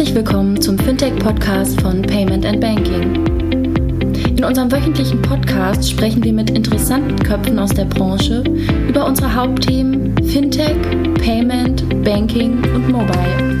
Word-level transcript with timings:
Herzlich 0.00 0.16
willkommen 0.16 0.58
zum 0.58 0.78
Fintech-Podcast 0.78 1.78
von 1.82 2.00
Payment 2.00 2.46
and 2.46 2.58
Banking. 2.58 3.22
In 4.34 4.42
unserem 4.42 4.72
wöchentlichen 4.72 5.20
Podcast 5.20 5.90
sprechen 5.90 6.24
wir 6.24 6.32
mit 6.32 6.48
interessanten 6.48 7.18
Köpfen 7.18 7.58
aus 7.58 7.68
der 7.68 7.84
Branche 7.84 8.42
über 8.88 9.04
unsere 9.04 9.34
Hauptthemen 9.34 10.16
Fintech, 10.26 10.74
Payment, 11.22 12.02
Banking 12.02 12.64
und 12.74 12.88
Mobile. 12.88 13.60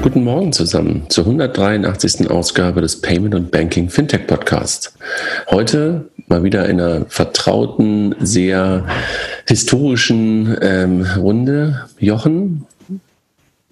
Guten 0.00 0.24
Morgen 0.24 0.54
zusammen 0.54 1.04
zur 1.10 1.26
183. 1.26 2.30
Ausgabe 2.30 2.80
des 2.80 3.02
Payment 3.02 3.34
und 3.34 3.50
Banking 3.50 3.90
Fintech 3.90 4.26
Podcast. 4.26 4.96
Heute 5.50 6.08
mal 6.26 6.42
wieder 6.42 6.66
in 6.70 6.80
einer 6.80 7.04
vertrauten, 7.08 8.14
sehr 8.18 8.86
historischen 9.46 10.56
ähm, 10.62 11.06
Runde. 11.18 11.84
Jochen 11.98 12.65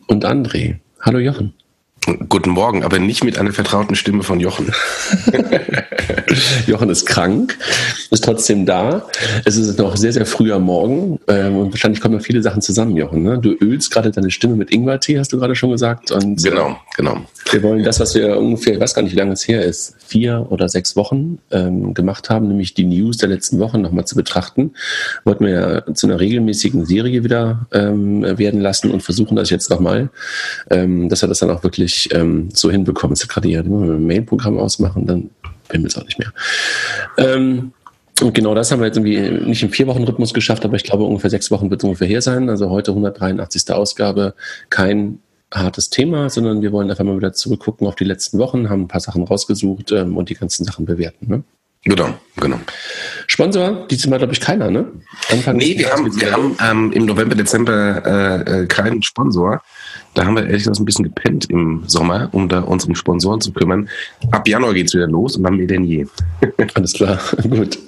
und 0.07 0.25
André. 0.25 0.81
Hallo 1.01 1.19
Jochen. 1.19 1.55
Guten 2.29 2.51
Morgen, 2.51 2.85
aber 2.85 2.99
nicht 2.99 3.25
mit 3.25 3.39
einer 3.39 3.53
vertrauten 3.53 3.95
Stimme 3.95 4.23
von 4.25 4.39
Jochen. 4.39 4.71
Jochen 6.67 6.91
ist 6.91 7.07
krank, 7.07 7.57
ist 8.11 8.25
trotzdem 8.25 8.67
da. 8.67 9.07
Es 9.47 9.57
ist 9.57 9.79
noch 9.79 9.97
sehr, 9.97 10.13
sehr 10.13 10.27
früher 10.27 10.59
Morgen 10.59 11.19
ähm, 11.29 11.57
und 11.57 11.73
wahrscheinlich 11.73 12.03
kommen 12.03 12.17
noch 12.17 12.23
viele 12.23 12.43
Sachen 12.43 12.61
zusammen, 12.61 12.95
Jochen. 12.97 13.23
Ne? 13.23 13.39
Du 13.39 13.55
ölst 13.55 13.91
gerade 13.91 14.11
deine 14.11 14.31
Stimme 14.31 14.55
mit 14.55 14.71
Ingwertee, 14.71 15.19
hast 15.19 15.33
du 15.33 15.39
gerade 15.39 15.55
schon 15.55 15.71
gesagt. 15.71 16.11
Und, 16.11 16.43
genau, 16.43 16.77
genau. 16.95 17.23
Wir 17.51 17.63
wollen 17.63 17.83
das, 17.85 18.01
was 18.01 18.15
wir 18.15 18.37
ungefähr, 18.37 18.75
ich 18.75 18.81
weiß 18.81 18.93
gar 18.93 19.03
nicht, 19.03 19.13
wie 19.13 19.19
lange 19.19 19.33
es 19.33 19.49
her 19.49 19.65
ist, 19.65 19.97
vier 20.07 20.47
oder 20.51 20.69
sechs 20.69 20.97
Wochen 20.97 21.39
ähm, 21.51 21.95
gemacht 21.95 22.29
haben, 22.29 22.49
nämlich 22.49 22.75
die 22.75 22.85
News 22.85 23.17
der 23.17 23.31
letzten 23.31 23.59
Wochen 23.61 23.81
nochmal 23.81 24.05
zu 24.05 24.15
betrachten. 24.15 24.73
Wollten 25.25 25.47
wir 25.47 25.53
ja 25.87 25.95
zu 25.95 26.07
einer 26.07 26.21
regelmäßigen 26.21 26.85
Serie 26.85 27.25
wieder 27.25 27.67
ähm, 27.73 28.23
werden 28.39 28.61
lassen 28.61 28.91
und 28.91 29.03
versuchen 29.03 29.37
das 29.37 29.49
jetzt 29.49 29.71
nochmal, 29.71 30.11
ähm, 30.71 31.09
dass 31.09 31.23
wir 31.23 31.29
das 31.29 31.39
dann 31.39 31.51
auch 31.51 31.63
wirklich 31.63 31.94
ähm, 32.13 32.49
so 32.53 32.71
hinbekommen. 32.71 33.15
Jetzt 33.15 33.29
gerade 33.29 33.49
hier, 33.49 33.65
wenn 33.65 33.89
wir 33.89 33.95
ein 33.95 34.07
Mail-Programm 34.07 34.59
ausmachen, 34.59 35.07
dann 35.07 35.31
bin 35.69 35.85
es 35.85 35.97
auch 35.97 36.05
nicht 36.05 36.19
mehr. 36.19 36.33
Ähm, 37.17 37.73
und 38.21 38.33
genau 38.33 38.55
das 38.55 38.71
haben 38.71 38.81
wir 38.81 38.87
jetzt 38.87 38.97
irgendwie 38.97 39.49
nicht 39.49 39.63
im 39.63 39.71
Vier-Wochen-Rhythmus 39.71 40.35
geschafft, 40.35 40.65
aber 40.65 40.77
ich 40.77 40.85
glaube, 40.85 41.05
ungefähr 41.05 41.31
sechs 41.31 41.51
Wochen 41.51 41.71
wird 41.71 41.81
es 41.81 41.85
ungefähr 41.85 42.07
her 42.07 42.23
sein. 42.23 42.49
Also 42.49 42.71
heute 42.71 42.93
183. 42.93 43.71
Ausgabe, 43.73 44.35
kein 44.71 45.19
hartes 45.53 45.91
Thema, 45.91 46.31
sondern 46.31 46.63
wir 46.63 46.73
wollen 46.73 46.91
einfach 46.91 47.05
mal 47.05 47.17
wieder 47.17 47.33
zurückgucken 47.33 47.87
auf 47.87 47.97
die 47.97 48.05
letzten 48.05 48.39
Wochen, 48.39 48.71
haben 48.71 48.83
ein 48.83 48.89
paar 48.89 49.01
Sachen 49.01 49.23
rausgesucht 49.25 49.93
ähm, 49.93 50.17
und 50.17 50.29
die 50.29 50.35
ganzen 50.35 50.65
Sachen 50.65 50.85
bewerten. 50.85 51.27
Ne? 51.29 51.45
Genau, 51.85 52.15
genau. 52.37 52.59
Sponsor, 53.27 53.87
diesmal 53.89 54.19
glaube 54.19 54.33
ich 54.33 54.41
keiner, 54.41 54.71
ne? 54.71 54.87
Anfang 55.31 55.57
nee, 55.57 55.79
wir 55.79 55.91
haben, 55.91 56.19
wir 56.19 56.33
haben 56.33 56.57
ähm, 56.67 56.93
im 56.93 57.05
November, 57.05 57.35
Dezember 57.35 58.03
äh, 58.07 58.63
äh, 58.63 58.67
keinen 58.67 59.03
Sponsor. 59.03 59.61
Da 60.15 60.25
haben 60.25 60.37
wir 60.37 60.45
ehrlich 60.45 60.63
gesagt 60.63 60.79
ein 60.79 60.85
bisschen 60.85 61.05
gepennt 61.05 61.51
im 61.51 61.83
Sommer, 61.87 62.29
um 62.33 62.49
da 62.49 62.61
uns 62.61 62.85
um 62.85 62.95
Sponsoren 62.95 63.41
zu 63.41 63.53
kümmern. 63.53 63.89
Ab 64.31 64.47
Januar 64.47 64.73
geht's 64.73 64.95
wieder 64.95 65.09
los 65.09 65.37
und 65.37 65.43
dann 65.43 65.57
mehr 65.57 65.67
denn 65.67 65.83
je. 65.85 66.07
Alles 66.75 66.93
klar, 66.93 67.19
gut. 67.51 67.79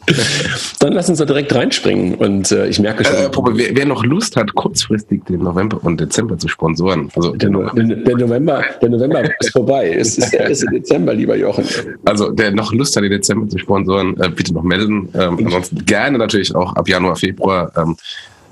Dann 0.81 0.93
lass 0.93 1.09
uns 1.09 1.19
da 1.19 1.25
direkt 1.25 1.55
reinspringen. 1.55 2.15
Und 2.17 2.51
äh, 2.51 2.67
ich 2.67 2.81
merke 2.81 3.05
schon. 3.05 3.15
Äh, 3.15 3.59
wer, 3.59 3.77
wer, 3.77 3.87
noch 3.87 4.05
Lust 4.05 4.35
hat, 4.37 4.53
kurzfristig 4.55 5.25
den 5.27 5.41
November 5.41 5.79
und 5.83 6.01
Dezember 6.01 6.37
zu 6.37 6.49
sponsoren. 6.49 7.11
Also 7.15 7.33
der, 7.37 7.51
no 7.51 7.71
der, 7.71 8.17
November, 8.17 8.65
der 8.83 8.89
November 8.89 9.23
ist 9.41 9.53
vorbei. 9.53 9.95
Es 9.97 10.19
ist 10.19 10.33
der 10.33 10.49
erste 10.49 10.67
Dezember, 10.67 11.15
lieber 11.15 11.37
Jochen. 11.37 11.65
Also 12.05 12.33
der 12.33 12.51
noch 12.51 12.73
Lust 12.73 12.97
hat, 12.97 13.05
den 13.05 13.13
Dezember 13.13 13.49
zu 13.49 13.59
sponsoren, 13.59 14.19
äh, 14.21 14.29
bitte 14.29 14.53
noch 14.53 14.65
melden. 14.65 15.09
Ähm, 15.15 15.39
ansonsten 15.45 15.85
gerne 15.85 16.19
natürlich 16.19 16.55
auch 16.57 16.75
ab 16.75 16.89
Januar, 16.89 17.15
Februar. 17.15 17.71
Ähm, 17.77 17.97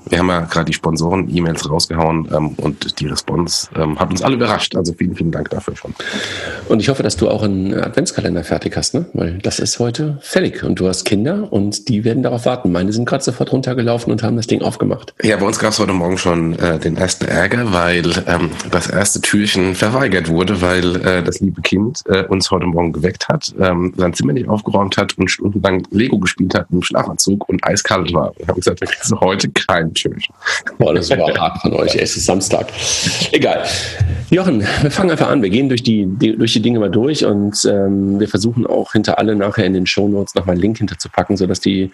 wir 0.09 0.19
haben 0.19 0.29
ja 0.29 0.41
gerade 0.41 0.65
die 0.65 0.73
Sponsoren-E-Mails 0.73 1.69
rausgehauen 1.69 2.27
ähm, 2.33 2.49
und 2.57 2.99
die 2.99 3.07
Response 3.07 3.67
ähm, 3.75 3.99
hat 3.99 4.11
uns 4.11 4.21
alle 4.21 4.35
überrascht. 4.35 4.75
Also 4.75 4.93
vielen, 4.93 5.15
vielen 5.15 5.31
Dank 5.31 5.49
dafür 5.49 5.75
schon. 5.75 5.93
Und 6.69 6.79
ich 6.79 6.89
hoffe, 6.89 7.03
dass 7.03 7.17
du 7.17 7.29
auch 7.29 7.43
einen 7.43 7.73
Adventskalender 7.73 8.43
fertig 8.43 8.75
hast, 8.77 8.93
ne? 8.93 9.05
Weil 9.13 9.39
das 9.39 9.59
ist 9.59 9.79
heute 9.79 10.17
fertig 10.21 10.63
und 10.63 10.79
du 10.79 10.87
hast 10.87 11.05
Kinder 11.05 11.51
und 11.51 11.89
die 11.89 12.03
werden 12.03 12.23
darauf 12.23 12.45
warten. 12.45 12.71
Meine 12.71 12.91
sind 12.93 13.05
gerade 13.05 13.23
sofort 13.23 13.51
runtergelaufen 13.51 14.11
und 14.11 14.23
haben 14.23 14.35
das 14.35 14.47
Ding 14.47 14.61
aufgemacht. 14.61 15.13
Ja, 15.23 15.37
bei 15.37 15.45
uns 15.45 15.59
gab 15.59 15.71
es 15.71 15.79
heute 15.79 15.93
Morgen 15.93 16.17
schon 16.17 16.57
äh, 16.59 16.79
den 16.79 16.97
ersten 16.97 17.25
Ärger, 17.25 17.73
weil 17.73 18.05
ähm, 18.27 18.51
das 18.71 18.87
erste 18.87 19.21
Türchen 19.21 19.75
verweigert 19.75 20.29
wurde, 20.29 20.61
weil 20.61 20.95
äh, 21.05 21.23
das 21.23 21.39
liebe 21.39 21.61
Kind 21.61 22.01
äh, 22.05 22.23
uns 22.23 22.51
heute 22.51 22.65
Morgen 22.65 22.93
geweckt 22.93 23.27
hat, 23.27 23.53
ähm, 23.59 23.93
sein 23.97 24.13
Zimmer 24.13 24.33
nicht 24.33 24.47
aufgeräumt 24.47 24.97
hat 24.97 25.17
und 25.17 25.29
stundenlang 25.29 25.87
Lego 25.91 26.19
gespielt 26.19 26.53
hat 26.55 26.67
im 26.71 26.81
Schlafanzug 26.81 27.47
und 27.49 27.63
eiskalt 27.63 28.13
war. 28.13 28.33
Wir 28.37 28.47
haben 28.47 28.55
gesagt, 28.55 28.81
wir 28.81 28.87
kriegen 28.87 29.19
heute 29.19 29.49
kein 29.49 29.94
Tschüss. 29.95 30.23
Boah, 30.77 30.93
das 30.93 31.09
war 31.09 31.33
hart 31.39 31.61
von 31.61 31.73
euch. 31.73 31.95
Es 31.95 32.15
ist 32.15 32.25
Samstag. 32.25 32.67
Egal. 33.31 33.63
Jochen, 34.29 34.65
wir 34.81 34.91
fangen 34.91 35.11
einfach 35.11 35.29
an. 35.29 35.41
Wir 35.41 35.49
gehen 35.49 35.69
durch 35.69 35.83
die, 35.83 36.05
die 36.05 36.37
durch 36.37 36.53
die 36.53 36.61
Dinge 36.61 36.79
mal 36.79 36.89
durch 36.89 37.25
und 37.25 37.65
ähm, 37.65 38.19
wir 38.19 38.27
versuchen 38.27 38.67
auch 38.67 38.91
hinter 38.93 39.17
alle 39.17 39.35
nachher 39.35 39.65
in 39.65 39.73
den 39.73 39.85
Show 39.85 40.07
Notes 40.07 40.35
nochmal 40.35 40.53
einen 40.53 40.61
Link 40.61 40.77
hinterzupacken, 40.77 41.37
sodass 41.37 41.59
die 41.59 41.91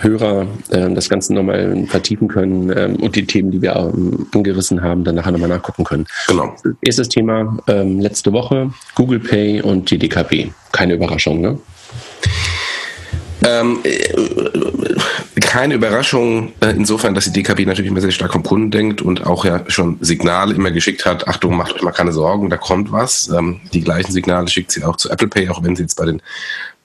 Hörer 0.00 0.46
äh, 0.70 0.90
das 0.92 1.08
Ganze 1.08 1.34
nochmal 1.34 1.86
vertiefen 1.86 2.28
können 2.28 2.72
ähm, 2.76 2.96
und 2.96 3.16
die 3.16 3.26
Themen, 3.26 3.50
die 3.50 3.62
wir 3.62 3.74
ähm, 3.76 4.26
angerissen 4.34 4.82
haben, 4.82 5.04
dann 5.04 5.14
nachher 5.14 5.32
nochmal 5.32 5.48
nachgucken 5.48 5.84
können. 5.84 6.06
Genau. 6.28 6.54
Erstes 6.82 7.08
Thema 7.08 7.58
ähm, 7.66 8.00
letzte 8.00 8.32
Woche, 8.32 8.72
Google 8.94 9.20
Pay 9.20 9.62
und 9.62 9.90
die 9.90 9.98
DKP. 9.98 10.52
Keine 10.72 10.94
Überraschung, 10.94 11.40
ne? 11.40 11.58
Ähm, 13.44 13.80
äh, 13.84 15.40
keine 15.40 15.74
Überraschung 15.74 16.52
äh, 16.60 16.70
insofern, 16.70 17.14
dass 17.14 17.24
die 17.24 17.32
DKB 17.32 17.66
natürlich 17.66 17.90
immer 17.90 18.00
sehr 18.00 18.10
stark 18.10 18.32
vom 18.32 18.42
Kunden 18.42 18.70
denkt 18.70 19.02
und 19.02 19.26
auch 19.26 19.44
ja 19.44 19.62
schon 19.68 19.98
Signale 20.00 20.54
immer 20.54 20.70
geschickt 20.70 21.06
hat, 21.06 21.26
Achtung, 21.26 21.56
macht 21.56 21.74
euch 21.74 21.82
mal 21.82 21.92
keine 21.92 22.12
Sorgen, 22.12 22.50
da 22.50 22.56
kommt 22.56 22.92
was. 22.92 23.28
Ähm, 23.28 23.60
die 23.72 23.80
gleichen 23.80 24.12
Signale 24.12 24.48
schickt 24.48 24.72
sie 24.72 24.84
auch 24.84 24.96
zu 24.96 25.10
Apple 25.10 25.28
Pay, 25.28 25.48
auch 25.48 25.62
wenn 25.62 25.74
sie 25.74 25.82
jetzt 25.82 25.96
bei 25.96 26.06
den, 26.06 26.22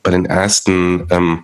bei 0.04 0.12
den 0.12 0.26
ersten 0.26 1.06
ähm, 1.10 1.44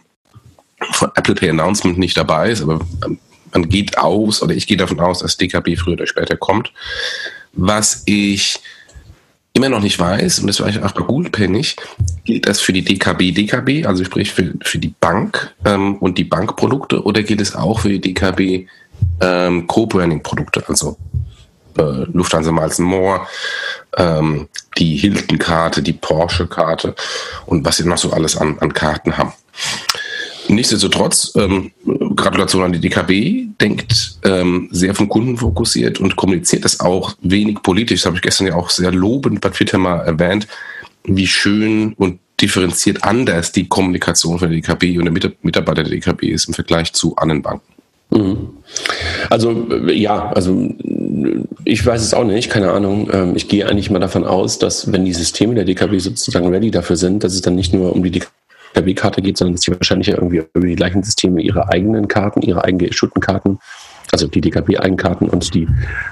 von 0.92 1.12
Apple 1.16 1.36
Pay 1.36 1.50
Announcement 1.50 1.98
nicht 1.98 2.18
dabei 2.18 2.50
ist, 2.50 2.62
aber 2.62 2.80
ähm, 3.06 3.20
man 3.54 3.70
geht 3.70 3.98
aus, 3.98 4.42
oder 4.42 4.54
ich 4.54 4.66
gehe 4.66 4.78
davon 4.78 5.00
aus, 5.00 5.20
dass 5.20 5.38
DKB 5.38 5.78
früher 5.78 5.94
oder 5.94 6.08
später 6.08 6.38
kommt. 6.38 6.72
Was 7.54 8.04
ich 8.06 8.62
immer 9.62 9.76
noch 9.76 9.84
nicht 9.84 10.00
weiß, 10.00 10.40
und 10.40 10.48
das 10.48 10.60
war 10.60 10.70
ich 10.70 10.82
auch 10.82 10.92
bei 10.92 11.48
nicht, 11.48 11.82
gilt 12.26 12.48
das 12.48 12.60
für 12.60 12.74
die 12.74 12.84
DKB 12.84 13.32
DKB, 13.32 13.86
also 13.86 14.04
sprich 14.04 14.32
für, 14.32 14.54
für 14.64 14.80
die 14.80 14.94
Bank 15.00 15.54
ähm, 15.66 15.98
und 15.98 16.18
die 16.18 16.24
Bankprodukte, 16.24 17.04
oder 17.04 17.22
gilt 17.22 17.42
es 17.42 17.56
auch 17.56 17.82
für 17.82 17.90
die 17.90 18.02
DKB 18.02 18.68
ähm, 19.22 19.68
Co-Branding-Produkte, 19.68 20.64
also 20.68 20.98
äh, 21.78 22.06
Lufthansa 22.12 22.52
Miles 22.52 22.80
More, 22.80 23.28
ähm, 23.98 24.48
die 24.78 24.98
Hilton-Karte, 24.98 25.84
die 25.84 25.94
Porsche-Karte 25.94 26.96
und 27.46 27.64
was 27.64 27.78
sie 27.78 27.88
noch 27.88 27.98
so 28.00 28.12
alles 28.12 28.38
an, 28.38 28.58
an 28.60 28.74
Karten 28.74 29.18
haben. 29.18 29.34
Nichtsdestotrotz, 30.52 31.34
ähm, 31.36 31.72
Gratulation 32.16 32.64
an 32.64 32.74
die 32.74 32.80
DKB, 32.80 33.48
denkt 33.60 34.20
ähm, 34.24 34.68
sehr 34.72 34.94
vom 34.94 35.08
Kunden 35.08 35.38
fokussiert 35.38 36.00
und 36.00 36.16
kommuniziert 36.16 36.66
das 36.66 36.80
auch 36.80 37.14
wenig 37.22 37.64
politisch. 37.64 38.02
Das 38.02 38.08
habe 38.08 38.18
ich 38.18 38.22
gestern 38.22 38.48
ja 38.48 38.56
auch 38.56 38.70
sehr 38.70 38.92
lobend 38.92 39.42
bei 39.42 39.50
Twitter 39.50 39.78
mal 39.78 40.02
erwähnt, 40.02 40.48
wie 41.06 41.28
schön 41.28 41.94
und 41.94 42.20
differenziert 42.42 43.04
anders 43.04 43.52
die 43.52 43.68
Kommunikation 43.68 44.40
von 44.40 44.50
der 44.50 44.60
DKB 44.60 44.98
und 44.98 45.06
der 45.06 45.32
Mitarbeiter 45.42 45.84
der 45.84 45.92
DKB 45.92 46.24
ist 46.24 46.48
im 46.48 46.54
Vergleich 46.54 46.92
zu 46.94 47.16
anderen 47.16 47.42
Banken. 47.42 47.72
Mhm. 48.10 48.50
Also 49.30 49.68
ja, 49.88 50.32
also 50.32 50.70
ich 51.64 51.86
weiß 51.86 52.02
es 52.02 52.14
auch 52.14 52.26
nicht, 52.26 52.50
keine 52.50 52.72
Ahnung. 52.72 53.10
Ähm, 53.14 53.36
ich 53.36 53.48
gehe 53.48 53.68
eigentlich 53.68 53.90
mal 53.90 54.00
davon 54.00 54.26
aus, 54.26 54.60
dass 54.60 54.92
wenn 54.92 55.06
die 55.06 55.14
Systeme 55.14 55.56
der 55.56 55.64
DKB 55.64 56.00
sozusagen 56.00 56.48
ready 56.48 56.72
dafür 56.72 56.98
sind, 56.98 57.24
dass 57.24 57.34
es 57.34 57.42
dann 57.42 57.56
nicht 57.56 57.74
nur 57.74 57.96
um 57.96 58.04
die 58.04 58.12
DKB 58.12 58.32
KW-Karte 58.74 59.22
geht, 59.22 59.38
sondern 59.38 59.56
dass 59.56 59.64
sie 59.64 59.72
wahrscheinlich 59.72 60.10
irgendwie 60.10 60.44
über 60.54 60.68
die 60.68 60.76
gleichen 60.76 61.04
Systeme 61.04 61.42
ihre 61.42 61.70
eigenen 61.70 62.08
Karten, 62.08 62.42
ihre 62.42 62.64
eigenen 62.64 62.88
geissueden 62.88 63.22
Karten, 63.22 63.60
also 64.12 64.28
die 64.28 64.42
DKB-Eigenkarten 64.42 65.30
und 65.30 65.54
die 65.54 65.68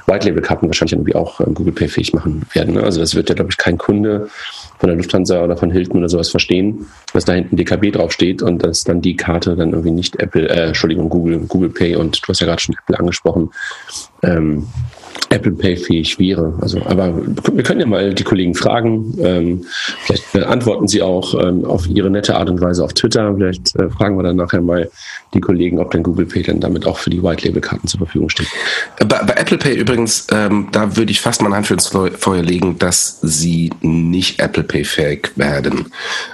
White-Label-Karten 0.05 0.67
wahrscheinlich 0.67 0.93
irgendwie 0.93 1.15
auch 1.15 1.41
ähm, 1.41 1.53
Google 1.53 1.73
Pay-fähig 1.73 2.13
machen 2.13 2.43
werden. 2.53 2.75
Ne? 2.75 2.83
Also 2.83 3.01
das 3.01 3.15
wird 3.15 3.29
ja, 3.29 3.35
glaube 3.35 3.51
ich, 3.51 3.57
kein 3.57 3.77
Kunde 3.77 4.29
von 4.77 4.87
der 4.87 4.95
Lufthansa 4.95 5.43
oder 5.43 5.57
von 5.57 5.71
Hilton 5.71 5.97
oder 5.97 6.09
sowas 6.09 6.29
verstehen, 6.29 6.87
dass 7.13 7.25
da 7.25 7.33
hinten 7.33 7.57
DKB 7.57 7.91
draufsteht 7.91 8.41
und 8.41 8.63
dass 8.63 8.85
dann 8.85 9.01
die 9.01 9.17
Karte 9.17 9.55
dann 9.55 9.71
irgendwie 9.71 9.91
nicht 9.91 10.17
Apple, 10.17 10.47
äh, 10.47 10.67
Entschuldigung, 10.67 11.09
Google, 11.09 11.39
Google 11.39 11.69
Pay 11.69 11.97
und 11.97 12.21
du 12.21 12.27
hast 12.29 12.39
ja 12.39 12.47
gerade 12.47 12.61
schon 12.61 12.75
Apple 12.81 12.97
angesprochen, 12.97 13.51
ähm, 14.23 14.67
Apple 15.29 15.51
Pay 15.51 15.77
fähig 15.77 16.17
wäre. 16.19 16.53
Also, 16.61 16.81
aber 16.85 17.13
wir 17.53 17.63
können 17.63 17.79
ja 17.79 17.85
mal 17.85 18.13
die 18.13 18.23
Kollegen 18.23 18.55
fragen. 18.55 19.13
Ähm, 19.19 19.65
vielleicht 20.03 20.35
antworten 20.35 20.87
sie 20.87 21.01
auch 21.01 21.33
ähm, 21.41 21.65
auf 21.65 21.87
ihre 21.87 22.09
nette 22.09 22.35
Art 22.35 22.49
und 22.49 22.61
Weise 22.61 22.83
auf 22.83 22.93
Twitter. 22.93 23.33
Vielleicht 23.35 23.75
äh, 23.75 23.89
fragen 23.89 24.17
wir 24.17 24.23
dann 24.23 24.37
nachher 24.37 24.61
mal 24.61 24.89
die 25.33 25.39
Kollegen, 25.39 25.79
ob 25.79 25.91
denn 25.91 26.01
Google 26.01 26.25
Pay 26.25 26.43
dann 26.43 26.59
damit 26.59 26.87
auch 26.87 26.97
für 26.97 27.11
die 27.11 27.21
White 27.21 27.47
Label 27.47 27.61
Karten 27.61 27.87
zur 27.87 27.99
Verfügung 27.99 28.29
steht. 28.29 28.47
Bei, 28.99 29.23
bei 29.23 29.33
Apple 29.33 29.57
Pay 29.57 29.75
übrigens, 29.75 30.25
ähm, 30.31 30.69
da 30.71 30.97
würde 30.97 31.11
ich 31.11 31.21
fast 31.21 31.41
mal 31.41 31.53
Hand 31.53 31.67
für 31.67 31.75
ins 31.75 31.87
Feuer 31.87 32.41
legen, 32.41 32.79
dass 32.79 33.19
sie 33.21 33.69
nicht 33.81 34.39
Apple 34.39 34.63
Pay 34.63 34.83
fähig 34.83 35.31
werden. 35.35 35.91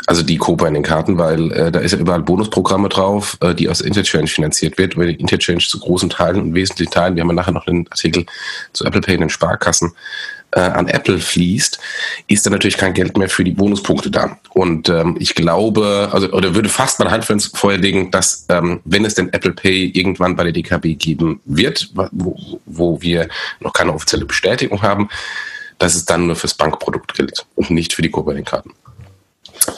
Also 0.07 0.24
die 0.24 0.38
Co-Branding 0.38 0.83
Karten, 0.83 1.18
weil 1.18 1.51
äh, 1.51 1.71
da 1.71 1.80
ist 1.80 1.91
ja 1.91 1.98
überall 1.98 2.21
Bonusprogramme 2.21 2.88
drauf, 2.88 3.38
äh, 3.41 3.53
die 3.53 3.68
aus 3.68 3.81
Interchange 3.81 4.27
finanziert 4.27 4.77
wird, 4.77 4.98
weil 4.98 5.09
Interchange 5.09 5.59
zu 5.59 5.80
großen 5.80 6.09
Teilen 6.09 6.41
und 6.41 6.53
wesentlichen 6.53 6.91
Teilen, 6.91 7.15
wir 7.15 7.24
haben 7.24 7.30
ja 7.30 7.36
nachher 7.36 7.51
noch 7.51 7.68
einen 7.68 7.88
Artikel 7.89 8.25
zu 8.71 8.84
Apple 8.85 9.01
Pay 9.01 9.15
in 9.15 9.21
den 9.21 9.29
Sparkassen 9.29 9.93
äh, 10.51 10.59
an 10.59 10.87
Apple 10.87 11.19
fließt, 11.19 11.79
ist 12.27 12.45
dann 12.45 12.53
natürlich 12.53 12.77
kein 12.77 12.93
Geld 12.93 13.17
mehr 13.17 13.29
für 13.29 13.43
die 13.43 13.51
Bonuspunkte 13.51 14.09
da. 14.09 14.37
Und 14.49 14.89
ähm, 14.89 15.17
ich 15.19 15.35
glaube, 15.35 16.09
also 16.11 16.31
oder 16.31 16.55
würde 16.55 16.69
fast 16.69 16.99
mal 16.99 17.11
Hand 17.11 17.29
ins 17.29 17.47
Feuer 17.47 17.77
legen, 17.77 18.11
dass 18.11 18.45
ähm, 18.49 18.81
wenn 18.85 19.05
es 19.05 19.15
den 19.15 19.31
Apple 19.33 19.51
Pay 19.51 19.91
irgendwann 19.93 20.35
bei 20.35 20.43
der 20.43 20.53
DKB 20.53 20.97
geben 20.97 21.41
wird, 21.45 21.91
wo, 22.11 22.59
wo 22.65 23.01
wir 23.01 23.27
noch 23.59 23.73
keine 23.73 23.93
offizielle 23.93 24.25
Bestätigung 24.25 24.81
haben, 24.81 25.09
dass 25.77 25.95
es 25.95 26.05
dann 26.05 26.27
nur 26.27 26.35
fürs 26.35 26.53
Bankprodukt 26.53 27.13
gilt 27.13 27.45
und 27.55 27.69
nicht 27.69 27.93
für 27.93 28.01
die 28.01 28.09
Co-Branding-Karten. 28.09 28.71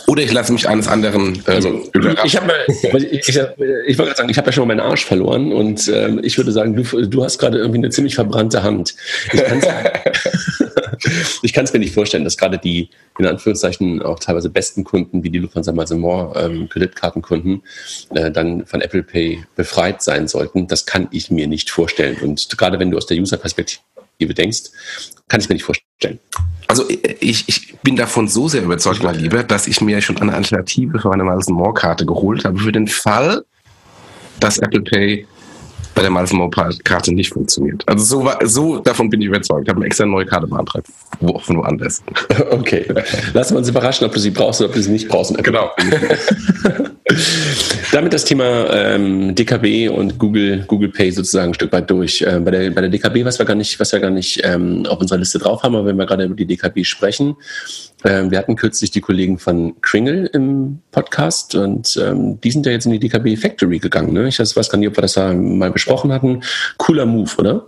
Oder 0.07 0.23
ich 0.23 0.31
lasse 0.31 0.53
mich 0.53 0.67
eines 0.67 0.87
anderen 0.87 1.43
äh, 1.47 1.51
also, 1.51 1.89
Ich, 2.23 2.37
habe 2.37 2.53
ich, 2.67 2.83
ich, 2.83 3.29
ich 3.29 3.37
wollte 3.37 3.95
gerade 3.95 4.15
sagen, 4.15 4.29
ich 4.29 4.37
habe 4.37 4.47
ja 4.47 4.51
schon 4.51 4.67
mal 4.67 4.75
meinen 4.75 4.85
Arsch 4.85 5.05
verloren 5.05 5.51
und 5.51 5.87
ähm, 5.93 6.19
ich 6.23 6.37
würde 6.37 6.51
sagen, 6.51 6.75
du, 6.75 7.05
du 7.05 7.23
hast 7.23 7.37
gerade 7.37 7.57
irgendwie 7.57 7.79
eine 7.79 7.89
ziemlich 7.89 8.15
verbrannte 8.15 8.63
Hand. 8.63 8.95
Ich 9.31 9.43
kann 11.53 11.65
es 11.65 11.73
mir 11.73 11.79
nicht 11.79 11.93
vorstellen, 11.93 12.23
dass 12.23 12.37
gerade 12.37 12.57
die 12.57 12.89
in 13.19 13.25
Anführungszeichen 13.25 14.01
auch 14.01 14.19
teilweise 14.19 14.49
besten 14.49 14.83
Kunden 14.83 15.23
wie 15.23 15.29
die 15.29 15.39
Lufthansa 15.39 15.71
Masemore 15.71 16.39
ähm, 16.39 16.69
Kreditkartenkunden 16.69 17.63
äh, 18.13 18.31
dann 18.31 18.65
von 18.65 18.81
Apple 18.81 19.03
Pay 19.03 19.43
befreit 19.55 20.01
sein 20.01 20.27
sollten. 20.27 20.67
Das 20.67 20.85
kann 20.85 21.07
ich 21.11 21.31
mir 21.31 21.47
nicht 21.47 21.69
vorstellen. 21.69 22.17
Und 22.21 22.57
gerade 22.57 22.79
wenn 22.79 22.91
du 22.91 22.97
aus 22.97 23.05
der 23.05 23.17
User-Perspektive 23.17 23.81
denkst, 24.25 24.71
kann 25.27 25.39
ich 25.39 25.49
mir 25.49 25.55
nicht 25.55 25.63
vorstellen. 25.63 26.19
Also 26.67 26.85
ich, 26.89 27.47
ich 27.47 27.77
bin 27.79 27.95
davon 27.95 28.27
so 28.27 28.47
sehr 28.47 28.63
überzeugt, 28.63 29.03
mein 29.03 29.15
Lieber, 29.15 29.43
dass 29.43 29.67
ich 29.67 29.79
mir 29.81 30.01
schon 30.01 30.17
eine 30.17 30.33
Alternative 30.33 30.99
für 30.99 31.09
meine 31.09 31.23
Miles 31.23 31.47
More-Karte 31.47 32.05
geholt 32.05 32.43
habe, 32.43 32.57
für 32.59 32.71
den 32.71 32.87
Fall, 32.87 33.45
dass 34.39 34.57
Apple 34.59 34.81
Pay 34.81 35.27
bei 35.97 36.03
der 36.03 36.11
Miles 36.11 36.31
More-Karte 36.31 37.11
nicht 37.11 37.33
funktioniert. 37.33 37.83
Also 37.87 38.21
so, 38.21 38.29
so 38.43 38.77
davon 38.77 39.09
bin 39.09 39.19
ich 39.19 39.27
überzeugt. 39.27 39.63
Ich 39.63 39.69
habe 39.69 39.79
eine 39.79 39.87
extra 39.87 40.05
neue 40.05 40.27
Karte 40.27 40.45
beantragt, 40.45 40.85
wo, 41.19 41.39
von 41.39 41.57
woanders. 41.57 42.03
Okay, 42.51 42.85
lassen 43.33 43.55
wir 43.55 43.59
uns 43.59 43.69
überraschen, 43.69 44.05
ob 44.05 44.13
du 44.13 44.19
sie 44.19 44.29
brauchst 44.29 44.61
oder 44.61 44.69
ob 44.69 44.75
du 44.75 44.81
sie 44.81 44.91
nicht 44.91 45.07
brauchst. 45.07 45.35
Genau. 45.43 45.71
Damit 47.91 48.13
das 48.13 48.25
Thema 48.25 48.69
ähm, 48.71 49.33
DKB 49.33 49.89
und 49.89 50.19
Google, 50.19 50.65
Google 50.67 50.89
Pay 50.89 51.11
sozusagen 51.11 51.51
ein 51.51 51.53
Stück 51.55 51.71
weit 51.71 51.89
durch. 51.89 52.23
Ähm, 52.27 52.45
bei, 52.45 52.51
der, 52.51 52.69
bei 52.69 52.81
der 52.81 52.89
DKB, 52.89 53.25
was 53.25 53.39
wir 53.39 53.45
gar 53.45 53.55
nicht, 53.55 53.79
was 53.79 53.91
wir 53.91 53.99
gar 53.99 54.11
nicht 54.11 54.41
ähm, 54.43 54.85
auf 54.87 54.99
unserer 54.99 55.17
Liste 55.17 55.39
drauf 55.39 55.63
haben, 55.63 55.75
aber 55.75 55.87
wenn 55.87 55.97
wir 55.97 56.05
gerade 56.05 56.25
über 56.25 56.35
die 56.35 56.45
DKB 56.45 56.83
sprechen, 56.83 57.35
ähm, 58.03 58.31
wir 58.31 58.37
hatten 58.37 58.55
kürzlich 58.55 58.91
die 58.91 59.01
Kollegen 59.01 59.39
von 59.39 59.79
Kringle 59.81 60.27
im 60.27 60.79
Podcast 60.91 61.55
und 61.55 61.97
ähm, 62.01 62.39
die 62.41 62.51
sind 62.51 62.65
ja 62.65 62.71
jetzt 62.71 62.85
in 62.85 62.91
die 62.91 62.99
DKB 62.99 63.35
Factory 63.37 63.79
gegangen. 63.79 64.13
Ne? 64.13 64.27
Ich 64.27 64.39
weiß 64.39 64.69
gar 64.69 64.77
nicht, 64.77 64.89
ob 64.89 64.97
wir 64.97 65.01
das 65.01 65.13
da 65.13 65.33
mal 65.33 65.71
besprochen 65.71 66.11
hatten. 66.11 66.43
Cooler 66.77 67.05
Move, 67.05 67.31
oder? 67.37 67.65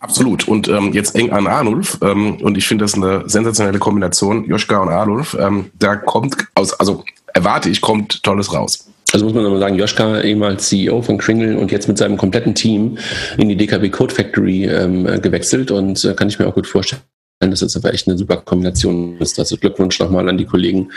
Absolut. 0.00 0.46
Und 0.46 0.68
ähm, 0.68 0.92
jetzt 0.92 1.16
eng 1.16 1.32
an 1.32 1.46
Arnulf. 1.46 1.98
Ähm, 2.02 2.36
und 2.42 2.56
ich 2.56 2.68
finde 2.68 2.84
das 2.84 2.94
eine 2.94 3.28
sensationelle 3.28 3.78
Kombination, 3.78 4.44
Joschka 4.44 4.78
und 4.78 4.90
Arnulf. 4.90 5.36
Ähm, 5.38 5.70
da 5.78 5.96
kommt 5.96 6.36
aus, 6.54 6.78
also 6.78 7.04
erwarte 7.34 7.68
ich, 7.68 7.80
kommt 7.80 8.22
Tolles 8.22 8.52
raus. 8.52 8.88
Also 9.12 9.24
muss 9.24 9.34
man 9.34 9.42
nochmal 9.42 9.60
sagen, 9.60 9.76
Joschka, 9.76 10.20
ehemals 10.20 10.68
CEO 10.68 11.00
von 11.00 11.16
Kringle 11.16 11.58
und 11.58 11.72
jetzt 11.72 11.88
mit 11.88 11.96
seinem 11.96 12.18
kompletten 12.18 12.54
Team 12.54 12.98
in 13.38 13.48
die 13.48 13.56
DKB 13.56 13.90
Code 13.90 14.14
Factory 14.14 14.66
ähm, 14.66 15.04
gewechselt 15.22 15.70
und 15.70 16.04
äh, 16.04 16.14
kann 16.14 16.28
ich 16.28 16.38
mir 16.38 16.46
auch 16.46 16.54
gut 16.54 16.66
vorstellen, 16.66 17.02
das 17.40 17.76
aber 17.76 17.94
echt 17.94 18.08
eine 18.08 18.18
super 18.18 18.38
Kombination 18.38 19.16
ist. 19.18 19.38
Also 19.38 19.56
Glückwunsch 19.56 20.00
nochmal 20.00 20.28
an 20.28 20.38
die 20.38 20.44
Kollegen 20.44 20.90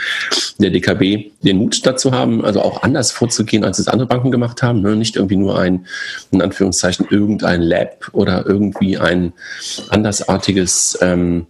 der 0.58 0.70
DKB, 0.70 1.30
den 1.42 1.58
Mut 1.58 1.86
dazu 1.86 2.10
haben, 2.10 2.44
also 2.44 2.60
auch 2.60 2.82
anders 2.82 3.12
vorzugehen, 3.12 3.64
als 3.64 3.78
es 3.78 3.86
andere 3.86 4.08
Banken 4.08 4.32
gemacht 4.32 4.62
haben. 4.62 4.80
Ne? 4.80 4.96
Nicht 4.96 5.16
irgendwie 5.16 5.36
nur 5.36 5.58
ein, 5.58 5.86
in 6.32 6.42
Anführungszeichen, 6.42 7.06
irgendein 7.10 7.62
Lab 7.62 8.08
oder 8.12 8.44
irgendwie 8.44 8.98
ein 8.98 9.32
andersartiges 9.90 10.98
ähm, 11.00 11.46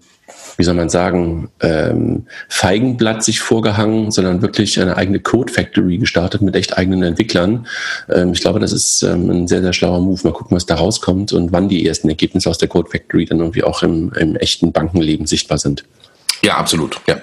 wie 0.56 0.64
soll 0.64 0.74
man 0.74 0.88
sagen, 0.88 1.50
ähm, 1.60 2.26
Feigenblatt 2.48 3.22
sich 3.22 3.40
vorgehangen, 3.40 4.10
sondern 4.10 4.42
wirklich 4.42 4.80
eine 4.80 4.96
eigene 4.96 5.20
Code 5.20 5.52
Factory 5.52 5.98
gestartet 5.98 6.42
mit 6.42 6.56
echt 6.56 6.76
eigenen 6.76 7.02
Entwicklern. 7.02 7.66
Ähm, 8.08 8.32
ich 8.32 8.40
glaube, 8.40 8.60
das 8.60 8.72
ist 8.72 9.02
ähm, 9.02 9.30
ein 9.30 9.48
sehr, 9.48 9.62
sehr 9.62 9.72
schlauer 9.72 10.00
Move. 10.00 10.20
Mal 10.24 10.32
gucken, 10.32 10.56
was 10.56 10.66
da 10.66 10.76
rauskommt 10.76 11.32
und 11.32 11.52
wann 11.52 11.68
die 11.68 11.86
ersten 11.86 12.08
Ergebnisse 12.08 12.50
aus 12.50 12.58
der 12.58 12.68
Code 12.68 12.90
Factory 12.90 13.24
dann 13.24 13.38
irgendwie 13.38 13.64
auch 13.64 13.82
im, 13.82 14.12
im 14.12 14.36
echten 14.36 14.72
Bankenleben 14.72 15.26
sichtbar 15.26 15.58
sind. 15.58 15.84
Ja, 16.42 16.56
absolut. 16.56 17.00
Ja. 17.06 17.22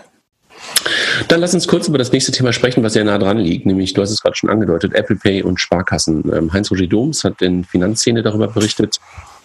Dann 1.28 1.42
lass 1.42 1.54
uns 1.54 1.68
kurz 1.68 1.88
über 1.88 1.98
das 1.98 2.12
nächste 2.12 2.32
Thema 2.32 2.54
sprechen, 2.54 2.84
was 2.84 2.94
sehr 2.94 3.04
nah 3.04 3.18
dran 3.18 3.38
liegt, 3.38 3.66
nämlich, 3.66 3.94
du 3.94 4.02
hast 4.02 4.12
es 4.12 4.22
gerade 4.22 4.36
schon 4.36 4.50
angedeutet, 4.50 4.94
Apple 4.94 5.16
Pay 5.16 5.44
und 5.44 5.60
Sparkassen. 5.60 6.32
Ähm, 6.34 6.54
Heinz-Roger 6.54 6.88
Doms 6.88 7.24
hat 7.24 7.42
in 7.42 7.64
Finanzszene 7.64 8.24
darüber 8.24 8.48
berichtet, 8.48 9.00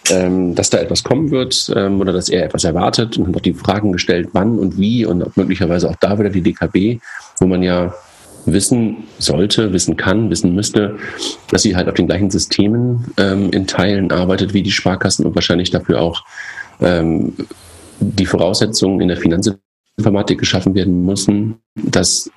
ähm, 0.09 0.55
dass 0.55 0.69
da 0.69 0.77
etwas 0.77 1.03
kommen 1.03 1.31
wird 1.31 1.71
ähm, 1.75 1.99
oder 1.99 2.13
dass 2.13 2.29
er 2.29 2.45
etwas 2.45 2.63
erwartet. 2.63 3.17
Und 3.17 3.27
hat 3.27 3.35
auch 3.35 3.41
die 3.41 3.53
Fragen 3.53 3.91
gestellt, 3.91 4.29
wann 4.33 4.59
und 4.59 4.77
wie 4.77 5.05
und 5.05 5.23
ob 5.23 5.37
möglicherweise 5.37 5.89
auch 5.89 5.95
da 5.99 6.17
wieder 6.19 6.29
die 6.29 6.41
DKB, 6.41 7.01
wo 7.39 7.47
man 7.47 7.63
ja 7.63 7.93
wissen 8.45 9.05
sollte, 9.17 9.73
wissen 9.73 9.97
kann, 9.97 10.29
wissen 10.29 10.53
müsste, 10.53 10.97
dass 11.49 11.63
sie 11.63 11.75
halt 11.75 11.87
auf 11.87 11.95
den 11.95 12.07
gleichen 12.07 12.29
Systemen 12.29 13.05
ähm, 13.17 13.49
in 13.51 13.67
Teilen 13.67 14.11
arbeitet 14.11 14.53
wie 14.53 14.61
die 14.61 14.71
Sparkassen 14.71 15.25
und 15.25 15.35
wahrscheinlich 15.35 15.71
dafür 15.71 16.01
auch 16.01 16.23
ähm, 16.81 17.33
die 17.99 18.25
Voraussetzungen 18.25 19.01
in 19.01 19.07
der 19.07 19.17
Finanzinformatik 19.17 20.39
geschaffen 20.39 20.75
werden 20.75 21.05
müssen, 21.05 21.55
dass 21.75 22.29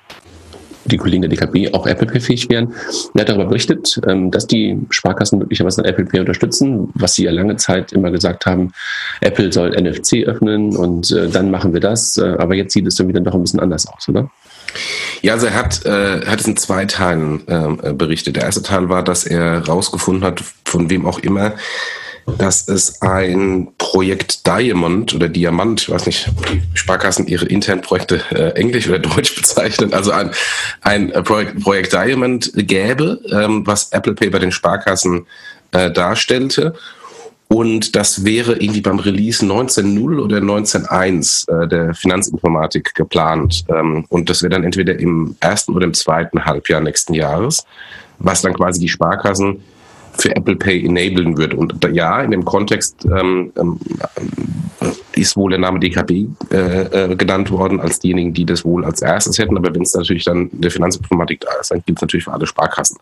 die 0.91 0.97
Kollegen 0.97 1.21
der 1.21 1.29
DKB 1.29 1.73
auch 1.73 1.87
Apple 1.87 2.07
Pay 2.07 2.19
fähig 2.19 2.49
wären. 2.49 2.73
Er 3.13 3.21
hat 3.21 3.29
darüber 3.29 3.45
berichtet, 3.45 3.99
ähm, 4.07 4.31
dass 4.31 4.47
die 4.47 4.77
Sparkassen 4.89 5.39
möglicherweise 5.39 5.83
Apple 5.85 6.05
Pay 6.05 6.19
unterstützen, 6.19 6.89
was 6.93 7.15
sie 7.15 7.25
ja 7.25 7.31
lange 7.31 7.55
Zeit 7.57 7.91
immer 7.91 8.11
gesagt 8.11 8.45
haben, 8.45 8.73
Apple 9.21 9.51
soll 9.51 9.69
NFC 9.71 10.25
öffnen 10.25 10.75
und 10.75 11.11
äh, 11.11 11.29
dann 11.29 11.51
machen 11.51 11.73
wir 11.73 11.79
das. 11.79 12.17
Äh, 12.17 12.35
aber 12.37 12.55
jetzt 12.55 12.73
sieht 12.73 12.87
es 12.87 12.95
dann 12.95 13.23
doch 13.23 13.33
ein 13.33 13.41
bisschen 13.41 13.59
anders 13.59 13.87
aus, 13.87 14.07
oder? 14.09 14.29
Ja, 15.21 15.33
also 15.33 15.47
er 15.47 15.55
hat, 15.55 15.85
äh, 15.85 16.25
hat 16.25 16.39
es 16.39 16.47
in 16.47 16.57
zwei 16.57 16.85
Teilen 16.85 17.47
äh, 17.47 17.93
berichtet. 17.93 18.35
Der 18.35 18.43
erste 18.43 18.61
Teil 18.61 18.89
war, 18.89 19.03
dass 19.03 19.25
er 19.25 19.65
rausgefunden 19.65 20.23
hat, 20.23 20.43
von 20.65 20.89
wem 20.89 21.05
auch 21.05 21.19
immer, 21.19 21.53
dass 22.37 22.67
es 22.67 23.01
ein 23.01 23.67
Projekt 23.77 24.45
Diamond 24.47 25.13
oder 25.13 25.29
Diamant, 25.29 25.81
ich 25.81 25.89
weiß 25.89 26.05
nicht, 26.05 26.29
ob 26.29 26.45
die 26.47 26.61
Sparkassen 26.73 27.27
ihre 27.27 27.45
internen 27.45 27.81
Projekte 27.81 28.21
äh, 28.31 28.51
englisch 28.59 28.87
oder 28.87 28.99
deutsch 28.99 29.35
bezeichnen, 29.37 29.93
also 29.93 30.11
ein, 30.11 30.31
ein 30.81 31.11
Projekt, 31.23 31.61
Projekt 31.61 31.93
Diamond 31.93 32.51
gäbe, 32.55 33.19
ähm, 33.31 33.65
was 33.65 33.91
Apple 33.91 34.13
Pay 34.13 34.29
bei 34.29 34.39
den 34.39 34.51
Sparkassen 34.51 35.25
äh, 35.71 35.91
darstellte. 35.91 36.73
Und 37.51 37.95
das 37.95 38.23
wäre 38.23 38.53
irgendwie 38.53 38.81
beim 38.81 38.99
Release 38.99 39.43
19.0 39.43 40.21
oder 40.21 40.37
19.1 40.37 41.49
äh, 41.49 41.67
der 41.67 41.95
Finanzinformatik 41.95 42.93
geplant. 42.93 43.65
Ähm, 43.69 44.05
und 44.09 44.29
das 44.29 44.43
wäre 44.43 44.51
dann 44.51 44.63
entweder 44.63 44.99
im 44.99 45.35
ersten 45.39 45.73
oder 45.73 45.85
im 45.85 45.95
zweiten 45.95 46.45
Halbjahr 46.45 46.79
nächsten 46.79 47.15
Jahres, 47.15 47.65
was 48.19 48.43
dann 48.43 48.53
quasi 48.53 48.79
die 48.79 48.87
Sparkassen 48.87 49.63
für 50.19 50.35
Apple 50.35 50.55
Pay 50.55 50.85
enablen 50.85 51.37
wird. 51.37 51.53
Und 51.53 51.73
ja, 51.93 52.21
in 52.21 52.31
dem 52.31 52.45
Kontext 52.45 53.05
ähm, 53.05 53.51
ähm, 53.57 53.79
ist 55.13 55.35
wohl 55.35 55.49
der 55.51 55.59
Name 55.59 55.79
DKB 55.79 56.27
äh, 56.51 57.11
äh, 57.11 57.15
genannt 57.15 57.51
worden 57.51 57.79
als 57.79 57.99
diejenigen, 57.99 58.33
die 58.33 58.45
das 58.45 58.65
wohl 58.65 58.85
als 58.85 59.01
erstes 59.01 59.37
hätten. 59.37 59.57
Aber 59.57 59.73
wenn 59.73 59.81
es 59.81 59.93
natürlich 59.93 60.25
dann 60.25 60.49
der 60.51 60.71
Finanzinformatik 60.71 61.41
da 61.41 61.49
ist, 61.59 61.71
dann 61.71 61.81
gibt 61.85 61.99
es 61.99 62.01
natürlich 62.01 62.25
für 62.25 62.33
alle 62.33 62.47
Sparkassen. 62.47 62.97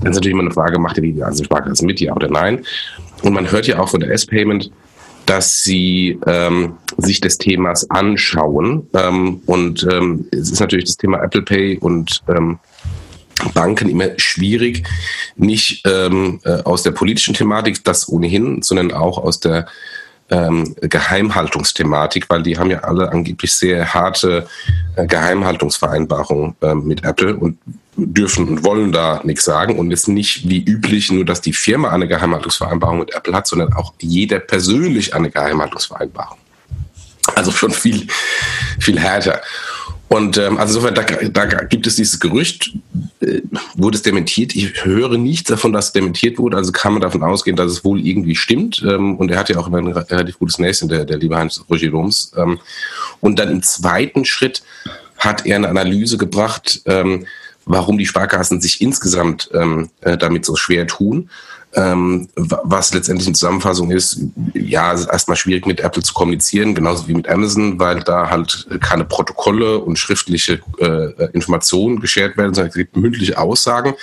Dann 0.00 0.12
ist 0.12 0.16
natürlich 0.16 0.34
immer 0.34 0.42
eine 0.42 0.52
Frage, 0.52 0.78
macht 0.78 0.96
ihr 0.98 1.02
die 1.02 1.14
ganzen 1.14 1.44
Sparkassen 1.44 1.86
mit, 1.86 2.00
ja 2.00 2.14
oder 2.14 2.28
nein? 2.28 2.64
Und 3.22 3.32
man 3.32 3.50
hört 3.50 3.66
ja 3.66 3.78
auch 3.78 3.88
von 3.88 4.00
der 4.00 4.10
S-Payment, 4.10 4.70
dass 5.26 5.64
sie 5.64 6.18
ähm, 6.26 6.74
sich 6.98 7.20
des 7.20 7.38
Themas 7.38 7.90
anschauen. 7.90 8.88
Ähm, 8.94 9.40
und 9.46 9.86
ähm, 9.90 10.26
es 10.30 10.52
ist 10.52 10.60
natürlich 10.60 10.86
das 10.86 10.96
Thema 10.96 11.22
Apple 11.22 11.42
Pay 11.42 11.78
und 11.78 12.22
ähm, 12.28 12.58
Banken 13.54 13.88
immer 13.88 14.10
schwierig, 14.16 14.86
nicht 15.36 15.86
ähm, 15.86 16.40
äh, 16.44 16.62
aus 16.62 16.82
der 16.82 16.92
politischen 16.92 17.34
Thematik, 17.34 17.84
das 17.84 18.08
ohnehin, 18.08 18.62
sondern 18.62 18.92
auch 18.92 19.18
aus 19.18 19.40
der 19.40 19.66
ähm, 20.30 20.74
Geheimhaltungsthematik, 20.80 22.28
weil 22.28 22.42
die 22.42 22.58
haben 22.58 22.70
ja 22.70 22.80
alle 22.80 23.12
angeblich 23.12 23.54
sehr 23.54 23.94
harte 23.94 24.46
äh, 24.96 25.06
Geheimhaltungsvereinbarungen 25.06 26.56
äh, 26.62 26.74
mit 26.74 27.04
Apple 27.04 27.36
und 27.36 27.58
dürfen 27.96 28.48
und 28.48 28.64
wollen 28.64 28.92
da 28.92 29.20
nichts 29.24 29.44
sagen 29.44 29.78
und 29.78 29.90
ist 29.90 30.08
nicht 30.08 30.48
wie 30.48 30.62
üblich 30.62 31.10
nur, 31.10 31.24
dass 31.24 31.40
die 31.40 31.52
Firma 31.52 31.90
eine 31.90 32.08
Geheimhaltungsvereinbarung 32.08 32.98
mit 32.98 33.14
Apple 33.14 33.34
hat, 33.34 33.46
sondern 33.46 33.72
auch 33.72 33.94
jeder 34.00 34.38
persönlich 34.38 35.14
eine 35.14 35.30
Geheimhaltungsvereinbarung. 35.30 36.38
Also 37.34 37.50
schon 37.50 37.72
viel, 37.72 38.06
viel 38.78 39.00
härter. 39.00 39.40
Und 40.08 40.38
ähm, 40.38 40.56
also 40.58 40.78
insofern, 40.78 40.94
da, 41.32 41.46
da 41.46 41.64
gibt 41.64 41.86
es 41.86 41.96
dieses 41.96 42.20
Gerücht, 42.20 42.72
äh, 43.20 43.40
wurde 43.74 43.96
es 43.96 44.02
dementiert. 44.02 44.54
Ich 44.54 44.84
höre 44.84 45.18
nichts 45.18 45.50
davon, 45.50 45.72
dass 45.72 45.86
es 45.86 45.92
dementiert 45.92 46.38
wurde, 46.38 46.56
also 46.56 46.70
kann 46.70 46.92
man 46.92 47.02
davon 47.02 47.22
ausgehen, 47.22 47.56
dass 47.56 47.72
es 47.72 47.84
wohl 47.84 48.00
irgendwie 48.00 48.36
stimmt. 48.36 48.84
Ähm, 48.86 49.16
und 49.16 49.30
er 49.30 49.38
hat 49.38 49.48
ja 49.48 49.58
auch 49.58 49.66
ein 49.66 49.86
relativ 49.88 50.38
gutes 50.38 50.58
Näschen, 50.58 50.88
der, 50.88 51.04
der 51.04 51.18
liebe 51.18 51.36
Heinz 51.36 51.64
Roger 51.68 51.88
Loms. 51.88 52.32
Ähm, 52.36 52.60
und 53.20 53.38
dann 53.38 53.50
im 53.50 53.62
zweiten 53.62 54.24
Schritt 54.24 54.62
hat 55.18 55.44
er 55.44 55.56
eine 55.56 55.68
Analyse 55.68 56.18
gebracht, 56.18 56.82
ähm, 56.84 57.26
warum 57.64 57.98
die 57.98 58.06
Sparkassen 58.06 58.60
sich 58.60 58.80
insgesamt 58.80 59.50
ähm, 59.54 59.90
äh, 60.02 60.16
damit 60.16 60.44
so 60.44 60.54
schwer 60.54 60.86
tun 60.86 61.30
ähm, 61.76 62.28
was 62.36 62.94
letztendlich 62.94 63.28
eine 63.28 63.34
Zusammenfassung 63.34 63.90
ist, 63.90 64.18
ja, 64.54 64.94
es 64.94 65.00
ist 65.00 65.10
erstmal 65.10 65.36
schwierig 65.36 65.66
mit 65.66 65.80
Apple 65.80 66.02
zu 66.02 66.14
kommunizieren, 66.14 66.74
genauso 66.74 67.06
wie 67.06 67.14
mit 67.14 67.28
Amazon, 67.28 67.78
weil 67.78 68.00
da 68.00 68.30
halt 68.30 68.66
keine 68.80 69.04
Protokolle 69.04 69.78
und 69.78 69.98
schriftliche 69.98 70.60
äh, 70.78 71.26
Informationen 71.32 72.00
geschert 72.00 72.38
werden, 72.38 72.54
sondern 72.54 72.70
es 72.70 72.76
gibt 72.76 72.96
mündliche 72.96 73.38
Aussagen. 73.38 73.94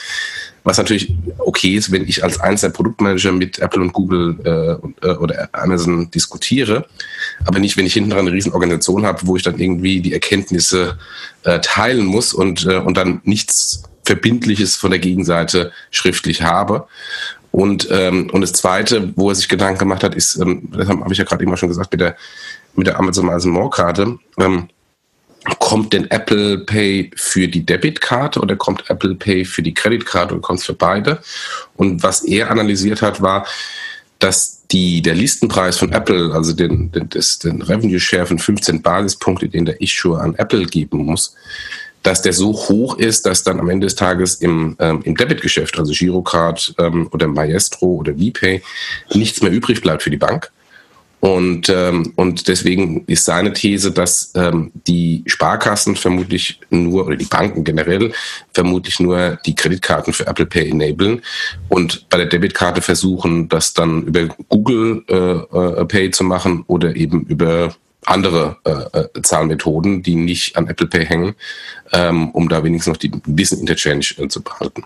Was 0.64 0.78
natürlich 0.78 1.14
okay 1.40 1.76
ist, 1.76 1.92
wenn 1.92 2.08
ich 2.08 2.24
als 2.24 2.40
einzelner 2.40 2.74
Produktmanager 2.74 3.32
mit 3.32 3.60
Apple 3.60 3.82
und 3.82 3.92
Google 3.92 4.38
äh, 4.46 5.08
äh, 5.08 5.16
oder 5.18 5.50
Amazon 5.52 6.10
diskutiere, 6.12 6.86
aber 7.44 7.60
nicht, 7.60 7.76
wenn 7.76 7.88
ich 7.88 7.94
hinten 7.94 8.12
dran 8.12 8.20
eine 8.20 8.32
riesen 8.32 8.54
Organisation 8.54 9.06
habe, 9.06 9.20
wo 9.24 9.36
ich 9.36 9.44
dann 9.44 9.60
irgendwie 9.60 10.00
die 10.00 10.14
Erkenntnisse 10.14 10.98
äh, 11.44 11.60
teilen 11.60 12.06
muss 12.06 12.34
und, 12.34 12.66
äh, 12.66 12.78
und 12.78 12.96
dann 12.96 13.20
nichts 13.24 13.84
Verbindliches 14.06 14.76
von 14.76 14.92
der 14.92 15.00
Gegenseite 15.00 15.72
schriftlich 15.92 16.44
habe. 16.44 16.88
Und, 17.54 17.88
ähm, 17.92 18.32
und 18.32 18.42
das 18.42 18.54
Zweite, 18.54 19.14
wo 19.16 19.30
er 19.30 19.36
sich 19.36 19.48
Gedanken 19.48 19.78
gemacht 19.78 20.04
hat, 20.04 20.16
ist, 20.16 20.38
ähm, 20.38 20.70
das 20.72 20.88
habe 20.88 21.12
ich 21.12 21.20
ja 21.20 21.24
gerade 21.24 21.44
immer 21.44 21.56
schon 21.56 21.70
gesagt, 21.70 21.92
mit 21.92 22.02
der, 22.02 22.16
mit 22.76 22.88
der 22.88 22.98
Amazon 22.98 23.28
More 23.52 23.70
Karte. 23.70 24.18
Ähm, 24.40 24.70
kommt 25.60 25.94
denn 25.94 26.10
Apple 26.10 26.58
Pay 26.60 27.12
für 27.16 27.48
die 27.48 27.64
Debitkarte 27.64 28.40
oder 28.40 28.56
kommt 28.56 28.90
Apple 28.90 29.14
Pay 29.14 29.46
für 29.46 29.62
die 29.62 29.76
Kreditkarte 29.76 30.34
oder 30.34 30.42
kommt 30.42 30.62
es 30.62 30.66
für 30.66 30.74
beide? 30.74 31.22
Und 31.76 32.02
was 32.02 32.24
er 32.24 32.50
analysiert 32.50 33.04
hat, 33.04 33.22
war, 33.22 33.46
dass 34.18 34.66
die, 34.72 35.04
der 35.04 35.14
Listenpreis 35.14 35.78
von 35.78 35.92
Apple, 35.92 36.34
also 36.34 36.54
den, 36.54 36.92
den, 36.92 37.08
das, 37.10 37.38
den 37.38 37.62
Revenue 37.62 38.00
Share 38.00 38.26
von 38.26 38.40
15 38.40 38.82
Basispunkte, 38.82 39.48
den 39.48 39.66
der 39.66 39.80
Issuer 39.80 40.22
an 40.22 40.34
Apple 40.36 40.66
geben 40.66 41.06
muss, 41.06 41.36
dass 42.04 42.22
der 42.22 42.34
so 42.34 42.54
hoch 42.54 42.98
ist, 42.98 43.26
dass 43.26 43.44
dann 43.44 43.60
am 43.60 43.70
Ende 43.70 43.88
des 43.88 43.96
Tages 43.96 44.36
im, 44.36 44.76
ähm, 44.80 45.02
im 45.04 45.16
Debitgeschäft, 45.16 45.80
also 45.80 45.94
Girocard 45.94 46.76
ähm, 46.78 47.08
oder 47.12 47.28
Maestro 47.28 47.96
oder 47.96 48.14
VPay, 48.14 48.62
nichts 49.14 49.42
mehr 49.42 49.52
übrig 49.52 49.82
bleibt 49.82 50.04
für 50.04 50.12
die 50.12 50.18
Bank. 50.18 50.52
Und, 51.24 51.70
ähm, 51.70 52.12
und 52.18 52.50
deswegen 52.50 53.06
ist 53.06 53.24
seine 53.24 53.54
These, 53.54 53.92
dass 53.92 54.34
ähm, 54.36 54.74
die 54.88 55.24
Sparkassen 55.26 55.96
vermutlich 55.96 56.60
nur, 56.70 57.06
oder 57.06 57.16
die 57.16 57.24
Banken 57.24 57.64
generell, 57.64 58.12
vermutlich 58.54 59.00
nur 59.00 59.40
die 59.46 59.56
Kreditkarten 59.56 60.12
für 60.12 60.28
Apple 60.28 60.48
Pay 60.48 60.72
enablen 60.72 61.22
und 61.70 62.10
bei 62.10 62.18
der 62.18 62.26
Debitkarte 62.26 62.82
versuchen, 62.82 63.48
das 63.48 63.74
dann 63.74 64.04
über 64.04 64.36
Google 64.50 65.06
äh, 65.08 65.80
äh, 65.82 65.86
Pay 65.86 66.12
zu 66.12 66.26
machen 66.26 66.66
oder 66.68 66.94
eben 66.94 67.22
über 67.28 67.74
andere 68.06 68.58
äh, 68.64 69.00
äh, 69.00 69.22
Zahlmethoden, 69.22 70.04
die 70.04 70.16
nicht 70.16 70.56
an 70.56 70.68
Apple 70.68 70.88
Pay 70.88 71.06
hängen, 71.06 71.36
ähm, 71.92 72.30
um 72.32 72.50
da 72.50 72.64
wenigstens 72.64 72.94
noch 72.94 72.98
die 72.98 73.12
bisschen 73.26 73.60
Interchange 73.60 74.06
äh, 74.18 74.28
zu 74.28 74.42
behalten. 74.42 74.84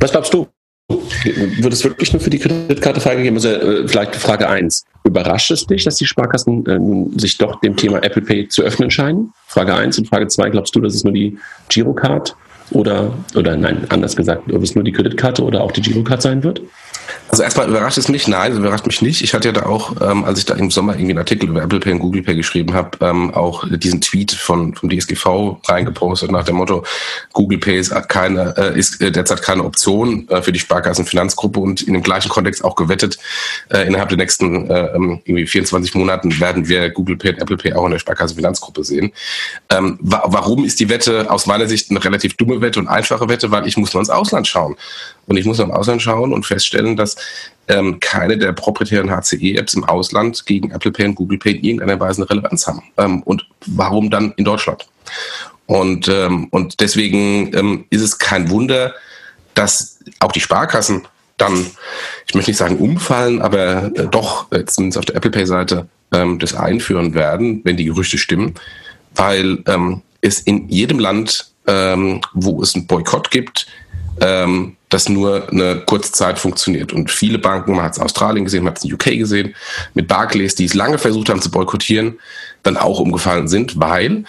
Was 0.00 0.12
glaubst 0.12 0.34
du? 0.34 0.48
Wird 0.88 1.72
es 1.72 1.82
wirklich 1.82 2.12
nur 2.12 2.20
für 2.20 2.28
die 2.28 2.38
Kreditkarte 2.38 3.00
freigegeben? 3.00 3.36
Also 3.36 3.48
äh, 3.48 3.88
vielleicht 3.88 4.16
Frage 4.16 4.48
1. 4.48 4.84
Überrascht 5.04 5.50
es 5.50 5.66
dich, 5.66 5.84
dass 5.84 5.96
die 5.96 6.04
Sparkassen 6.04 6.66
äh, 6.66 7.18
sich 7.18 7.38
doch 7.38 7.60
dem 7.60 7.76
Thema 7.76 8.02
Apple 8.02 8.22
Pay 8.22 8.48
zu 8.48 8.62
öffnen 8.62 8.90
scheinen? 8.90 9.32
Frage 9.46 9.74
1 9.74 9.98
und 9.98 10.08
Frage 10.08 10.28
2, 10.28 10.50
glaubst 10.50 10.74
du, 10.74 10.80
dass 10.80 10.94
es 10.94 11.04
nur 11.04 11.14
die 11.14 11.38
Girocard 11.70 12.36
oder, 12.70 13.14
oder 13.34 13.56
nein, 13.56 13.86
anders 13.88 14.14
gesagt, 14.14 14.52
ob 14.52 14.62
es 14.62 14.74
nur 14.74 14.84
die 14.84 14.92
Kreditkarte 14.92 15.42
oder 15.42 15.62
auch 15.62 15.72
die 15.72 15.80
Girocard 15.80 16.20
sein 16.20 16.42
wird? 16.42 16.60
Also 17.28 17.42
erstmal 17.42 17.68
überrascht 17.68 17.98
es 17.98 18.08
mich, 18.08 18.28
nein, 18.28 18.56
überrascht 18.56 18.86
mich 18.86 19.02
nicht. 19.02 19.22
Ich 19.22 19.34
hatte 19.34 19.48
ja 19.48 19.52
da 19.52 19.66
auch, 19.66 20.00
ähm, 20.00 20.24
als 20.24 20.38
ich 20.38 20.44
da 20.44 20.54
im 20.54 20.70
Sommer 20.70 20.92
irgendwie 20.92 21.10
einen 21.10 21.18
Artikel 21.18 21.48
über 21.48 21.62
Apple 21.62 21.80
Pay 21.80 21.94
und 21.94 21.98
Google 21.98 22.22
Pay 22.22 22.36
geschrieben 22.36 22.74
habe, 22.74 22.90
ähm, 23.00 23.34
auch 23.34 23.64
diesen 23.68 24.00
Tweet 24.00 24.30
von 24.32 24.74
vom 24.74 24.88
DSGV 24.88 25.58
reingepostet 25.64 26.30
nach 26.30 26.44
dem 26.44 26.56
Motto, 26.56 26.84
Google 27.32 27.58
Pay 27.58 27.78
ist 27.78 27.92
keine, 28.08 28.54
äh, 28.56 28.78
ist 28.78 29.00
äh, 29.00 29.10
derzeit 29.10 29.42
keine 29.42 29.64
Option 29.64 30.28
äh, 30.28 30.42
für 30.42 30.52
die 30.52 30.60
Sparkassenfinanzgruppe 30.60 31.58
und 31.58 31.82
in 31.82 31.94
dem 31.94 32.02
gleichen 32.02 32.28
Kontext 32.28 32.64
auch 32.64 32.76
gewettet, 32.76 33.18
äh, 33.70 33.86
innerhalb 33.86 34.10
der 34.10 34.18
nächsten 34.18 34.70
äh, 34.70 34.94
ähm, 34.94 35.20
irgendwie 35.24 35.46
24 35.46 35.94
Monaten 35.96 36.38
werden 36.38 36.68
wir 36.68 36.90
Google 36.90 37.16
Pay 37.16 37.32
und 37.32 37.38
Apple 37.40 37.56
Pay 37.56 37.72
auch 37.72 37.86
in 37.86 37.92
der 37.92 37.98
Sparkassenfinanzgruppe 37.98 38.84
sehen. 38.84 39.12
Ähm, 39.70 39.98
wa 40.00 40.22
warum 40.26 40.64
ist 40.64 40.78
die 40.78 40.88
Wette 40.88 41.30
aus 41.30 41.46
meiner 41.46 41.66
Sicht 41.66 41.90
eine 41.90 42.04
relativ 42.04 42.36
dumme 42.36 42.60
Wette 42.60 42.78
und 42.78 42.86
einfache 42.86 43.28
Wette? 43.28 43.50
Weil 43.50 43.66
ich 43.66 43.76
muss 43.76 43.92
nur 43.92 44.00
ins 44.00 44.10
Ausland 44.10 44.46
schauen. 44.46 44.76
Und 45.26 45.36
ich 45.36 45.46
muss 45.46 45.58
noch 45.58 45.66
im 45.66 45.72
Ausland 45.72 46.02
schauen 46.02 46.32
und 46.32 46.46
feststellen, 46.46 46.96
dass 46.96 47.16
ähm, 47.68 47.98
keine 48.00 48.36
der 48.36 48.52
proprietären 48.52 49.10
HCE-Apps 49.10 49.74
im 49.74 49.84
Ausland 49.84 50.44
gegen 50.46 50.70
Apple 50.70 50.92
Pay 50.92 51.06
und 51.06 51.14
Google 51.14 51.38
Pay 51.38 51.52
in 51.56 51.64
irgendeiner 51.64 52.00
Weise 52.00 52.22
eine 52.22 52.30
Relevanz 52.30 52.66
haben. 52.66 52.82
Ähm, 52.98 53.22
und 53.22 53.46
warum 53.66 54.10
dann 54.10 54.32
in 54.36 54.44
Deutschland? 54.44 54.86
Und, 55.66 56.08
ähm, 56.08 56.48
und 56.50 56.80
deswegen 56.80 57.54
ähm, 57.56 57.84
ist 57.90 58.02
es 58.02 58.18
kein 58.18 58.50
Wunder, 58.50 58.94
dass 59.54 60.00
auch 60.20 60.32
die 60.32 60.40
Sparkassen 60.40 61.06
dann, 61.36 61.66
ich 62.26 62.34
möchte 62.34 62.50
nicht 62.50 62.58
sagen 62.58 62.78
umfallen, 62.78 63.40
aber 63.40 63.90
äh, 63.94 64.06
doch 64.10 64.50
äh, 64.52 64.64
zumindest 64.66 64.98
auf 64.98 65.04
der 65.06 65.16
Apple 65.16 65.30
Pay-Seite 65.30 65.88
ähm, 66.12 66.38
das 66.38 66.54
einführen 66.54 67.14
werden, 67.14 67.62
wenn 67.64 67.76
die 67.76 67.86
Gerüchte 67.86 68.18
stimmen, 68.18 68.54
weil 69.14 69.58
ähm, 69.66 70.02
es 70.20 70.40
in 70.40 70.68
jedem 70.68 70.98
Land, 70.98 71.50
ähm, 71.66 72.20
wo 72.34 72.62
es 72.62 72.74
einen 72.74 72.86
Boykott 72.86 73.30
gibt, 73.30 73.66
ähm, 74.20 74.76
das 74.94 75.08
nur 75.08 75.50
eine 75.50 75.80
kurze 75.80 76.12
Zeit 76.12 76.38
funktioniert. 76.38 76.92
Und 76.92 77.10
viele 77.10 77.38
Banken, 77.38 77.74
man 77.74 77.84
hat 77.84 77.92
es 77.92 77.98
in 77.98 78.04
Australien 78.04 78.44
gesehen, 78.44 78.62
man 78.62 78.70
hat 78.70 78.78
es 78.78 78.84
in 78.84 78.94
UK 78.94 79.18
gesehen, 79.18 79.54
mit 79.92 80.06
Barclays, 80.06 80.54
die 80.54 80.64
es 80.64 80.74
lange 80.74 80.98
versucht 80.98 81.28
haben 81.28 81.42
zu 81.42 81.50
boykottieren, 81.50 82.20
dann 82.62 82.76
auch 82.76 83.00
umgefallen 83.00 83.48
sind, 83.48 83.80
weil 83.80 84.24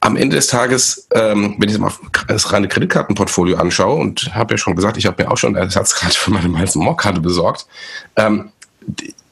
am 0.00 0.16
Ende 0.16 0.34
des 0.34 0.48
Tages, 0.48 1.06
ähm, 1.14 1.54
wenn 1.58 1.68
ich 1.68 1.78
mal 1.78 1.92
das 2.26 2.52
reine 2.52 2.66
Kreditkartenportfolio 2.66 3.56
anschaue 3.56 4.00
und 4.00 4.34
habe 4.34 4.54
ja 4.54 4.58
schon 4.58 4.74
gesagt, 4.74 4.96
ich 4.96 5.06
habe 5.06 5.22
mir 5.22 5.30
auch 5.30 5.36
schon 5.36 5.54
eine 5.54 5.64
Ersatzkarte 5.64 6.18
für 6.18 6.32
meine 6.32 6.48
Miles 6.48 6.74
More-Karte 6.74 7.20
besorgt. 7.20 7.66
Ähm, 8.16 8.50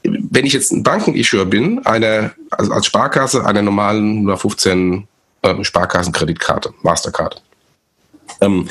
wenn 0.04 0.46
ich 0.46 0.52
jetzt 0.52 0.70
ein 0.70 0.84
Bankenissuer 0.84 1.46
bin, 1.46 1.84
eine, 1.84 2.32
also 2.52 2.72
als 2.72 2.86
Sparkasse 2.86 3.44
einer 3.44 3.62
normalen 3.62 4.18
115 4.18 5.08
äh, 5.42 5.64
Sparkassenkreditkarte, 5.64 6.72
Mastercard, 6.82 7.42
ähm, 8.40 8.68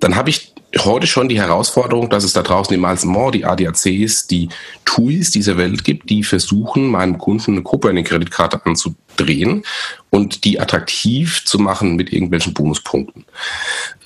dann 0.00 0.16
habe 0.16 0.30
ich 0.30 0.52
heute 0.76 1.06
schon 1.06 1.28
die 1.28 1.40
Herausforderung, 1.40 2.10
dass 2.10 2.24
es 2.24 2.32
da 2.32 2.42
draußen 2.42 2.74
die 2.74 2.80
Miles 2.80 3.06
die 3.32 3.44
ADACs, 3.44 4.26
die 4.26 4.48
TUIs 4.84 5.30
dieser 5.30 5.56
Welt 5.56 5.84
gibt, 5.84 6.10
die 6.10 6.22
versuchen, 6.22 6.88
meinem 6.88 7.18
Kunden 7.18 7.52
eine 7.52 7.62
Co-Branding-Kreditkarte 7.62 8.64
anzudrehen 8.64 9.64
und 10.10 10.44
die 10.44 10.60
attraktiv 10.60 11.44
zu 11.44 11.58
machen 11.58 11.96
mit 11.96 12.12
irgendwelchen 12.12 12.54
Bonuspunkten. 12.54 13.24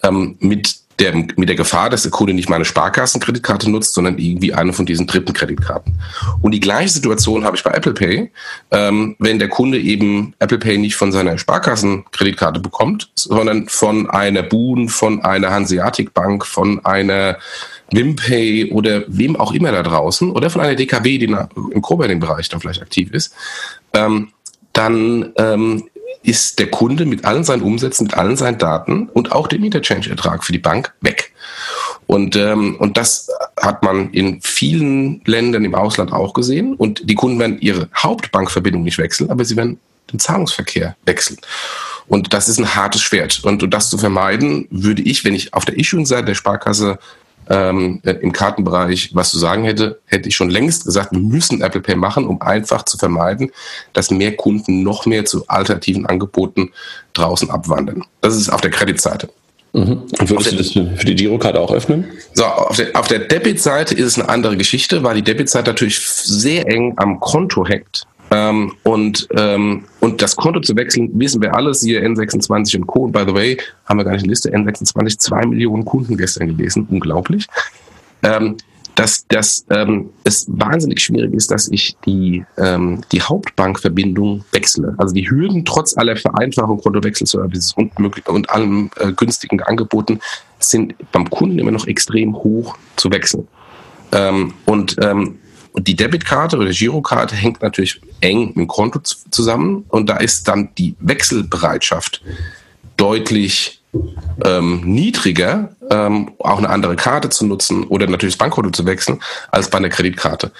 Ähm, 0.02 0.37
mit 0.38 0.82
der, 0.99 1.14
mit 1.14 1.49
der 1.49 1.56
Gefahr, 1.56 1.90
dass 1.90 2.02
der 2.02 2.11
Kunde 2.11 2.34
nicht 2.34 2.49
meine 2.49 2.64
Sparkassenkreditkarte 2.64 3.70
nutzt, 3.70 3.94
sondern 3.94 4.18
irgendwie 4.18 4.54
eine 4.54 4.72
von 4.72 4.87
diesen 4.87 5.06
dritten 5.06 5.32
Kreditkarten. 5.32 5.99
Und 6.40 6.52
die 6.52 6.61
gleiche 6.61 6.90
Situation 6.90 7.44
habe 7.44 7.56
ich 7.56 7.62
bei 7.62 7.70
Apple 7.72 7.94
Pay. 7.94 8.30
Ähm, 8.70 9.16
wenn 9.18 9.38
der 9.38 9.49
Kunde 9.49 9.78
eben 9.80 10.34
Apple 10.38 10.58
Pay 10.58 10.78
nicht 10.78 10.96
von 10.96 11.12
seiner 11.12 11.38
Sparkassenkreditkarte 11.38 12.61
bekommt, 12.61 13.11
sondern 13.14 13.68
von 13.68 14.08
einer 14.11 14.42
Boon, 14.42 14.88
von 14.88 15.22
einer 15.22 15.50
Hanseatic 15.50 16.14
Bank, 16.14 16.46
von 16.46 16.84
einer 16.84 17.38
Wimpay 17.90 18.70
oder 18.70 19.04
wem 19.08 19.37
auch 19.37 19.52
immer 19.52 19.72
da 19.72 19.82
draußen 19.82 20.30
oder 20.30 20.50
von 20.50 20.61
einer 20.61 20.75
DKB, 20.75 21.18
die 21.18 21.25
im 21.25 21.82
Co-Branding-Bereich 21.82 22.49
dann 22.49 22.61
vielleicht 22.61 22.82
aktiv 22.82 23.11
ist, 23.12 23.34
ähm, 23.92 24.32
dann 24.72 25.32
ähm, 25.37 25.84
ist 26.23 26.59
der 26.59 26.71
Kunde 26.71 27.04
mit 27.04 27.25
allen 27.25 27.45
seinen 27.45 27.62
Umsätzen, 27.62 28.04
mit 28.04 28.14
allen 28.14 28.37
seinen 28.37 28.59
Daten 28.59 29.09
und 29.09 29.33
auch 29.33 29.47
dem 29.47 29.64
Interchange-Ertrag 29.64 30.45
für 30.45 30.52
die 30.52 30.59
Bank 30.59 30.92
weg. 31.00 31.33
Und, 32.07 32.37
ähm, 32.37 32.76
und 32.76 32.97
das 32.97 33.28
hat 33.61 33.83
man 33.83 34.11
in 34.11 34.40
vielen 34.42 35.23
Ländern 35.25 35.64
im 35.64 35.75
Ausland 35.75 36.12
auch 36.12 36.35
gesehen. 36.35 36.75
Und 36.75 37.09
die 37.09 37.14
Kunden 37.14 37.38
werden 37.38 37.61
ihre 37.61 37.88
Hauptbankverbindung 37.97 38.83
nicht 38.83 38.99
wechseln, 38.99 39.31
aber 39.31 39.45
sie 39.45 39.57
werden 39.57 39.78
den 40.12 40.19
Zahlungsverkehr 40.19 40.97
wechseln. 41.04 41.38
Und 42.09 42.35
das 42.35 42.49
ist 42.49 42.59
ein 42.59 42.75
hartes 42.75 43.00
Schwert. 43.00 43.42
Und 43.45 43.62
um 43.62 43.71
das 43.71 43.88
zu 43.88 43.97
vermeiden, 43.97 44.66
würde 44.71 45.02
ich, 45.02 45.25
wenn 45.25 45.35
ich 45.35 45.54
auf 45.54 45.64
der 45.64 45.78
Issuing-Seite 45.78 46.26
der 46.26 46.35
Sparkasse 46.35 46.99
ähm, 47.49 48.00
äh, 48.04 48.12
im 48.12 48.32
Kartenbereich 48.32 49.11
was 49.14 49.30
zu 49.30 49.38
sagen 49.38 49.64
hätte, 49.64 50.00
hätte 50.06 50.28
ich 50.28 50.37
schon 50.37 50.50
längst 50.50 50.84
gesagt, 50.84 51.12
wir 51.12 51.18
müssen 51.18 51.62
Apple 51.62 51.80
Pay 51.80 51.96
machen, 51.96 52.26
um 52.26 52.40
einfach 52.40 52.84
zu 52.84 52.99
vermeiden, 52.99 53.50
dass 53.92 54.11
mehr 54.11 54.37
Kunden 54.37 54.82
noch 54.82 55.06
mehr 55.06 55.25
zu 55.25 55.46
alternativen 55.49 56.06
Angeboten 56.06 56.70
draußen 57.14 57.50
abwandern. 57.50 58.04
Das 58.20 58.37
ist 58.37 58.49
auf 58.49 58.61
der 58.61 58.70
Kreditseite. 58.70 59.28
Mhm. 59.72 60.02
Und 60.18 60.30
würdest 60.30 60.52
du 60.52 60.56
das 60.56 60.70
für 61.00 61.06
die 61.06 61.14
Girokarte 61.14 61.58
auch 61.58 61.72
öffnen? 61.72 62.04
So, 62.34 62.44
auf 62.44 62.76
der, 62.76 62.94
auf 62.94 63.08
der 63.08 63.20
Debitseite 63.20 63.94
ist 63.94 64.06
es 64.06 64.18
eine 64.18 64.28
andere 64.28 64.56
Geschichte, 64.56 65.02
weil 65.02 65.16
die 65.16 65.22
Debitseite 65.22 65.70
natürlich 65.70 65.99
sehr 65.99 66.68
eng 66.68 66.92
am 66.96 67.20
Konto 67.20 67.66
hängt. 67.66 68.06
Ähm, 68.33 68.73
und, 68.83 69.29
ähm, 69.37 69.85
und 70.01 70.23
das 70.23 70.35
Konto 70.35 70.61
zu 70.61 70.75
wechseln, 70.75 71.11
wissen 71.15 71.43
wir 71.43 71.55
alles, 71.55 71.83
hier 71.83 72.03
N26 72.03 72.77
und 72.77 72.87
Co. 72.87 73.01
Und 73.01 73.12
by 73.12 73.25
the 73.27 73.35
way, 73.35 73.59
haben 73.85 73.99
wir 73.99 74.05
gar 74.05 74.12
nicht 74.12 74.23
eine 74.23 74.31
Liste, 74.31 74.51
N26, 74.51 75.19
zwei 75.19 75.45
Millionen 75.45 75.85
Kunden 75.85 76.17
gestern 76.17 76.49
gelesen, 76.49 76.87
unglaublich. 76.91 77.47
Ähm, 78.23 78.57
dass, 78.95 79.27
dass 79.29 79.67
ähm, 79.71 80.11
es 80.25 80.47
wahnsinnig 80.49 81.01
schwierig 81.01 81.33
ist, 81.35 81.51
dass 81.51 81.69
ich 81.69 81.97
die, 82.07 82.45
ähm, 82.59 83.03
die 83.12 83.21
Hauptbankverbindung 83.21 84.45
wechsle. 84.53 84.95
Also 84.99 85.15
die 85.15 85.29
Hürden 85.29 85.65
trotz 85.65 85.97
aller 85.97 86.17
Vereinfachung, 86.17 86.81
Kontowechselservices 86.81 87.75
und, 87.75 87.93
und 88.29 88.51
allen 88.51 88.91
äh, 88.97 89.12
günstigen 89.12 89.62
Angeboten 89.62 90.21
sind 90.59 90.95
beim 91.12 91.29
Kunden 91.29 91.59
immer 91.59 91.71
noch 91.71 91.87
extrem 91.87 92.35
hoch 92.35 92.77
zu 92.97 93.11
wechseln. 93.11 93.47
Ähm, 94.12 94.53
und 94.67 94.97
ähm, 95.03 95.39
die 95.76 95.97
Debitkarte 95.97 96.59
oder 96.59 96.71
Girokarte 96.71 97.35
hängt 97.35 97.62
natürlich 97.62 98.00
eng 98.21 98.49
mit 98.49 98.57
dem 98.57 98.69
Konto 98.69 99.00
zusammen 99.00 99.85
und 99.88 100.09
da 100.09 100.17
ist 100.17 100.49
dann 100.49 100.71
die 100.76 100.95
Wechselbereitschaft 101.00 102.23
deutlich 102.97 103.83
ähm, 104.45 104.83
niedriger, 104.85 105.75
ähm, 105.91 106.33
auch 106.38 106.59
eine 106.59 106.71
andere 106.71 106.97
Karte 106.97 107.29
zu 107.29 107.47
nutzen 107.47 107.85
oder 107.85 108.07
natürlich 108.07 108.35
das 108.35 108.38
Bankkonto 108.38 108.71
zu 108.71 108.87
wechseln, 108.87 109.21
als 109.50 109.69
bei 109.69 109.79
einer 109.79 109.91
Kreditkarte. 109.91 110.52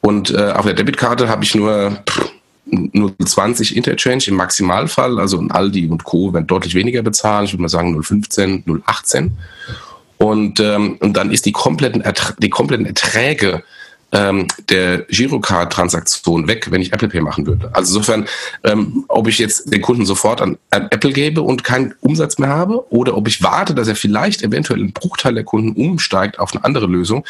Und 0.00 0.30
äh, 0.30 0.52
auf 0.52 0.64
der 0.64 0.74
Debitkarte 0.74 1.28
habe 1.28 1.44
ich 1.44 1.54
nur 1.54 2.02
pff, 2.08 2.30
0,20 2.70 3.74
Interchange 3.74 4.24
im 4.26 4.36
Maximalfall, 4.36 5.18
also 5.18 5.42
Aldi 5.48 5.88
und 5.88 6.04
Co. 6.04 6.32
werden 6.32 6.46
deutlich 6.46 6.74
weniger 6.74 7.02
bezahlen, 7.02 7.44
ich 7.44 7.52
würde 7.52 7.62
mal 7.62 7.68
sagen 7.68 7.96
0,15, 7.96 8.64
0,18. 8.64 9.30
Und, 10.18 10.60
ähm, 10.60 10.96
und 11.00 11.16
dann 11.16 11.30
ist 11.30 11.44
die 11.46 11.52
kompletten, 11.52 12.00
Ertra 12.00 12.34
die 12.38 12.50
kompletten 12.50 12.86
Erträge 12.86 13.62
ähm, 14.14 14.46
der 14.70 14.98
Girocard-Transaktion 15.08 16.46
weg, 16.48 16.70
wenn 16.70 16.80
ich 16.80 16.92
Apple 16.92 17.08
Pay 17.08 17.20
machen 17.20 17.46
würde. 17.46 17.68
Also 17.74 17.98
insofern, 17.98 18.26
ähm, 18.62 19.04
ob 19.08 19.28
ich 19.28 19.38
jetzt 19.38 19.72
den 19.72 19.82
Kunden 19.82 20.06
sofort 20.06 20.40
an, 20.40 20.56
an, 20.70 20.88
Apple 20.90 21.12
gebe 21.12 21.42
und 21.42 21.64
keinen 21.64 21.94
Umsatz 22.00 22.38
mehr 22.38 22.48
habe 22.48 22.90
oder 22.92 23.16
ob 23.16 23.28
ich 23.28 23.42
warte, 23.42 23.74
dass 23.74 23.88
er 23.88 23.96
vielleicht 23.96 24.42
eventuell 24.42 24.80
ein 24.80 24.92
Bruchteil 24.92 25.34
der 25.34 25.44
Kunden 25.44 25.72
umsteigt 25.72 26.38
auf 26.38 26.54
eine 26.54 26.64
andere 26.64 26.86
Lösung, 26.86 27.24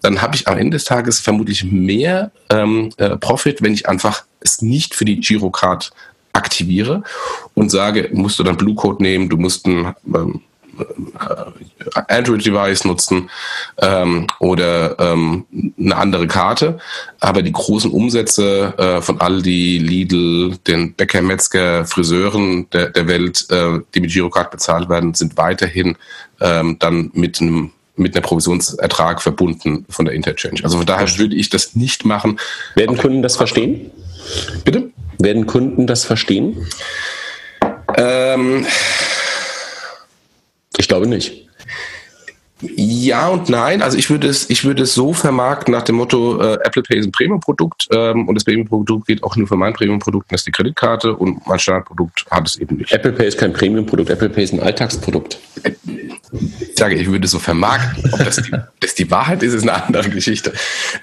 dann 0.00 0.22
habe 0.22 0.36
ich 0.36 0.46
am 0.46 0.56
Ende 0.56 0.76
des 0.76 0.84
Tages 0.84 1.20
vermutlich 1.20 1.64
mehr 1.64 2.30
ähm, 2.50 2.90
äh, 2.96 3.16
Profit, 3.16 3.60
wenn 3.60 3.74
ich 3.74 3.88
einfach 3.88 4.24
es 4.40 4.62
nicht 4.62 4.94
für 4.94 5.04
die 5.04 5.18
Girocard 5.20 5.90
aktiviere 6.32 7.02
und 7.54 7.70
sage, 7.70 8.10
musst 8.12 8.38
du 8.38 8.44
dann 8.44 8.56
Blue 8.56 8.76
Code 8.76 9.02
nehmen, 9.02 9.28
du 9.28 9.36
musst 9.36 9.66
ein 9.66 9.92
ähm, 10.14 10.14
äh, 10.14 10.38
Android-Device 12.08 12.84
nutzen 12.84 13.30
ähm, 13.78 14.26
oder 14.38 14.98
ähm, 14.98 15.46
eine 15.78 15.96
andere 15.96 16.26
Karte. 16.26 16.78
Aber 17.20 17.42
die 17.42 17.52
großen 17.52 17.90
Umsätze 17.90 18.74
äh, 18.78 19.00
von 19.00 19.20
Aldi, 19.20 19.78
Lidl, 19.78 20.56
den 20.66 20.94
Bäcker, 20.94 21.22
Metzger, 21.22 21.84
Friseuren 21.84 22.68
der, 22.70 22.90
der 22.90 23.06
Welt, 23.06 23.46
äh, 23.50 23.80
die 23.94 24.00
mit 24.00 24.12
Girocard 24.12 24.50
bezahlt 24.50 24.88
werden, 24.88 25.14
sind 25.14 25.36
weiterhin 25.36 25.96
ähm, 26.40 26.76
dann 26.78 27.10
mit 27.14 27.40
einem 27.40 27.72
mit 27.98 28.14
einer 28.14 28.22
Provisionsertrag 28.22 29.20
verbunden 29.20 29.84
von 29.88 30.04
der 30.04 30.14
Interchange. 30.14 30.60
Also 30.62 30.76
von 30.76 30.86
daher 30.86 31.08
würde 31.18 31.34
ich 31.34 31.50
das 31.50 31.74
nicht 31.74 32.04
machen. 32.04 32.38
Werden 32.76 32.96
Kunden 32.96 33.22
das 33.22 33.36
verstehen? 33.36 33.90
Bitte? 34.64 34.90
Werden 35.18 35.46
Kunden 35.46 35.88
das 35.88 36.04
verstehen? 36.04 36.64
Ähm, 37.96 38.66
ich 40.78 40.88
glaube 40.88 41.06
nicht. 41.06 41.48
Ja 42.60 43.28
und 43.28 43.48
nein. 43.48 43.82
Also 43.82 43.96
ich 43.96 44.10
würde 44.10 44.26
es, 44.26 44.50
ich 44.50 44.64
würde 44.64 44.82
es 44.82 44.92
so 44.92 45.12
vermarkten 45.12 45.72
nach 45.72 45.82
dem 45.82 45.96
Motto, 45.96 46.40
äh, 46.40 46.54
Apple 46.64 46.82
Pay 46.82 46.98
ist 46.98 47.06
ein 47.06 47.12
Premium-Produkt 47.12 47.86
ähm, 47.92 48.26
und 48.26 48.34
das 48.34 48.44
Premium-Produkt 48.44 49.06
geht 49.06 49.22
auch 49.22 49.36
nur 49.36 49.46
für 49.46 49.54
mein 49.54 49.74
Premium-Produkt, 49.74 50.32
das 50.32 50.40
ist 50.40 50.48
die 50.48 50.52
Kreditkarte 50.52 51.14
und 51.14 51.46
mein 51.46 51.58
Standardprodukt 51.60 52.26
hat 52.30 52.48
es 52.48 52.56
eben 52.56 52.78
nicht. 52.78 52.92
Apple 52.92 53.12
Pay 53.12 53.28
ist 53.28 53.38
kein 53.38 53.52
Premium-Produkt, 53.52 54.10
Apple 54.10 54.28
Pay 54.28 54.42
ist 54.42 54.52
ein 54.54 54.60
Alltagsprodukt. 54.60 55.38
Ich 56.32 56.76
sage, 56.76 56.96
ich 56.96 57.08
würde 57.08 57.26
es 57.26 57.30
so 57.30 57.38
vermarkten. 57.38 58.12
Ob 58.12 58.24
das 58.24 58.36
die, 58.36 58.50
das 58.80 58.94
die 58.96 59.08
Wahrheit 59.08 59.42
ist, 59.44 59.54
ist 59.54 59.62
eine 59.62 59.84
andere 59.84 60.10
Geschichte. 60.10 60.52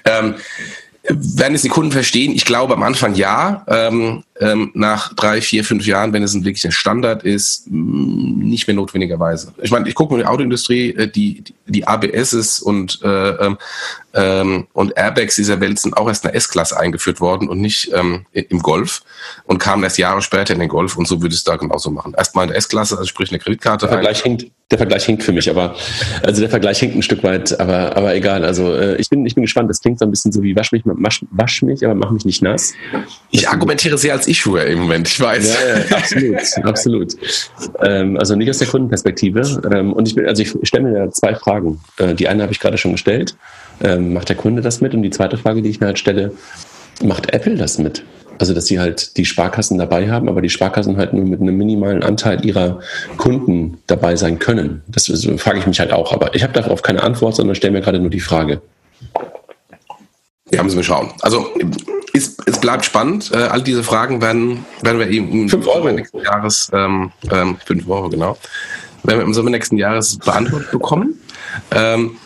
Ähm, 0.04 0.34
werden 1.08 1.54
es 1.54 1.62
die 1.62 1.68
Kunden 1.68 1.92
verstehen? 1.92 2.32
Ich 2.32 2.44
glaube 2.44 2.74
am 2.74 2.82
Anfang 2.82 3.14
ja. 3.14 3.64
Ähm, 3.68 4.24
ähm, 4.40 4.70
nach 4.74 5.14
drei, 5.14 5.40
vier, 5.40 5.64
fünf 5.64 5.86
Jahren, 5.86 6.12
wenn 6.12 6.22
es 6.22 6.34
ein 6.34 6.44
wirklicher 6.44 6.72
Standard 6.72 7.22
ist, 7.22 7.70
mm, 7.70 8.38
nicht 8.40 8.66
mehr 8.66 8.76
notwendigerweise. 8.76 9.52
Ich 9.62 9.70
meine, 9.70 9.88
ich 9.88 9.94
gucke 9.94 10.14
mir 10.14 10.20
die 10.20 10.26
Autoindustrie, 10.26 10.90
äh, 10.90 11.08
die, 11.08 11.42
die 11.66 11.86
ABSs 11.86 12.60
und, 12.60 13.00
äh, 13.02 13.30
ähm, 13.30 13.58
ähm, 14.14 14.66
und 14.72 14.96
Airbags 14.96 15.36
dieser 15.36 15.60
Welt 15.60 15.78
sind 15.78 15.96
auch 15.96 16.08
erst 16.08 16.24
in 16.24 16.28
der 16.28 16.36
S-Klasse 16.36 16.78
eingeführt 16.78 17.20
worden 17.20 17.48
und 17.48 17.60
nicht 17.60 17.90
ähm, 17.94 18.26
im 18.32 18.60
Golf 18.60 19.02
und 19.44 19.58
kamen 19.58 19.82
erst 19.84 19.98
Jahre 19.98 20.22
später 20.22 20.54
in 20.54 20.60
den 20.60 20.68
Golf 20.68 20.96
und 20.96 21.06
so 21.06 21.22
würde 21.22 21.34
es 21.34 21.44
da 21.44 21.56
genauso 21.56 21.90
machen. 21.90 22.14
Erstmal 22.16 22.44
in 22.44 22.48
der 22.48 22.58
S-Klasse, 22.58 22.96
also 22.96 23.06
sprich 23.06 23.30
eine 23.30 23.38
Kreditkarte. 23.38 23.86
Der 23.86 23.94
Vergleich, 23.94 24.22
hinkt, 24.22 24.46
der 24.70 24.78
Vergleich 24.78 25.04
hinkt 25.04 25.22
für 25.22 25.32
mich, 25.32 25.50
aber 25.50 25.76
also 26.22 26.40
der 26.40 26.50
Vergleich 26.50 26.78
hinkt 26.78 26.96
ein 26.96 27.02
Stück 27.02 27.22
weit, 27.22 27.58
aber, 27.60 27.96
aber 27.96 28.14
egal. 28.14 28.44
Also 28.44 28.74
äh, 28.74 28.96
ich, 28.96 29.08
bin, 29.08 29.24
ich 29.26 29.34
bin 29.34 29.42
gespannt. 29.42 29.68
Das 29.70 29.80
klingt 29.80 29.98
so 29.98 30.04
ein 30.04 30.10
bisschen 30.10 30.32
so 30.32 30.42
wie 30.42 30.56
wasch 30.56 30.72
mich, 30.72 30.82
wasch, 30.84 31.24
wasch 31.30 31.62
mich 31.62 31.84
aber 31.84 31.94
mach 31.94 32.10
mich 32.10 32.24
nicht 32.24 32.42
nass. 32.42 32.72
Ich 33.30 33.48
argumentiere 33.48 33.98
sehr 33.98 34.14
als 34.14 34.25
Issue 34.26 34.60
im 34.60 34.80
Moment, 34.80 35.08
ich 35.08 35.20
weiß. 35.20 35.56
Ja, 35.90 35.96
absolut, 35.96 36.64
absolut. 36.64 37.12
Ähm, 37.80 38.16
also 38.16 38.34
nicht 38.36 38.50
aus 38.50 38.58
der 38.58 38.68
Kundenperspektive. 38.68 39.40
Ähm, 39.72 39.92
und 39.92 40.08
ich 40.08 40.14
bin, 40.14 40.26
also 40.26 40.42
ich 40.42 40.54
stelle 40.62 40.84
mir 40.84 41.10
zwei 41.10 41.34
Fragen. 41.34 41.80
Äh, 41.98 42.14
die 42.14 42.28
eine 42.28 42.42
habe 42.42 42.52
ich 42.52 42.60
gerade 42.60 42.78
schon 42.78 42.92
gestellt. 42.92 43.36
Ähm, 43.82 44.12
macht 44.12 44.28
der 44.28 44.36
Kunde 44.36 44.62
das 44.62 44.80
mit? 44.80 44.94
Und 44.94 45.02
die 45.02 45.10
zweite 45.10 45.36
Frage, 45.36 45.62
die 45.62 45.70
ich 45.70 45.80
mir 45.80 45.86
halt 45.86 45.98
stelle, 45.98 46.32
macht 47.02 47.32
Apple 47.32 47.56
das 47.56 47.78
mit? 47.78 48.04
Also, 48.38 48.52
dass 48.52 48.66
sie 48.66 48.78
halt 48.78 49.16
die 49.16 49.24
Sparkassen 49.24 49.78
dabei 49.78 50.10
haben, 50.10 50.28
aber 50.28 50.42
die 50.42 50.50
Sparkassen 50.50 50.98
halt 50.98 51.14
nur 51.14 51.24
mit 51.24 51.40
einem 51.40 51.56
minimalen 51.56 52.02
Anteil 52.02 52.44
ihrer 52.44 52.80
Kunden 53.16 53.78
dabei 53.86 54.16
sein 54.16 54.38
können. 54.38 54.82
Das, 54.88 55.04
das 55.04 55.26
frage 55.38 55.58
ich 55.58 55.66
mich 55.66 55.80
halt 55.80 55.92
auch. 55.92 56.12
Aber 56.12 56.34
ich 56.34 56.42
habe 56.42 56.52
darauf 56.52 56.82
keine 56.82 57.02
Antwort, 57.02 57.34
sondern 57.34 57.54
stelle 57.54 57.72
mir 57.72 57.80
gerade 57.80 57.98
nur 57.98 58.10
die 58.10 58.20
Frage. 58.20 58.60
Ja, 60.52 60.62
müssen 60.62 60.76
wir 60.76 60.84
schauen. 60.84 61.10
Also 61.22 61.46
es, 62.16 62.36
es 62.46 62.60
bleibt 62.60 62.84
spannend. 62.84 63.30
Äh, 63.32 63.38
all 63.38 63.62
diese 63.62 63.82
Fragen 63.82 64.20
werden, 64.20 64.64
werden 64.82 64.98
wir 64.98 65.08
eben 65.08 65.30
im 65.30 65.48
fünf 65.48 65.66
Euro 65.66 65.90
nächsten 65.90 66.20
Jahres, 66.20 66.70
ähm, 66.72 67.12
ähm, 67.30 67.56
fünf 67.64 67.88
Euro, 67.88 68.08
genau, 68.08 68.36
werden 69.02 69.18
wir 69.20 69.26
im 69.26 69.34
Sommer 69.34 69.50
nächsten 69.50 69.76
Jahres 69.76 70.18
beantwortet 70.18 70.70
bekommen. 70.70 71.20
Ähm, 71.70 72.16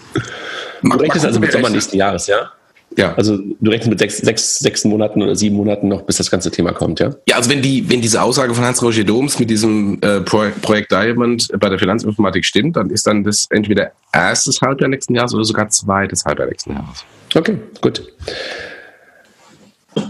du 0.83 0.96
rechnest 0.96 1.26
also 1.26 1.40
mit 1.40 1.53
Sommer 1.53 1.70
nächsten 1.70 1.96
Jahres, 1.96 2.26
ja? 2.26 2.50
Ja. 2.96 3.14
Also 3.14 3.38
du 3.38 3.70
rechnest 3.70 3.88
mit 3.88 3.98
sechs, 4.00 4.18
sechs, 4.18 4.59
sechs 4.59 4.85
Monaten 4.85 5.22
oder 5.22 5.37
sieben 5.37 5.57
Monaten 5.57 5.88
noch, 5.88 6.03
bis 6.03 6.16
das 6.16 6.31
ganze 6.31 6.50
Thema 6.50 6.72
kommt, 6.72 6.98
ja? 6.98 7.14
Ja, 7.29 7.37
also 7.37 7.48
wenn 7.48 7.62
die, 7.62 7.88
wenn 7.88 8.00
diese 8.00 8.20
Aussage 8.20 8.53
von 8.53 8.64
Hans-Roger 8.64 9.05
Doms 9.05 9.38
mit 9.38 9.48
diesem 9.48 9.98
äh, 10.03 10.20
Projekt 10.20 10.90
Diamond 10.90 11.48
bei 11.59 11.68
der 11.68 11.79
Finanzinformatik 11.79 12.44
stimmt, 12.44 12.76
dann 12.76 12.90
ist 12.90 13.07
dann 13.07 13.22
das 13.22 13.46
entweder 13.50 13.92
erstes 14.12 14.61
Halbjahr 14.61 14.88
nächsten 14.88 15.14
Jahres 15.14 15.35
oder 15.35 15.44
sogar 15.44 15.68
zweites 15.68 16.24
Halbjahr 16.24 16.48
nächsten 16.48 16.72
Jahres. 16.72 17.05
Okay, 17.35 17.59
gut. 17.81 18.03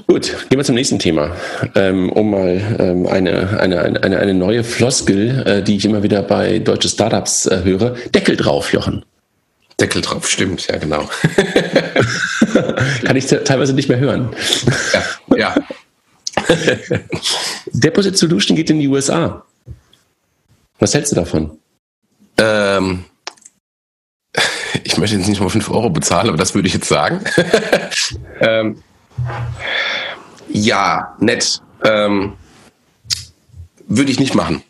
Gut, 0.07 0.37
gehen 0.49 0.59
wir 0.59 0.65
zum 0.65 0.75
nächsten 0.75 0.99
Thema. 0.99 1.37
Ähm, 1.75 2.11
um 2.11 2.31
mal 2.31 2.77
ähm, 2.79 3.07
eine, 3.07 3.61
eine, 3.61 4.03
eine, 4.03 4.19
eine 4.19 4.35
neue 4.35 4.65
Floskel, 4.65 5.47
äh, 5.47 5.63
die 5.63 5.77
ich 5.77 5.85
immer 5.85 6.03
wieder 6.03 6.23
bei 6.23 6.59
deutsche 6.59 6.89
Startups 6.89 7.47
äh, 7.47 7.63
höre. 7.65 7.95
Deckel 8.15 8.37
drauf, 8.37 8.73
Jochen. 8.73 9.05
Deckel 9.81 10.03
drauf, 10.03 10.29
stimmt, 10.29 10.67
ja 10.69 10.77
genau. 10.77 11.09
Kann 13.05 13.17
ich 13.17 13.27
teilweise 13.27 13.73
nicht 13.73 13.89
mehr 13.89 13.99
hören. 13.99 14.29
Ja, 14.93 15.37
ja. 15.37 15.55
Deposit 17.73 18.19
Solution 18.19 18.57
geht 18.57 18.71
in 18.71 18.81
die 18.81 18.89
USA. 18.89 19.45
Was 20.79 20.95
hältst 20.95 21.13
du 21.13 21.17
davon? 21.17 21.59
Ähm, 22.39 23.05
ich 24.85 24.99
möchte 24.99 25.17
jetzt 25.17 25.29
nicht 25.29 25.41
mal 25.41 25.49
5 25.49 25.71
Euro 25.71 25.91
bezahlen, 25.91 26.29
aber 26.29 26.39
das 26.39 26.55
würde 26.55 26.69
ich 26.69 26.75
jetzt 26.75 26.89
sagen. 26.89 27.21
ähm, 28.41 28.83
ja, 30.49 31.15
nett. 31.19 31.63
Ähm, 31.85 32.35
würde 33.87 34.11
ich 34.11 34.21
nicht 34.21 34.35
machen. 34.35 34.63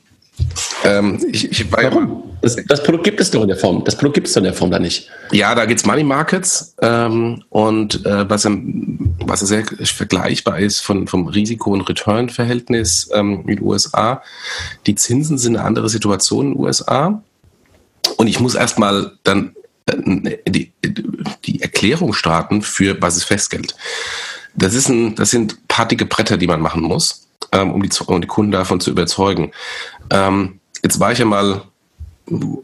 Ähm, 0.84 1.20
ich, 1.30 1.50
ich, 1.50 1.72
Warum? 1.72 2.24
Das, 2.40 2.56
das, 2.66 2.82
Produkt 2.82 3.04
gibt 3.04 3.20
es 3.20 3.30
doch 3.30 3.42
in 3.42 3.48
der 3.48 3.56
Form. 3.56 3.84
Das 3.84 3.96
Produkt 3.96 4.14
gibt 4.14 4.26
es 4.28 4.32
doch 4.32 4.38
in 4.38 4.44
der 4.44 4.54
Form 4.54 4.70
da 4.70 4.78
nicht. 4.78 5.10
Ja, 5.30 5.54
da 5.54 5.66
gibt 5.66 5.80
es 5.80 5.86
Money 5.86 6.04
Markets 6.04 6.74
ähm, 6.80 7.44
und 7.50 8.06
äh, 8.06 8.28
was, 8.30 8.46
was 8.46 9.40
sehr 9.40 9.64
vergleichbar 9.66 10.58
ist 10.58 10.80
von, 10.80 11.06
vom 11.06 11.26
Risiko- 11.26 11.72
und 11.72 11.82
Return-Verhältnis 11.82 13.10
ähm, 13.12 13.42
in 13.42 13.56
den 13.56 13.62
USA. 13.62 14.22
Die 14.86 14.94
Zinsen 14.94 15.36
sind 15.36 15.56
eine 15.56 15.66
andere 15.66 15.90
Situation 15.90 16.46
in 16.46 16.52
den 16.54 16.60
USA. 16.60 17.22
Und 18.16 18.26
ich 18.26 18.40
muss 18.40 18.54
erstmal 18.54 19.12
dann 19.22 19.54
äh, 19.86 20.38
die, 20.48 20.72
die 21.44 21.60
Erklärung 21.60 22.14
starten 22.14 22.62
für 22.62 23.00
was 23.02 23.18
ist 23.18 23.24
Festgeld. 23.24 23.74
Das, 24.54 24.74
ist 24.74 24.88
ein, 24.88 25.14
das 25.14 25.30
sind 25.30 25.68
partige 25.68 26.06
Bretter, 26.06 26.36
die 26.36 26.46
man 26.46 26.60
machen 26.60 26.82
muss, 26.82 27.28
ähm, 27.52 27.72
um, 27.72 27.82
die, 27.82 27.90
um 28.06 28.20
die 28.20 28.28
Kunden 28.28 28.52
davon 28.52 28.80
zu 28.80 28.90
überzeugen. 28.90 29.52
Ähm, 30.10 30.60
jetzt 30.82 31.00
war 31.00 31.12
ich 31.12 31.18
ja 31.18 31.24
mal 31.24 31.62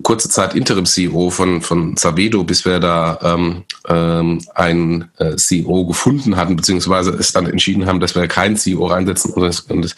kurze 0.03 0.29
Zeit 0.29 0.55
Interim-CEO 0.55 1.31
von, 1.31 1.61
von 1.61 1.97
Savedo, 1.97 2.45
bis 2.45 2.65
wir 2.65 2.79
da 2.79 3.19
ähm, 3.23 3.65
ähm, 3.89 4.41
einen 4.55 5.11
äh, 5.19 5.37
CEO 5.37 5.87
gefunden 5.87 6.37
hatten, 6.37 6.57
beziehungsweise 6.57 7.11
es 7.11 7.33
dann 7.33 7.47
entschieden 7.47 7.87
haben, 7.87 8.01
dass 8.01 8.15
wir 8.15 8.27
keinen 8.29 8.57
CEO 8.57 8.87
reinsetzen 8.87 9.33
und 9.33 9.43
das, 9.43 9.61
und 9.61 9.83
das 9.83 9.95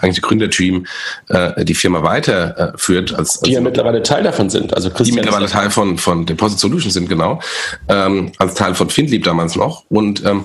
eigentlich 0.00 0.22
Gründerteam 0.22 0.86
äh, 1.28 1.64
die 1.64 1.74
Firma 1.74 2.02
weiterführt. 2.02 3.12
Äh, 3.12 3.14
als, 3.14 3.30
als, 3.38 3.40
die 3.40 3.52
ja 3.52 3.60
mittlerweile 3.60 4.02
Teil 4.02 4.22
davon 4.22 4.50
sind. 4.50 4.74
Also 4.74 4.90
Christian 4.90 5.16
die 5.16 5.22
mittlerweile 5.22 5.46
Teil 5.46 5.70
von, 5.70 5.98
von 5.98 6.26
Deposit 6.26 6.58
Solutions 6.58 6.94
sind, 6.94 7.08
genau. 7.08 7.40
Ähm, 7.88 8.32
als 8.38 8.54
Teil 8.54 8.74
von 8.74 8.90
Finlieb 8.90 9.24
damals 9.24 9.56
noch. 9.56 9.84
Und 9.88 10.24
ähm, 10.24 10.44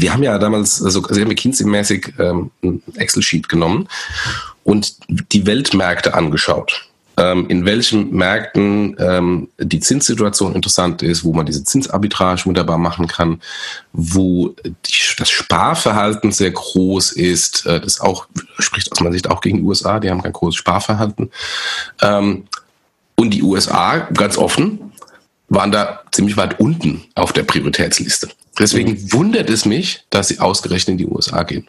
wir 0.00 0.12
haben 0.12 0.22
ja 0.22 0.38
damals 0.38 0.76
so 0.76 1.02
sehr 1.08 1.26
McKinsey-mäßig 1.26 2.18
ähm, 2.18 2.50
ein 2.62 2.82
Excel-Sheet 2.96 3.48
genommen 3.48 3.88
und 4.64 4.96
die 5.08 5.46
Weltmärkte 5.46 6.14
angeschaut. 6.14 6.88
ähm, 7.16 7.46
in 7.48 7.64
welchen 7.64 8.10
Märkten 8.14 8.96
ähm, 8.98 9.48
die 9.58 9.80
Zinssituation 9.80 10.54
interessant 10.54 11.02
ist, 11.02 11.24
wo 11.24 11.32
man 11.32 11.46
diese 11.46 11.64
Zinsarbitrage 11.64 12.44
wunderbar 12.44 12.78
machen 12.78 13.06
kann, 13.06 13.40
wo 13.92 14.54
die, 14.64 14.92
das 15.16 15.30
Sparverhalten 15.30 16.32
sehr 16.32 16.50
groß 16.50 17.12
ist. 17.12 17.64
Äh, 17.66 17.80
das 17.80 18.00
auch 18.00 18.26
spricht 18.58 18.92
aus 18.92 19.00
meiner 19.00 19.14
Sicht 19.14 19.30
auch 19.30 19.40
gegen 19.40 19.58
die 19.58 19.64
USA, 19.64 19.98
die 19.98 20.10
haben 20.10 20.22
kein 20.22 20.32
großes 20.32 20.56
Sparverhalten. 20.56 21.30
Ähm, 22.02 22.44
und 23.14 23.30
die 23.30 23.42
USA, 23.42 23.98
ganz 24.12 24.36
offen, 24.36 24.92
waren 25.48 25.72
da 25.72 26.00
ziemlich 26.12 26.36
weit 26.36 26.60
unten 26.60 27.04
auf 27.14 27.32
der 27.32 27.44
Prioritätsliste. 27.44 28.28
Deswegen 28.58 28.92
mhm. 28.92 29.12
wundert 29.12 29.50
es 29.50 29.64
mich, 29.64 30.04
dass 30.10 30.28
sie 30.28 30.38
ausgerechnet 30.38 30.92
in 30.92 30.98
die 30.98 31.06
USA 31.06 31.42
gehen. 31.42 31.68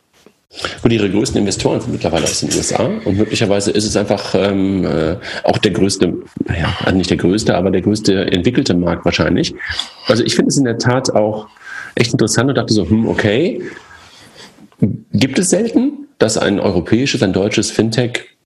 Und 0.82 0.91
ihre 0.91 1.10
größten 1.10 1.39
Investoren 1.39 1.82
sind 1.82 1.91
mittlerweile 1.91 2.23
aus 2.23 2.39
den 2.39 2.54
USA. 2.54 2.86
Und 3.04 3.17
möglicherweise 3.17 3.71
ist 3.71 3.86
es 3.86 3.97
einfach 3.97 4.34
ähm, 4.34 4.86
äh, 4.86 5.17
auch 5.43 5.58
der 5.58 5.71
größte, 5.71 6.13
naja, 6.45 6.76
also 6.84 6.97
nicht 6.97 7.10
der 7.10 7.17
größte, 7.17 7.56
aber 7.56 7.69
der 7.69 7.82
größte 7.82 8.32
entwickelte 8.32 8.73
Markt 8.73 9.04
wahrscheinlich. 9.04 9.54
Also 10.08 10.23
ich 10.23 10.36
finde 10.36 10.50
es 10.50 10.58
in 10.58 10.63
der 10.63 10.78
Tat 10.78 11.13
auch 11.13 11.47
echt 11.95 12.13
interessant 12.13 12.50
und 12.50 12.56
dachte 12.56 12.73
so, 12.73 12.89
hm, 12.89 13.08
okay, 13.10 13.62
gibt 15.12 15.38
es 15.38 15.50
selten, 15.50 16.08
dass 16.17 16.38
ein 16.38 16.60
europäisches, 16.60 17.21
ein 17.23 17.34
deutsches 17.34 17.69
Fintech 17.69 18.38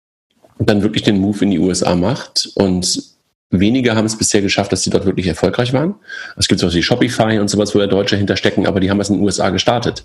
dann 0.57 0.81
wirklich 0.81 1.03
den 1.03 1.19
Move 1.19 1.43
in 1.43 1.51
die 1.51 1.59
USA 1.59 1.95
macht 1.95 2.51
und 2.55 3.03
Wenige 3.51 3.95
haben 3.95 4.05
es 4.05 4.17
bisher 4.17 4.41
geschafft, 4.41 4.71
dass 4.71 4.83
sie 4.83 4.89
dort 4.89 5.05
wirklich 5.05 5.27
erfolgreich 5.27 5.73
waren. 5.73 5.95
Es 6.37 6.47
gibt 6.47 6.61
sowas 6.61 6.73
wie 6.73 6.81
Shopify 6.81 7.37
und 7.39 7.49
sowas, 7.49 7.75
wo 7.75 7.79
der 7.79 7.87
Deutsche 7.87 8.15
hinterstecken, 8.15 8.65
aber 8.65 8.79
die 8.79 8.89
haben 8.89 8.99
es 9.01 9.09
in 9.09 9.17
den 9.17 9.23
USA 9.25 9.49
gestartet. 9.49 10.03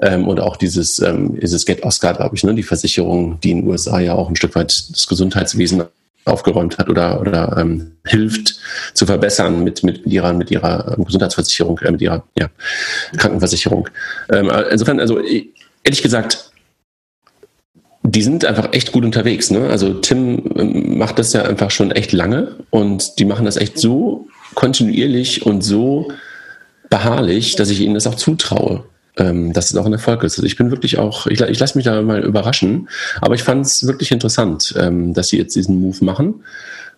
Ähm, 0.00 0.28
und 0.28 0.38
auch 0.38 0.56
dieses, 0.56 0.98
ähm, 0.98 1.38
dieses 1.40 1.64
Get 1.64 1.82
Oscar, 1.82 2.14
glaube 2.14 2.36
ich, 2.36 2.44
ne, 2.44 2.54
die 2.54 2.62
Versicherung, 2.62 3.40
die 3.40 3.52
in 3.52 3.62
den 3.62 3.68
USA 3.68 4.00
ja 4.00 4.14
auch 4.14 4.28
ein 4.28 4.36
Stück 4.36 4.54
weit 4.54 4.90
das 4.90 5.06
Gesundheitswesen 5.06 5.84
aufgeräumt 6.26 6.78
hat 6.78 6.88
oder, 6.88 7.20
oder 7.20 7.56
ähm, 7.58 7.92
hilft 8.06 8.56
zu 8.94 9.06
verbessern 9.06 9.64
mit, 9.64 9.82
mit 9.82 10.06
ihrer, 10.06 10.32
mit 10.32 10.50
ihrer 10.50 10.96
ähm, 10.96 11.04
Gesundheitsversicherung, 11.04 11.78
äh, 11.78 11.90
mit 11.90 12.02
ihrer 12.02 12.22
ja, 12.38 12.48
Krankenversicherung. 13.16 13.88
Ähm, 14.30 14.50
insofern, 14.70 15.00
also 15.00 15.20
ehrlich 15.20 16.02
gesagt, 16.02 16.50
die 18.06 18.22
sind 18.22 18.44
einfach 18.44 18.72
echt 18.72 18.92
gut 18.92 19.04
unterwegs. 19.04 19.50
Ne? 19.50 19.68
Also 19.70 19.94
Tim 19.94 20.42
ähm, 20.56 20.98
macht 20.98 21.18
das 21.18 21.32
ja 21.32 21.42
einfach 21.42 21.70
schon 21.70 21.90
echt 21.90 22.12
lange 22.12 22.56
und 22.70 23.18
die 23.18 23.24
machen 23.24 23.46
das 23.46 23.56
echt 23.56 23.78
so 23.78 24.28
kontinuierlich 24.54 25.46
und 25.46 25.62
so 25.62 26.12
beharrlich, 26.90 27.56
dass 27.56 27.70
ich 27.70 27.80
ihnen 27.80 27.94
das 27.94 28.06
auch 28.06 28.14
zutraue, 28.14 28.84
ähm, 29.16 29.54
dass 29.54 29.70
es 29.70 29.76
auch 29.76 29.86
ein 29.86 29.92
Erfolg 29.94 30.22
ist. 30.22 30.36
Also 30.38 30.46
ich 30.46 30.56
bin 30.56 30.70
wirklich 30.70 30.98
auch, 30.98 31.26
ich, 31.26 31.40
ich 31.40 31.58
lasse 31.58 31.78
mich 31.78 31.86
da 31.86 32.02
mal 32.02 32.22
überraschen, 32.22 32.90
aber 33.22 33.34
ich 33.34 33.42
fand 33.42 33.64
es 33.64 33.86
wirklich 33.86 34.12
interessant, 34.12 34.74
ähm, 34.78 35.14
dass 35.14 35.28
sie 35.28 35.38
jetzt 35.38 35.56
diesen 35.56 35.80
Move 35.80 36.04
machen, 36.04 36.44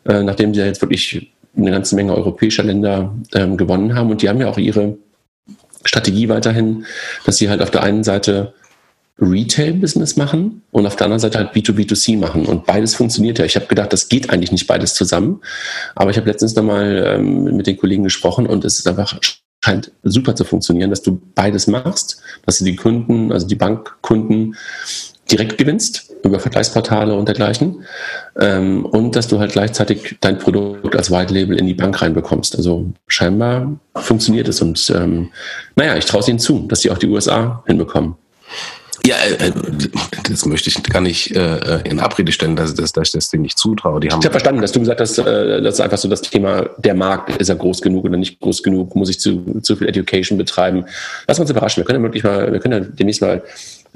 äh, 0.07 0.25
nachdem 0.25 0.55
sie 0.55 0.61
ja 0.61 0.67
jetzt 0.67 0.83
wirklich 0.83 1.31
eine 1.57 1.71
ganze 1.71 1.95
Menge 1.95 2.15
europäischer 2.15 2.65
Länder 2.65 3.15
gewonnen 3.31 3.95
haben 3.95 4.11
und 4.11 4.21
die 4.21 4.29
haben 4.29 4.41
ja 4.41 4.49
auch 4.49 4.59
ihre 4.59 4.99
Strategie 5.87 6.29
weiterhin, 6.29 6.85
dass 7.25 7.39
sie 7.39 7.49
halt 7.49 7.63
auf 7.63 7.71
der 7.71 7.83
einen 7.83 8.05
Seite 8.05 8.53
Retail-Business 9.19 10.17
machen 10.17 10.63
und 10.71 10.87
auf 10.87 10.97
der 10.97 11.07
anderen 11.07 11.21
Seite 11.21 11.39
halt 11.39 11.55
B2B2C 11.55 12.19
machen. 12.19 12.45
Und 12.45 12.67
beides 12.67 12.95
funktioniert 12.95 13.39
ja. 13.39 13.45
Ich 13.45 13.57
habe 13.57 13.67
gedacht, 13.67 13.93
das 13.93 14.09
geht 14.09 14.31
eigentlich 14.31 14.53
nicht 14.53 14.67
beides 14.67 14.95
zusammen. 14.95 15.41
Aber 15.95 16.11
ich 16.11 16.17
habe 16.19 16.29
letztens 16.29 16.55
nochmal 16.55 17.05
ähm, 17.07 17.45
mit 17.57 17.67
den 17.67 17.79
Kollegen 17.79 18.05
gesprochen 18.05 18.47
und 18.47 18.65
es 18.65 18.79
ist 18.79 18.87
einfach 18.87 19.19
scheint 19.65 19.91
super 20.03 20.35
zu 20.35 20.45
funktionieren, 20.45 20.91
dass 20.91 21.03
du 21.03 21.21
beides 21.35 21.67
machst, 21.67 22.23
dass 22.45 22.59
du 22.59 22.65
die 22.65 22.77
Kunden, 22.77 23.33
also 23.33 23.47
die 23.47 23.55
Bankkunden 23.57 24.55
direkt 25.31 25.59
gewinnst 25.59 26.15
über 26.23 26.39
Vergleichsportale 26.39 27.15
und 27.15 27.27
dergleichen 27.27 27.85
ähm, 28.39 28.85
und 28.85 29.17
dass 29.17 29.27
du 29.27 29.41
halt 29.41 29.53
gleichzeitig 29.53 30.19
dein 30.21 30.39
Produkt 30.39 30.95
als 30.95 31.11
White 31.11 31.35
Label 31.35 31.59
in 31.59 31.67
die 31.67 31.75
Bank 31.75 32.01
reinbekommst. 32.01 32.55
Also 32.55 32.93
scheinbar 33.09 33.77
funktioniert 33.97 34.47
es 34.47 34.63
und 34.63 34.89
ähm, 34.95 35.31
naja, 35.75 35.97
ich 35.97 36.05
traue 36.05 36.21
es 36.21 36.29
ihnen 36.29 36.39
zu, 36.39 36.67
dass 36.69 36.83
sie 36.83 36.91
auch 36.91 36.99
die 36.99 37.09
USA 37.09 37.65
hinbekommen. 37.67 38.15
Ja, 39.07 39.15
äh, 39.19 39.49
äh, 39.49 39.53
das 40.29 40.47
möchte 40.47 40.69
ich 40.69 40.83
gar 40.83 41.01
nicht 41.01 41.31
äh, 41.37 41.81
in 41.89 42.01
Abrede 42.01 42.33
stellen, 42.33 42.57
dass, 42.57 42.75
dass, 42.75 42.93
dass 42.93 43.09
ich 43.09 43.13
das 43.13 43.31
denen 43.31 43.43
nicht 43.43 43.57
zutraue. 43.57 44.01
Die 44.01 44.11
haben 44.11 44.19
ich 44.19 44.25
habe 44.25 44.33
verstanden, 44.33 44.63
dass 44.63 44.73
du 44.73 44.81
gesagt 44.81 45.01
hast, 45.01 45.19
das 45.19 45.75
ist 45.75 45.81
einfach 45.81 45.99
so 45.99 46.09
das 46.09 46.23
Thema, 46.23 46.69
der 46.79 46.95
Markt, 46.95 47.37
ist 47.37 47.49
er 47.49 47.55
groß 47.55 47.83
genug 47.83 48.05
oder 48.05 48.17
nicht 48.17 48.41
groß 48.41 48.65
genug, 48.65 48.97
muss 48.97 49.09
ich 49.09 49.21
zu, 49.21 49.61
zu 49.63 49.77
viel 49.77 49.89
Education 49.89 50.37
betreiben. 50.37 50.87
Lass 51.29 51.39
uns 51.39 51.51
überraschen, 51.51 51.83
wir 51.83 51.87
können 51.87 52.01
ja 52.01 52.03
wirklich 52.03 52.25
mal, 52.25 52.53
wir 52.53 52.59
können 52.59 52.83
ja 52.83 52.89
demnächst 52.89 53.23
mal 53.23 53.43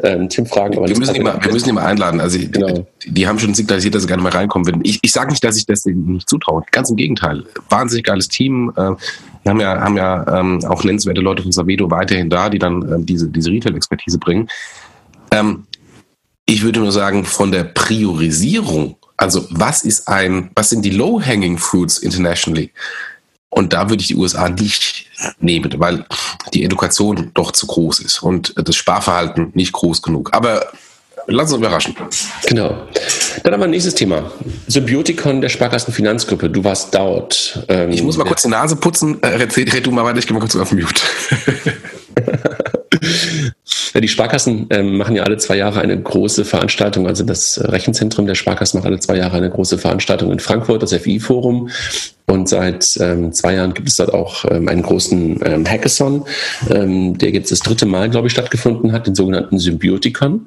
ähm, 0.03 0.29
Tim 0.29 0.46
fragen. 0.46 0.75
wir, 0.75 0.96
müssen 0.96 1.14
ihn 1.16 1.23
mal, 1.25 1.38
wir 1.42 1.53
müssen 1.53 1.68
ihn 1.68 1.75
mal 1.75 1.85
einladen. 1.85 2.20
Also 2.20 2.38
genau. 2.38 2.87
die, 3.05 3.12
die, 3.12 3.27
haben 3.27 3.38
schon 3.38 3.55
signalisiert, 3.55 3.94
dass 3.94 4.03
sie 4.03 4.09
gerne 4.09 4.23
mal 4.23 4.33
reinkommen 4.33 4.66
würden. 4.66 4.83
Ich, 4.85 5.01
ich 5.03 5.12
sage 5.12 5.31
nicht, 5.31 5.42
dass 5.42 5.57
ich 5.57 5.66
das 5.66 5.83
denen 5.83 6.12
nicht 6.12 6.29
zutraue. 6.29 6.62
Ganz 6.70 6.88
im 6.90 6.96
Gegenteil. 6.96 7.44
Wahnsinnig 7.68 8.05
geiles 8.05 8.29
Team. 8.29 8.73
Äh, 8.77 8.92
wir 9.42 9.51
haben 9.51 9.61
ja, 9.61 9.81
haben 9.81 9.96
ja 9.96 10.40
ähm, 10.40 10.64
auch 10.66 10.85
nennenswerte 10.85 11.20
Leute 11.20 11.42
von 11.42 11.53
Savedo 11.53 11.90
weiterhin 11.90 12.31
da, 12.31 12.49
die 12.49 12.59
dann 12.59 12.83
ähm, 12.83 13.07
diese, 13.07 13.29
diese 13.29 13.51
Retail-Expertise 13.51 14.18
bringen. 14.18 14.49
Ähm, 15.31 15.66
ich 16.47 16.62
würde 16.62 16.81
nur 16.81 16.93
sagen, 16.93 17.25
von 17.25 17.53
der 17.53 17.64
Priorisierung, 17.64 18.97
also 19.16 19.47
was 19.51 19.85
ist 19.85 20.09
ein, 20.09 20.51
was 20.55 20.71
sind 20.71 20.85
die 20.85 20.90
low-hanging 20.90 21.59
fruits 21.59 21.99
internationally? 21.99 22.73
Und 23.51 23.73
da 23.73 23.88
würde 23.88 24.01
ich 24.01 24.09
die 24.09 24.16
USA 24.16 24.49
nicht 24.49 25.07
nehmen, 25.40 25.73
weil 25.79 26.05
die 26.55 26.64
Education 26.64 27.31
doch 27.35 27.51
zu 27.51 27.66
groß 27.66 28.01
ist 28.01 28.23
und 28.23 28.55
das 28.57 28.77
Sparverhalten 28.77 29.51
nicht 29.55 29.73
groß 29.73 30.03
genug. 30.03 30.31
Aber 30.33 30.73
lass 31.27 31.53
uns 31.53 31.59
überraschen. 31.59 31.97
Genau. 32.47 32.87
Dann 33.43 33.53
haben 33.53 33.61
wir 33.61 33.64
ein 33.64 33.71
nächstes 33.71 33.95
Thema. 33.95 34.31
Symbiotikon 34.69 35.40
der 35.40 35.49
Sparkassenfinanzgruppe. 35.49 36.49
Du 36.49 36.62
warst 36.62 36.95
dort. 36.95 37.64
Ähm, 37.69 37.90
ich 37.90 38.03
muss 38.03 38.16
mal 38.16 38.25
kurz 38.25 38.43
die 38.43 38.49
Nase 38.49 38.77
putzen. 38.77 39.21
Äh, 39.23 39.29
red, 39.29 39.57
red 39.57 39.87
du 39.87 39.90
mal 39.90 40.05
weiter, 40.05 40.19
ich 40.19 40.27
gehe 40.27 40.35
mal 40.35 40.40
kurz 40.40 40.55
auf 40.57 40.73
Mute. 40.73 41.03
Die 43.01 44.09
Sparkassen 44.09 44.67
ähm, 44.71 44.97
machen 44.97 45.17
ja 45.17 45.25
alle 45.25 45.37
zwei 45.39 45.57
Jahre 45.57 45.81
eine 45.81 46.01
große 46.01 46.45
Veranstaltung, 46.45 47.07
also 47.07 47.25
das 47.25 47.61
Rechenzentrum 47.63 48.27
der 48.27 48.35
Sparkassen 48.35 48.79
macht 48.79 48.87
alle 48.87 49.01
zwei 49.01 49.17
Jahre 49.17 49.37
eine 49.37 49.51
große 49.51 49.79
Veranstaltung 49.79 50.31
in 50.33 50.39
Frankfurt, 50.39 50.83
das 50.83 50.93
FI-Forum. 50.95 51.71
Und 52.31 52.49
seit 52.49 52.97
ähm, 53.01 53.33
zwei 53.33 53.55
Jahren 53.55 53.75
gibt 53.75 53.88
es 53.88 53.97
dort 53.97 54.14
auch 54.14 54.45
ähm, 54.49 54.69
einen 54.69 54.83
großen 54.83 55.40
ähm, 55.45 55.66
Hackathon, 55.69 56.25
ähm, 56.71 57.19
der 57.19 57.31
jetzt 57.31 57.51
das 57.51 57.59
dritte 57.59 57.87
Mal, 57.87 58.09
glaube 58.09 58.29
ich, 58.29 58.33
stattgefunden 58.33 58.93
hat, 58.93 59.09
den 59.09 59.16
sogenannten 59.16 59.59
Symbiotikon. 59.59 60.47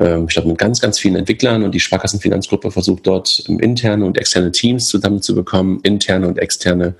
Ähm, 0.00 0.26
ich 0.28 0.34
glaube, 0.34 0.48
mit 0.48 0.58
ganz, 0.58 0.80
ganz 0.80 0.98
vielen 0.98 1.14
Entwicklern 1.14 1.62
und 1.62 1.72
die 1.72 1.78
Sparkassenfinanzgruppe 1.78 2.72
versucht 2.72 3.06
dort 3.06 3.44
ähm, 3.48 3.60
interne 3.60 4.06
und 4.06 4.18
externe 4.18 4.50
Teams 4.50 4.88
zusammenzubekommen, 4.88 5.78
interne 5.84 6.26
und 6.26 6.38
externe 6.38 6.94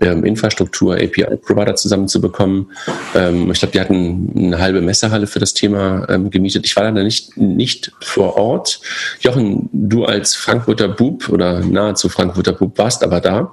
Infrastruktur, 0.00 0.94
API-Provider 0.94 1.74
zusammenzubekommen. 1.74 2.70
Ich 3.12 3.60
glaube, 3.60 3.72
die 3.74 3.78
hatten 3.78 4.32
eine 4.34 4.58
halbe 4.58 4.80
Messehalle 4.80 5.26
für 5.26 5.38
das 5.38 5.52
Thema 5.52 6.06
gemietet. 6.30 6.64
Ich 6.64 6.74
war 6.76 6.84
leider 6.84 7.04
nicht, 7.04 7.36
nicht 7.36 7.92
vor 8.00 8.38
Ort. 8.38 8.80
Jochen, 9.20 9.68
du 9.70 10.06
als 10.06 10.34
Frankfurter 10.34 10.88
Bub 10.88 11.28
oder 11.28 11.60
nahezu 11.60 12.08
Frankfurter 12.08 12.54
Bub 12.54 12.78
warst 12.78 13.04
aber 13.04 13.20
da. 13.20 13.51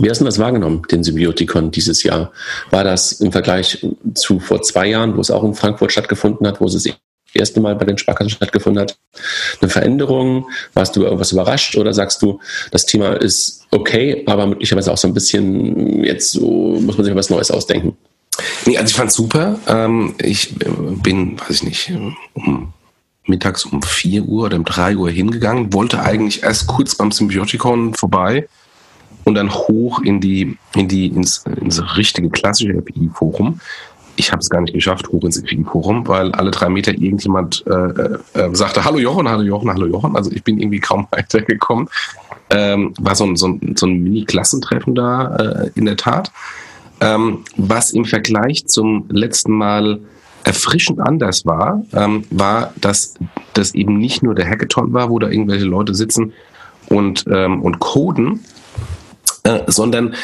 Wie 0.00 0.10
hast 0.10 0.20
du 0.20 0.24
das 0.24 0.38
wahrgenommen, 0.38 0.82
den 0.90 1.02
Symbiotikon 1.02 1.70
dieses 1.70 2.02
Jahr? 2.02 2.30
War 2.70 2.84
das 2.84 3.12
im 3.12 3.32
Vergleich 3.32 3.86
zu 4.14 4.38
vor 4.38 4.62
zwei 4.62 4.88
Jahren, 4.88 5.16
wo 5.16 5.20
es 5.20 5.30
auch 5.30 5.44
in 5.44 5.54
Frankfurt 5.54 5.92
stattgefunden 5.92 6.46
hat, 6.46 6.60
wo 6.60 6.66
es 6.66 6.74
das 6.74 6.88
erste 7.34 7.60
Mal 7.60 7.74
bei 7.74 7.84
den 7.84 7.98
Sparkassen 7.98 8.30
stattgefunden 8.30 8.82
hat, 8.82 8.98
eine 9.60 9.70
Veränderung? 9.70 10.48
Warst 10.74 10.94
du 10.94 11.04
irgendwas 11.04 11.32
überrascht 11.32 11.76
oder 11.76 11.94
sagst 11.94 12.20
du, 12.22 12.40
das 12.70 12.86
Thema 12.86 13.14
ist 13.14 13.66
okay, 13.70 14.24
aber 14.26 14.46
möglicherweise 14.46 14.92
auch 14.92 14.98
so 14.98 15.08
ein 15.08 15.14
bisschen 15.14 16.04
jetzt 16.04 16.32
so, 16.32 16.78
muss 16.80 16.96
man 16.96 17.04
sich 17.04 17.14
was 17.14 17.30
Neues 17.30 17.50
ausdenken? 17.50 17.96
Nee, 18.66 18.76
also 18.76 18.90
ich 18.90 18.96
fand 18.96 19.10
super. 19.10 19.58
Ähm, 19.66 20.14
ich 20.22 20.54
bin, 20.54 21.40
weiß 21.40 21.50
ich 21.50 21.62
nicht, 21.64 21.92
um 22.34 22.72
mittags 23.26 23.64
um 23.64 23.82
4 23.82 24.24
Uhr 24.24 24.46
oder 24.46 24.56
um 24.56 24.64
3 24.64 24.96
Uhr 24.96 25.10
hingegangen, 25.10 25.72
wollte 25.72 26.02
eigentlich 26.02 26.42
erst 26.42 26.66
kurz 26.66 26.94
beim 26.94 27.12
Symbiotikon 27.12 27.94
vorbei 27.94 28.48
und 29.28 29.34
dann 29.34 29.52
hoch 29.52 30.00
in 30.00 30.22
die, 30.22 30.56
in 30.74 30.88
die, 30.88 31.08
ins, 31.08 31.44
ins 31.60 31.82
richtige 31.98 32.30
klassische 32.30 32.78
API-Forum. 32.78 33.60
Ich 34.16 34.32
habe 34.32 34.40
es 34.40 34.48
gar 34.48 34.62
nicht 34.62 34.72
geschafft, 34.72 35.08
hoch 35.08 35.22
ins 35.22 35.38
API-Forum, 35.38 36.08
weil 36.08 36.32
alle 36.32 36.50
drei 36.50 36.70
Meter 36.70 36.92
irgendjemand 36.92 37.62
äh, 37.66 37.70
äh, 37.70 38.18
äh, 38.32 38.54
sagte, 38.54 38.86
hallo 38.86 38.98
Jochen, 38.98 39.28
hallo 39.28 39.42
Jochen, 39.42 39.68
hallo 39.68 39.84
Jochen. 39.84 40.16
Also 40.16 40.32
ich 40.32 40.42
bin 40.42 40.58
irgendwie 40.58 40.80
kaum 40.80 41.06
weitergekommen. 41.10 41.90
Ähm, 42.48 42.94
war 42.98 43.14
so 43.14 43.24
ein, 43.24 43.36
so 43.36 43.48
ein, 43.48 43.74
so 43.76 43.84
ein 43.84 44.02
Mini-Klassentreffen 44.02 44.94
da, 44.94 45.36
äh, 45.36 45.70
in 45.74 45.84
der 45.84 45.98
Tat. 45.98 46.32
Ähm, 47.02 47.44
was 47.58 47.90
im 47.90 48.06
Vergleich 48.06 48.66
zum 48.66 49.04
letzten 49.10 49.52
Mal 49.52 50.00
erfrischend 50.44 51.00
anders 51.00 51.44
war, 51.44 51.82
ähm, 51.92 52.24
war, 52.30 52.72
dass 52.80 53.16
das 53.52 53.74
eben 53.74 53.98
nicht 53.98 54.22
nur 54.22 54.34
der 54.34 54.48
Hackathon 54.48 54.94
war, 54.94 55.10
wo 55.10 55.18
da 55.18 55.28
irgendwelche 55.28 55.66
Leute 55.66 55.94
sitzen 55.94 56.32
und, 56.88 57.26
ähm, 57.30 57.60
und 57.60 57.78
coden, 57.78 58.40
sondern 59.66 60.14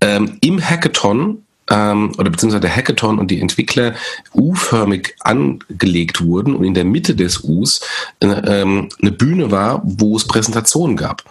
ähm, 0.00 0.38
im 0.40 0.60
Hackathon 0.60 1.44
ähm, 1.70 2.12
oder 2.18 2.30
beziehungsweise 2.30 2.60
der 2.60 2.74
Hackathon 2.74 3.18
und 3.18 3.30
die 3.30 3.40
Entwickler 3.40 3.94
U-förmig 4.34 5.14
angelegt 5.20 6.24
wurden 6.24 6.54
und 6.54 6.64
in 6.64 6.74
der 6.74 6.84
Mitte 6.84 7.14
des 7.14 7.42
Us 7.44 7.80
äh, 8.20 8.26
ähm, 8.26 8.88
eine 9.00 9.12
Bühne 9.12 9.50
war, 9.50 9.82
wo 9.84 10.16
es 10.16 10.26
Präsentationen 10.26 10.96
gab. 10.96 11.24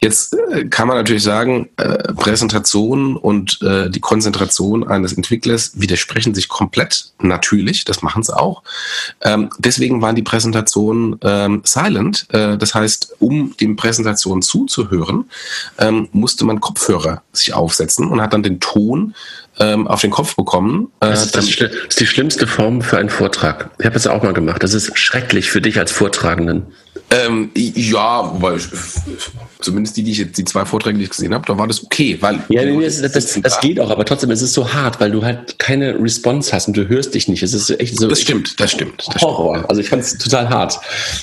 Jetzt 0.00 0.34
äh, 0.52 0.64
kann 0.66 0.88
man 0.88 0.96
natürlich 0.96 1.22
sagen, 1.22 1.68
äh, 1.76 2.12
Präsentationen 2.14 3.16
und 3.16 3.60
äh, 3.62 3.90
die 3.90 4.00
Konzentration 4.00 4.86
eines 4.86 5.12
Entwicklers 5.12 5.72
widersprechen 5.74 6.34
sich 6.34 6.48
komplett 6.48 7.12
natürlich, 7.20 7.84
das 7.84 8.02
machen 8.02 8.22
sie 8.22 8.36
auch. 8.36 8.62
Ähm, 9.20 9.50
deswegen 9.58 10.00
waren 10.00 10.16
die 10.16 10.22
Präsentationen 10.22 11.16
ähm, 11.22 11.62
silent, 11.64 12.26
äh, 12.30 12.56
das 12.56 12.74
heißt, 12.74 13.16
um 13.18 13.54
den 13.60 13.76
Präsentationen 13.76 14.42
zuzuhören, 14.42 15.30
ähm, 15.78 16.08
musste 16.12 16.44
man 16.44 16.60
Kopfhörer 16.60 17.22
sich 17.36 17.54
aufsetzen 17.54 18.08
und 18.08 18.20
hat 18.20 18.32
dann 18.32 18.42
den 18.42 18.60
Ton 18.60 19.14
ähm, 19.58 19.86
auf 19.86 20.00
den 20.00 20.10
Kopf 20.10 20.36
bekommen. 20.36 20.92
Äh, 21.00 21.10
das, 21.10 21.26
ist 21.26 21.36
das, 21.36 21.46
das, 21.56 21.70
ist 21.88 22.00
die 22.00 22.06
schlimmste 22.06 22.46
Form 22.46 22.82
für 22.82 22.98
einen 22.98 23.10
Vortrag. 23.10 23.70
Ich 23.78 23.84
habe 23.84 23.94
das 23.94 24.06
auch 24.06 24.22
mal 24.22 24.32
gemacht. 24.32 24.62
Das 24.62 24.74
ist 24.74 24.96
schrecklich 24.98 25.50
für 25.50 25.60
dich 25.60 25.78
als 25.78 25.92
Vortragenden. 25.92 26.66
Ähm, 27.14 27.50
ja, 27.54 28.32
weil 28.40 28.58
zumindest 29.60 29.96
die, 29.96 30.02
die 30.02 30.12
ich 30.12 30.18
jetzt, 30.18 30.38
die 30.38 30.44
zwei 30.44 30.64
Vorträge, 30.64 30.98
die 30.98 31.04
ich 31.04 31.10
gesehen 31.10 31.34
habe, 31.34 31.44
da 31.46 31.56
war 31.56 31.66
das 31.66 31.84
okay, 31.84 32.16
weil 32.20 32.42
ja, 32.48 32.64
nee, 32.64 32.84
das, 32.84 33.00
das, 33.00 33.40
das, 33.40 33.60
geht 33.60 33.78
auch, 33.78 33.90
aber 33.90 34.04
trotzdem 34.04 34.30
ist 34.30 34.42
es 34.42 34.52
so 34.52 34.72
hart, 34.72 35.00
weil 35.00 35.10
du 35.10 35.22
halt 35.22 35.58
keine 35.58 35.98
Response 36.00 36.52
hast 36.52 36.68
und 36.68 36.76
du 36.76 36.88
hörst 36.88 37.14
dich 37.14 37.28
nicht. 37.28 37.42
Es 37.42 37.54
ist 37.54 37.70
echt 37.78 37.98
so. 37.98 38.08
Das 38.08 38.20
stimmt, 38.20 38.58
das 38.58 38.72
stimmt. 38.72 39.06
Das 39.12 39.22
Horror. 39.22 39.56
Stimmt. 39.56 39.70
Also 39.70 39.80
ich 39.80 39.88
fand 39.88 40.02
es 40.02 40.18
total 40.18 40.48
hart. 40.48 40.78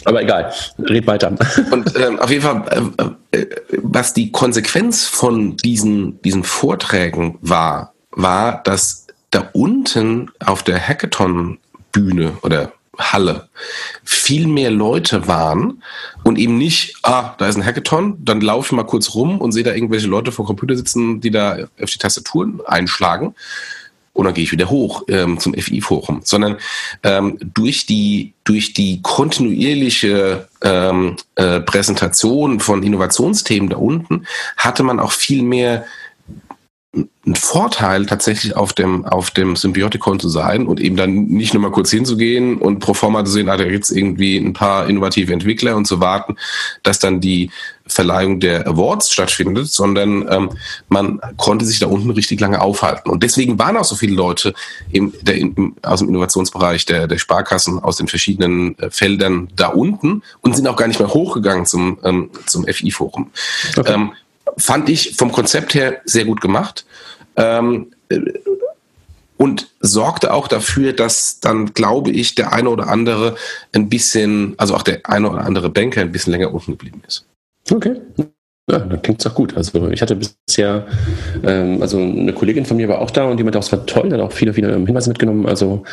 Aber 0.06 0.22
egal, 0.22 0.54
red 0.80 1.08
weiter. 1.08 1.36
Und 1.72 1.96
ähm, 1.98 2.20
auf 2.20 2.30
jeden 2.30 2.44
Fall, 2.44 2.92
äh, 3.32 3.38
äh, 3.38 3.48
was 3.82 4.14
die 4.14 4.32
Konsequenz 4.32 5.06
von 5.06 5.58
diesen 5.58 6.22
diesen 6.22 6.44
Vorträgen 6.44 7.38
war, 7.42 7.94
war, 8.12 8.62
dass 8.64 9.08
da 9.32 9.50
unten 9.54 10.30
auf 10.46 10.64
der 10.64 10.80
Hackathon-Bühne 10.80 12.38
oder 12.44 12.72
Halle. 13.02 13.50
Viel 14.04 14.48
mehr 14.48 14.72
Leute 14.72 15.28
waren 15.28 15.84
und 16.24 16.38
eben 16.38 16.58
nicht, 16.58 16.96
ah, 17.04 17.36
da 17.38 17.48
ist 17.48 17.56
ein 17.56 17.66
Hackathon, 17.66 18.18
dann 18.24 18.42
laufe 18.42 18.68
ich 18.68 18.72
mal 18.74 18.84
kurz 18.84 19.14
rum 19.14 19.40
und 19.40 19.52
sehe 19.52 19.64
da 19.64 19.74
irgendwelche 19.74 20.08
Leute 20.08 20.32
vor 20.32 20.46
Computer 20.46 20.76
sitzen, 20.76 21.22
die 21.22 21.32
da 21.32 21.58
auf 21.82 21.90
die 21.90 21.98
Tastaturen 21.98 22.62
einschlagen. 22.66 23.36
Und 24.14 24.26
dann 24.26 24.34
gehe 24.34 24.44
ich 24.44 24.52
wieder 24.52 24.70
hoch 24.70 25.04
ähm, 25.08 25.40
zum 25.40 25.54
FI-Forum, 25.54 26.22
sondern 26.26 26.58
ähm, 27.04 27.38
durch 27.54 27.86
die 27.86 28.34
durch 28.44 28.74
die 28.74 29.02
kontinuierliche 29.02 30.50
ähm, 30.62 31.16
äh, 31.36 31.62
Präsentation 31.62 32.60
von 32.60 32.84
Innovationsthemen 32.84 33.70
da 33.70 33.78
unten 33.78 34.26
hatte 34.58 34.84
man 34.84 35.00
auch 35.00 35.14
viel 35.14 35.44
mehr 35.44 35.86
ein 36.94 37.36
Vorteil, 37.36 38.06
tatsächlich 38.06 38.58
auf 38.58 38.74
dem, 38.74 39.06
auf 39.06 39.32
dem 39.32 39.56
Symbiotikon 39.56 40.20
zu 40.20 40.28
sein 40.28 40.68
und 40.68 40.82
eben 40.82 40.98
dann 40.98 41.28
nicht 41.28 41.54
nur 41.54 41.64
mal 41.64 41.72
kurz 41.72 41.90
hinzugehen 41.90 42.58
und 42.58 42.80
pro 42.80 42.94
forma 42.94 43.24
zu 43.24 43.32
sehen, 43.32 43.48
ah, 43.48 43.56
da 43.56 43.64
gibt's 43.64 43.92
irgendwie 43.92 44.36
ein 44.36 44.52
paar 44.52 44.88
innovative 44.90 45.32
Entwickler 45.32 45.78
und 45.78 45.86
zu 45.86 46.02
warten, 46.02 46.36
dass 46.84 47.00
dann 47.00 47.22
die 47.22 47.50
Verleihung 47.86 48.42
der 48.42 48.68
Awards 48.68 49.12
stattfindet, 49.12 49.68
sondern 49.68 50.28
ähm, 50.30 50.50
man 50.90 51.22
konnte 51.38 51.64
sich 51.64 51.80
da 51.80 51.88
unten 51.88 52.12
richtig 52.12 52.42
lange 52.42 52.60
aufhalten. 52.60 53.10
Und 53.10 53.24
deswegen 53.24 53.58
waren 53.58 53.78
auch 53.78 53.86
so 53.86 53.96
viele 53.96 54.16
Leute 54.16 54.54
im, 54.92 55.14
der, 55.22 55.36
im, 55.36 55.76
aus 55.84 56.00
dem 56.00 56.10
Innovationsbereich 56.10 56.86
der, 56.86 57.08
der 57.08 57.20
Sparkassen 57.20 57.80
aus 57.80 57.98
den 57.98 58.10
verschiedenen 58.10 58.78
äh, 58.80 58.90
Feldern 58.90 59.48
da 59.56 59.68
unten 59.68 60.24
und 60.42 60.58
sind 60.58 60.68
auch 60.68 60.76
gar 60.76 60.88
nicht 60.88 61.00
mehr 61.00 61.14
hochgegangen 61.14 61.66
zum, 61.66 62.00
ähm, 62.04 62.32
zum 62.48 62.66
FI-Forum. 62.66 63.32
Okay. 63.78 63.94
Ähm, 63.94 64.12
fand 64.58 64.90
ich 64.90 65.16
vom 65.16 65.32
Konzept 65.32 65.74
her 65.74 66.02
sehr 66.06 66.26
gut 66.26 66.42
gemacht. 66.42 66.86
Ähm, 67.36 67.92
äh, 68.10 68.20
und 69.42 69.72
sorgte 69.80 70.34
auch 70.36 70.48
dafür, 70.48 70.94
dass 70.94 71.40
dann, 71.40 71.74
glaube 71.74 72.12
ich, 72.12 72.36
der 72.36 72.54
eine 72.54 72.70
oder 72.70 72.90
andere 72.90 73.36
ein 73.74 73.90
bisschen, 73.90 74.54
also 74.58 74.76
auch 74.76 74.84
der 74.84 75.00
eine 75.06 75.32
oder 75.32 75.44
andere 75.44 75.72
Banker 75.72 76.02
ein 76.02 76.12
bisschen 76.12 76.30
länger 76.30 76.54
unten 76.54 76.74
geblieben 76.74 77.02
ist. 77.08 77.26
Okay. 77.72 78.00
Ja, 78.70 78.78
dann 78.78 79.02
klingt 79.02 79.20
es 79.20 79.26
auch 79.26 79.34
gut. 79.34 79.58
Also 79.58 79.90
ich 79.90 80.02
hatte 80.04 80.16
bisher, 80.16 80.86
ähm, 81.44 81.82
also 81.82 81.98
eine 81.98 82.34
Kollegin 82.34 82.66
von 82.66 82.78
mir 82.78 82.88
war 82.88 83.00
auch 83.00 83.10
da 83.10 83.26
und 83.26 83.38
die 83.38 83.44
meinte 83.44 83.58
auch, 83.58 83.64
es 83.64 83.72
war 83.72 83.84
toll, 83.88 84.14
hat 84.14 84.20
auch 84.20 84.32
viele, 84.32 84.54
viele 84.54 84.74
Hinweise 84.76 85.10
mitgenommen. 85.10 85.48
Also 85.48 85.84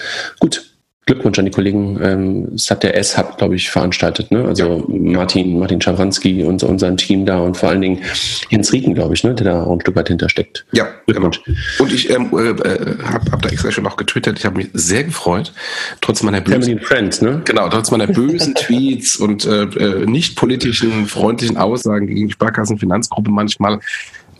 gut, 0.41 0.68
Glückwunsch 1.09 1.39
an 1.39 1.47
die 1.47 1.51
Kollegen. 1.51 1.99
Ähm, 2.03 2.49
das 2.53 2.71
hat 2.71 2.83
der 2.83 2.95
S-Hub, 2.97 3.39
glaube 3.39 3.57
ich, 3.57 3.71
veranstaltet. 3.71 4.31
Ne? 4.31 4.45
Also 4.45 4.87
ja. 4.87 5.17
Martin, 5.17 5.59
Martin 5.59 5.81
Schawranski 5.81 6.43
und, 6.45 6.63
und 6.63 6.79
sein 6.79 6.99
Team 6.99 7.25
da 7.25 7.39
und 7.39 7.57
vor 7.57 7.71
allen 7.71 7.81
Dingen 7.81 8.03
Jens 8.51 8.73
Rieken, 8.75 8.95
glaube 8.95 9.15
ich, 9.15 9.25
ne? 9.25 9.35
der 9.35 9.47
da 9.47 9.63
auch 9.63 9.73
ein 9.73 9.81
Stück 9.81 9.97
weit 9.97 10.09
hintersteckt. 10.09 10.67
Ja, 10.73 10.87
Glückwunsch. 11.07 11.43
Genau. 11.45 11.59
Und 11.79 11.93
ich 11.95 12.11
ähm, 12.11 12.27
äh, 12.33 13.03
habe 13.05 13.33
hab 13.33 13.41
da 13.41 13.49
extra 13.49 13.73
schon 13.73 13.85
noch 13.85 13.97
getwittert. 13.97 14.39
Ich 14.39 14.45
habe 14.45 14.59
mich 14.59 14.69
sehr 14.75 15.05
gefreut, 15.05 15.55
trotz 16.03 16.23
meiner 16.23 16.43
bösen, 16.43 16.79
Friends, 16.81 17.23
ne? 17.23 17.41
genau, 17.45 17.71
trotz 17.71 17.91
meiner 17.91 18.07
bösen 18.07 18.55
Tweets 18.55 19.17
und 19.17 19.47
äh, 19.47 19.63
äh, 19.63 20.05
nicht 20.05 20.37
politischen, 20.37 21.07
freundlichen 21.07 21.57
Aussagen 21.57 22.07
gegen 22.07 22.29
die 22.29 22.33
Sparkassenfinanzgruppe 22.35 23.31
manchmal 23.31 23.81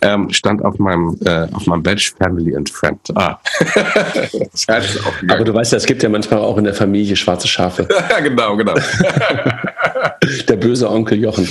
ähm, 0.01 0.29
stand 0.31 0.63
auf 0.63 0.79
meinem, 0.79 1.17
äh, 1.25 1.47
auf 1.51 1.65
meinem 1.65 1.83
Badge 1.83 2.11
Family 2.17 2.55
and 2.55 2.69
Friend. 2.69 2.99
Ah. 3.15 3.39
Aber 5.29 5.43
du 5.43 5.53
weißt 5.53 5.71
ja, 5.73 5.77
es 5.77 5.85
gibt 5.85 6.03
ja 6.03 6.09
manchmal 6.09 6.39
auch 6.39 6.57
in 6.57 6.63
der 6.63 6.73
Familie 6.73 7.15
schwarze 7.15 7.47
Schafe. 7.47 7.87
ja, 8.09 8.19
genau, 8.19 8.55
genau. 8.55 8.73
der 10.47 10.55
böse 10.55 10.89
Onkel 10.89 11.19
Jochen. 11.19 11.47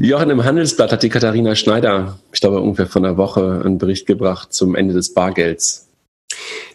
Jochen, 0.00 0.30
im 0.30 0.44
Handelsblatt 0.44 0.92
hat 0.92 1.02
die 1.02 1.08
Katharina 1.08 1.54
Schneider, 1.54 2.18
ich 2.32 2.40
glaube 2.40 2.60
ungefähr 2.60 2.86
vor 2.86 3.02
einer 3.02 3.16
Woche, 3.16 3.62
einen 3.64 3.78
Bericht 3.78 4.06
gebracht 4.06 4.52
zum 4.52 4.74
Ende 4.74 4.94
des 4.94 5.14
Bargelds. 5.14 5.88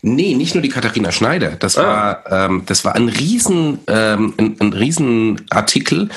Nee, 0.01 0.35
nicht 0.35 0.53
nur 0.53 0.61
die 0.61 0.69
Katharina 0.69 1.11
Schneider. 1.11 1.51
Das 1.59 1.77
ah. 1.77 1.83
war, 1.83 2.45
ähm, 2.45 2.63
das 2.65 2.85
war 2.85 2.95
ein 2.95 3.09
riesen, 3.09 3.79
ähm, 3.87 4.33
ein, 4.37 4.55
ein 4.59 4.73
riesen 4.73 5.45
Artikel 5.49 6.09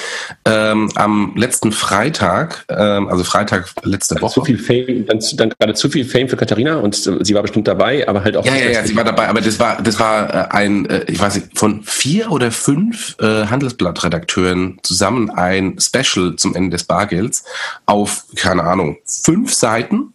ähm, 0.44 0.90
am 0.94 1.32
letzten 1.36 1.72
Freitag, 1.72 2.64
ähm, 2.68 3.08
also 3.08 3.24
Freitag 3.24 3.70
letzte 3.82 4.20
Woche. 4.20 4.34
Zu 4.34 4.44
viel 4.44 4.58
Fame, 4.58 5.06
dann, 5.06 5.20
dann 5.36 5.50
gerade 5.58 5.74
zu 5.74 5.88
viel 5.88 6.04
Fame 6.04 6.28
für 6.28 6.36
Katharina 6.36 6.76
und 6.76 6.94
sie 6.94 7.34
war 7.34 7.42
bestimmt 7.42 7.68
dabei, 7.68 8.06
aber 8.06 8.22
halt 8.22 8.36
auch. 8.36 8.44
Ja, 8.44 8.54
ja, 8.54 8.70
ja, 8.70 8.84
sie 8.84 8.94
war 8.96 9.04
dabei, 9.04 9.28
aber 9.28 9.40
das 9.40 9.58
war, 9.58 9.82
das 9.82 9.98
war 9.98 10.32
äh, 10.32 10.48
ein, 10.50 10.86
äh, 10.86 11.04
ich 11.08 11.18
weiß 11.18 11.36
nicht, 11.36 11.58
von 11.58 11.82
vier 11.82 12.30
oder 12.30 12.50
fünf 12.50 13.16
äh, 13.20 13.46
Handelsblattredakteuren 13.46 14.78
zusammen 14.82 15.30
ein 15.30 15.76
Special 15.80 16.36
zum 16.36 16.54
Ende 16.54 16.70
des 16.70 16.84
Bargelds 16.84 17.44
auf, 17.86 18.24
keine 18.36 18.64
Ahnung, 18.64 18.98
fünf 19.04 19.54
Seiten 19.54 20.14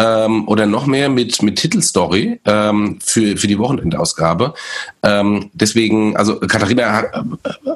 ähm, 0.00 0.48
oder 0.48 0.66
noch 0.66 0.86
mehr 0.86 1.10
mit, 1.10 1.42
mit 1.42 1.56
Titelstory 1.56 2.40
ähm, 2.46 2.98
für, 3.04 3.36
für 3.36 3.46
die 3.46 3.58
Wochenendausgabe. 3.58 4.54
Ähm, 5.02 5.50
deswegen, 5.52 6.16
also 6.16 6.40
Katharina 6.40 7.00
äh, 7.02 7.22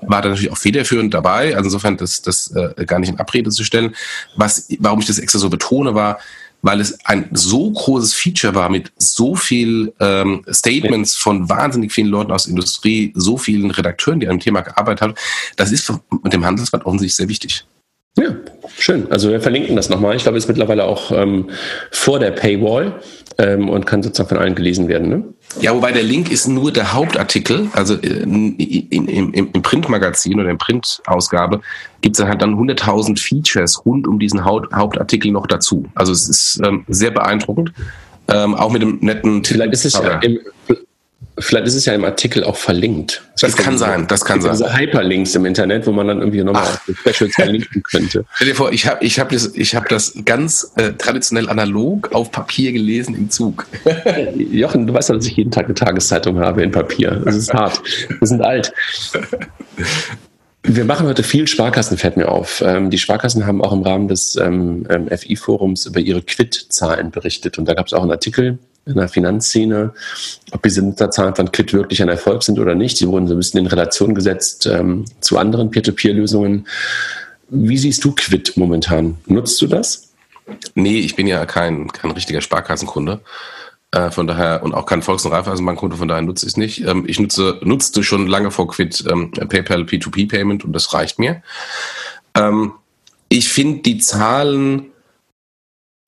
war 0.03 0.23
da 0.23 0.31
natürlich 0.31 0.51
auch 0.51 0.57
federführend 0.57 1.13
dabei, 1.13 1.55
also 1.55 1.67
insofern 1.67 1.99
das, 1.99 2.23
das 2.23 2.51
äh, 2.53 2.87
gar 2.87 2.99
nicht 2.99 3.11
in 3.11 3.21
Abrede 3.21 3.51
zu 3.51 3.63
stellen. 3.63 3.95
Was, 4.37 4.69
warum 4.79 5.01
ich 5.01 5.07
das 5.07 5.19
extra 5.19 5.39
so 5.39 5.51
betone, 5.51 5.95
war, 5.95 6.19
weil 6.63 6.81
es 6.81 6.99
ein 7.05 7.29
so 7.33 7.71
großes 7.71 8.15
Feature 8.15 8.55
war 8.55 8.71
mit 8.71 8.91
so 8.97 9.37
viel 9.37 9.93
ähm, 10.01 10.47
Statements 10.51 11.15
von 11.15 11.51
wahnsinnig 11.51 11.93
vielen 11.93 12.09
Leuten 12.09 12.33
aus 12.33 12.45
der 12.45 12.53
Industrie, 12.53 13.13
so 13.15 13.37
vielen 13.37 13.71
Redakteuren, 13.71 14.21
die 14.21 14.29
an 14.29 14.37
dem 14.37 14.41
Thema 14.41 14.63
gearbeitet 14.63 15.03
haben. 15.03 15.15
Das 15.57 15.73
ist 15.73 15.93
mit 16.23 16.33
dem 16.33 16.47
Handelsblatt 16.47 16.87
offensichtlich 16.87 17.17
sehr 17.17 17.29
wichtig. 17.29 17.67
Ja, 18.17 18.37
schön. 18.79 19.11
Also 19.11 19.31
wir 19.31 19.41
verlinken 19.41 19.75
das 19.75 19.89
nochmal. 19.89 20.15
Ich 20.15 20.23
glaube, 20.23 20.39
es 20.39 20.45
ist 20.45 20.49
mittlerweile 20.49 20.85
auch 20.85 21.11
ähm, 21.11 21.51
vor 21.91 22.21
der 22.21 22.31
Paywall 22.31 23.01
ähm, 23.39 23.69
und 23.69 23.87
kann 23.87 24.05
sozusagen 24.05 24.29
von 24.29 24.39
allen 24.39 24.55
gelesen 24.55 24.87
werden. 24.87 25.09
Ne? 25.09 25.25
Ja, 25.61 25.75
wobei 25.75 25.91
der 25.91 26.05
Link 26.05 26.31
ist 26.31 26.47
nur 26.47 26.71
der 26.71 26.93
Hauptartikel. 26.93 27.69
Also 27.73 27.95
äh, 27.95 28.23
in, 28.23 28.57
in, 28.57 29.09
im, 29.09 29.51
im 29.53 29.63
Printmagazin 29.63 30.39
oder 30.39 30.51
in 30.51 30.59
Printausgabe 30.59 31.61
gibt 32.03 32.17
es 32.17 32.25
halt 32.25 32.41
dann 32.41 32.55
100.000 32.55 33.19
Features 33.19 33.85
rund 33.85 34.07
um 34.07 34.21
diesen 34.21 34.45
Haupt, 34.45 34.73
Hauptartikel 34.73 35.33
noch 35.33 35.49
dazu. 35.49 35.87
Also 35.97 36.13
es 36.13 36.29
ist 36.29 36.61
ähm, 36.65 36.85
sehr 36.87 37.11
beeindruckend. 37.11 37.73
Ähm, 38.29 38.55
auch 38.55 38.71
mit 38.71 38.81
dem 38.81 38.99
netten 39.01 39.43
Titel. 39.43 39.55
Vielleicht 39.55 39.73
ist 39.73 39.85
es 39.87 39.95
ja 39.95 40.19
im, 40.21 40.39
Vielleicht 41.39 41.67
ist 41.67 41.75
es 41.75 41.85
ja 41.85 41.95
im 41.95 42.05
Artikel 42.05 42.45
auch 42.45 42.57
verlinkt. 42.57 43.23
Es 43.35 43.41
das 43.41 43.57
kann 43.57 43.77
sein, 43.77 44.07
das 44.07 44.25
kann 44.25 44.41
sein. 44.41 44.53
Diese 44.53 44.73
Hyperlinks 44.73 45.35
im 45.35 45.45
Internet, 45.47 45.85
wo 45.87 45.91
man 45.91 46.07
dann 46.07 46.21
irgendwie 46.21 46.45
nochmal 46.45 46.63
auf 46.63 46.81
Specials 47.01 47.35
verlinken 47.35 47.83
könnte. 47.83 48.25
Stell 48.35 48.49
dir 48.49 48.55
vor, 48.55 48.73
ich 48.73 48.87
habe 48.87 49.05
ich 49.05 49.19
hab 49.19 49.31
das, 49.31 49.53
ich 49.55 49.75
hab 49.75 49.89
das 49.89 50.15
ganz 50.25 50.73
äh, 50.77 50.93
traditionell 50.93 51.49
analog 51.49 52.15
auf 52.15 52.31
Papier 52.31 52.73
gelesen 52.73 53.17
im 53.17 53.31
Zug. 53.31 53.67
Jochen, 54.37 54.87
du 54.87 54.95
weißt 54.95 55.09
ja, 55.09 55.17
dass 55.17 55.27
ich 55.27 55.37
jeden 55.37 55.51
Tag 55.51 55.65
eine 55.65 55.75
Tageszeitung 55.75 56.39
habe 56.39 56.63
in 56.63 56.71
Papier. 56.71 57.21
Das 57.25 57.35
ist 57.35 57.53
hart. 57.53 57.83
Wir 58.21 58.27
sind 58.29 58.43
alt. 58.43 58.73
Wir 60.63 60.85
machen 60.85 61.07
heute 61.09 61.25
viel 61.25 61.49
Sparkassen, 61.49 61.99
fällt 61.99 62.17
mir 62.17 62.29
auf. 62.29 62.63
Ähm, 62.65 62.91
die 62.91 62.99
Sparkassen 62.99 63.45
haben 63.45 63.61
auch 63.61 63.73
im 63.73 63.83
Rahmen 63.83 64.07
des 64.07 64.37
ähm, 64.37 64.87
ähm 64.89 65.09
FI-Forums 65.09 65.87
über 65.87 66.01
ihre 66.01 66.23
Quit-Zahlen 66.23 67.11
berichtet. 67.11 67.59
Und 67.59 67.69
da 67.69 67.75
gab 67.75 67.89
es 67.89 67.93
auch 67.93 68.03
einen 68.03 68.13
Artikel, 68.13 68.59
in 68.87 68.97
der 68.97 69.09
Finanzszene, 69.09 69.93
ob 70.51 70.63
diese 70.63 70.83
Nutzerzahlen 70.83 71.35
von 71.35 71.51
Quid 71.51 71.73
wirklich 71.73 72.03
ein 72.03 72.09
Erfolg 72.09 72.43
sind 72.43 72.59
oder 72.59 72.75
nicht. 72.75 72.99
Sie 72.99 73.09
wurden 73.09 73.27
so 73.27 73.35
ein 73.35 73.39
bisschen 73.39 73.61
in 73.61 73.67
Relation 73.67 74.15
gesetzt 74.15 74.67
ähm, 74.67 75.05
zu 75.21 75.39
anderen 75.39 75.71
Peer-to-Peer-Lösungen. 75.71 76.67
Wie 77.49 77.79
siehst 77.79 78.05
du 78.05 78.15
Quid 78.15 78.57
momentan? 78.57 79.17
Nutzt 79.27 79.61
du 79.63 79.67
das? 79.67 80.13
Nee, 80.75 80.99
ich 80.99 81.17
bin 81.17 81.27
ja 81.27 81.47
kein, 81.47 81.91
kein 81.93 82.11
richtiger 82.11 82.41
Sparkassenkunde. 82.41 83.21
Äh, 83.91 84.11
von 84.11 84.27
daher, 84.27 84.63
und 84.63 84.75
auch 84.75 84.87
kein 84.87 85.03
Volks- 85.03 85.25
und 85.25 85.33
Raiffeisenbankkunde, 85.33 85.97
von 85.97 86.09
daher 86.09 86.23
nutze 86.23 86.47
ich 86.47 86.53
es 86.53 86.57
nicht. 86.57 86.87
Ähm, 86.87 87.05
ich 87.07 87.21
nutze, 87.21 87.61
nutzte 87.63 88.03
schon 88.03 88.27
lange 88.27 88.51
vor 88.51 88.69
Quid 88.69 89.05
ähm, 89.09 89.31
PayPal 89.31 89.83
P2P 89.83 90.29
Payment 90.29 90.65
und 90.65 90.73
das 90.73 90.93
reicht 90.93 91.19
mir. 91.19 91.43
Ähm, 92.35 92.73
ich 93.29 93.49
finde 93.49 93.83
die 93.83 93.99
Zahlen 93.99 94.87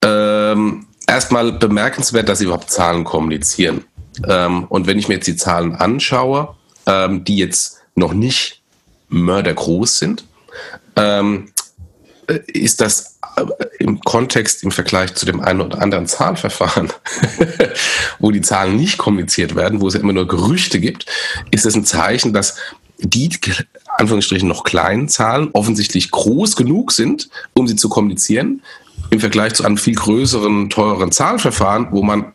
ähm, 0.04 0.86
erstmal 1.06 1.52
bemerkenswert, 1.52 2.28
dass 2.28 2.38
sie 2.38 2.44
überhaupt 2.44 2.70
Zahlen 2.70 3.04
kommunizieren. 3.04 3.84
Ähm, 4.26 4.64
und 4.64 4.86
wenn 4.86 4.98
ich 4.98 5.08
mir 5.08 5.14
jetzt 5.14 5.26
die 5.26 5.36
Zahlen 5.36 5.74
anschaue, 5.74 6.54
ähm, 6.86 7.24
die 7.24 7.36
jetzt 7.36 7.78
noch 7.94 8.12
nicht 8.12 8.62
mördergroß 9.08 9.98
sind, 9.98 10.24
ähm, 10.96 11.52
äh, 12.26 12.40
ist 12.46 12.80
das 12.80 13.18
äh, 13.36 13.44
im 13.78 14.00
Kontext 14.00 14.62
im 14.62 14.70
Vergleich 14.70 15.14
zu 15.14 15.26
dem 15.26 15.40
einen 15.40 15.60
oder 15.60 15.80
anderen 15.80 16.06
Zahlverfahren, 16.06 16.92
wo 18.18 18.30
die 18.30 18.40
Zahlen 18.40 18.76
nicht 18.76 18.98
kommuniziert 18.98 19.54
werden, 19.54 19.80
wo 19.80 19.88
es 19.88 19.94
ja 19.94 20.00
immer 20.00 20.12
nur 20.12 20.26
Gerüchte 20.26 20.80
gibt, 20.80 21.06
ist 21.50 21.66
es 21.66 21.74
ein 21.74 21.84
Zeichen, 21.84 22.32
dass 22.32 22.56
die 22.98 23.30
Anführungsstrichen 23.98 24.48
noch 24.48 24.64
kleinen 24.64 25.08
Zahlen 25.08 25.50
offensichtlich 25.52 26.10
groß 26.10 26.56
genug 26.56 26.92
sind, 26.92 27.28
um 27.52 27.68
sie 27.68 27.76
zu 27.76 27.88
kommunizieren, 27.88 28.62
im 29.10 29.20
Vergleich 29.20 29.54
zu 29.54 29.64
einem 29.64 29.76
viel 29.76 29.94
größeren, 29.94 30.70
teureren 30.70 31.12
Zahlverfahren, 31.12 31.88
wo 31.90 32.02
man 32.02 32.32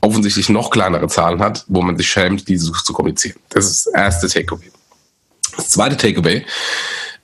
offensichtlich 0.00 0.48
noch 0.48 0.70
kleinere 0.70 1.08
Zahlen 1.08 1.40
hat, 1.40 1.64
wo 1.68 1.82
man 1.82 1.96
sich 1.96 2.08
schämt, 2.08 2.48
diese 2.48 2.72
zu 2.72 2.92
kommunizieren. 2.92 3.38
Das 3.48 3.66
ist 3.66 3.86
das 3.86 3.94
erste 3.94 4.28
Takeaway. 4.28 4.70
Das 5.56 5.70
zweite 5.70 5.96
Takeaway, 5.96 6.44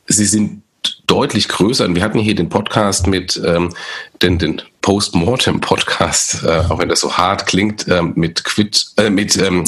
sie 0.07 0.25
sind 0.25 0.63
deutlich 1.07 1.49
größer. 1.49 1.85
Und 1.85 1.95
wir 1.95 2.03
hatten 2.03 2.19
hier 2.19 2.35
den 2.35 2.49
Podcast 2.49 3.07
mit 3.07 3.41
ähm, 3.45 3.75
den, 4.23 4.39
den 4.39 4.63
Postmortem-Podcast, 4.83 6.45
äh, 6.45 6.63
auch 6.69 6.79
wenn 6.79 6.89
das 6.89 7.01
so 7.01 7.17
hart 7.17 7.47
klingt, 7.47 7.89
äh, 7.89 8.03
mit 8.03 8.45
Quid, 8.45 8.87
äh, 8.97 9.11
mit 9.11 9.37
ähm, 9.37 9.65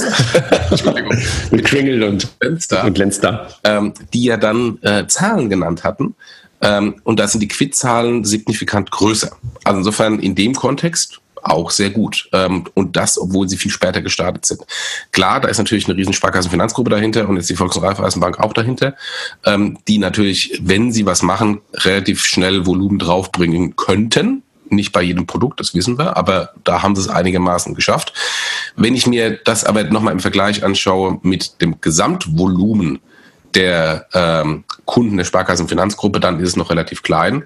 mit 1.50 1.64
Kringel 1.64 2.04
und 2.04 2.28
Lenster, 2.40 2.84
und 2.84 2.98
Lenster. 2.98 3.48
Ähm, 3.64 3.92
die 4.12 4.24
ja 4.24 4.36
dann 4.36 4.78
äh, 4.82 5.06
Zahlen 5.06 5.50
genannt 5.50 5.84
hatten. 5.84 6.14
Ähm, 6.62 6.96
und 7.04 7.18
da 7.18 7.26
sind 7.26 7.40
die 7.40 7.48
Quid-Zahlen 7.48 8.24
signifikant 8.24 8.90
größer. 8.90 9.30
Also 9.64 9.78
insofern 9.78 10.18
in 10.18 10.34
dem 10.34 10.54
Kontext 10.54 11.20
auch 11.42 11.70
sehr 11.70 11.90
gut. 11.90 12.28
Ähm, 12.32 12.64
und 12.74 12.96
das, 12.96 13.18
obwohl 13.18 13.48
sie 13.48 13.56
viel 13.56 13.70
später 13.70 14.02
gestartet 14.02 14.46
sind. 14.46 14.60
Klar, 15.12 15.40
da 15.40 15.48
ist 15.48 15.58
natürlich 15.58 15.88
eine 15.88 15.96
riesen 15.96 16.12
Sparkassenfinanzgruppe 16.12 16.90
dahinter 16.90 17.28
und 17.28 17.36
jetzt 17.36 17.50
die 17.50 17.56
Volks- 17.56 17.76
und 17.76 17.84
Raiffeisenbank 17.84 18.38
auch 18.40 18.52
dahinter, 18.52 18.94
ähm, 19.44 19.78
die 19.88 19.98
natürlich, 19.98 20.60
wenn 20.62 20.92
sie 20.92 21.06
was 21.06 21.22
machen, 21.22 21.60
relativ 21.74 22.24
schnell 22.24 22.66
Volumen 22.66 22.98
draufbringen 22.98 23.76
könnten. 23.76 24.42
Nicht 24.68 24.92
bei 24.92 25.02
jedem 25.02 25.26
Produkt, 25.26 25.58
das 25.58 25.74
wissen 25.74 25.98
wir, 25.98 26.16
aber 26.16 26.50
da 26.62 26.82
haben 26.82 26.94
sie 26.94 27.02
es 27.02 27.08
einigermaßen 27.08 27.74
geschafft. 27.74 28.12
Wenn 28.76 28.94
ich 28.94 29.06
mir 29.06 29.36
das 29.44 29.64
aber 29.64 29.82
nochmal 29.84 30.12
im 30.12 30.20
Vergleich 30.20 30.62
anschaue 30.62 31.18
mit 31.22 31.60
dem 31.60 31.80
Gesamtvolumen 31.80 33.00
der 33.54 34.06
ähm, 34.14 34.62
Kunden 34.90 35.16
der 35.16 35.24
Sparkassenfinanzgruppe, 35.24 36.18
dann 36.18 36.40
ist 36.40 36.48
es 36.48 36.56
noch 36.56 36.70
relativ 36.70 37.04
klein. 37.04 37.44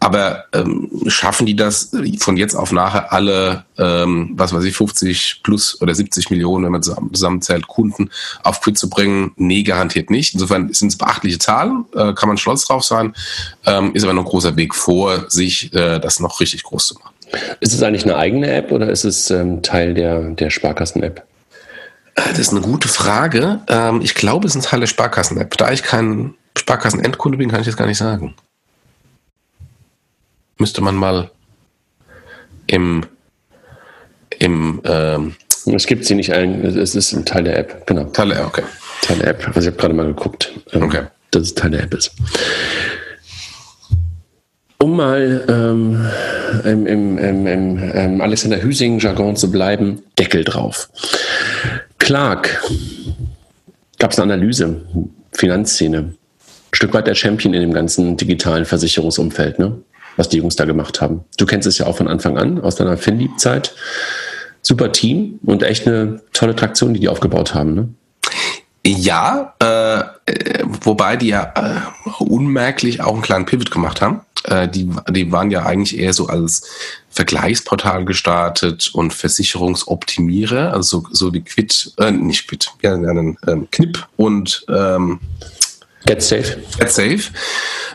Aber 0.00 0.44
ähm, 0.52 0.90
schaffen 1.06 1.46
die 1.46 1.56
das 1.56 1.96
von 2.18 2.36
jetzt 2.36 2.54
auf 2.54 2.72
nachher 2.72 3.10
alle, 3.10 3.64
ähm, 3.78 4.32
was 4.34 4.52
weiß 4.52 4.64
ich, 4.64 4.76
50 4.76 5.40
plus 5.42 5.80
oder 5.80 5.94
70 5.94 6.28
Millionen, 6.28 6.66
wenn 6.66 6.72
man 6.72 6.82
zusammenzählt, 6.82 7.68
Kunden 7.68 8.10
auf 8.42 8.60
Quid 8.60 8.76
zu 8.76 8.90
bringen? 8.90 9.32
Nee, 9.36 9.62
garantiert 9.62 10.10
nicht. 10.10 10.34
Insofern 10.34 10.70
sind 10.74 10.88
es 10.88 10.98
beachtliche 10.98 11.38
Zahlen, 11.38 11.86
äh, 11.94 12.12
kann 12.12 12.28
man 12.28 12.36
stolz 12.36 12.66
drauf 12.66 12.84
sein, 12.84 13.14
ähm, 13.64 13.94
ist 13.94 14.04
aber 14.04 14.12
noch 14.12 14.24
ein 14.24 14.28
großer 14.28 14.56
Weg 14.56 14.74
vor, 14.74 15.30
sich 15.30 15.72
äh, 15.72 15.98
das 15.98 16.20
noch 16.20 16.38
richtig 16.38 16.64
groß 16.64 16.88
zu 16.88 16.94
machen. 16.96 17.14
Ist 17.60 17.72
es 17.72 17.82
eigentlich 17.82 18.04
eine 18.04 18.16
eigene 18.16 18.52
App 18.52 18.72
oder 18.72 18.90
ist 18.90 19.04
es 19.04 19.30
ähm, 19.30 19.62
Teil 19.62 19.94
der, 19.94 20.20
der 20.20 20.50
Sparkassen-App? 20.50 21.24
Das 22.14 22.38
ist 22.38 22.50
eine 22.50 22.60
gute 22.60 22.88
Frage. 22.88 23.60
Ähm, 23.68 24.02
ich 24.02 24.14
glaube, 24.14 24.46
es 24.46 24.54
ist 24.54 24.62
ein 24.62 24.68
Teil 24.68 24.80
der 24.80 24.86
Sparkassen-App. 24.86 25.56
Da 25.56 25.72
ich 25.72 25.82
kein 25.82 26.34
Sparkassen-Endkunde 26.56 27.38
bin, 27.38 27.50
kann 27.50 27.60
ich 27.60 27.66
das 27.66 27.76
gar 27.76 27.86
nicht 27.86 27.98
sagen. 27.98 28.34
Müsste 30.58 30.80
man 30.80 30.94
mal 30.94 31.30
im, 32.66 33.04
im 34.38 34.80
ähm 34.84 35.34
es 35.66 35.86
gibt 35.86 36.04
sie 36.04 36.14
nicht 36.14 36.32
ein, 36.32 36.62
es 36.64 36.94
ist 36.94 37.12
ein 37.12 37.24
Teil 37.24 37.44
der 37.44 37.58
App, 37.58 37.86
genau. 37.86 38.04
Teil 38.04 38.28
der 38.28 38.40
App, 38.40 38.46
okay. 38.46 38.62
Teil 39.02 39.18
der 39.18 39.28
App. 39.28 39.46
Also 39.48 39.60
ich 39.60 39.66
habe 39.68 39.76
gerade 39.76 39.94
mal 39.94 40.06
geguckt, 40.06 40.52
ähm, 40.72 40.82
okay. 40.82 41.02
dass 41.30 41.42
es 41.42 41.54
Teil 41.54 41.70
der 41.70 41.84
App 41.84 41.94
ist. 41.94 42.12
Um 44.78 44.96
mal 44.96 45.44
ähm, 45.48 46.06
im, 46.64 46.86
im, 46.86 47.18
im, 47.18 47.78
im 47.78 48.20
Alexander 48.20 48.62
Hüsing-Jargon 48.62 49.36
zu 49.36 49.50
bleiben, 49.50 50.02
Deckel 50.18 50.44
drauf. 50.44 50.90
Clark, 51.98 52.62
gab 53.98 54.12
es 54.12 54.18
eine 54.18 54.34
Analyse, 54.34 54.82
Finanzszene, 55.32 56.14
Stück 56.74 56.94
weit 56.94 57.06
der 57.06 57.14
Champion 57.14 57.54
in 57.54 57.60
dem 57.60 57.72
ganzen 57.72 58.16
digitalen 58.16 58.64
Versicherungsumfeld, 58.64 59.58
ne? 59.58 59.80
was 60.16 60.28
die 60.28 60.38
Jungs 60.38 60.56
da 60.56 60.64
gemacht 60.64 61.00
haben. 61.00 61.24
Du 61.38 61.46
kennst 61.46 61.66
es 61.66 61.78
ja 61.78 61.86
auch 61.86 61.96
von 61.96 62.08
Anfang 62.08 62.38
an, 62.38 62.60
aus 62.60 62.76
deiner 62.76 62.96
Finlieb-Zeit. 62.96 63.74
Super 64.62 64.92
Team 64.92 65.38
und 65.44 65.62
echt 65.62 65.86
eine 65.86 66.22
tolle 66.32 66.56
Traktion, 66.56 66.94
die 66.94 67.00
die 67.00 67.08
aufgebaut 67.08 67.54
haben. 67.54 67.74
Ne? 67.74 67.88
Ja, 68.86 69.54
äh, 69.58 70.62
wobei 70.82 71.16
die 71.16 71.28
ja 71.28 71.52
äh, 71.56 72.22
unmerklich 72.22 73.02
auch 73.02 73.14
einen 73.14 73.22
kleinen 73.22 73.46
Pivot 73.46 73.70
gemacht 73.70 74.00
haben. 74.00 74.20
Äh, 74.44 74.68
die, 74.68 74.90
die 75.10 75.32
waren 75.32 75.50
ja 75.50 75.64
eigentlich 75.64 75.98
eher 75.98 76.12
so 76.12 76.26
als 76.28 76.68
Vergleichsportal 77.10 78.04
gestartet 78.04 78.90
und 78.92 79.14
Versicherungsoptimierer, 79.14 80.72
also 80.72 81.00
so, 81.00 81.06
so 81.12 81.32
wie 81.32 81.40
Quid, 81.40 81.92
äh, 81.98 82.10
nicht 82.10 82.48
Quid, 82.48 82.72
ja, 82.82 82.94
einen 82.94 83.38
ähm, 83.46 83.68
Knip 83.70 84.06
und 84.16 84.66
ähm, 84.68 85.20
Get 86.06 86.22
Safe. 86.22 86.60
Get 86.78 86.90
Safe. 86.90 87.22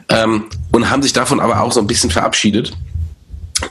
Ähm, 0.10 0.45
und 0.72 0.89
haben 0.89 1.04
sich 1.04 1.13
davon 1.13 1.39
aber 1.39 1.62
auch 1.62 1.72
so 1.72 1.80
ein 1.80 1.88
bisschen 1.88 2.10
verabschiedet 2.10 2.76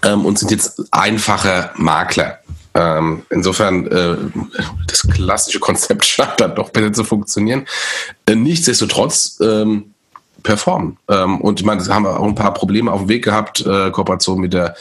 ähm, 0.04 0.24
und 0.24 0.38
sind 0.38 0.50
jetzt 0.50 0.82
einfache 0.92 1.70
Makler. 1.76 2.38
Ähm, 2.74 3.22
insofern, 3.30 3.86
äh, 3.88 4.16
das 4.86 5.02
klassische 5.02 5.58
Konzept 5.58 6.04
scheint 6.06 6.40
dann 6.40 6.54
doch 6.54 6.70
besser 6.70 6.92
zu 6.92 7.04
funktionieren. 7.04 7.66
Äh, 8.26 8.36
nichtsdestotrotz, 8.36 9.38
ähm, 9.40 9.94
performen. 10.42 10.96
Ähm, 11.08 11.40
und 11.40 11.60
ich 11.60 11.66
meine, 11.66 11.82
da 11.82 11.94
haben 11.94 12.04
wir 12.04 12.18
auch 12.18 12.24
ein 12.24 12.34
paar 12.34 12.54
Probleme 12.54 12.92
auf 12.92 13.00
dem 13.00 13.08
Weg 13.08 13.24
gehabt, 13.24 13.60
äh, 13.60 13.90
Kooperation 13.90 14.40
mit 14.40 14.52
der 14.52 14.74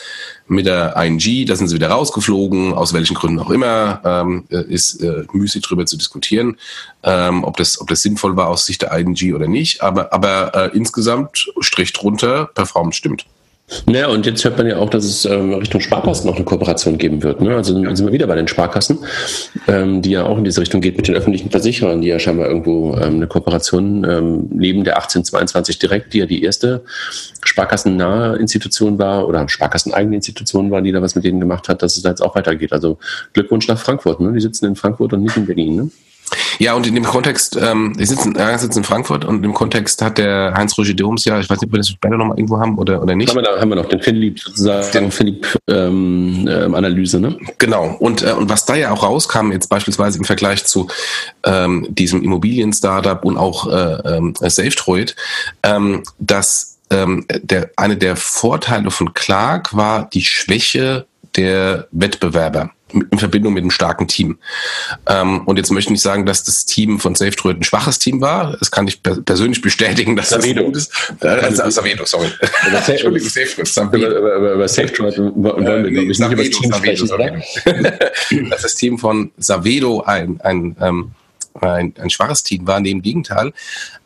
mit 0.50 0.65
der 0.65 0.96
ING, 0.96 1.46
da 1.46 1.56
sind 1.56 1.67
sie 1.67 1.76
wieder 1.76 1.89
rausgeflogen, 1.89 2.74
aus 2.74 2.93
welchen 2.93 3.15
Gründen 3.15 3.39
auch 3.39 3.50
immer, 3.50 4.02
ähm, 4.06 4.46
äh, 4.50 4.63
ist 4.63 5.02
äh, 5.04 5.26
müßig 5.34 5.62
drüber 5.62 5.86
zu 5.86 5.98
diskutieren, 5.98 6.58
ähm, 7.04 7.43
ob, 7.43 7.58
das, 7.58 7.82
ob 7.82 7.89
das 7.89 8.02
sinnvoll 8.02 8.38
war 8.38 8.48
aus 8.48 8.65
Sicht 8.65 8.82
der 8.82 8.98
ING 8.98 9.34
oder 9.34 9.48
nicht. 9.48 9.82
Aber, 9.82 10.13
aber 10.13 10.56
äh, 10.56 10.78
insgesamt, 10.78 11.52
Strich 11.60 11.91
drunter, 11.91 12.46
Performance 12.46 12.98
stimmt. 12.98 13.26
Naja, 13.86 14.08
und 14.08 14.25
jetzt 14.25 14.45
hört 14.45 14.58
man 14.58 14.65
ja 14.65 14.77
auch, 14.77 14.89
dass 14.89 15.03
es 15.03 15.25
ähm, 15.25 15.53
Richtung 15.53 15.82
Sparkassen 15.82 16.25
noch 16.27 16.38
eine 16.38 16.45
Kooperation 16.45 16.97
geben 16.97 17.21
wird. 17.21 17.41
Ne? 17.41 17.53
Also 17.53 17.73
sind 17.73 18.06
wir 18.06 18.13
wieder 18.13 18.25
bei 18.27 18.36
den 18.36 18.47
Sparkassen, 18.47 18.99
ähm, 19.67 20.01
die 20.01 20.12
ja 20.12 20.25
auch 20.25 20.38
in 20.38 20.45
diese 20.45 20.62
Richtung 20.62 20.80
geht 20.80 20.95
mit 20.95 21.10
den 21.10 21.15
öffentlichen 21.15 21.51
Versicherern, 21.51 21.99
die 21.99 22.08
ja 22.08 22.17
scheinbar 22.17 22.47
irgendwo 22.47 22.95
ähm, 22.95 23.15
eine 23.15 23.27
Kooperation 23.27 24.06
ähm, 24.06 24.47
neben 24.51 24.86
der 24.86 24.95
1822 24.95 25.80
direkt, 25.80 26.13
die 26.13 26.19
ja 26.19 26.25
die 26.25 26.43
erste 26.43 26.84
sparkassennahe 27.43 28.38
Institution 28.38 28.99
war 28.99 29.27
oder 29.27 29.49
sparkasseneigene 29.49 30.15
Institution 30.15 30.71
war, 30.71 30.82
die 30.82 30.93
da 30.93 31.01
was 31.01 31.15
mit 31.15 31.25
denen 31.25 31.41
gemacht 31.41 31.67
hat, 31.67 31.82
dass 31.82 31.97
es 31.97 32.03
da 32.03 32.10
jetzt 32.10 32.21
auch 32.21 32.36
weitergeht. 32.36 32.71
Also 32.71 32.97
Glückwunsch 33.34 33.67
nach 33.67 33.80
Frankfurt. 33.80 34.21
Ne? 34.21 34.32
Die 34.32 34.39
sitzen 34.39 34.65
in 34.65 34.77
Frankfurt 34.77 35.12
und 35.12 35.23
nicht 35.23 35.36
in 35.36 35.45
Berlin. 35.45 35.75
Ne? 35.75 35.89
Ja, 36.60 36.74
und 36.74 36.88
in 36.88 36.96
dem 36.96 37.04
Kontext, 37.04 37.58
ähm, 37.62 37.94
ich 37.98 38.10
sitze 38.10 38.32
er 38.36 38.58
sitzt 38.58 38.78
in 38.78 38.84
Frankfurt 38.84 39.26
und 39.26 39.44
im 39.44 39.54
Kontext 39.54 40.02
hat 40.02 40.18
der 40.18 40.54
Heinz-Roger 40.56 40.94
Doms 40.94 41.26
ja, 41.26 41.40
ich 41.40 41.50
weiß 41.50 41.62
nicht, 41.62 41.68
ob 41.68 41.74
wir 41.74 41.78
das 41.78 41.90
später 41.90 42.18
nochmal 42.18 42.38
irgendwo 42.38 42.60
haben 42.60 42.78
oder, 42.78 43.02
oder 43.02 43.16
nicht. 43.16 43.30
Haben 43.30 43.38
wir, 43.38 43.44
da, 43.44 43.60
haben 43.60 43.70
wir 43.70 43.76
noch 43.76 43.90
den 43.90 44.02
Philipp 44.02 44.40
sozusagen, 44.40 44.92
den 44.92 45.12
Philipp-Analyse, 45.12 47.18
ähm, 47.18 47.24
ne? 47.24 47.38
Genau. 47.58 47.96
Und, 48.00 48.24
äh, 48.24 48.32
und 48.32 48.50
was 48.50 48.66
da 48.66 48.76
ja 48.76 48.92
auch 48.92 49.04
rauskam, 49.04 49.52
jetzt 49.52 49.70
beispielsweise 49.70 50.18
im 50.18 50.24
Vergleich 50.24 50.66
zu 50.66 50.88
ähm, 51.44 51.86
diesem 51.90 52.24
Immobilien-Startup 52.24 53.24
und 53.24 53.38
auch 53.38 53.72
äh, 53.72 54.18
äh, 54.18 54.50
SafeTroid, 54.50 55.16
ähm, 55.63 56.04
dass 56.20 56.78
ähm, 56.89 57.26
der, 57.41 57.72
eine 57.76 57.97
der 57.97 58.16
Vorteile 58.16 58.91
von 58.91 59.14
Clark 59.14 59.76
war 59.76 60.10
die 60.10 60.24
Schwäche 60.24 61.06
der 61.36 61.88
Wettbewerber 61.91 62.72
in 62.94 63.20
Verbindung 63.20 63.54
mit 63.54 63.62
einem 63.62 63.72
starken 63.72 64.08
Team. 64.08 64.38
Ähm, 65.08 65.42
und 65.46 65.58
jetzt 65.58 65.72
möchte 65.72 65.90
ich 65.90 65.92
nicht 65.92 66.02
sagen, 66.02 66.26
dass 66.26 66.44
das 66.44 66.66
Team 66.66 67.00
von 67.00 67.16
SafeDroid 67.16 67.58
ein 67.58 67.64
schwaches 67.64 68.00
Team 68.00 68.22
war. 68.22 68.56
Das 68.58 68.72
kann 68.72 68.88
ich 68.88 69.04
per 69.04 69.22
persönlich 69.22 69.62
bestätigen, 69.62 70.16
dass 70.16 70.30
Savedo. 70.30 70.62
das 70.62 70.66
gut 70.66 70.76
ist. 70.78 71.14
Äh, 71.22 71.28
also, 71.28 71.70
Savedo, 71.70 72.06
sorry. 72.06 72.30
Entschuldigung, 72.88 73.30
SafeDroid. 73.30 73.68
Savedo. 73.68 74.08
Über, 74.08 74.36
über, 74.36 74.52
über 74.54 74.68
SafeDroid 74.68 75.18
wollen 75.36 75.84
wir, 75.84 75.92
glaube 75.92 76.12
ich, 76.12 76.20
nicht 76.20 76.32
über 76.32 76.44
Team 76.44 76.72
Savedo, 76.72 77.06
sprechen, 77.06 77.44
Savedo. 77.64 78.50
dass 78.50 78.62
das 78.62 78.76
Team 78.76 78.98
von 78.98 79.32
Savedo 79.38 80.02
ein, 80.02 80.40
ein, 80.42 80.76
ähm, 80.80 81.12
ein, 81.60 81.94
ein 82.00 82.10
schwaches 82.10 82.44
Team 82.44 82.68
war, 82.68 82.80
nee, 82.80 82.92
im 82.92 83.02
Gegenteil. 83.02 83.54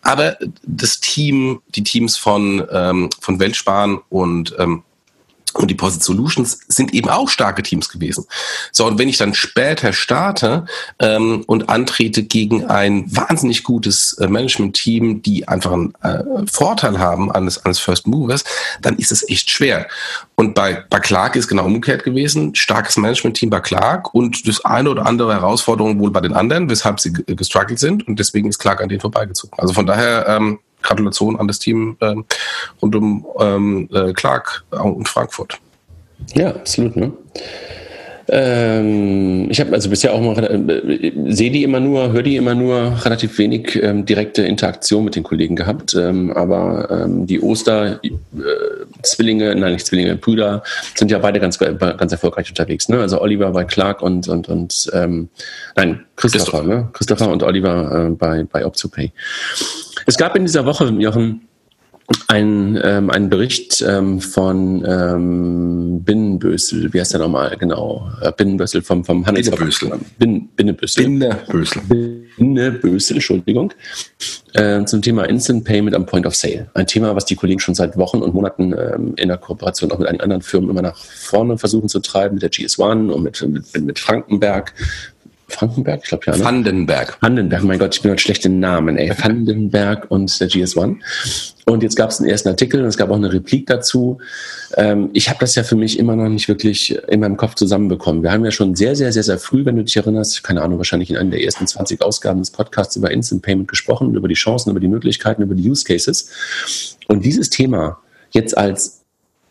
Aber 0.01 0.37
das 0.63 0.99
Team, 0.99 1.61
die 1.75 1.83
Teams 1.83 2.17
von, 2.17 2.65
ähm, 2.71 3.09
von 3.19 3.39
Weltsparen 3.39 3.99
und 4.09 4.55
ähm, 4.57 4.83
Und 5.53 5.69
die 5.69 5.75
Posit 5.75 6.03
Solutions 6.03 6.59
sind 6.67 6.93
eben 6.93 7.09
auch 7.09 7.29
starke 7.29 7.63
Teams 7.63 7.89
gewesen. 7.89 8.25
So, 8.71 8.85
und 8.85 8.97
wenn 8.99 9.09
ich 9.09 9.17
dann 9.17 9.33
später 9.33 9.93
starte 9.93 10.65
ähm, 10.99 11.43
und 11.47 11.69
antrete 11.69 12.23
gegen 12.23 12.65
ein 12.65 13.05
wahnsinnig 13.15 13.63
gutes 13.63 14.13
äh, 14.13 14.27
Management-Team, 14.27 15.21
die 15.21 15.47
einfach 15.47 15.71
einen 15.71 15.93
äh, 16.01 16.23
Vorteil 16.51 16.99
haben 16.99 17.31
eines, 17.31 17.65
eines 17.65 17.79
First 17.79 18.07
Movers, 18.07 18.43
dann 18.81 18.97
ist 18.97 19.11
es 19.11 19.27
echt 19.27 19.49
schwer. 19.49 19.87
Und 20.35 20.55
bei, 20.55 20.83
bei 20.89 20.99
Clark 20.99 21.35
ist 21.35 21.47
genau 21.47 21.65
umgekehrt 21.65 22.03
gewesen. 22.03 22.55
Starkes 22.55 22.97
Management-Team 22.97 23.49
bei 23.49 23.59
Clark 23.59 24.13
und 24.13 24.47
das 24.47 24.63
eine 24.65 24.89
oder 24.89 25.05
andere 25.05 25.33
Herausforderung 25.33 25.99
wohl 25.99 26.11
bei 26.11 26.21
den 26.21 26.33
anderen, 26.33 26.69
weshalb 26.69 26.99
sie 26.99 27.13
gestruggelt 27.13 27.79
sind. 27.79 28.07
Und 28.07 28.19
deswegen 28.19 28.49
ist 28.49 28.59
Clark 28.59 28.81
an 28.81 28.89
denen 28.89 29.01
vorbeigezogen. 29.01 29.57
Also 29.59 29.73
von 29.73 29.85
daher 29.85 30.27
ähm, 30.27 30.59
Gratulation 30.81 31.39
an 31.39 31.47
das 31.47 31.59
Team 31.59 31.97
ähm, 32.01 32.25
rund 32.81 32.95
um 32.95 33.25
ähm, 33.39 33.89
äh, 33.93 34.13
Clark 34.13 34.63
und 34.71 35.07
Frankfurt. 35.07 35.59
Ja, 36.35 36.49
absolut. 36.49 36.95
Ne? 36.95 37.11
Ähm, 38.33 39.47
ich 39.49 39.59
habe 39.59 39.73
also 39.73 39.89
bisher 39.89 40.13
auch 40.13 40.21
mal, 40.21 40.41
äh, 40.41 41.11
sehe 41.33 41.51
die 41.51 41.63
immer 41.63 41.81
nur, 41.81 42.13
höre 42.13 42.23
die 42.23 42.37
immer 42.37 42.55
nur 42.55 43.03
relativ 43.03 43.37
wenig 43.37 43.77
ähm, 43.83 44.05
direkte 44.05 44.43
Interaktion 44.43 45.03
mit 45.03 45.17
den 45.17 45.23
Kollegen 45.23 45.57
gehabt. 45.57 45.93
Ähm, 45.95 46.31
aber 46.31 46.89
ähm, 46.89 47.27
die 47.27 47.43
Oster-Zwillinge, 47.43 49.51
äh, 49.51 49.55
nein, 49.55 49.73
nicht 49.73 49.85
Zwillinge, 49.85 50.15
Brüder, 50.15 50.63
sind 50.95 51.11
ja 51.11 51.19
beide 51.19 51.41
ganz, 51.41 51.59
ganz 51.59 52.11
erfolgreich 52.11 52.47
unterwegs. 52.47 52.87
Ne? 52.87 52.99
Also 52.99 53.19
Oliver 53.19 53.51
bei 53.51 53.65
Clark 53.65 54.01
und, 54.01 54.29
und, 54.29 54.47
und 54.47 54.89
ähm, 54.93 55.27
nein, 55.75 56.05
Christopher, 56.15 56.45
Christopher, 56.45 56.63
ne? 56.63 56.87
Christopher 56.93 57.29
und 57.29 57.43
Oliver 57.43 58.07
äh, 58.07 58.11
bei, 58.11 58.45
bei 58.45 58.65
OptoPay. 58.65 59.11
Es 60.11 60.17
gab 60.17 60.35
in 60.35 60.43
dieser 60.43 60.65
Woche, 60.65 60.89
Jochen, 60.99 61.47
ein, 62.27 62.77
ähm, 62.83 63.09
ein 63.09 63.29
Bericht 63.29 63.81
ähm, 63.81 64.19
von 64.19 64.83
ähm, 64.85 66.03
Binnenbösel, 66.03 66.93
wie 66.93 66.99
heißt 66.99 67.13
der 67.13 67.21
nochmal 67.21 67.55
genau? 67.57 68.11
Äh, 68.21 68.33
Binnenbösel 68.35 68.81
vom, 68.81 69.05
vom 69.05 69.25
Handelsverband. 69.25 70.19
Bin, 70.19 70.49
Binnenbösel. 70.49 71.05
Binnenbösel. 71.05 71.81
Binnenbösel, 72.35 73.15
Entschuldigung. 73.15 73.73
Äh, 74.51 74.83
zum 74.83 75.01
Thema 75.01 75.23
Instant 75.29 75.63
Payment 75.63 75.95
am 75.95 76.05
Point 76.05 76.25
of 76.25 76.35
Sale. 76.35 76.69
Ein 76.73 76.87
Thema, 76.87 77.15
was 77.15 77.23
die 77.23 77.35
Kollegen 77.35 77.61
schon 77.61 77.75
seit 77.75 77.95
Wochen 77.95 78.17
und 78.17 78.33
Monaten 78.33 78.73
ähm, 78.73 79.13
in 79.15 79.29
der 79.29 79.37
Kooperation 79.37 79.93
auch 79.93 79.97
mit 79.99 80.09
einigen 80.09 80.23
anderen 80.23 80.41
Firmen 80.41 80.69
immer 80.69 80.81
nach 80.81 80.97
vorne 80.97 81.57
versuchen 81.57 81.87
zu 81.87 82.01
treiben, 82.01 82.35
mit 82.35 82.43
der 82.43 82.51
GS1 82.51 83.09
und 83.09 83.23
mit, 83.23 83.41
mit, 83.47 83.81
mit 83.81 83.97
Frankenberg, 83.97 84.73
Frankenberg, 85.51 86.01
ich 86.03 86.09
glaube 86.09 86.23
ja. 86.27 86.37
Ne? 86.37 86.43
Vandenberg. 86.43 87.17
Vandenberg, 87.21 87.63
mein 87.63 87.79
Gott, 87.79 87.95
ich 87.95 88.01
bin 88.01 88.11
heute 88.11 88.21
schlecht 88.21 88.45
in 88.45 88.59
Namen, 88.59 88.97
ey. 88.97 89.11
Vandenberg 89.17 90.09
und 90.09 90.39
der 90.39 90.49
GS1. 90.49 90.97
Und 91.65 91.83
jetzt 91.83 91.95
gab 91.95 92.09
es 92.09 92.19
einen 92.19 92.29
ersten 92.29 92.49
Artikel 92.49 92.81
und 92.81 92.87
es 92.87 92.97
gab 92.97 93.09
auch 93.11 93.15
eine 93.15 93.31
Replik 93.31 93.67
dazu. 93.67 94.19
Ähm, 94.75 95.09
ich 95.13 95.29
habe 95.29 95.39
das 95.39 95.55
ja 95.55 95.63
für 95.63 95.75
mich 95.75 95.99
immer 95.99 96.15
noch 96.15 96.29
nicht 96.29 96.47
wirklich 96.47 96.97
in 97.07 97.19
meinem 97.19 97.37
Kopf 97.37 97.55
zusammenbekommen. 97.55 98.23
Wir 98.23 98.31
haben 98.31 98.43
ja 98.43 98.51
schon 98.51 98.75
sehr, 98.75 98.95
sehr, 98.95 99.11
sehr, 99.11 99.23
sehr 99.23 99.37
früh, 99.37 99.65
wenn 99.65 99.75
du 99.75 99.83
dich 99.83 99.95
erinnerst, 99.95 100.43
keine 100.43 100.61
Ahnung, 100.61 100.79
wahrscheinlich 100.79 101.09
in 101.09 101.17
einer 101.17 101.31
der 101.31 101.43
ersten 101.43 101.67
20 101.67 102.01
Ausgaben 102.01 102.39
des 102.39 102.51
Podcasts 102.51 102.95
über 102.95 103.11
Instant 103.11 103.41
Payment 103.41 103.67
gesprochen, 103.67 104.15
über 104.15 104.27
die 104.27 104.35
Chancen, 104.35 104.71
über 104.71 104.79
die 104.79 104.87
Möglichkeiten, 104.87 105.41
über 105.41 105.55
die 105.55 105.69
Use 105.69 105.83
Cases. 105.83 106.97
Und 107.07 107.23
dieses 107.23 107.49
Thema 107.49 107.99
jetzt 108.31 108.57
als 108.57 109.01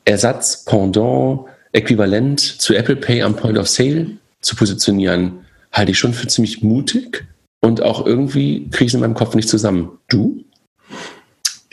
Ersatz, 0.05 0.65
Pendant, 0.65 1.41
Äquivalent 1.73 2.41
zu 2.41 2.75
Apple 2.75 2.97
Pay 2.97 3.23
am 3.23 3.37
Point 3.37 3.59
of 3.59 3.69
Sale 3.69 4.07
zu 4.41 4.57
positionieren, 4.57 5.45
halte 5.73 5.93
ich 5.93 5.99
schon 5.99 6.15
für 6.15 6.27
ziemlich 6.27 6.63
mutig 6.63 7.27
und 7.61 7.83
auch 7.83 8.07
irgendwie 8.07 8.69
kriege 8.71 8.87
ich 8.87 8.91
es 8.91 8.95
in 8.95 9.01
meinem 9.01 9.15
Kopf 9.15 9.35
nicht 9.35 9.49
zusammen. 9.49 9.99
Du? 10.09 10.45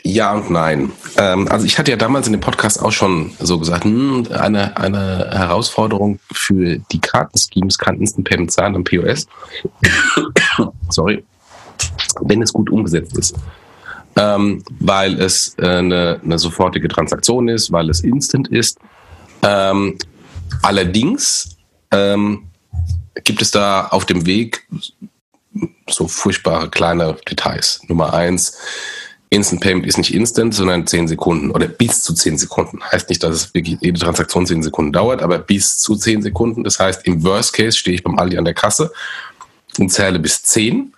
Ja 0.02 0.32
und 0.34 0.50
nein. 0.50 0.92
Ähm, 1.16 1.48
also 1.48 1.66
ich 1.66 1.78
hatte 1.78 1.90
ja 1.90 1.96
damals 1.96 2.26
in 2.26 2.32
dem 2.32 2.40
Podcast 2.40 2.80
auch 2.82 2.92
schon 2.92 3.32
so 3.40 3.58
gesagt, 3.58 3.84
hm, 3.84 4.28
eine, 4.32 4.76
eine 4.76 5.28
Herausforderung 5.30 6.18
für 6.32 6.78
die 6.92 7.00
Kartenschemes 7.00 7.78
kann 7.78 7.98
Instant 8.00 8.26
Payment 8.26 8.52
sein 8.52 8.74
am 8.74 8.84
POS. 8.84 9.26
Sorry. 10.88 11.24
Wenn 12.22 12.42
es 12.42 12.52
gut 12.52 12.70
umgesetzt 12.70 13.18
ist. 13.18 13.36
Ähm, 14.16 14.64
weil 14.80 15.20
es 15.20 15.54
äh, 15.58 15.66
eine, 15.66 16.20
eine 16.24 16.38
sofortige 16.38 16.88
Transaktion 16.88 17.48
ist, 17.48 17.70
weil 17.70 17.90
es 17.90 18.00
instant 18.00 18.48
ist. 18.48 18.78
Ähm, 19.42 19.96
allerdings 20.62 21.56
ähm, 21.90 22.47
gibt 23.24 23.42
es 23.42 23.50
da 23.50 23.88
auf 23.88 24.06
dem 24.06 24.26
Weg 24.26 24.66
so 25.88 26.08
furchtbare 26.08 26.70
kleine 26.70 27.16
Details. 27.28 27.80
Nummer 27.88 28.12
eins, 28.14 28.56
Instant 29.30 29.60
Payment 29.60 29.86
ist 29.86 29.98
nicht 29.98 30.14
instant, 30.14 30.54
sondern 30.54 30.86
10 30.86 31.08
Sekunden 31.08 31.50
oder 31.50 31.68
bis 31.68 32.02
zu 32.02 32.14
10 32.14 32.38
Sekunden. 32.38 32.82
Heißt 32.82 33.10
nicht, 33.10 33.22
dass 33.22 33.34
es 33.34 33.54
wirklich 33.54 33.78
jede 33.80 34.00
Transaktion 34.00 34.46
10 34.46 34.62
Sekunden 34.62 34.92
dauert, 34.92 35.22
aber 35.22 35.38
bis 35.38 35.78
zu 35.78 35.96
10 35.96 36.22
Sekunden. 36.22 36.64
Das 36.64 36.78
heißt, 36.78 37.06
im 37.06 37.22
Worst 37.24 37.52
Case 37.52 37.76
stehe 37.76 37.94
ich 37.94 38.02
beim 38.02 38.18
Aldi 38.18 38.38
an 38.38 38.46
der 38.46 38.54
Kasse 38.54 38.90
und 39.78 39.90
zähle 39.90 40.18
bis 40.18 40.42
10 40.44 40.94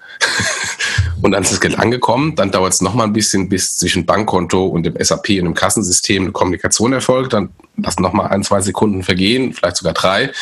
und 1.23 1.33
dann 1.33 1.43
ist 1.43 1.53
das 1.53 1.61
Geld 1.61 1.79
angekommen. 1.79 2.35
Dann 2.35 2.51
dauert 2.51 2.73
es 2.73 2.81
nochmal 2.81 3.07
ein 3.07 3.13
bisschen, 3.13 3.49
bis 3.49 3.77
zwischen 3.77 4.07
Bankkonto 4.07 4.67
und 4.67 4.85
dem 4.85 4.95
SAP 4.99 5.31
und 5.31 5.45
dem 5.45 5.55
Kassensystem 5.55 6.25
eine 6.25 6.33
Kommunikation 6.33 6.93
erfolgt. 6.93 7.33
Dann 7.33 7.51
lassen 7.77 8.03
nochmal 8.03 8.29
ein, 8.29 8.43
zwei 8.43 8.61
Sekunden 8.61 9.03
vergehen, 9.03 9.53
vielleicht 9.53 9.77
sogar 9.77 9.95
drei. 9.95 10.33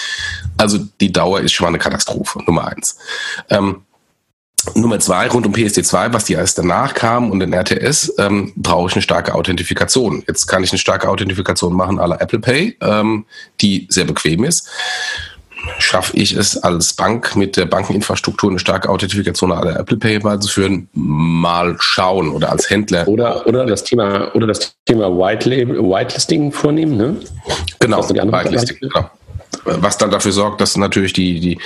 Also 0.57 0.79
die 1.01 1.13
Dauer 1.13 1.41
ist 1.41 1.53
schon 1.53 1.65
mal 1.65 1.69
eine 1.69 1.79
Katastrophe, 1.79 2.43
Nummer 2.47 2.67
eins. 2.69 2.97
Ähm, 3.51 3.83
Nummer 4.75 4.99
zwei, 4.99 5.29
rund 5.29 5.47
um 5.47 5.55
PSD2, 5.55 6.13
was 6.13 6.25
die 6.25 6.35
erst 6.35 6.59
danach 6.59 6.93
kam 6.93 7.31
und 7.31 7.41
den 7.41 7.53
RTS, 7.53 8.15
ähm, 8.19 8.53
brauche 8.57 8.89
ich 8.89 8.95
eine 8.95 9.03
starke 9.03 9.35
Authentifikation. 9.35 10.25
Jetzt 10.27 10.47
kann 10.47 10.65
ich 10.65 10.73
eine 10.73 10.79
starke 10.79 11.09
Authentifikation 11.09 11.73
machen 11.73 11.99
à 11.99 12.07
la 12.07 12.17
Apple 12.21 12.41
Pay, 12.41 12.77
ähm, 12.81 13.25
die 13.61 13.87
sehr 13.89 14.05
bequem 14.05 14.45
ist 14.45 14.69
schaffe 15.79 16.17
ich 16.17 16.33
es 16.33 16.57
als 16.63 16.95
Bank 16.95 17.37
mit 17.37 17.57
der 17.57 17.67
Bankeninfrastruktur 17.67 18.51
eine 18.51 18.59
starke 18.59 18.89
Authentifikation 18.89 19.53
aller 19.53 19.79
Apple 19.79 19.97
Pay 19.97 20.21
beizuführen, 20.21 20.89
mal 20.93 21.77
schauen 21.79 22.31
oder 22.31 22.51
als 22.51 22.71
Händler. 22.71 23.07
Oder, 23.09 23.47
oder 23.47 23.67
das 23.67 23.85
Thema, 23.85 24.35
oder 24.35 24.47
das 24.47 24.75
Thema 24.87 25.09
White 25.11 25.49
Label, 25.49 25.79
Whitelisting 25.79 26.53
vornehmen, 26.53 26.97
ne? 26.97 27.17
Genau, 27.81 27.99
Whitelisting, 28.09 28.79
genau. 28.81 29.11
Was 29.65 29.99
dann 29.99 30.11
dafür 30.11 30.33
sorgt, 30.33 30.61
dass 30.61 30.77
natürlich 30.77 31.13
die, 31.13 31.41
die 31.41 31.59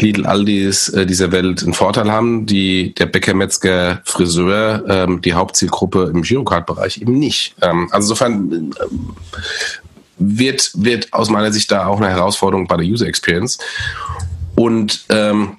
Lidl 0.00 0.26
Aldis 0.26 0.88
äh, 0.90 1.06
dieser 1.06 1.32
Welt 1.32 1.62
einen 1.62 1.72
Vorteil 1.72 2.10
haben, 2.10 2.46
die 2.46 2.94
der 2.94 3.06
Bäcker, 3.06 3.34
Metzger, 3.34 4.00
Friseur, 4.04 4.84
ähm, 4.88 5.22
die 5.22 5.34
Hauptzielgruppe 5.34 6.10
im 6.12 6.22
Girocard-Bereich 6.22 7.00
eben 7.00 7.18
nicht. 7.18 7.54
Ähm, 7.62 7.88
also 7.90 8.12
insofern 8.12 8.52
ähm, 8.52 8.72
wird, 10.18 10.70
wird 10.74 11.12
aus 11.12 11.30
meiner 11.30 11.52
Sicht 11.52 11.70
da 11.70 11.86
auch 11.86 11.98
eine 11.98 12.10
Herausforderung 12.10 12.66
bei 12.66 12.76
der 12.76 12.86
User 12.86 13.06
Experience. 13.06 13.58
Und 14.54 15.04
ähm, 15.10 15.58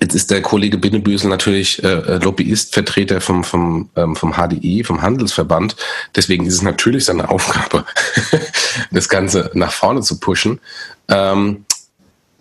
Jetzt 0.00 0.14
ist 0.14 0.30
der 0.30 0.42
Kollege 0.42 0.78
Binnenbüsel 0.78 1.28
natürlich 1.28 1.82
äh, 1.82 2.16
Lobbyist, 2.16 2.74
Vertreter 2.74 3.20
vom, 3.20 3.44
vom, 3.44 3.90
ähm, 3.96 4.16
vom 4.16 4.32
HDI, 4.32 4.82
vom 4.84 5.02
Handelsverband. 5.02 5.76
Deswegen 6.14 6.46
ist 6.46 6.54
es 6.54 6.62
natürlich 6.62 7.04
seine 7.04 7.28
Aufgabe, 7.28 7.84
das 8.90 9.08
Ganze 9.08 9.50
nach 9.54 9.72
vorne 9.72 10.00
zu 10.00 10.18
pushen. 10.20 10.60
Ähm, 11.08 11.64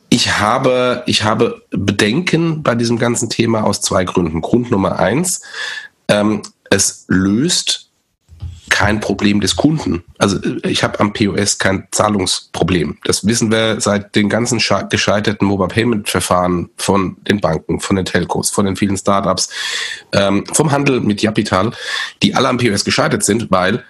ich 0.09 0.39
habe, 0.39 1.03
ich 1.05 1.23
habe 1.23 1.63
Bedenken 1.71 2.63
bei 2.63 2.75
diesem 2.75 2.99
ganzen 2.99 3.29
Thema 3.29 3.63
aus 3.63 3.81
zwei 3.81 4.03
Gründen. 4.03 4.41
Grund 4.41 4.71
Nummer 4.71 4.99
eins, 4.99 5.41
ähm, 6.07 6.43
es 6.69 7.05
löst 7.07 7.89
kein 8.73 8.99
Problem 8.99 9.39
des 9.39 9.55
Kunden. 9.55 10.03
Also 10.17 10.39
ich 10.63 10.83
habe 10.83 10.99
am 10.99 11.13
POS 11.13 11.59
kein 11.59 11.87
Zahlungsproblem. 11.91 12.97
Das 13.03 13.23
wissen 13.23 13.51
wir 13.51 13.79
seit 13.79 14.15
den 14.15 14.29
ganzen 14.29 14.59
gescheiterten 14.89 15.47
Mobile 15.47 15.67
Payment 15.67 16.09
Verfahren 16.09 16.71
von 16.75 17.15
den 17.29 17.39
Banken, 17.39 17.79
von 17.79 17.95
den 17.95 18.05
Telcos, 18.05 18.49
von 18.49 18.65
den 18.65 18.75
vielen 18.75 18.97
Startups, 18.97 19.49
ähm, 20.11 20.43
vom 20.51 20.71
Handel 20.71 21.01
mit 21.01 21.21
Japital, 21.21 21.71
die 22.23 22.33
alle 22.33 22.49
am 22.49 22.57
POS 22.57 22.83
gescheitert 22.83 23.23
sind, 23.23 23.51
weil 23.51 23.83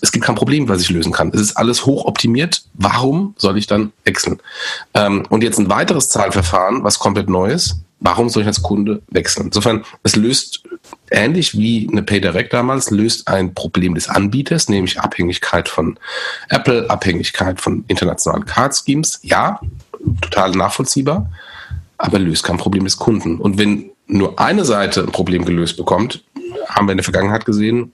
es 0.00 0.12
gibt 0.12 0.24
kein 0.24 0.36
Problem, 0.36 0.68
was 0.68 0.82
ich 0.82 0.90
lösen 0.90 1.10
kann. 1.10 1.32
Es 1.34 1.40
ist 1.40 1.56
alles 1.56 1.84
hoch 1.84 2.04
optimiert. 2.04 2.62
Warum 2.74 3.34
soll 3.38 3.58
ich 3.58 3.66
dann 3.66 3.92
wechseln? 4.04 4.38
Ähm, 4.94 5.26
und 5.30 5.42
jetzt 5.42 5.58
ein 5.58 5.68
weiteres 5.68 6.10
Zahlverfahren, 6.10 6.84
was 6.84 7.00
komplett 7.00 7.28
neu 7.28 7.50
ist. 7.50 7.80
Warum 8.00 8.28
soll 8.28 8.42
ich 8.42 8.48
als 8.48 8.62
Kunde 8.62 9.02
wechseln? 9.08 9.46
Insofern, 9.46 9.84
es 10.04 10.14
löst 10.14 10.62
ähnlich 11.10 11.58
wie 11.58 11.88
eine 11.90 12.02
PayDirect 12.02 12.52
damals, 12.52 12.90
löst 12.90 13.26
ein 13.26 13.54
Problem 13.54 13.94
des 13.94 14.08
Anbieters, 14.08 14.68
nämlich 14.68 15.00
Abhängigkeit 15.00 15.68
von 15.68 15.98
Apple, 16.48 16.88
Abhängigkeit 16.88 17.60
von 17.60 17.84
internationalen 17.88 18.44
Card 18.44 18.76
Schemes. 18.76 19.18
Ja, 19.22 19.60
total 20.20 20.52
nachvollziehbar, 20.52 21.30
aber 21.96 22.18
löst 22.18 22.44
kein 22.44 22.56
Problem 22.56 22.84
des 22.84 22.96
Kunden. 22.96 23.38
Und 23.38 23.58
wenn 23.58 23.90
nur 24.06 24.38
eine 24.38 24.64
Seite 24.64 25.02
ein 25.02 25.12
Problem 25.12 25.44
gelöst 25.44 25.76
bekommt, 25.76 26.24
haben 26.68 26.86
wir 26.86 26.92
in 26.92 26.98
der 26.98 27.04
Vergangenheit 27.04 27.44
gesehen, 27.44 27.92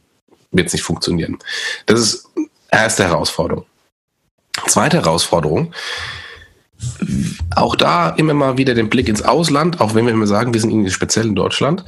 wird 0.50 0.68
es 0.68 0.72
nicht 0.72 0.82
funktionieren. 0.82 1.38
Das 1.86 2.00
ist 2.00 2.28
erste 2.70 3.05
Herausforderung. 3.05 3.64
Zweite 4.66 4.98
Herausforderung, 4.98 5.74
auch 7.55 7.76
da 7.76 8.11
immer 8.11 8.35
mal 8.35 8.59
wieder 8.59 8.74
den 8.74 8.89
Blick 8.89 9.09
ins 9.09 9.22
Ausland, 9.22 9.80
auch 9.80 9.95
wenn 9.95 10.07
wir 10.07 10.12
immer 10.12 10.26
sagen, 10.26 10.55
wir 10.55 10.61
sind 10.61 10.70
irgendwie 10.70 10.91
speziell 10.91 11.26
in 11.26 11.35
Deutschland. 11.35 11.85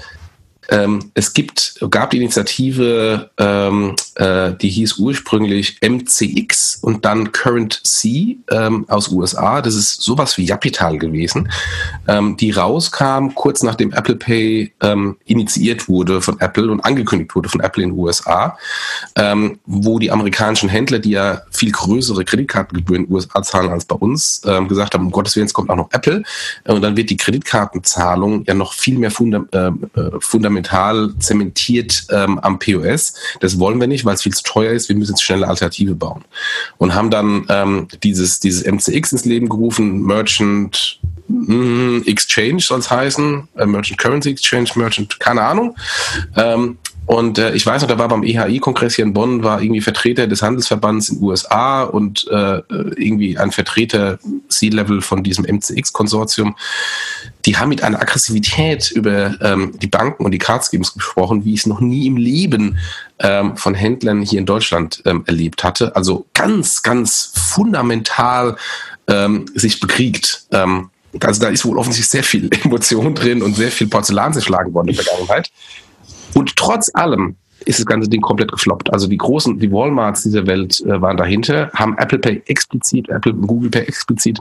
Ähm, 0.68 1.12
es 1.14 1.32
gibt, 1.32 1.78
gab 1.90 2.10
die 2.10 2.16
Initiative, 2.16 3.30
ähm, 3.38 3.94
äh, 4.16 4.52
die 4.54 4.68
hieß 4.68 4.98
ursprünglich 4.98 5.78
MCX 5.80 6.76
und 6.82 7.04
dann 7.04 7.30
Current 7.30 7.80
C 7.86 8.38
ähm, 8.50 8.84
aus 8.88 9.08
USA. 9.08 9.62
Das 9.62 9.74
ist 9.74 10.02
sowas 10.02 10.36
wie 10.38 10.44
Japital 10.44 10.98
gewesen, 10.98 11.50
ähm, 12.08 12.36
die 12.36 12.50
rauskam 12.50 13.30
kurz 13.34 13.62
nachdem 13.62 13.92
Apple 13.92 14.16
Pay 14.16 14.72
ähm, 14.80 15.16
initiiert 15.24 15.88
wurde 15.88 16.20
von 16.20 16.40
Apple 16.40 16.70
und 16.70 16.80
angekündigt 16.80 17.34
wurde 17.34 17.48
von 17.48 17.60
Apple 17.60 17.82
in 17.82 17.90
den 17.90 17.98
USA, 17.98 18.56
ähm, 19.16 19.58
wo 19.66 19.98
die 19.98 20.10
amerikanischen 20.10 20.68
Händler, 20.68 20.98
die 20.98 21.10
ja 21.10 21.42
viel 21.50 21.72
größere 21.72 22.24
Kreditkartengebühren 22.24 23.04
in 23.04 23.08
den 23.08 23.14
USA 23.14 23.42
zahlen 23.42 23.70
als 23.70 23.84
bei 23.84 23.96
uns, 23.96 24.42
ähm, 24.46 24.68
gesagt 24.68 24.94
haben, 24.94 25.06
um 25.06 25.12
Gottes 25.12 25.36
Willen, 25.36 25.46
jetzt 25.46 25.54
kommt 25.54 25.70
auch 25.70 25.76
noch 25.76 25.90
Apple 25.92 26.22
und 26.64 26.82
dann 26.82 26.96
wird 26.96 27.10
die 27.10 27.16
Kreditkartenzahlung 27.16 28.44
ja 28.46 28.54
noch 28.54 28.72
viel 28.72 28.98
mehr 28.98 29.10
funda 29.10 29.44
äh, 29.52 29.68
äh 30.00 30.10
fundamental 30.20 31.14
zementiert 31.18 32.06
ähm, 32.10 32.38
am 32.38 32.58
POS. 32.58 33.14
Das 33.40 33.58
wollen 33.58 33.80
wir 33.80 33.86
nicht, 33.86 34.04
weil 34.04 34.14
es 34.14 34.22
viel 34.22 34.34
zu 34.34 34.42
teuer 34.42 34.72
ist. 34.72 34.88
Wir 34.88 34.96
müssen 34.96 35.12
jetzt 35.12 35.22
schnelle 35.22 35.48
Alternative 35.48 35.94
bauen. 35.94 36.24
Und 36.78 36.94
haben 36.94 37.10
dann 37.10 37.46
ähm, 37.48 37.88
dieses, 38.02 38.40
dieses 38.40 38.64
MCX 38.64 39.12
ins 39.12 39.24
Leben 39.24 39.48
gerufen, 39.48 40.02
Merchant 40.02 41.00
Exchange 41.28 42.60
soll 42.60 42.78
es 42.78 42.90
heißen, 42.90 43.48
äh, 43.56 43.66
Merchant 43.66 43.98
Currency 43.98 44.30
Exchange, 44.30 44.70
Merchant, 44.76 45.18
keine 45.20 45.42
Ahnung. 45.42 45.76
Ähm, 46.36 46.78
und 47.06 47.38
äh, 47.38 47.54
ich 47.54 47.64
weiß 47.64 47.82
noch, 47.82 47.88
da 47.88 47.98
war 47.98 48.08
beim 48.08 48.24
EHI-Kongress 48.24 48.96
hier 48.96 49.04
in 49.04 49.12
Bonn, 49.12 49.44
war 49.44 49.62
irgendwie 49.62 49.80
Vertreter 49.80 50.26
des 50.26 50.42
Handelsverbands 50.42 51.08
in 51.08 51.18
den 51.18 51.24
USA 51.24 51.84
und 51.84 52.26
äh, 52.28 52.62
irgendwie 52.68 53.38
ein 53.38 53.52
Vertreter 53.52 54.18
C-Level 54.48 55.00
von 55.00 55.22
diesem 55.22 55.44
MCX-Konsortium. 55.44 56.56
Die 57.44 57.56
haben 57.56 57.68
mit 57.68 57.84
einer 57.84 58.00
Aggressivität 58.00 58.90
über 58.90 59.40
ähm, 59.40 59.72
die 59.80 59.86
Banken 59.86 60.24
und 60.24 60.32
die 60.32 60.38
Card 60.38 60.64
Schemes 60.64 60.94
gesprochen, 60.94 61.44
wie 61.44 61.54
ich 61.54 61.60
es 61.60 61.66
noch 61.66 61.80
nie 61.80 62.08
im 62.08 62.16
Leben 62.16 62.78
ähm, 63.20 63.56
von 63.56 63.74
Händlern 63.74 64.22
hier 64.22 64.40
in 64.40 64.46
Deutschland 64.46 65.00
ähm, 65.04 65.22
erlebt 65.26 65.62
hatte. 65.62 65.94
Also 65.94 66.26
ganz, 66.34 66.82
ganz 66.82 67.32
fundamental 67.34 68.56
ähm, 69.06 69.46
sich 69.54 69.78
bekriegt. 69.78 70.46
Ähm, 70.50 70.90
also 71.20 71.40
da 71.40 71.48
ist 71.48 71.64
wohl 71.64 71.78
offensichtlich 71.78 72.08
sehr 72.08 72.22
viel 72.22 72.50
Emotion 72.64 73.14
drin 73.14 73.42
und 73.42 73.56
sehr 73.56 73.70
viel 73.70 73.86
Porzellan 73.86 74.32
zerschlagen 74.32 74.72
worden 74.74 74.88
in 74.88 74.96
der 74.96 75.04
Vergangenheit. 75.04 75.50
Und 76.34 76.56
trotz 76.56 76.90
allem 76.94 77.36
ist 77.64 77.78
das 77.78 77.86
ganze 77.86 78.08
Ding 78.08 78.20
komplett 78.20 78.52
gefloppt. 78.52 78.92
Also 78.92 79.08
die 79.08 79.16
großen, 79.16 79.58
die 79.58 79.72
Walmarts 79.72 80.22
dieser 80.22 80.46
Welt 80.46 80.80
äh, 80.82 81.00
waren 81.00 81.16
dahinter, 81.16 81.70
haben 81.74 81.96
Apple 81.98 82.18
Pay 82.18 82.42
explizit, 82.46 83.08
Apple 83.08 83.34
Google 83.34 83.70
Pay 83.70 83.82
explizit 83.82 84.40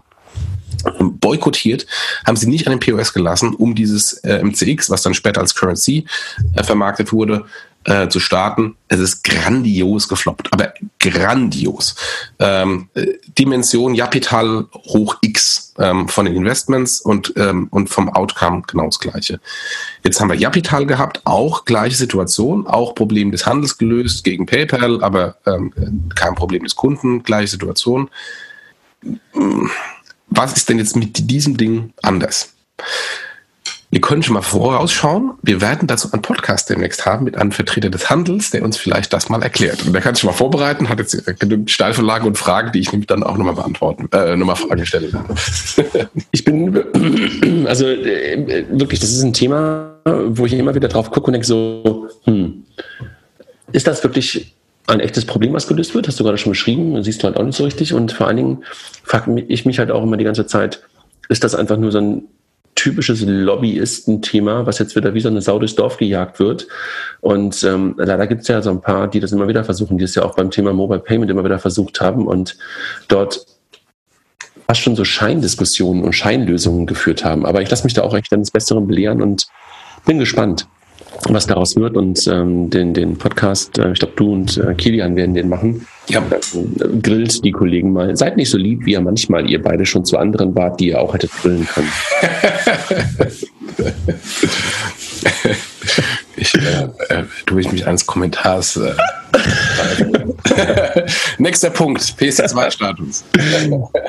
boykottiert, 1.00 1.88
haben 2.26 2.36
sie 2.36 2.48
nicht 2.48 2.68
an 2.68 2.78
den 2.78 2.80
POS 2.80 3.14
gelassen, 3.14 3.56
um 3.56 3.76
dieses 3.76 4.14
äh, 4.24 4.44
MCX, 4.44 4.90
was 4.90 5.02
dann 5.02 5.14
später 5.14 5.42
als 5.42 5.56
Currency 5.56 6.06
äh, 6.56 6.64
vermarktet 6.64 7.12
wurde, 7.12 7.46
äh, 7.86 8.10
zu 8.10 8.20
starten. 8.20 8.76
Es 8.88 9.00
ist 9.00 9.24
grandios 9.24 10.08
gefloppt, 10.08 10.52
aber 10.52 10.74
grandios. 11.00 11.96
Ähm, 12.40 12.90
äh, 12.96 13.14
Dimension 13.38 13.94
Japital 13.96 14.66
hoch 14.74 15.18
X 15.22 15.74
ähm, 15.78 16.08
von 16.08 16.26
den 16.26 16.36
Investments 16.36 17.02
und, 17.02 17.34
ähm, 17.38 17.68
und 17.70 17.90
vom 17.90 18.10
Outcome 18.10 18.64
genau 18.68 18.86
das 18.86 19.00
gleiche. 19.00 19.40
Jetzt 20.04 20.20
haben 20.20 20.30
wir 20.30 20.38
Japital 20.38 20.86
gehabt, 20.86 21.22
auch 21.26 21.66
gleiche 21.66 21.96
Situation, 21.96 22.68
auch 22.68 22.96
Problem 22.96 23.32
des 23.32 23.46
Handels 23.46 23.78
gelöst 23.78 24.24
gegen 24.24 24.46
PayPal, 24.46 25.04
aber 25.04 25.38
ähm, 25.46 25.72
kein 26.16 26.36
Problem 26.36 26.64
des 26.64 26.76
Kunden, 26.76 27.24
gleiche 27.24 27.50
Situation. 27.50 28.10
Was 30.30 30.54
ist 30.54 30.70
denn 30.70 30.80
jetzt 30.80 30.96
mit 30.96 31.30
diesem 31.30 31.58
Ding 31.58 31.94
anders? 32.02 32.54
Wir 33.96 34.02
können 34.02 34.22
schon 34.24 34.34
mal 34.34 34.42
vorausschauen. 34.42 35.36
Wir 35.42 35.62
werden 35.62 35.88
dazu 35.88 36.12
einen 36.12 36.22
Podcast 36.22 36.70
demnächst 36.70 37.06
haben 37.06 37.24
mit 37.24 37.38
einem 37.38 37.54
Vertreter 37.54 37.90
des 37.90 38.10
Handels, 38.10 38.52
der 38.52 38.62
uns 38.62 38.76
vielleicht 38.76 39.14
das 39.14 39.30
mal 39.30 39.42
erklärt. 39.42 39.86
Und 39.86 39.94
der 39.94 40.02
kann 40.02 40.16
sich 40.16 40.26
mal 40.26 40.34
vorbereiten, 40.34 40.90
hat 40.90 41.00
jetzt 41.00 41.26
genügend 41.40 41.72
Steilvorlagen 41.72 42.28
und 42.28 42.38
Fragen, 42.38 42.74
die 42.74 42.82
ich 42.82 42.92
nämlich 42.92 43.08
dann 43.08 43.24
auch 43.24 43.38
nochmal 43.38 43.56
beantworten, 43.56 44.10
äh, 44.12 44.36
nochmal 44.36 44.58
Fragen 44.58 44.86
stellen 44.86 45.14
werde. 45.14 46.10
Ich 46.32 46.44
bin, 46.44 46.76
also 47.68 47.88
äh, 47.88 48.66
wirklich, 48.70 49.00
das 49.00 49.12
ist 49.12 49.24
ein 49.24 49.32
Thema, 49.32 49.96
wo 50.28 50.46
ich 50.46 50.52
immer 50.52 50.76
wieder 50.76 50.90
drauf 50.90 51.10
gucke 51.10 51.28
und 51.28 51.32
denke 51.32 51.48
so, 51.48 52.10
hm, 52.26 52.66
ist 53.72 53.88
das 53.88 54.04
wirklich 54.04 54.58
ein 54.88 55.00
echtes 55.00 55.24
Problem, 55.24 55.54
was 55.54 55.70
gelöst 55.70 55.96
wird? 55.96 56.10
Hast 56.10 56.20
du 56.20 56.26
gerade 56.26 56.38
schon 56.38 56.52
beschrieben, 56.52 57.02
siehst 57.02 57.24
du 57.24 57.28
halt 57.28 57.38
auch 57.38 57.44
nicht 57.44 57.56
so 57.56 57.64
richtig. 57.64 57.94
Und 57.94 58.12
vor 58.12 58.28
allen 58.28 58.36
Dingen 58.36 58.64
frage 59.06 59.40
ich 59.48 59.66
mich 59.66 59.80
halt 59.80 59.90
auch 59.90 60.04
immer 60.04 60.18
die 60.18 60.26
ganze 60.26 60.46
Zeit, 60.46 60.84
ist 61.30 61.46
das 61.46 61.56
einfach 61.56 61.78
nur 61.78 61.94
so 61.94 62.00
ein 62.00 62.24
typisches 62.76 63.22
Lobbyistenthema, 63.26 64.66
was 64.66 64.80
jetzt 64.80 64.96
wieder 64.96 65.14
wie 65.14 65.22
so 65.22 65.30
eine 65.30 65.42
Sau 65.42 65.58
durchs 65.60 65.76
Dorf 65.76 65.98
gejagt 65.98 66.40
wird. 66.40 66.68
Und 67.22 67.64
ähm, 67.64 67.96
leider 67.98 68.28
gibt 68.28 68.42
es 68.42 68.48
ja 68.50 68.62
so 68.62 68.70
ein 68.70 68.82
paar, 68.82 69.08
die 69.08 69.20
das 69.20 69.32
immer 69.32 69.48
wieder 69.48 69.64
versuchen, 69.64 69.98
die 69.98 70.04
es 70.04 70.16
ja 70.16 70.24
auch 70.24 70.36
beim 70.36 70.52
Thema 70.52 70.74
Mobile 70.74 71.00
Payment 71.00 71.32
immer 71.32 71.44
wieder 71.44 71.60
versucht 71.60 72.02
haben 72.02 72.28
und 72.28 72.58
dort 73.08 73.46
fast 74.68 74.82
schon 74.82 74.96
so 74.96 75.06
Scheindiskussionen 75.06 76.04
und 76.04 76.14
Scheinlösungen 76.14 76.86
geführt 76.86 77.24
haben. 77.24 77.46
Aber 77.46 77.62
ich 77.62 77.70
lasse 77.70 77.84
mich 77.86 77.94
da 77.94 78.04
auch 78.04 78.14
echt 78.14 78.34
eines 78.34 78.52
Besseren 78.52 78.88
belehren 78.88 79.22
und 79.22 79.48
bin 80.06 80.20
gespannt 80.20 80.68
was 81.30 81.48
daraus 81.48 81.76
wird 81.76 81.98
und 81.98 82.28
ähm, 82.28 82.70
den, 82.70 82.94
den 82.94 83.18
Podcast, 83.18 83.78
äh, 83.78 83.92
ich 83.92 84.00
glaube, 84.00 84.14
du 84.16 84.34
und 84.34 84.58
äh, 84.58 84.74
Kilian 84.74 85.16
werden 85.16 85.34
den 85.34 85.50
machen. 85.50 85.88
Ja. 86.08 86.20
Äh, 86.20 87.00
grillt 87.02 87.44
die 87.44 87.52
Kollegen 87.52 87.92
mal. 87.94 88.16
Seid 88.16 88.38
nicht 88.38 88.50
so 88.50 88.58
lieb, 88.58 88.86
wie 88.86 88.94
ihr 88.94 89.02
manchmal 89.02 89.50
ihr 89.50 89.62
beide 89.62 89.86
schon 89.86 90.06
zu 90.06 90.18
anderen 90.18 90.56
wart, 90.56 90.80
die 90.80 90.88
ihr 90.90 91.02
auch 91.02 91.14
hättet 91.14 91.32
grillen 91.42 91.68
können. 91.68 91.92
ich 96.38 96.56
äh, 96.56 96.90
äh, 97.10 97.24
tue 97.46 97.62
ich 97.62 97.72
mich 97.72 97.88
eines 97.88 98.06
Kommentars. 98.06 98.78
Äh, 98.78 98.94
Nächster 101.38 101.70
Punkt, 101.70 102.02
PS2-Status. 102.02 103.24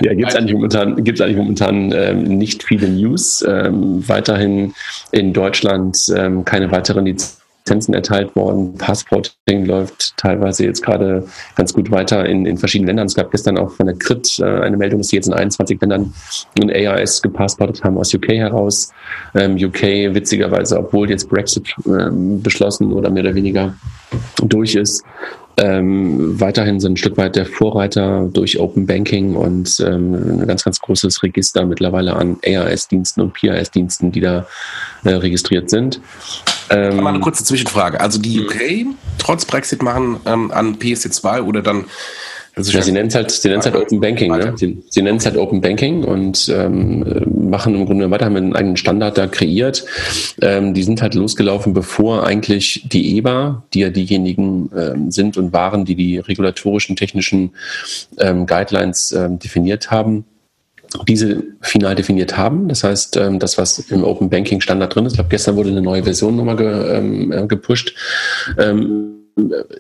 ja, 0.01 0.15
gibt 0.15 0.31
es 0.31 0.37
eigentlich 0.37 0.55
momentan, 0.55 1.03
gibt's 1.03 1.21
eigentlich 1.21 1.37
momentan 1.37 1.93
ähm, 1.93 2.25
nicht 2.25 2.63
viele 2.63 2.89
News. 2.89 3.45
Ähm, 3.47 4.07
weiterhin 4.09 4.75
in 5.13 5.33
Deutschland 5.33 5.99
ähm, 6.15 6.45
keine 6.45 6.71
weiteren 6.71 7.07
Lizenzen 7.07 7.46
Lizenzen 7.67 7.95
erteilt 7.95 8.37
worden. 8.37 8.75
Passporting 8.79 9.67
läuft 9.67 10.17
teilweise 10.17 10.65
jetzt 10.65 10.83
gerade 10.83 11.27
ganz 11.57 11.73
gut 11.73 11.91
weiter 11.91 12.25
in, 12.25 12.47
in 12.47 12.59
verschiedenen 12.59 12.89
Ländern. 12.89 13.07
Es 13.07 13.15
gab 13.15 13.33
gestern 13.33 13.59
auch 13.59 13.73
von 13.73 13.87
der 13.87 13.97
CRIT 13.97 14.39
äh, 14.39 14.45
eine 14.45 14.77
Meldung, 14.77 15.01
dass 15.01 15.09
sie 15.09 15.17
jetzt 15.17 15.27
in 15.27 15.35
21 15.35 15.81
Ländern 15.81 16.15
ein 16.61 16.71
AIS 16.71 17.21
gepassportet 17.23 17.83
haben 17.83 17.99
aus 17.99 18.15
UK 18.15 18.29
heraus. 18.29 18.93
Ähm, 19.35 19.57
UK 19.57 20.15
witzigerweise, 20.15 20.79
obwohl 20.79 21.11
jetzt 21.11 21.29
Brexit 21.29 21.75
ähm, 21.87 22.41
beschlossen 22.41 22.93
oder 22.93 23.11
mehr 23.11 23.25
oder 23.25 23.35
weniger 23.35 23.75
durch 24.43 24.77
ist, 24.77 25.05
ähm, 25.59 26.39
weiterhin 26.39 26.79
so 26.79 26.87
ein 26.87 26.97
Stück 26.97 27.17
weit 27.17 27.35
der 27.35 27.47
Vorreiter 27.47 28.29
durch 28.31 28.61
Open 28.61 28.87
Banking 28.87 29.35
und 29.35 29.81
ähm, 29.81 30.43
ein 30.43 30.47
ganz, 30.47 30.65
ganz 30.65 30.79
großes 30.81 31.23
Register 31.23 31.65
mittlerweile 31.65 32.15
an 32.15 32.37
ARS-Diensten 32.47 33.23
und 33.23 33.33
PRS-Diensten, 33.33 34.13
die 34.13 34.21
da 34.21 34.47
äh, 35.05 35.15
registriert 35.15 35.71
sind. 35.71 36.01
Ähm, 36.71 36.97
mal 36.97 37.11
eine 37.11 37.21
kurze 37.21 37.45
Zwischenfrage. 37.45 38.01
Also 38.01 38.19
die 38.19 38.41
UK 38.41 38.87
trotz 39.19 39.45
Brexit 39.45 39.83
machen 39.83 40.21
ähm, 40.27 40.51
an 40.51 40.77
PSD2 40.77 41.43
oder 41.43 41.63
dann 41.63 41.87
also 42.57 42.73
ja, 42.73 42.81
sie 42.81 42.93
nennt 42.93 43.11
es 43.11 43.15
halt, 43.15 43.31
sie 43.31 43.51
nennt 43.51 43.67
halt 43.67 43.77
Open 43.77 44.01
Banking, 44.01 44.35
ne? 44.35 44.55
Sie, 44.57 44.83
sie 44.89 45.03
nennt 45.03 45.21
es 45.21 45.27
halt 45.27 45.37
Open 45.37 45.61
Banking 45.61 46.05
und 46.05 46.49
ähm, 46.49 47.05
machen 47.51 47.75
im 47.75 47.85
Grunde 47.85 48.11
weiter, 48.11 48.25
haben 48.25 48.37
einen 48.37 48.57
eigenen 48.57 48.79
Standard 48.79 49.19
da 49.19 49.27
kreiert. 49.27 49.85
Ähm, 50.41 50.73
die 50.73 50.83
sind 50.83 51.03
halt 51.03 51.15
losgelaufen, 51.15 51.75
bevor 51.75 52.27
eigentlich 52.27 52.89
die 52.91 53.19
EBA, 53.19 53.63
die 53.75 53.81
ja 53.81 53.91
diejenigen 53.91 54.71
ähm, 54.75 55.11
sind 55.11 55.37
und 55.37 55.53
waren, 55.53 55.85
die 55.85 55.97
die 55.97 56.17
regulatorischen, 56.17 56.97
technischen 56.97 57.51
ähm, 58.19 58.47
Guidelines 58.47 59.13
ähm, 59.13 59.39
definiert 59.39 59.91
haben, 59.91 60.25
diese 61.07 61.43
final 61.61 61.95
definiert 61.95 62.37
haben. 62.37 62.69
Das 62.69 62.85
heißt, 62.85 63.17
ähm, 63.17 63.39
das, 63.39 63.59
was 63.59 63.79
im 63.91 64.05
Open 64.05 64.31
Banking 64.31 64.61
Standard 64.61 64.95
drin 64.95 65.07
ist, 65.07 65.13
ich 65.13 65.17
glaube, 65.17 65.31
gestern 65.31 65.57
wurde 65.57 65.71
eine 65.71 65.83
neue 65.83 66.05
Version 66.05 66.37
nochmal 66.37 66.61
ähm, 66.95 67.33
äh, 67.33 67.47
gepusht, 67.47 67.95
ähm, 68.59 69.26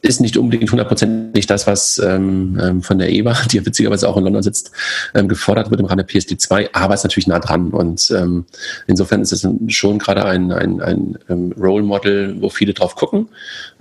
ist 0.03 0.21
nicht 0.21 0.37
unbedingt 0.37 0.71
hundertprozentig 0.71 1.47
das, 1.47 1.67
was 1.67 1.99
ähm, 1.99 2.61
ähm 2.63 2.83
von 2.83 2.99
der 2.99 3.11
EBA, 3.11 3.35
die 3.51 3.57
ja 3.57 3.65
witzigerweise 3.65 4.07
auch 4.07 4.19
in 4.19 4.25
London 4.25 4.43
sitzt, 4.43 4.71
ähm, 5.15 5.29
gefordert 5.29 5.71
wird 5.71 5.81
im 5.81 5.87
Rahmen 5.87 6.07
der 6.07 6.09
PSD2, 6.09 6.71
aber 6.75 6.93
ist 6.93 7.05
natürlich 7.05 7.27
nah 7.27 7.39
dran. 7.39 7.71
Und 7.71 8.11
ähm, 8.11 8.45
insofern 8.87 9.23
ist 9.23 9.33
es 9.33 9.49
schon 9.69 9.99
gerade 9.99 10.27
ein, 10.27 10.53
ein, 10.53 10.83
ein 10.83 11.19
ähm, 11.31 11.55
Role 11.59 11.83
Model, 11.83 12.37
wo 12.41 12.51
viele 12.51 12.75
drauf 12.75 12.97
gucken 12.97 13.29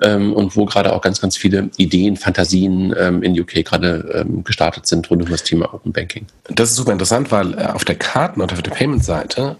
ähm, 0.01 0.31
und 0.33 0.55
wo 0.55 0.63
gerade 0.63 0.93
auch 0.93 1.01
ganz, 1.01 1.19
ganz 1.19 1.35
viele 1.35 1.69
Ideen, 1.77 2.15
Fantasien 2.15 2.93
in 2.93 3.39
UK 3.39 3.65
gerade 3.65 4.25
gestartet 4.43 4.87
sind 4.87 5.09
rund 5.09 5.23
um 5.23 5.29
das 5.29 5.43
Thema 5.43 5.73
Open 5.73 5.91
Banking. 5.91 6.25
Das 6.49 6.69
ist 6.69 6.77
super 6.77 6.91
interessant, 6.91 7.31
weil 7.31 7.53
äh, 7.53 7.65
auf 7.65 7.83
der 7.83 7.95
Karten- 7.95 8.41
und 8.41 8.51
auf 8.53 8.61
der 8.61 8.71
Payment-Seite 8.71 9.57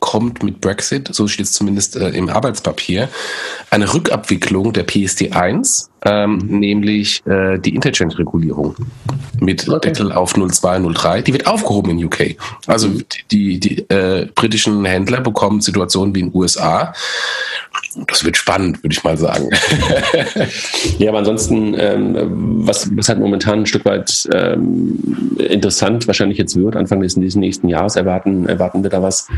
kommt 0.00 0.42
mit 0.42 0.60
Brexit, 0.60 1.14
so 1.14 1.28
steht 1.28 1.46
es 1.46 1.52
zumindest 1.52 1.96
äh, 1.96 2.08
im 2.10 2.28
Arbeitspapier, 2.28 3.08
eine 3.70 3.92
Rückabwicklung 3.92 4.72
der 4.72 4.84
PSD 4.84 5.35
eins, 5.36 5.90
ähm, 6.04 6.38
nämlich 6.38 7.24
äh, 7.26 7.58
die 7.58 7.74
Interchange-Regulierung 7.74 8.74
mit 9.40 9.68
okay. 9.68 9.90
Deckel 9.90 10.12
auf 10.12 10.34
02, 10.34 10.80
03. 10.94 11.22
Die 11.22 11.32
wird 11.32 11.46
aufgehoben 11.46 11.90
in 11.90 12.04
UK. 12.04 12.36
Also 12.66 12.88
die, 13.30 13.60
die 13.60 13.78
äh, 13.90 14.28
britischen 14.34 14.84
Händler 14.84 15.20
bekommen 15.20 15.60
Situationen 15.60 16.14
wie 16.14 16.20
in 16.20 16.30
den 16.30 16.38
USA. 16.38 16.92
Das 18.08 18.24
wird 18.24 18.36
spannend, 18.36 18.82
würde 18.82 18.92
ich 18.92 19.04
mal 19.04 19.16
sagen. 19.16 19.50
ja, 20.98 21.10
aber 21.10 21.18
ansonsten, 21.18 21.74
ähm, 21.78 22.66
was, 22.66 22.90
was 22.96 23.08
halt 23.08 23.18
momentan 23.18 23.60
ein 23.60 23.66
Stück 23.66 23.84
weit 23.84 24.28
ähm, 24.32 25.36
interessant 25.38 26.06
wahrscheinlich 26.06 26.38
jetzt 26.38 26.56
wird, 26.56 26.76
Anfang 26.76 27.00
des, 27.00 27.14
des 27.14 27.36
nächsten 27.36 27.68
Jahres 27.68 27.96
erwarten, 27.96 28.48
erwarten 28.48 28.82
wir 28.82 28.90
da 28.90 29.02
was, 29.02 29.28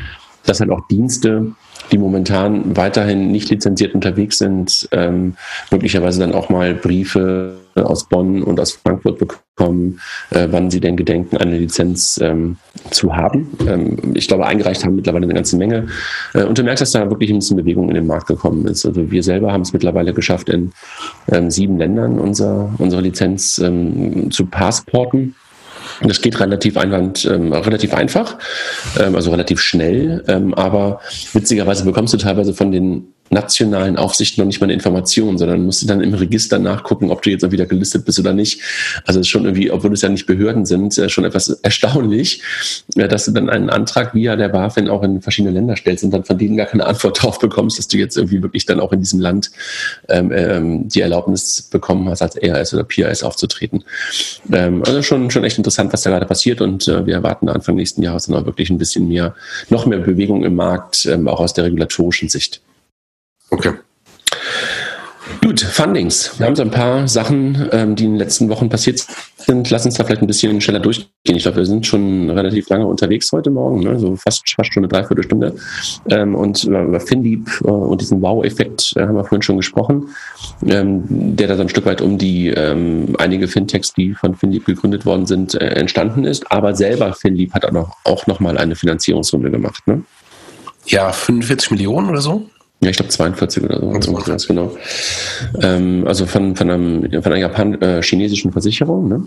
dass 0.49 0.61
halt 0.61 0.71
auch 0.71 0.87
Dienste, 0.89 1.53
die 1.93 1.99
momentan 1.99 2.77
weiterhin 2.77 3.31
nicht 3.31 3.51
lizenziert 3.51 3.95
unterwegs 3.95 4.39
sind, 4.39 4.89
ähm, 4.93 5.37
möglicherweise 5.71 6.21
dann 6.21 6.35
auch 6.35 6.49
mal 6.49 6.75
Briefe 6.75 7.57
aus 7.75 8.09
Bonn 8.09 8.43
und 8.43 8.59
aus 8.61 8.73
Frankfurt 8.73 9.19
bekommen, 9.19 10.01
äh, 10.31 10.49
wann 10.51 10.71
sie 10.71 10.81
denn 10.81 10.97
gedenken, 10.97 11.37
eine 11.37 11.59
Lizenz 11.59 12.19
ähm, 12.23 12.57
zu 12.91 13.15
haben. 13.15 13.57
Ähm, 13.67 13.97
ich 14.15 14.29
glaube, 14.29 14.47
eingereicht 14.47 14.85
haben 14.85 14.97
mittlerweile 14.97 15.25
eine 15.25 15.35
ganze 15.35 15.57
Menge. 15.57 15.87
Äh, 16.35 16.45
und 16.45 16.59
du 16.59 16.63
merkst, 16.63 16.83
dass 16.83 16.93
da 16.93 17.09
wirklich 17.09 17.31
ein 17.31 17.39
bisschen 17.39 17.57
Bewegung 17.57 17.89
in 17.89 17.95
den 17.95 18.07
Markt 18.07 18.27
gekommen 18.27 18.67
ist. 18.67 18.85
Also 18.87 19.11
wir 19.11 19.23
selber 19.23 19.53
haben 19.53 19.63
es 19.63 19.73
mittlerweile 19.73 20.13
geschafft, 20.13 20.49
in 20.49 20.73
ähm, 21.29 21.51
sieben 21.51 21.79
Ländern 21.79 22.19
unser, 22.19 22.71
unsere 22.79 23.03
Lizenz 23.03 23.59
ähm, 23.59 24.31
zu 24.31 24.47
passporten. 24.47 25.35
Das 26.03 26.21
geht 26.21 26.39
relativ, 26.39 26.77
einwand, 26.77 27.25
ähm, 27.25 27.53
relativ 27.53 27.95
einfach, 27.95 28.39
ähm, 29.01 29.17
also 29.17 29.31
relativ 29.31 29.61
schnell, 29.61 30.23
ähm, 30.29 30.55
aber 30.55 31.01
witzigerweise 31.33 31.85
bekommst 31.85 32.15
du 32.15 32.19
teilweise 32.19 32.55
von 32.55 32.71
den 32.71 33.15
nationalen 33.31 33.97
Aufsicht 33.97 34.39
noch 34.39 34.45
nicht 34.45 34.61
mal 34.61 34.67
eine 34.67 34.75
Information, 34.75 35.39
sondern 35.39 35.65
musst 35.65 35.83
du 35.83 35.87
dann 35.87 36.01
im 36.01 36.15
Register 36.15 36.59
nachgucken, 36.59 37.11
ob 37.11 37.23
du 37.23 37.31
jetzt 37.31 37.45
auch 37.45 37.51
wieder 37.51 37.67
gelistet 37.67 38.05
bist 38.05 38.19
oder 38.19 38.33
nicht. 38.33 38.61
Also 39.05 39.23
schon 39.23 39.45
irgendwie, 39.45 39.71
obwohl 39.71 39.93
es 39.93 40.03
ja 40.03 40.09
nicht 40.09 40.27
Behörden 40.27 40.67
sind, 40.67 40.97
äh, 40.99 41.09
schon 41.09 41.25
etwas 41.25 41.49
erstaunlich, 41.49 42.43
äh, 42.97 43.09
dass 43.09 43.25
du 43.27 43.33
dann 43.33 43.51
einen 43.51 43.71
Antrag 43.71 44.15
via 44.15 44.37
der 44.37 44.49
BaFin 44.49 44.89
auch 44.89 45.03
in 45.03 45.21
verschiedene 45.21 45.53
Länder 45.53 45.77
stellst 45.77 46.05
und 46.05 46.11
dann 46.11 46.25
von 46.25 46.39
denen 46.39 46.57
gar 46.57 46.67
keine 46.67 46.87
Antwort 46.87 47.23
drauf 47.23 47.39
bekommst, 47.39 47.79
dass 47.79 47.89
du 47.89 47.99
jetzt 47.99 48.17
irgendwie 48.17 48.43
wirklich 48.43 48.67
dann 48.67 48.81
auch 48.81 48.93
in 48.93 49.01
diesem 49.01 49.21
Land 49.21 49.51
ähm, 50.09 50.33
ähm, 50.33 50.89
die 50.89 51.01
Erlaubnis 51.01 51.63
bekommen 51.63 52.09
hast, 52.09 52.23
als 52.23 52.37
ERS 52.37 52.75
oder 52.75 52.85
PRS 52.85 53.23
aufzutreten. 53.23 53.85
Ähm, 54.53 54.83
also 54.85 55.03
schon, 55.03 55.31
schon 55.31 55.45
echt 55.45 55.59
interessant, 55.59 55.93
was 55.93 56.03
da 56.03 56.11
gerade 56.11 56.27
passiert 56.27 56.61
und 56.61 56.89
äh, 56.89 57.07
wir 57.07 57.15
erwarten 57.15 57.49
Anfang 57.49 57.77
nächsten 57.77 58.03
Jahres 58.03 58.27
dann 58.27 58.37
auch 58.37 58.47
wirklich 58.47 58.71
ein 58.71 58.79
bisschen 58.79 59.09
mehr, 59.09 59.35
noch 59.69 59.87
mehr 59.87 59.99
Bewegung 59.99 60.45
im 60.45 60.55
Markt, 60.55 61.07
ähm, 61.07 61.29
auch 61.29 61.41
aus 61.41 61.55
der 61.55 61.65
regulatorischen 61.65 62.29
Sicht. 62.29 62.61
Okay. 63.51 63.73
Gut, 65.43 65.61
Fundings. 65.61 66.39
Wir 66.39 66.47
haben 66.47 66.57
so 66.57 66.63
ein 66.63 66.71
paar 66.71 67.09
Sachen, 67.09 67.69
ähm, 67.73 67.95
die 67.95 68.05
in 68.05 68.13
den 68.13 68.19
letzten 68.19 68.49
Wochen 68.49 68.69
passiert 68.69 69.07
sind. 69.37 69.71
Lass 69.71 69.87
uns 69.87 69.95
da 69.95 70.05
vielleicht 70.05 70.21
ein 70.21 70.27
bisschen 70.27 70.61
schneller 70.61 70.81
durchgehen. 70.81 71.09
Ich 71.25 71.43
glaube, 71.43 71.59
wir 71.59 71.67
sind 71.67 71.87
schon 71.87 72.29
relativ 72.29 72.69
lange 72.69 72.87
unterwegs 72.87 73.31
heute 73.33 73.51
Morgen, 73.51 73.81
ne? 73.81 73.99
so 73.99 74.17
fast, 74.17 74.51
fast 74.51 74.73
schon 74.73 74.83
eine 74.83 74.89
Dreiviertelstunde. 74.89 75.55
Ähm, 76.11 76.35
und 76.35 76.65
über 76.65 77.01
FinLeap 77.01 77.49
äh, 77.65 77.69
und 77.69 78.01
diesen 78.01 78.21
Wow-Effekt 78.21 78.93
äh, 78.97 79.03
haben 79.03 79.15
wir 79.15 79.25
vorhin 79.25 79.43
schon 79.43 79.57
gesprochen, 79.57 80.09
ähm, 80.67 81.05
der 81.09 81.49
da 81.49 81.57
so 81.57 81.63
ein 81.63 81.69
Stück 81.69 81.87
weit 81.87 82.01
um 82.03 82.19
die 82.19 82.49
ähm, 82.49 83.15
einige 83.19 83.49
Fintechs, 83.49 83.93
die 83.95 84.15
von 84.15 84.35
FinLeap 84.35 84.65
gegründet 84.65 85.07
worden 85.07 85.27
sind, 85.27 85.55
äh, 85.55 85.67
entstanden 85.69 86.25
ist. 86.25 86.51
Aber 86.51 86.75
selber 86.75 87.13
FinLeap 87.15 87.55
hat 87.55 87.65
auch 87.65 87.73
noch, 87.73 87.97
auch 88.05 88.27
noch 88.27 88.41
mal 88.41 88.59
eine 88.59 88.77
Finanzierungsrunde 88.77 89.51
gemacht. 89.51 89.87
Ne? 89.87 90.03
Ja, 90.87 91.13
45 91.13 91.71
Millionen 91.71 92.09
oder 92.09 92.21
so? 92.21 92.49
Ja, 92.81 92.91
ich 92.91 92.97
glaube 92.97 93.11
42 93.11 93.65
oder 93.65 93.81
so. 93.81 93.99
42. 93.99 94.49
Genau. 94.49 94.77
Ähm, 95.61 96.05
also 96.07 96.27
von, 96.27 96.55
von, 96.55 96.71
einem, 96.71 97.23
von 97.23 97.33
einer 97.33 97.41
Japan 97.41 97.81
äh, 97.81 98.03
chinesischen 98.03 98.53
Versicherung, 98.53 99.09
ne? 99.09 99.25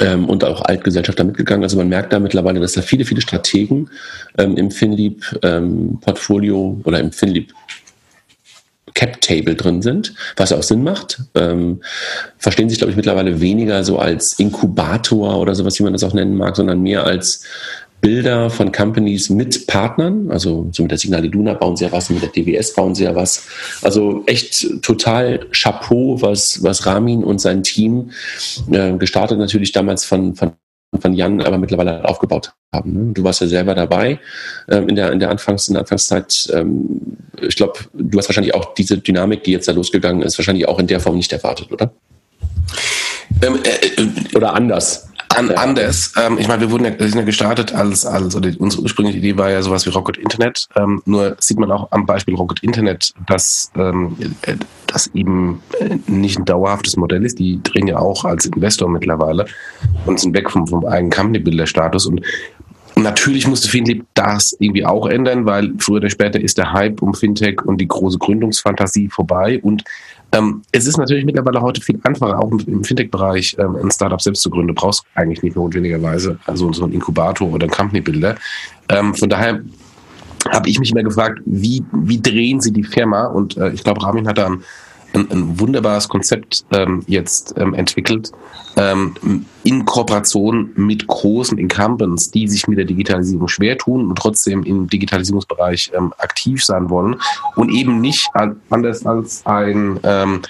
Ähm, 0.00 0.28
und 0.28 0.44
auch 0.44 0.62
Altgesellschafter 0.62 1.24
mitgegangen. 1.24 1.62
Also 1.62 1.78
man 1.78 1.88
merkt 1.88 2.12
da 2.12 2.18
mittlerweile, 2.18 2.60
dass 2.60 2.72
da 2.72 2.82
viele, 2.82 3.06
viele 3.06 3.22
Strategen 3.22 3.88
ähm, 4.36 4.56
im 4.56 4.70
FinLeap-Portfolio 4.70 6.74
ähm, 6.74 6.82
oder 6.84 7.00
im 7.00 7.12
FinLeap 7.12 7.52
Cap-Table 8.96 9.54
drin 9.54 9.82
sind, 9.82 10.14
was 10.36 10.52
auch 10.52 10.62
Sinn 10.62 10.82
macht. 10.82 11.18
Ähm, 11.34 11.82
verstehen 12.38 12.68
sich, 12.68 12.78
glaube 12.78 12.90
ich, 12.90 12.96
mittlerweile 12.96 13.40
weniger 13.40 13.84
so 13.84 13.98
als 13.98 14.38
Inkubator 14.38 15.38
oder 15.38 15.54
sowas, 15.54 15.78
wie 15.78 15.82
man 15.82 15.92
das 15.92 16.02
auch 16.02 16.14
nennen 16.14 16.36
mag, 16.36 16.56
sondern 16.56 16.82
mehr 16.82 17.04
als 17.04 17.44
Bilder 18.06 18.50
von 18.50 18.70
Companies 18.70 19.30
mit 19.30 19.66
Partnern, 19.66 20.30
also 20.30 20.68
so 20.70 20.84
mit 20.84 20.92
der 20.92 20.98
Signal 20.98 21.24
Iduna 21.24 21.54
bauen 21.54 21.76
sie 21.76 21.86
ja 21.86 21.90
was, 21.90 22.08
mit 22.08 22.22
der 22.22 22.28
DWS 22.28 22.72
bauen 22.72 22.94
sie 22.94 23.02
ja 23.02 23.16
was. 23.16 23.48
Also 23.82 24.22
echt 24.26 24.80
total 24.80 25.40
Chapeau, 25.50 26.22
was, 26.22 26.62
was 26.62 26.86
Ramin 26.86 27.24
und 27.24 27.40
sein 27.40 27.64
Team 27.64 28.12
äh, 28.70 28.92
gestartet 28.92 29.40
natürlich 29.40 29.72
damals 29.72 30.04
von, 30.04 30.36
von 30.36 30.52
von 31.00 31.14
Jan 31.14 31.42
aber 31.42 31.58
mittlerweile 31.58 32.08
aufgebaut 32.08 32.52
haben. 32.72 32.92
Ne? 32.92 33.12
Du 33.12 33.24
warst 33.24 33.40
ja 33.40 33.48
selber 33.48 33.74
dabei 33.74 34.20
ähm, 34.68 34.88
in, 34.88 34.94
der, 34.94 35.12
in, 35.12 35.18
der 35.18 35.30
Anfangs-, 35.30 35.66
in 35.66 35.74
der 35.74 35.80
Anfangszeit. 35.80 36.48
Ähm, 36.54 37.18
ich 37.42 37.56
glaube, 37.56 37.80
du 37.92 38.16
hast 38.16 38.28
wahrscheinlich 38.28 38.54
auch 38.54 38.72
diese 38.74 38.96
Dynamik, 38.96 39.42
die 39.42 39.50
jetzt 39.50 39.66
da 39.66 39.72
losgegangen 39.72 40.22
ist, 40.22 40.38
wahrscheinlich 40.38 40.68
auch 40.68 40.78
in 40.78 40.86
der 40.86 41.00
Form 41.00 41.16
nicht 41.16 41.32
erwartet, 41.32 41.72
oder? 41.72 41.92
Ähm, 43.42 43.58
äh, 43.64 44.02
äh 44.02 44.36
oder 44.36 44.54
anders. 44.54 45.08
An, 45.36 45.50
anders. 45.50 46.14
Ähm, 46.16 46.38
ich 46.38 46.48
meine, 46.48 46.62
wir 46.62 46.70
wurden 46.70 46.84
ja, 46.84 46.92
sind 46.98 47.16
ja 47.16 47.24
gestartet 47.24 47.74
als, 47.74 48.06
als 48.06 48.34
oder 48.34 48.50
unsere 48.58 48.82
ursprüngliche 48.82 49.18
Idee 49.18 49.36
war 49.36 49.50
ja 49.50 49.60
sowas 49.60 49.84
wie 49.84 49.90
Rocket 49.90 50.16
Internet. 50.16 50.66
Ähm, 50.76 51.02
nur 51.04 51.36
sieht 51.40 51.58
man 51.58 51.70
auch 51.70 51.88
am 51.90 52.06
Beispiel 52.06 52.34
Rocket 52.34 52.62
Internet, 52.62 53.12
dass 53.26 53.70
ähm, 53.76 54.16
äh, 54.42 54.54
das 54.86 55.08
eben 55.08 55.62
äh, 55.78 55.96
nicht 56.06 56.38
ein 56.38 56.44
dauerhaftes 56.44 56.96
Modell 56.96 57.24
ist. 57.24 57.38
Die 57.38 57.60
drehen 57.62 57.86
ja 57.86 57.98
auch 57.98 58.24
als 58.24 58.46
Investor 58.46 58.88
mittlerweile 58.88 59.46
und 60.06 60.20
sind 60.20 60.34
weg 60.34 60.50
vom, 60.50 60.66
vom 60.66 60.86
eigenen 60.86 61.10
Company-Builder-Status. 61.10 62.06
Und 62.06 62.22
natürlich 62.94 63.46
musste 63.46 63.68
Fintech 63.68 64.02
das 64.14 64.56
irgendwie 64.58 64.86
auch 64.86 65.06
ändern, 65.06 65.44
weil 65.44 65.74
früher 65.78 65.96
oder 65.96 66.10
später 66.10 66.40
ist 66.40 66.56
der 66.56 66.72
Hype 66.72 67.02
um 67.02 67.14
Fintech 67.14 67.62
und 67.62 67.78
die 67.78 67.88
große 67.88 68.18
Gründungsfantasie 68.18 69.08
vorbei. 69.08 69.60
Und 69.62 69.84
ähm, 70.32 70.62
es 70.72 70.86
ist 70.86 70.98
natürlich 70.98 71.24
mittlerweile 71.24 71.60
heute 71.60 71.80
viel 71.80 71.98
einfacher, 72.02 72.38
auch 72.38 72.50
im, 72.50 72.84
Fintech-Bereich 72.84 73.56
ähm, 73.58 73.76
ein 73.76 73.90
Startup 73.90 74.20
selbst 74.20 74.42
zu 74.42 74.50
gründen. 74.50 74.68
Du 74.68 74.74
brauchst 74.74 75.04
eigentlich 75.14 75.42
nicht 75.42 75.56
notwendigerweise 75.56 76.38
also 76.46 76.72
so 76.72 76.84
einen 76.84 76.92
Inkubator 76.92 77.50
oder 77.50 77.64
einen 77.64 77.72
Company-Builder. 77.72 78.36
Ähm, 78.88 79.14
von 79.14 79.28
daher 79.28 79.60
habe 80.50 80.68
ich 80.68 80.78
mich 80.78 80.92
immer 80.92 81.02
gefragt, 81.02 81.40
wie, 81.44 81.84
wie 81.92 82.20
drehen 82.20 82.60
sie 82.60 82.72
die 82.72 82.84
Firma? 82.84 83.26
Und 83.26 83.56
äh, 83.56 83.70
ich 83.70 83.82
glaube, 83.82 84.02
Ramin 84.02 84.28
hat 84.28 84.38
da 84.38 84.46
ein 84.46 84.62
ein, 85.16 85.30
ein 85.30 85.60
wunderbares 85.60 86.08
Konzept 86.08 86.64
ähm, 86.72 87.02
jetzt 87.06 87.54
ähm, 87.56 87.74
entwickelt, 87.74 88.32
ähm, 88.76 89.14
in 89.64 89.84
Kooperation 89.84 90.70
mit 90.76 91.06
großen 91.06 91.58
Incumbents, 91.58 92.30
die 92.30 92.46
sich 92.46 92.68
mit 92.68 92.78
der 92.78 92.84
Digitalisierung 92.84 93.48
schwer 93.48 93.78
tun 93.78 94.08
und 94.08 94.16
trotzdem 94.16 94.62
im 94.62 94.88
Digitalisierungsbereich 94.88 95.92
ähm, 95.96 96.12
aktiv 96.18 96.64
sein 96.64 96.90
wollen 96.90 97.16
und 97.56 97.70
eben 97.70 98.00
nicht 98.00 98.28
anders 98.70 99.06
als 99.06 99.44
ein 99.46 99.98
ähm, 100.02 100.42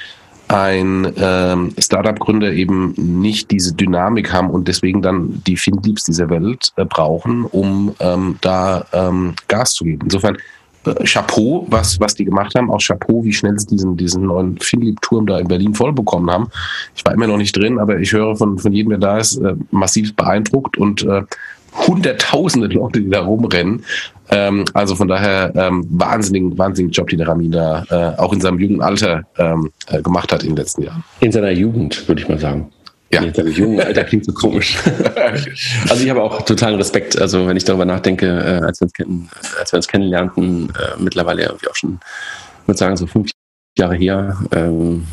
ein 0.48 1.12
ähm, 1.16 1.74
Startup-Gründer 1.78 2.52
eben 2.52 2.94
nicht 2.96 3.50
diese 3.50 3.74
Dynamik 3.74 4.32
haben 4.32 4.50
und 4.50 4.68
deswegen 4.68 5.02
dann 5.02 5.42
die 5.44 5.56
FinLeaps 5.56 6.04
dieser 6.04 6.30
Welt 6.30 6.72
äh, 6.76 6.84
brauchen, 6.84 7.44
um 7.44 7.94
ähm, 7.98 8.36
da 8.42 8.86
ähm, 8.92 9.34
Gas 9.48 9.72
zu 9.72 9.84
geben. 9.84 10.02
Insofern 10.04 10.36
äh, 10.86 11.04
Chapeau, 11.04 11.66
was, 11.68 11.98
was 12.00 12.14
die 12.14 12.24
gemacht 12.24 12.54
haben. 12.54 12.70
Auch 12.70 12.80
Chapeau, 12.80 13.24
wie 13.24 13.32
schnell 13.32 13.58
sie 13.58 13.66
diesen, 13.66 13.96
diesen 13.96 14.26
neuen 14.26 14.58
Finlieb-Turm 14.58 15.26
da 15.26 15.38
in 15.38 15.48
Berlin 15.48 15.74
voll 15.74 15.92
bekommen 15.92 16.30
haben. 16.30 16.48
Ich 16.94 17.04
war 17.04 17.12
immer 17.12 17.26
noch 17.26 17.38
nicht 17.38 17.56
drin, 17.56 17.78
aber 17.78 17.98
ich 17.98 18.12
höre 18.12 18.36
von, 18.36 18.58
von 18.58 18.72
jedem, 18.72 18.90
der 18.90 18.98
da 18.98 19.18
ist, 19.18 19.36
äh, 19.38 19.54
massiv 19.70 20.14
beeindruckt 20.14 20.76
und 20.76 21.04
äh, 21.04 21.22
hunderttausende 21.86 22.68
Leute, 22.68 23.00
die 23.00 23.10
da 23.10 23.20
rumrennen. 23.20 23.84
Ähm, 24.30 24.64
also 24.74 24.96
von 24.96 25.08
daher 25.08 25.52
ähm, 25.54 25.86
wahnsinnigen, 25.90 26.56
wahnsinnigen 26.58 26.92
Job, 26.92 27.08
den 27.08 27.18
der 27.18 27.28
Ramin 27.28 27.52
da 27.52 27.84
äh, 27.90 28.20
auch 28.20 28.32
in 28.32 28.40
seinem 28.40 28.58
jungen 28.58 28.82
Alter 28.82 29.24
ähm, 29.38 29.70
äh, 29.88 30.02
gemacht 30.02 30.32
hat 30.32 30.42
in 30.42 30.50
den 30.50 30.56
letzten 30.56 30.82
Jahren. 30.82 31.04
In 31.20 31.32
seiner 31.32 31.50
Jugend, 31.50 32.08
würde 32.08 32.22
ich 32.22 32.28
mal 32.28 32.38
sagen. 32.38 32.70
Ja. 33.12 33.22
Jetzt 33.22 33.38
habe 33.38 33.50
ich 33.50 33.56
jung, 33.56 33.80
Alter, 33.80 34.04
klingt 34.04 34.24
so 34.24 34.32
komisch. 34.32 34.78
also 35.88 36.02
ich 36.02 36.10
habe 36.10 36.22
auch 36.22 36.42
totalen 36.42 36.74
Respekt, 36.74 37.20
also 37.20 37.46
wenn 37.46 37.56
ich 37.56 37.64
darüber 37.64 37.84
nachdenke, 37.84 38.26
äh, 38.26 38.64
als, 38.64 38.80
wir 38.80 38.86
uns 38.86 38.92
kennen, 38.92 39.30
als 39.58 39.72
wir 39.72 39.76
uns 39.76 39.86
kennenlernten, 39.86 40.70
äh, 40.70 41.00
mittlerweile 41.00 41.44
irgendwie 41.44 41.68
auch 41.68 41.76
schon, 41.76 42.00
ich 42.62 42.68
würde 42.68 42.78
sagen, 42.78 42.96
so 42.96 43.06
fünf 43.06 43.30
Jahre 43.78 43.94
her. 43.94 44.36
Ähm, 44.52 45.06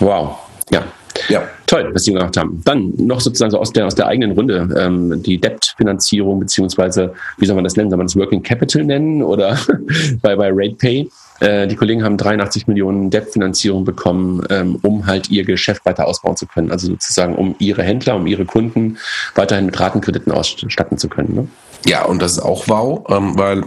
wow, 0.00 0.38
ja. 0.70 0.82
Ja. 1.28 1.42
Toll, 1.66 1.90
was 1.92 2.04
Sie 2.04 2.12
gemacht 2.12 2.36
haben. 2.36 2.62
Dann 2.64 2.94
noch 2.96 3.20
sozusagen 3.20 3.50
so 3.50 3.58
aus 3.58 3.72
der, 3.72 3.86
aus 3.86 3.94
der 3.94 4.06
eigenen 4.06 4.32
Runde 4.32 4.68
ähm, 4.78 5.22
die 5.22 5.38
Debt-Finanzierung, 5.38 6.40
beziehungsweise, 6.40 7.12
wie 7.36 7.44
soll 7.44 7.56
man 7.56 7.64
das 7.64 7.76
nennen? 7.76 7.90
Soll 7.90 7.98
man 7.98 8.06
das 8.06 8.16
Working 8.16 8.42
Capital 8.42 8.84
nennen 8.84 9.22
oder 9.22 9.58
bei, 10.22 10.36
bei 10.36 10.48
RatePay? 10.50 11.10
Äh, 11.40 11.66
die 11.66 11.76
Kollegen 11.76 12.04
haben 12.04 12.16
83 12.16 12.66
Millionen 12.66 13.10
Debt-Finanzierung 13.10 13.84
bekommen, 13.84 14.44
ähm, 14.50 14.78
um 14.82 15.06
halt 15.06 15.30
ihr 15.30 15.44
Geschäft 15.44 15.84
weiter 15.86 16.06
ausbauen 16.06 16.36
zu 16.36 16.46
können. 16.46 16.70
Also 16.70 16.88
sozusagen, 16.88 17.36
um 17.36 17.54
ihre 17.58 17.82
Händler, 17.82 18.16
um 18.16 18.26
ihre 18.26 18.44
Kunden 18.44 18.98
weiterhin 19.34 19.66
mit 19.66 19.78
Ratenkrediten 19.78 20.32
ausstatten 20.32 20.98
zu 20.98 21.08
können. 21.08 21.34
Ne? 21.34 21.48
Ja, 21.86 22.04
und 22.04 22.20
das 22.20 22.32
ist 22.32 22.40
auch 22.40 22.64
wow, 22.66 23.04
ähm, 23.08 23.38
weil 23.38 23.64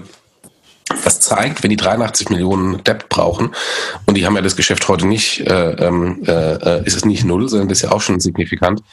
was 1.03 1.21
zeigt, 1.21 1.63
wenn 1.63 1.69
die 1.69 1.77
83 1.77 2.29
Millionen 2.29 2.83
Debt 2.83 3.07
brauchen, 3.07 3.51
und 4.05 4.17
die 4.17 4.25
haben 4.25 4.35
ja 4.35 4.41
das 4.41 4.57
Geschäft 4.57 4.87
heute 4.89 5.07
nicht, 5.07 5.39
äh, 5.41 5.71
ähm, 5.71 6.21
äh, 6.27 6.55
äh, 6.55 6.85
ist 6.85 6.97
es 6.97 7.05
nicht 7.05 7.23
null, 7.23 7.47
sondern 7.47 7.69
das 7.69 7.79
ist 7.79 7.83
ja 7.83 7.91
auch 7.91 8.01
schon 8.01 8.19
signifikant, 8.19 8.83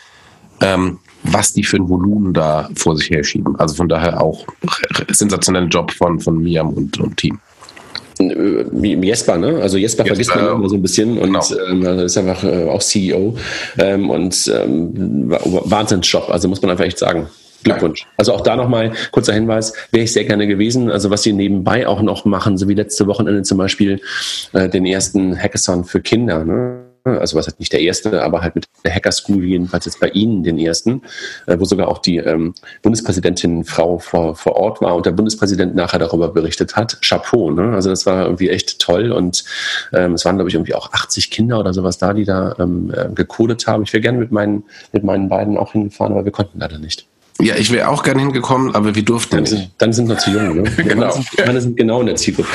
ähm, 0.61 0.99
was 1.25 1.53
die 1.53 1.65
für 1.65 1.77
ein 1.77 1.89
Volumen 1.89 2.33
da 2.33 2.69
vor 2.77 2.97
sich 2.97 3.11
herschieben. 3.11 3.59
Also 3.59 3.75
von 3.75 3.89
daher 3.89 4.21
auch 4.21 4.47
sensationeller 5.09 5.67
Job 5.67 5.93
von, 5.93 6.21
von 6.21 6.39
Miam 6.39 6.69
und, 6.71 7.01
und 7.01 7.17
Team. 7.17 7.41
Äh, 8.19 9.05
Jesper, 9.05 9.37
ne? 9.39 9.61
Also 9.61 9.77
Jesper, 9.77 10.05
Jesper 10.05 10.15
vergisst 10.15 10.35
man 10.35 10.57
immer 10.57 10.69
so 10.69 10.77
ein 10.77 10.83
bisschen 10.83 11.19
und 11.19 11.27
genau. 11.27 11.45
ähm, 11.71 11.99
ist 12.01 12.19
einfach 12.19 12.45
äh, 12.45 12.65
auch 12.69 12.81
CEO 12.81 13.37
ähm, 13.79 14.11
und 14.11 14.53
ähm, 14.55 15.31
Wahnsinnsjob, 15.31 16.29
also 16.31 16.49
muss 16.49 16.63
man 16.63 16.71
einfach 16.71 16.85
echt 16.85 16.99
sagen. 16.99 17.29
Glückwunsch. 17.65 18.07
Also 18.17 18.33
auch 18.33 18.41
da 18.41 18.57
nochmal 18.57 18.93
kurzer 19.11 19.33
Hinweis, 19.33 19.73
wäre 19.91 20.05
ich 20.05 20.13
sehr 20.13 20.25
gerne 20.25 20.47
gewesen. 20.47 20.91
Also 20.91 21.11
was 21.11 21.25
sie 21.25 21.33
nebenbei 21.33 21.89
auch 21.89 22.03
noch 22.03 22.25
machen, 22.25 22.57
so 22.57 22.69
wie 22.69 22.75
letzte 22.75 23.07
Wochenende 23.07 23.43
zum 23.43 23.59
Beispiel 23.59 24.01
äh, 24.53 24.69
den 24.69 24.87
ersten 24.87 25.37
Hackathon 25.37 25.85
für 25.85 26.01
Kinder. 26.01 26.45
Ne? 26.45 26.88
Also 27.17 27.37
was 27.37 27.47
halt 27.47 27.59
nicht 27.59 27.73
der 27.73 27.81
erste, 27.81 28.23
aber 28.23 28.43
halt 28.43 28.55
mit 28.55 28.67
der 28.85 28.95
Hacker 28.95 29.13
School 29.13 29.45
jedenfalls 29.45 29.85
jetzt 29.85 30.01
bei 30.01 30.09
Ihnen 30.09 30.43
den 30.43 30.59
ersten, 30.59 31.03
äh, 31.47 31.59
wo 31.59 31.65
sogar 31.65 31.89
auch 31.89 31.99
die 31.99 32.19
ähm, 32.19 32.55
Bundespräsidentin 32.83 33.65
Frau 33.65 33.99
vor, 33.99 34.35
vor 34.35 34.57
Ort 34.57 34.81
war 34.81 34.95
und 34.95 35.07
der 35.07 35.13
Bundespräsident 35.13 35.75
nachher 35.75 35.99
darüber 35.99 36.29
berichtet 36.29 36.77
hat. 36.77 37.01
Chapeau, 37.03 37.51
ne? 37.51 37.73
Also 37.73 37.91
das 37.91 38.07
war 38.07 38.25
irgendwie 38.25 38.51
echt 38.51 38.79
toll 38.79 39.13
und 39.13 39.45
ähm, 39.93 40.15
es 40.15 40.25
waren, 40.25 40.37
glaube 40.37 40.49
ich, 40.51 40.55
irgendwie 40.55 40.75
auch 40.75 40.93
80 40.93 41.31
Kinder 41.31 41.61
oder 41.61 41.73
sowas 41.73 41.99
da, 41.99 42.13
die 42.13 42.25
da 42.25 42.55
ähm, 42.59 42.93
äh, 42.95 43.09
gecodet 43.15 43.67
haben. 43.67 43.83
Ich 43.83 43.93
wäre 43.93 44.01
gerne 44.01 44.19
mit 44.19 44.33
meinen, 44.33 44.65
mit 44.93 45.05
meinen 45.05 45.29
beiden 45.29 45.57
auch 45.57 45.73
hingefahren, 45.73 46.13
aber 46.13 46.25
wir 46.25 46.33
konnten 46.33 46.59
leider 46.59 46.79
nicht. 46.79 47.07
Ja, 47.41 47.55
ich 47.55 47.73
wäre 47.73 47.89
auch 47.89 48.03
gerne 48.03 48.21
hingekommen, 48.21 48.75
aber 48.75 48.97
wir 48.97 49.05
durften 49.05 49.37
dann 49.37 49.43
nicht. 49.43 49.51
Sind, 49.53 49.71
dann 49.79 49.93
sind 49.93 50.09
wir 50.09 50.19
zu 50.19 50.31
jung, 50.31 50.63
ne? 50.63 50.71
genau. 50.77 51.15
Meine 51.47 51.61
sind 51.61 51.77
genau 51.77 52.01
in 52.01 52.07
der 52.07 52.17
Zielgruppe. 52.17 52.49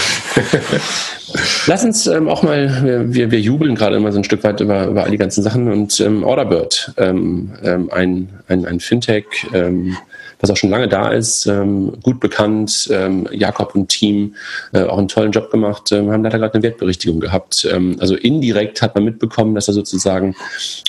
Lass 1.67 1.85
uns 1.85 2.05
ähm, 2.05 2.27
auch 2.27 2.43
mal, 2.43 3.07
wir, 3.13 3.31
wir 3.31 3.39
jubeln 3.39 3.75
gerade 3.75 3.95
immer 3.95 4.11
so 4.11 4.17
ein 4.17 4.25
Stück 4.25 4.43
weit 4.43 4.59
über, 4.59 4.87
über 4.87 5.05
all 5.05 5.11
die 5.11 5.17
ganzen 5.17 5.41
Sachen 5.41 5.71
und 5.71 6.01
ähm, 6.01 6.23
Orderbird, 6.23 6.93
ähm, 6.97 7.53
ähm, 7.63 7.89
ein, 7.93 8.29
ein, 8.49 8.65
ein 8.65 8.81
Fintech, 8.81 9.25
ähm, 9.53 9.95
was 10.43 10.49
auch 10.49 10.57
schon 10.57 10.69
lange 10.69 10.89
da 10.89 11.09
ist, 11.09 11.45
ähm, 11.45 11.93
gut 12.03 12.19
bekannt. 12.19 12.89
Ähm, 12.91 13.27
Jakob 13.31 13.75
und 13.75 13.87
Team 13.87 14.35
äh, 14.73 14.83
auch 14.83 14.97
einen 14.97 15.07
tollen 15.07 15.31
Job 15.31 15.49
gemacht, 15.49 15.93
ähm, 15.93 16.11
haben 16.11 16.21
leider 16.21 16.37
gerade 16.37 16.55
eine 16.55 16.63
Wertberichtigung 16.63 17.21
gehabt. 17.21 17.65
Ähm, 17.71 17.95
also 17.99 18.15
indirekt 18.15 18.81
hat 18.81 18.93
man 18.93 19.05
mitbekommen, 19.05 19.55
dass 19.55 19.67
da 19.67 19.73
sozusagen 19.73 20.35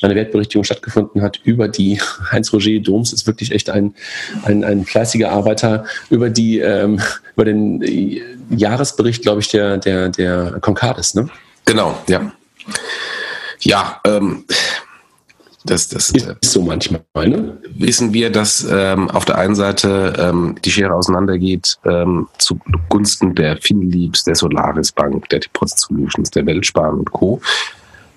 eine 0.03 0.17
Wertberichtigung 0.17 0.65
stattgefunden 0.65 1.23
hat 1.23 1.41
über 1.45 1.69
die 1.69 2.01
Heinz-Roger 2.33 2.81
Doms 2.81 3.13
ist 3.13 3.29
wirklich 3.29 3.53
echt 3.53 3.71
ein, 3.71 3.95
ein, 4.43 4.65
ein 4.65 4.85
fleißiger 4.85 5.31
Arbeiter 5.31 5.85
über 6.11 6.31
die 6.31 6.59
ähm, 6.59 7.01
über 7.35 7.45
den 7.45 7.83
Jahresbericht, 8.51 9.23
glaube 9.23 9.41
ich, 9.41 9.49
der 9.49 9.79
der 9.79 10.09
der 10.09 10.59
Concardis, 10.61 11.15
ne? 11.15 11.29
Genau, 11.65 11.97
ja. 12.09 12.33
Ja, 13.61 14.01
ähm, 14.05 14.45
das, 15.65 15.89
das 15.89 16.11
ist 16.11 16.37
so 16.43 16.61
manchmal, 16.63 17.03
ne? 17.15 17.57
Wissen 17.75 18.13
wir, 18.13 18.31
dass 18.31 18.67
ähm, 18.71 19.11
auf 19.11 19.25
der 19.25 19.39
einen 19.39 19.55
Seite 19.55 20.13
ähm, 20.19 20.57
die 20.63 20.71
Schere 20.71 20.95
auseinandergeht 20.95 21.79
ähm, 21.87 22.29
zugunsten 22.37 23.35
der 23.35 23.57
Finliebs, 23.57 24.25
der 24.25 24.35
Solaris 24.35 24.93
Bank, 24.93 25.29
der 25.31 25.41
Deposit 25.41 25.79
Solutions, 25.79 26.31
der 26.31 26.45
Weltsparen 26.45 26.99
und 26.99 27.11
Co. 27.13 27.41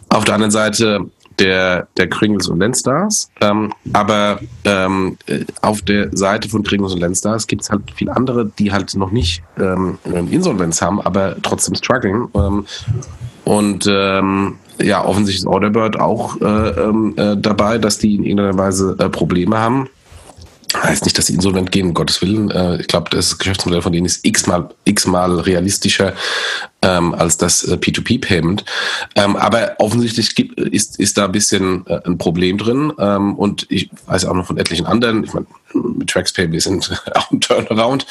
Auf 0.10 0.26
der 0.26 0.36
anderen 0.36 0.52
Seite 0.52 1.06
der, 1.40 1.88
der 1.96 2.10
Kringles 2.10 2.50
und 2.50 2.60
Lensstars. 2.60 3.30
Ähm, 3.40 3.72
aber 3.94 4.40
ähm, 4.66 5.18
äh, 5.28 5.46
auf 5.62 5.82
der 5.82 6.10
Seite 6.16 6.50
von 6.50 6.64
Kringles 6.64 6.94
und 6.94 7.00
Lensstars 7.00 7.48
gibt 7.48 7.62
es 7.62 7.70
halt 7.70 7.84
viele 7.96 8.16
andere, 8.16 8.52
die 8.60 8.72
halt 8.72 8.94
noch 8.96 9.12
nicht 9.12 9.42
ähm, 9.58 10.00
Insolvenz 10.32 10.82
haben, 10.82 11.00
aber 11.00 11.36
trotzdem 11.42 11.76
struggling. 11.76 12.28
Ähm, 12.36 12.66
und 13.46 13.88
ähm, 13.90 14.56
ja, 14.82 15.04
offensichtlich 15.04 15.44
ist 15.44 15.48
Orderbird 15.48 16.00
auch 16.00 16.40
äh, 16.42 16.46
ähm, 16.46 17.14
äh, 17.18 17.36
dabei, 17.38 17.78
dass 17.78 17.98
die 17.98 18.16
in 18.16 18.24
irgendeiner 18.24 18.58
Weise 18.58 18.96
äh, 19.00 19.10
Probleme 19.10 19.58
haben. 19.58 19.90
Heißt 20.76 21.06
nicht, 21.06 21.18
dass 21.18 21.28
sie 21.28 21.34
insolvent 21.34 21.72
gehen, 21.72 21.88
um 21.88 21.94
Gottes 21.94 22.22
Willen. 22.22 22.52
Äh, 22.52 22.82
ich 22.82 22.88
glaube, 22.88 23.10
das 23.10 23.38
Geschäftsmodell 23.38 23.82
von 23.82 23.94
denen 23.94 24.06
ist 24.06 24.26
x-mal 24.26 24.70
x-mal 24.84 25.40
realistischer 25.40 26.14
ähm, 26.82 27.14
als 27.14 27.38
das 27.38 27.64
äh, 27.64 27.76
P2P-Payment. 27.76 28.64
Ähm, 29.16 29.36
aber 29.36 29.76
offensichtlich 29.80 30.36
gibt, 30.36 30.60
ist, 30.60 31.00
ist 31.00 31.18
da 31.18 31.26
ein 31.26 31.32
bisschen 31.32 31.86
äh, 31.88 32.02
ein 32.06 32.18
Problem 32.18 32.58
drin. 32.58 32.94
Ähm, 33.00 33.36
und 33.36 33.66
ich 33.70 33.90
weiß 34.06 34.26
auch 34.26 34.34
noch 34.34 34.48
von 34.48 34.58
etlichen 34.58 34.86
anderen, 34.86 35.24
ich 35.24 35.34
meine, 35.34 35.48
mit 35.74 36.10
TraxPay, 36.10 36.52
wir 36.52 36.62
sind 36.62 36.90
auch 37.16 37.32
ein 37.32 37.42
Turnaround. 37.42 38.06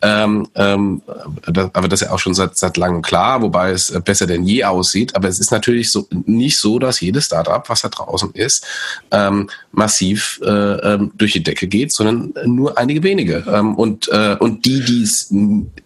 Ähm, 0.00 0.48
ähm, 0.54 1.02
das, 1.46 1.70
aber 1.74 1.88
das 1.88 2.00
ist 2.00 2.08
ja 2.08 2.14
auch 2.14 2.18
schon 2.18 2.34
seit, 2.34 2.56
seit 2.56 2.76
langem 2.76 3.02
klar, 3.02 3.42
wobei 3.42 3.70
es 3.70 3.92
besser 4.04 4.26
denn 4.26 4.44
je 4.44 4.64
aussieht. 4.64 5.14
Aber 5.16 5.28
es 5.28 5.38
ist 5.38 5.50
natürlich 5.50 5.90
so, 5.90 6.06
nicht 6.24 6.58
so, 6.58 6.78
dass 6.78 7.00
jedes 7.00 7.26
Startup, 7.26 7.68
was 7.68 7.82
da 7.82 7.88
draußen 7.88 8.32
ist, 8.32 8.64
ähm, 9.10 9.50
massiv 9.72 10.40
äh, 10.44 10.48
ähm, 10.48 11.12
durch 11.16 11.32
die 11.32 11.42
Decke 11.42 11.66
geht, 11.66 11.92
sondern 11.92 12.32
nur 12.46 12.78
einige 12.78 13.02
wenige. 13.02 13.44
Ähm, 13.48 13.74
und, 13.74 14.08
äh, 14.08 14.36
und 14.38 14.64
die, 14.64 14.80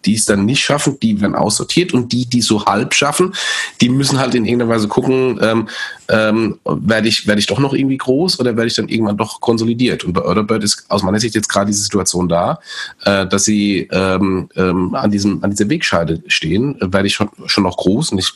die 0.05 0.13
es 0.13 0.25
dann 0.25 0.45
nicht 0.45 0.63
schaffen, 0.63 0.99
die 0.99 1.19
werden 1.19 1.35
aussortiert 1.35 1.93
und 1.93 2.11
die, 2.11 2.26
die 2.29 2.41
so 2.41 2.65
halb 2.65 2.93
schaffen, 2.93 3.33
die 3.81 3.89
müssen 3.89 4.19
halt 4.19 4.35
in 4.35 4.45
irgendeiner 4.45 4.71
Weise 4.71 4.87
gucken, 4.87 5.39
ähm, 5.41 5.67
ähm, 6.09 6.59
werde 6.63 7.07
ich, 7.07 7.27
werde 7.27 7.39
ich 7.39 7.47
doch 7.47 7.59
noch 7.59 7.73
irgendwie 7.73 7.97
groß 7.97 8.39
oder 8.39 8.55
werde 8.55 8.67
ich 8.67 8.75
dann 8.75 8.87
irgendwann 8.87 9.17
doch 9.17 9.41
konsolidiert? 9.41 10.03
Und 10.03 10.13
bei 10.13 10.21
Orderbird 10.21 10.63
ist 10.63 10.85
aus 10.89 11.03
meiner 11.03 11.19
Sicht 11.19 11.35
jetzt 11.35 11.49
gerade 11.49 11.67
diese 11.67 11.83
Situation 11.83 12.29
da, 12.29 12.59
äh, 13.03 13.27
dass 13.27 13.43
sie 13.43 13.87
ähm, 13.91 14.49
ähm, 14.55 14.95
an 14.95 15.11
diesem, 15.11 15.43
an 15.43 15.51
dieser 15.51 15.69
Wegscheide 15.69 16.23
stehen. 16.27 16.79
Äh, 16.81 16.93
werde 16.93 17.07
ich 17.07 17.15
schon, 17.15 17.29
schon 17.45 17.63
noch 17.63 17.77
groß 17.77 18.11
und 18.11 18.19
ich 18.19 18.33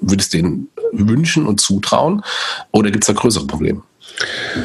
würde 0.00 0.22
es 0.22 0.28
denen 0.28 0.68
wünschen 0.92 1.46
und 1.46 1.60
zutrauen? 1.60 2.22
Oder 2.72 2.90
gibt 2.90 3.04
es 3.04 3.08
da 3.08 3.12
größere 3.12 3.46
Probleme? 3.46 3.82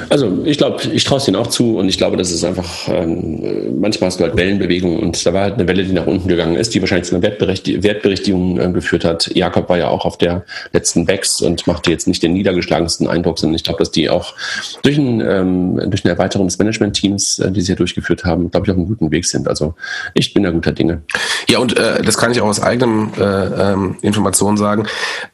Also 0.10 0.44
ich 0.46 0.58
glaube, 0.58 0.84
ich 0.92 1.04
traue 1.04 1.18
es 1.18 1.28
ihnen 1.28 1.36
auch 1.36 1.48
zu 1.48 1.78
und 1.78 1.90
ich 1.90 1.98
glaube, 1.98 2.18
das 2.18 2.32
ist 2.32 2.44
einfach, 2.44 2.88
ähm, 2.88 3.80
manchmal 3.80 4.08
hast 4.08 4.20
du 4.20 4.24
halt 4.24 4.38
Wellenbewegungen 4.38 5.00
und 5.00 5.26
da 5.26 5.34
war 5.34 5.42
halt 5.44 5.56
eine 5.56 5.68
Welle, 5.68 5.84
die 5.84 5.94
nach 5.94 6.06
unten 6.06 6.28
gegangen 6.28 6.56
ist, 6.56 6.74
die 6.74 6.82
wahrscheinlich 6.82 7.08
zu 7.08 7.16
einer 7.16 7.24
Wertberichtigung, 7.24 7.84
Wertberichtigung 7.84 8.60
äh, 8.60 8.72
geführt 8.72 9.06
hat. 9.06 9.32
Jakob 9.36 9.70
war 9.70 9.78
ja 9.78 9.88
auch 9.88 10.06
auf 10.06 10.18
der 10.18 10.46
letzten 10.72 11.06
Backs 11.06 11.42
und 11.42 11.66
machte 11.68 11.90
jetzt 11.92 12.08
nicht 12.08 12.22
den 12.22 12.34
niedergeschlagensten 12.34 13.08
Eindruck, 13.08 13.40
sondern 13.40 13.56
ich 13.56 13.64
glaube, 13.64 13.80
dass 13.80 13.92
die 13.92 14.10
auch 14.10 14.36
durch, 14.84 14.98
ein, 14.98 15.22
ähm, 15.22 15.82
durch 15.90 16.06
eine 16.06 16.12
Erweiterung 16.12 16.48
des 16.48 16.60
Management-Teams, 16.60 17.40
äh, 17.40 17.52
die 17.52 17.62
sie 17.62 17.72
ja 17.72 17.76
durchgeführt 17.76 18.26
haben, 18.26 18.52
glaube 18.52 18.68
ich, 18.68 18.72
auf 18.72 18.78
einem 18.78 18.88
guten 18.88 19.12
Weg 19.12 19.26
sind. 19.26 19.48
Also 19.48 19.74
ich 20.14 20.34
bin 20.34 20.44
da 20.44 20.52
guter 20.52 20.72
Dinge. 20.72 21.02
Ja, 21.50 21.60
und 21.60 21.78
äh, 21.78 22.02
das 22.04 22.18
kann 22.18 22.32
ich 22.32 22.42
auch 22.42 22.48
aus 22.48 22.62
eigenem 22.62 23.12
äh, 23.20 23.24
ähm, 23.24 23.98
Information 24.02 24.58
sagen. 24.58 24.86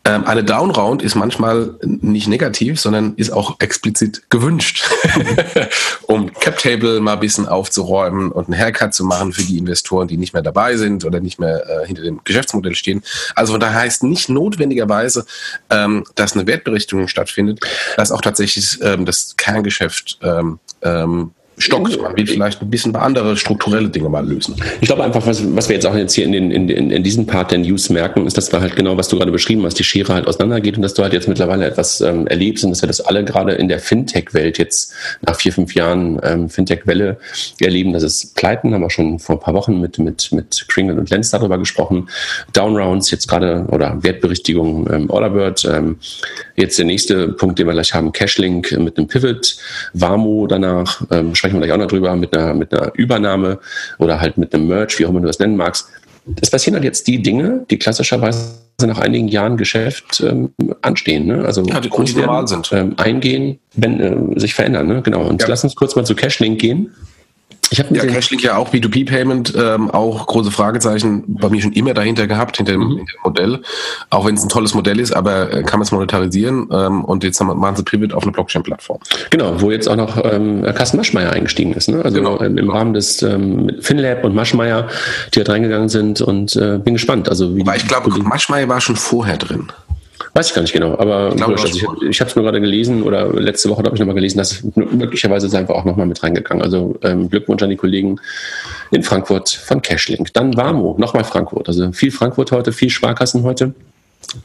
Ähm, 0.06 0.24
eine 0.26 0.44
Downround 0.44 1.04
ist 1.04 1.16
manchmal 1.16 1.76
nicht 1.84 2.28
negativ, 2.28 2.80
sondern 2.80 3.14
ist 3.18 3.32
auch 3.32 3.60
explizit 3.60 3.95
explizit 3.96 4.30
gewünscht, 4.30 4.84
um 6.04 6.34
Cap 6.34 6.58
Table 6.58 7.00
mal 7.00 7.14
ein 7.14 7.20
bisschen 7.20 7.48
aufzuräumen 7.48 8.32
und 8.32 8.46
einen 8.46 8.60
Haircut 8.60 8.94
zu 8.94 9.06
machen 9.06 9.34
für 9.34 9.44
die 9.44 9.58
Investoren, 9.58 10.08
die 10.08 10.18
nicht 10.18 10.34
mehr 10.34 10.42
dabei 10.42 10.76
sind 10.78 11.06
oder 11.06 11.20
nicht 11.20 11.40
mehr 11.40 11.64
äh, 11.70 11.88
hinter 11.88 12.04
dem 12.04 12.22
Geschäftsmodell 12.24 12.76
stehen. 12.76 13.04
Also 13.36 13.54
von 13.54 13.60
daher 13.60 13.82
heißt 13.82 14.04
nicht 14.04 14.30
notwendigerweise, 14.30 15.26
ähm, 15.70 16.04
dass 16.16 16.34
eine 16.34 16.48
Wertberichtigung 16.48 17.08
stattfindet, 17.08 17.60
dass 17.98 18.12
auch 18.12 18.22
tatsächlich 18.22 18.80
ähm, 18.82 19.06
das 19.06 19.36
Kerngeschäft 19.38 20.20
ähm, 20.22 20.60
ähm, 20.82 21.32
stockt. 21.58 22.02
Man 22.02 22.16
will 22.16 22.28
vielleicht 22.28 22.62
ein 22.62 22.70
bisschen 22.70 22.96
andere 22.96 23.38
strukturelle 23.38 23.90
Dinge 23.90 24.10
mal 24.10 24.28
lösen. 24.28 24.56
Ich 24.82 24.88
glaube 24.88 25.04
einfach, 25.04 25.26
was, 25.26 25.44
was 25.56 25.70
wir 25.70 25.76
jetzt 25.76 25.86
auch 25.86 25.96
jetzt 25.96 26.14
hier 26.14 26.26
in, 26.26 26.32
den, 26.32 26.52
in, 26.52 26.70
in, 26.70 26.92
in 26.92 27.04
diesem 27.04 27.26
Part 27.26 27.52
der 27.52 27.60
News 27.60 27.90
merken, 27.90 28.26
ist, 28.28 28.38
dass 28.38 28.52
wir 28.52 28.62
halt 28.62 28.76
genau, 28.76 28.98
was 28.98 29.08
du 29.08 29.18
gerade 29.18 29.32
beschrieben 29.32 29.64
hast, 29.64 29.80
die 29.80 29.84
Schere 29.84 30.14
halt 30.14 30.28
auseinandergeht 30.28 30.76
und 30.76 30.82
dass 30.82 30.94
du 30.94 31.04
halt 31.04 31.14
jetzt 31.14 31.28
mittlerweile 31.28 31.66
etwas 31.66 32.02
ähm, 32.02 32.28
erlebst 32.28 32.64
und 32.64 32.72
dass 32.72 32.82
wir 32.82 32.88
das 32.88 33.02
alle 33.02 33.24
gerade 33.24 33.54
in 33.54 33.68
der 33.68 33.80
Fintech-Welt 33.80 34.58
jetzt 34.58 34.94
nach 35.22 35.36
vier, 35.36 35.54
fünf 35.54 35.76
Jahren 35.76 36.20
ähm, 36.24 36.50
Fintech-Welle 36.50 37.18
erleben, 37.60 37.94
dass 37.94 38.04
es 38.04 38.28
Pleiten, 38.28 38.74
haben 38.74 38.82
wir 38.82 38.90
schon 38.90 39.20
vor 39.20 39.36
ein 39.36 39.42
paar 39.42 39.54
Wochen 39.54 39.80
mit, 39.80 40.00
mit, 40.00 40.32
mit 40.32 40.66
Kringle 40.68 40.96
und 40.96 41.10
Lenz 41.10 41.32
darüber 41.32 41.58
gesprochen, 41.58 42.10
Downrounds 42.54 43.12
jetzt 43.12 43.28
gerade 43.28 43.66
oder 43.70 44.04
Wertberichtigung 44.04 44.90
ähm, 44.92 45.10
Orderbird, 45.10 45.66
ähm, 45.66 45.98
jetzt 46.56 46.78
der 46.78 46.86
nächste 46.86 47.30
Punkt, 47.30 47.60
den 47.60 47.68
wir 47.68 47.74
gleich 47.74 47.94
haben, 47.94 48.12
Cashlink 48.12 48.72
mit 48.80 48.98
einem 48.98 49.08
Pivot, 49.08 49.56
Warmo 49.94 50.48
danach, 50.48 51.02
ähm, 51.12 51.36
sprechen 51.46 51.60
wir 51.60 51.68
gleich 51.68 51.76
auch 51.76 51.82
noch 51.82 51.88
drüber, 51.88 52.16
mit 52.16 52.36
einer, 52.36 52.54
mit 52.54 52.74
einer 52.74 52.92
Übernahme 52.96 53.60
oder 54.00 54.20
halt 54.20 54.38
mit 54.38 54.54
einem 54.54 54.68
Merch, 54.68 54.98
wie 54.98 55.06
auch 55.06 55.10
immer 55.12 55.22
du 55.22 55.28
das 55.28 55.40
nennen 55.40 55.56
magst. 55.56 55.88
Es 56.42 56.50
passieren 56.50 56.74
halt 56.74 56.84
jetzt 56.84 57.06
die 57.08 57.22
Dinge, 57.22 57.66
die 57.70 57.78
klassischerweise 57.78 58.56
nach 58.84 58.98
einigen 58.98 59.28
Jahren 59.28 59.58
Geschäft 59.58 60.24
ähm, 60.26 60.50
anstehen. 60.82 61.28
Ne? 61.28 61.46
Also 61.46 61.62
ja, 61.64 61.80
die 61.80 61.90
groß 61.90 62.16
normal 62.16 62.48
sind. 62.48 62.72
Ähm, 62.74 62.96
eingehen, 62.98 63.60
wenn, 63.76 64.00
äh, 64.00 64.40
sich 64.40 64.56
verändern. 64.56 64.88
Ne? 64.88 65.02
Genau. 65.04 65.28
Und 65.28 65.44
ja. 65.44 65.48
lass 65.48 65.64
uns 65.64 65.76
kurz 65.76 65.96
mal 65.96 66.04
zu 66.04 66.16
Cashlink 66.16 66.60
gehen. 66.60 66.96
Ich 67.72 67.80
habe 67.80 67.96
ja 67.96 68.06
Cashlink 68.06 68.44
ja 68.44 68.58
auch 68.58 68.72
B2B-Payment, 68.72 69.54
ähm, 69.58 69.90
auch 69.92 70.28
große 70.28 70.52
Fragezeichen 70.52 71.24
bei 71.28 71.50
mir 71.50 71.62
schon 71.62 71.74
immer 71.74 71.94
dahinter 71.94 72.28
gehabt, 72.28 72.58
hinter 72.58 72.74
dem, 72.74 72.82
mhm. 72.82 72.98
hinter 72.98 73.14
dem 73.14 73.22
Modell. 73.24 73.62
Auch 74.10 74.26
wenn 74.26 74.36
es 74.36 74.44
ein 74.44 74.50
tolles 74.50 74.74
Modell 74.74 75.00
ist, 75.00 75.16
aber 75.16 75.52
äh, 75.52 75.64
kann 75.64 75.80
man 75.80 75.82
es 75.82 75.92
monetarisieren 75.92 76.70
ähm, 76.72 77.04
und 77.04 77.24
jetzt 77.24 77.40
haben, 77.40 77.58
machen 77.60 77.76
sie 77.76 77.84
Pivot 77.84 78.14
auf 78.14 78.24
eine 78.24 78.32
Blockchain-Plattform. 78.32 79.00
Genau, 79.30 79.62
wo 79.62 79.72
jetzt 79.72 79.88
auch 79.88 79.96
noch 79.96 80.24
ähm, 80.24 80.64
Carsten 80.64 80.98
Maschmeyer 80.98 81.32
eingestiegen 81.32 81.74
ist. 81.74 81.90
Ne? 81.90 82.04
Also 82.04 82.18
genau. 82.18 82.40
ähm, 82.42 82.58
im 82.58 82.70
Rahmen 82.70 82.94
des 82.94 83.22
ähm, 83.22 83.72
FinLab 83.80 84.24
und 84.24 84.36
Maschmeyer, 84.36 84.88
die 85.34 85.40
halt 85.40 85.50
reingegangen 85.50 85.90
sind 85.90 86.22
und 86.22 86.56
äh, 86.56 86.78
bin 86.78 86.94
gespannt. 86.94 87.30
Also 87.30 87.56
wie 87.56 87.62
Aber 87.62 87.76
ich 87.76 87.88
glaube, 87.88 88.10
Maschmeyer 88.20 88.68
war 88.68 88.82
schon 88.82 88.96
vorher 88.96 89.38
drin. 89.38 89.68
Weiß 90.36 90.50
ich 90.50 90.54
gar 90.54 90.64
nicht 90.64 90.74
genau, 90.74 91.00
aber 91.00 91.34
ich, 91.34 91.42
also 91.42 91.66
ich, 91.66 92.10
ich 92.10 92.20
habe 92.20 92.30
es 92.30 92.36
nur 92.36 92.44
gerade 92.44 92.60
gelesen 92.60 93.04
oder 93.04 93.32
letzte 93.32 93.70
Woche 93.70 93.84
habe 93.84 93.96
ich 93.96 94.02
nochmal 94.02 94.16
gelesen, 94.16 94.38
dass 94.38 94.64
möglicherweise 94.76 95.48
ist 95.48 95.56
einfach 95.56 95.76
auch 95.76 95.86
nochmal 95.86 96.08
mit 96.08 96.22
reingegangen. 96.22 96.62
Also 96.62 97.00
ähm, 97.04 97.30
Glückwunsch 97.30 97.64
an 97.64 97.70
die 97.70 97.78
Kollegen 97.78 98.20
in 98.92 99.02
Frankfurt 99.02 99.50
von 99.50 99.82
Cashlink. 99.82 100.34
Dann 100.34 100.58
Warmo, 100.58 100.98
nochmal 101.00 101.24
Frankfurt. 101.24 101.70
Also 101.70 101.90
viel 101.94 102.12
Frankfurt 102.12 102.52
heute, 102.52 102.74
viel 102.74 102.90
Sparkassen 102.90 103.44
heute. 103.44 103.74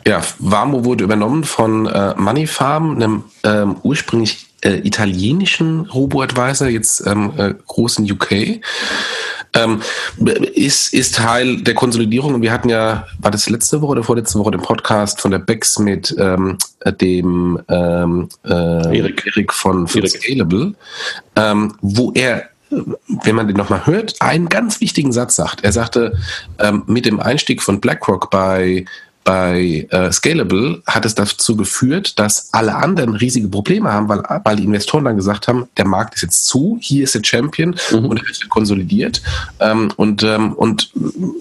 Ja, 0.06 0.22
Warmo 0.38 0.84
wurde 0.84 1.02
übernommen 1.02 1.42
von 1.42 1.86
äh, 1.86 2.14
Moneyfarm, 2.16 2.94
einem 2.94 3.24
ähm, 3.42 3.74
ursprünglich 3.82 4.46
äh, 4.62 4.78
italienischen 4.86 5.86
Robo-Advisor, 5.86 6.68
jetzt 6.68 7.06
ähm, 7.06 7.32
äh, 7.36 7.54
großen 7.66 8.10
UK 8.10 8.60
ähm, 9.54 9.80
ist, 10.54 10.92
ist 10.94 11.16
Teil 11.16 11.58
der 11.62 11.74
Konsolidierung. 11.74 12.34
Und 12.34 12.42
wir 12.42 12.52
hatten 12.52 12.68
ja, 12.68 13.06
war 13.18 13.30
das 13.30 13.48
letzte 13.48 13.80
Woche 13.82 13.92
oder 13.92 14.02
vorletzte 14.02 14.38
Woche 14.38 14.52
den 14.52 14.62
Podcast 14.62 15.20
von 15.20 15.30
der 15.30 15.38
Bex 15.38 15.78
mit 15.78 16.14
ähm, 16.18 16.58
dem 17.00 17.60
ähm, 17.68 18.28
äh, 18.44 18.98
Erik. 18.98 19.26
Erik 19.26 19.52
von, 19.52 19.88
von 19.88 20.02
Erik. 20.02 20.10
Scalable, 20.10 20.74
ähm, 21.36 21.74
wo 21.80 22.12
er 22.12 22.50
wenn 22.70 23.34
man 23.34 23.48
den 23.48 23.56
nochmal 23.56 23.84
hört, 23.86 24.14
einen 24.20 24.48
ganz 24.48 24.80
wichtigen 24.80 25.10
Satz 25.10 25.34
sagt. 25.34 25.64
Er 25.64 25.72
sagte, 25.72 26.16
ähm, 26.60 26.84
mit 26.86 27.04
dem 27.04 27.18
Einstieg 27.18 27.62
von 27.62 27.80
BlackRock 27.80 28.30
bei 28.30 28.84
bei 29.24 29.86
äh, 29.90 30.10
Scalable 30.10 30.82
hat 30.86 31.04
es 31.04 31.14
dazu 31.14 31.56
geführt, 31.56 32.18
dass 32.18 32.52
alle 32.52 32.74
anderen 32.74 33.14
riesige 33.14 33.48
Probleme 33.48 33.92
haben, 33.92 34.08
weil, 34.08 34.22
weil 34.44 34.56
die 34.56 34.64
Investoren 34.64 35.04
dann 35.04 35.16
gesagt 35.16 35.46
haben, 35.46 35.68
der 35.76 35.86
Markt 35.86 36.14
ist 36.14 36.22
jetzt 36.22 36.46
zu, 36.46 36.78
hier 36.80 37.04
ist 37.04 37.14
der 37.14 37.22
Champion 37.22 37.76
mhm. 37.92 38.06
und 38.06 38.18
er 38.18 38.26
wird 38.26 38.48
konsolidiert. 38.48 39.22
Ähm, 39.60 39.92
und, 39.96 40.22
ähm, 40.22 40.54
und 40.54 40.92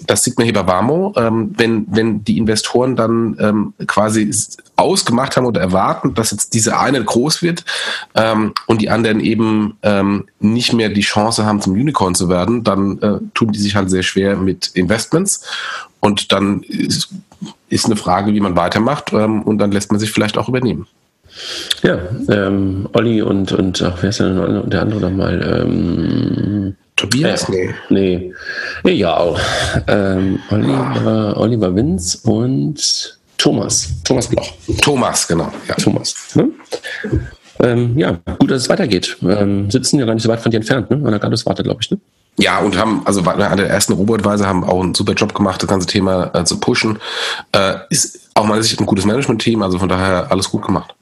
das 0.06 0.24
sieht 0.24 0.36
man 0.36 0.44
hier 0.44 0.54
bei 0.54 0.66
Warmo, 0.66 1.14
ähm, 1.16 1.52
wenn, 1.56 1.86
wenn 1.90 2.22
die 2.22 2.38
Investoren 2.38 2.96
dann 2.96 3.36
ähm, 3.40 3.72
quasi 3.86 4.30
ausgemacht 4.76 5.36
haben 5.36 5.46
oder 5.46 5.60
erwarten, 5.60 6.14
dass 6.14 6.30
jetzt 6.30 6.54
diese 6.54 6.78
eine 6.78 7.02
groß 7.02 7.42
wird 7.42 7.64
ähm, 8.14 8.52
und 8.66 8.82
die 8.82 8.90
anderen 8.90 9.20
eben 9.20 9.76
ähm, 9.82 10.26
nicht 10.38 10.72
mehr 10.72 10.90
die 10.90 11.00
Chance 11.00 11.44
haben, 11.44 11.60
zum 11.60 11.72
Unicorn 11.72 12.14
zu 12.14 12.28
werden, 12.28 12.62
dann 12.62 12.98
äh, 13.00 13.18
tun 13.34 13.52
die 13.52 13.58
sich 13.58 13.74
halt 13.74 13.90
sehr 13.90 14.02
schwer 14.02 14.36
mit 14.36 14.68
Investments. 14.74 15.42
Und 16.00 16.32
dann 16.32 16.62
ist, 16.62 17.10
ist 17.70 17.86
eine 17.86 17.96
Frage, 17.96 18.34
wie 18.34 18.40
man 18.40 18.56
weitermacht 18.56 19.12
ähm, 19.12 19.42
und 19.42 19.58
dann 19.58 19.72
lässt 19.72 19.90
man 19.90 19.98
sich 19.98 20.10
vielleicht 20.10 20.36
auch 20.36 20.48
übernehmen. 20.48 20.86
Ja, 21.82 21.98
ähm, 22.28 22.88
Olli 22.92 23.22
und, 23.22 23.52
und 23.52 23.80
ach, 23.82 23.98
wer 24.00 24.10
ist 24.10 24.20
denn 24.20 24.68
der 24.68 24.82
andere 24.82 25.00
nochmal? 25.00 25.64
Ähm, 25.64 26.76
Tobias? 26.96 27.48
Äh, 27.48 27.72
nee. 27.88 28.34
nee. 28.84 28.92
Ja, 28.92 29.16
auch. 29.16 29.40
Ähm, 29.86 30.40
Oliver, 30.50 31.36
Oliver 31.36 31.74
Winz 31.74 32.16
und 32.24 33.18
Thomas. 33.38 33.88
Thomas 34.04 34.28
Bloch. 34.28 34.52
Thomas, 34.82 35.26
genau. 35.26 35.50
Ja. 35.66 35.74
Thomas. 35.76 36.14
Ne? 36.34 36.50
Ähm, 37.62 37.98
ja, 37.98 38.18
gut, 38.38 38.50
dass 38.50 38.62
es 38.62 38.68
weitergeht. 38.68 39.16
Ähm, 39.22 39.70
sitzen 39.70 39.98
ja 39.98 40.04
gar 40.04 40.14
nicht 40.14 40.22
so 40.22 40.28
weit 40.28 40.40
von 40.40 40.50
dir 40.50 40.58
entfernt, 40.58 40.90
ne? 40.90 40.96
An 40.96 41.10
der 41.10 41.18
Garduswarte, 41.18 41.62
glaube 41.62 41.80
ich, 41.80 41.90
ne? 41.90 41.98
Ja, 42.38 42.58
und 42.58 42.78
haben, 42.78 43.02
also 43.04 43.22
an 43.22 43.56
der 43.56 43.68
ersten 43.68 43.92
Robotweise 43.92 44.46
haben 44.46 44.64
auch 44.64 44.82
einen 44.82 44.94
super 44.94 45.12
Job 45.12 45.34
gemacht, 45.34 45.62
das 45.62 45.68
ganze 45.68 45.86
Thema 45.86 46.30
äh, 46.34 46.44
zu 46.44 46.58
pushen. 46.58 46.98
Äh, 47.52 47.74
ist 47.90 48.30
auch 48.34 48.46
mal 48.46 48.58
ein 48.58 48.86
gutes 48.86 49.04
Management-Team, 49.04 49.62
also 49.62 49.78
von 49.78 49.88
daher 49.88 50.30
alles 50.30 50.48
gut 50.50 50.64
gemacht. 50.64 50.94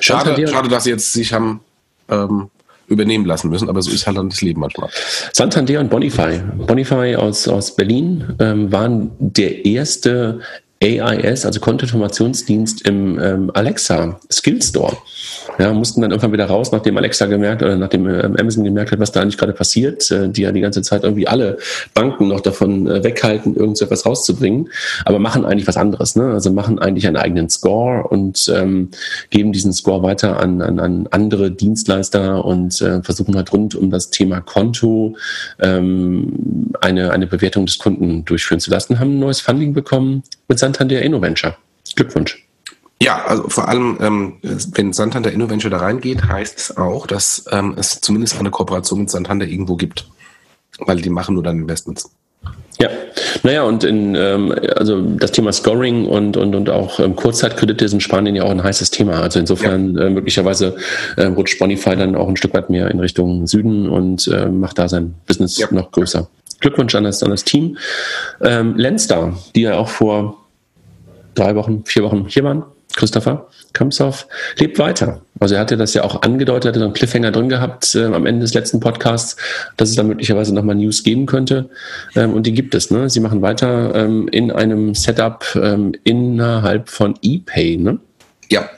Schade, 0.00 0.46
schade, 0.46 0.68
dass 0.68 0.84
sie 0.84 0.90
jetzt 0.90 1.12
sich 1.12 1.32
haben 1.32 1.60
ähm, 2.08 2.50
übernehmen 2.88 3.24
lassen 3.24 3.50
müssen, 3.50 3.68
aber 3.68 3.82
so 3.82 3.90
ist 3.90 4.06
halt 4.06 4.16
dann 4.16 4.28
das 4.28 4.42
Leben 4.42 4.60
manchmal. 4.60 4.88
Santander 5.32 5.80
und 5.80 5.90
Bonify. 5.90 6.40
Bonify 6.66 7.16
aus, 7.16 7.48
aus 7.48 7.74
Berlin 7.74 8.36
ähm, 8.38 8.70
waren 8.70 9.10
der 9.18 9.64
erste 9.64 10.40
AIS, 10.82 11.46
also 11.46 11.58
Kontoinformationsdienst 11.58 12.86
im 12.86 13.18
ähm, 13.18 13.50
Alexa 13.54 14.20
Skill 14.30 14.60
Store. 14.60 14.96
Ja, 15.58 15.72
mussten 15.72 16.02
dann 16.02 16.10
irgendwann 16.10 16.32
wieder 16.32 16.46
raus, 16.46 16.70
nachdem 16.70 16.98
Alexa 16.98 17.24
gemerkt 17.26 17.62
oder 17.62 17.76
nachdem 17.76 18.06
ähm, 18.06 18.36
Amazon 18.38 18.62
gemerkt 18.62 18.92
hat, 18.92 18.98
was 18.98 19.10
da 19.10 19.22
eigentlich 19.22 19.38
gerade 19.38 19.54
passiert, 19.54 20.10
äh, 20.10 20.28
die 20.28 20.42
ja 20.42 20.52
die 20.52 20.60
ganze 20.60 20.82
Zeit 20.82 21.02
irgendwie 21.02 21.26
alle 21.26 21.56
Banken 21.94 22.28
noch 22.28 22.40
davon 22.40 22.86
äh, 22.86 23.02
weghalten, 23.02 23.56
irgend 23.56 23.78
so 23.78 23.86
etwas 23.86 24.04
rauszubringen, 24.04 24.68
aber 25.06 25.18
machen 25.18 25.46
eigentlich 25.46 25.66
was 25.66 25.78
anderes. 25.78 26.14
Ne? 26.14 26.30
Also 26.32 26.52
machen 26.52 26.78
eigentlich 26.78 27.06
einen 27.06 27.16
eigenen 27.16 27.48
Score 27.48 28.06
und 28.06 28.52
ähm, 28.54 28.90
geben 29.30 29.52
diesen 29.52 29.72
Score 29.72 30.02
weiter 30.02 30.38
an, 30.38 30.60
an, 30.60 30.78
an 30.78 31.08
andere 31.10 31.50
Dienstleister 31.50 32.44
und 32.44 32.82
äh, 32.82 33.02
versuchen 33.02 33.34
halt 33.34 33.50
rund 33.50 33.74
um 33.74 33.90
das 33.90 34.10
Thema 34.10 34.42
Konto 34.42 35.16
ähm, 35.58 36.72
eine, 36.82 37.12
eine 37.12 37.26
Bewertung 37.26 37.64
des 37.64 37.78
Kunden 37.78 38.26
durchführen 38.26 38.60
zu 38.60 38.70
lassen, 38.70 39.00
haben 39.00 39.16
ein 39.16 39.20
neues 39.20 39.40
Funding 39.40 39.72
bekommen 39.72 40.22
mit 40.48 40.58
Santander 40.58 41.02
InnoVenture. 41.02 41.56
Glückwunsch. 41.94 42.46
Ja, 43.02 43.24
also 43.26 43.48
vor 43.48 43.68
allem, 43.68 43.98
ähm, 44.00 44.36
wenn 44.42 44.92
Santander 44.92 45.30
InnoVenture 45.30 45.70
da 45.70 45.78
reingeht, 45.78 46.24
heißt 46.24 46.58
es 46.58 46.76
auch, 46.76 47.06
dass 47.06 47.44
ähm, 47.50 47.74
es 47.76 48.00
zumindest 48.00 48.38
eine 48.38 48.50
Kooperation 48.50 49.00
mit 49.00 49.10
Santander 49.10 49.46
irgendwo 49.46 49.76
gibt. 49.76 50.08
Weil 50.78 51.00
die 51.00 51.10
machen 51.10 51.34
nur 51.34 51.42
dann 51.42 51.58
Investments. 51.58 52.10
Ja, 52.78 52.90
naja, 53.42 53.62
und 53.62 53.84
in, 53.84 54.14
ähm, 54.14 54.54
also 54.76 55.00
das 55.00 55.32
Thema 55.32 55.52
Scoring 55.52 56.06
und, 56.06 56.36
und, 56.36 56.54
und 56.54 56.68
auch 56.68 57.00
ähm, 57.00 57.16
Kurzzeitkredite 57.16 57.88
sind 57.88 58.02
Spanien 58.02 58.36
ja 58.36 58.44
auch 58.44 58.50
ein 58.50 58.62
heißes 58.62 58.90
Thema. 58.90 59.20
Also 59.20 59.38
insofern 59.38 59.96
ja. 59.96 60.04
äh, 60.04 60.10
möglicherweise 60.10 60.76
äh, 61.16 61.24
rutscht 61.24 61.58
Bonify 61.58 61.96
dann 61.96 62.14
auch 62.14 62.28
ein 62.28 62.36
Stück 62.36 62.52
weit 62.52 62.68
mehr 62.68 62.90
in 62.90 63.00
Richtung 63.00 63.46
Süden 63.46 63.88
und 63.88 64.28
äh, 64.28 64.46
macht 64.46 64.78
da 64.78 64.88
sein 64.88 65.14
Business 65.26 65.56
ja. 65.56 65.68
noch 65.70 65.90
größer. 65.90 66.28
Glückwunsch 66.60 66.94
an 66.94 67.04
das, 67.04 67.22
an 67.22 67.30
das 67.30 67.44
Team. 67.44 67.78
Ähm, 68.42 68.76
Lenstar, 68.76 69.38
die 69.54 69.62
ja 69.62 69.76
auch 69.76 69.88
vor 69.88 70.46
drei 71.34 71.54
Wochen, 71.54 71.84
vier 71.84 72.02
Wochen 72.02 72.26
hier 72.28 72.44
waren, 72.44 72.64
Christopher 72.94 73.48
Kamshoff, 73.74 74.26
lebt 74.58 74.78
weiter. 74.78 75.20
Also 75.38 75.54
er 75.54 75.60
hatte 75.60 75.76
das 75.76 75.92
ja 75.92 76.02
auch 76.02 76.22
angedeutet, 76.22 76.70
hatte 76.70 76.78
so 76.78 76.86
einen 76.86 76.94
Cliffhanger 76.94 77.30
drin 77.30 77.50
gehabt 77.50 77.94
äh, 77.94 78.04
am 78.06 78.24
Ende 78.24 78.40
des 78.40 78.54
letzten 78.54 78.80
Podcasts, 78.80 79.36
dass 79.76 79.90
es 79.90 79.96
da 79.96 80.02
möglicherweise 80.02 80.54
nochmal 80.54 80.76
News 80.76 81.02
geben 81.02 81.26
könnte. 81.26 81.68
Ähm, 82.14 82.32
und 82.32 82.46
die 82.46 82.52
gibt 82.52 82.74
es. 82.74 82.90
Ne? 82.90 83.10
Sie 83.10 83.20
machen 83.20 83.42
weiter 83.42 83.94
ähm, 83.94 84.28
in 84.28 84.50
einem 84.50 84.94
Setup 84.94 85.44
ähm, 85.56 85.92
innerhalb 86.04 86.88
von 86.88 87.16
ePay. 87.22 87.76
Ne? 87.76 87.98
Ja, 88.50 88.70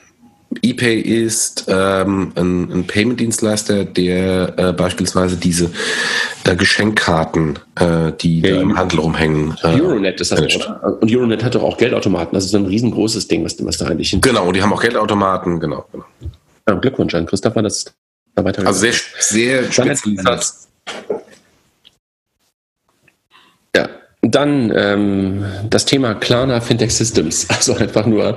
ePay 0.62 1.00
ist 1.00 1.66
ähm, 1.68 2.32
ein, 2.34 2.72
ein 2.72 2.86
Payment-Dienstleister, 2.86 3.84
der 3.84 4.58
äh, 4.58 4.72
beispielsweise 4.72 5.36
diese 5.36 5.70
äh, 6.44 6.56
Geschenkkarten, 6.56 7.58
äh, 7.78 8.12
die 8.20 8.40
ja, 8.40 8.60
im 8.60 8.76
Handel 8.76 9.00
rumhängen. 9.00 9.56
Äh, 9.62 9.80
Euronet 9.80 10.20
ist 10.20 10.32
das, 10.32 10.40
oder? 10.40 10.98
Und 11.00 11.10
Euronet 11.10 11.44
hat 11.44 11.54
doch 11.54 11.62
auch 11.62 11.76
Geldautomaten. 11.76 12.34
Das 12.34 12.46
ist 12.46 12.54
ein 12.54 12.66
riesengroßes 12.66 13.28
Ding, 13.28 13.44
was, 13.44 13.62
was 13.64 13.76
da 13.76 13.86
eigentlich 13.86 14.10
hin. 14.10 14.20
Genau, 14.20 14.46
und 14.46 14.56
die 14.56 14.62
haben 14.62 14.72
auch 14.72 14.80
Geldautomaten, 14.80 15.60
genau. 15.60 15.84
genau. 15.92 16.04
Ja, 16.66 16.74
Glückwunsch 16.74 17.14
an 17.14 17.26
Christopher, 17.26 17.62
das 17.62 17.84
da 18.34 18.44
weiter. 18.44 18.66
Also 18.66 18.80
sehr, 18.80 18.94
sehr 19.18 19.72
spezialisiert. 19.72 20.52
Dann 24.20 24.72
ähm, 24.74 25.44
das 25.70 25.84
Thema 25.84 26.14
Klarna 26.14 26.60
Fintech 26.60 26.92
Systems. 26.92 27.46
Also 27.58 27.74
einfach 27.74 28.06
nur, 28.06 28.36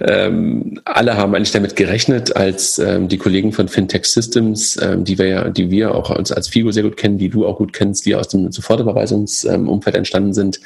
ähm, 0.00 0.80
alle 0.84 1.16
haben 1.16 1.34
eigentlich 1.34 1.52
damit 1.52 1.76
gerechnet, 1.76 2.36
als 2.36 2.78
ähm, 2.78 3.08
die 3.08 3.18
Kollegen 3.18 3.52
von 3.52 3.68
Fintech 3.68 4.06
Systems, 4.06 4.78
ähm, 4.80 5.04
die 5.04 5.18
wir 5.18 5.26
ja, 5.26 5.48
die 5.48 5.70
wir 5.70 5.94
auch 5.94 6.10
als, 6.10 6.32
als 6.32 6.48
FIGO 6.48 6.70
sehr 6.70 6.82
gut 6.82 6.96
kennen, 6.96 7.18
die 7.18 7.28
du 7.28 7.46
auch 7.46 7.58
gut 7.58 7.72
kennst, 7.72 8.06
die 8.06 8.14
aus 8.14 8.28
dem 8.28 8.50
Sofortüberweisungsumfeld 8.50 9.96
entstanden 9.96 10.34
sind, 10.34 10.60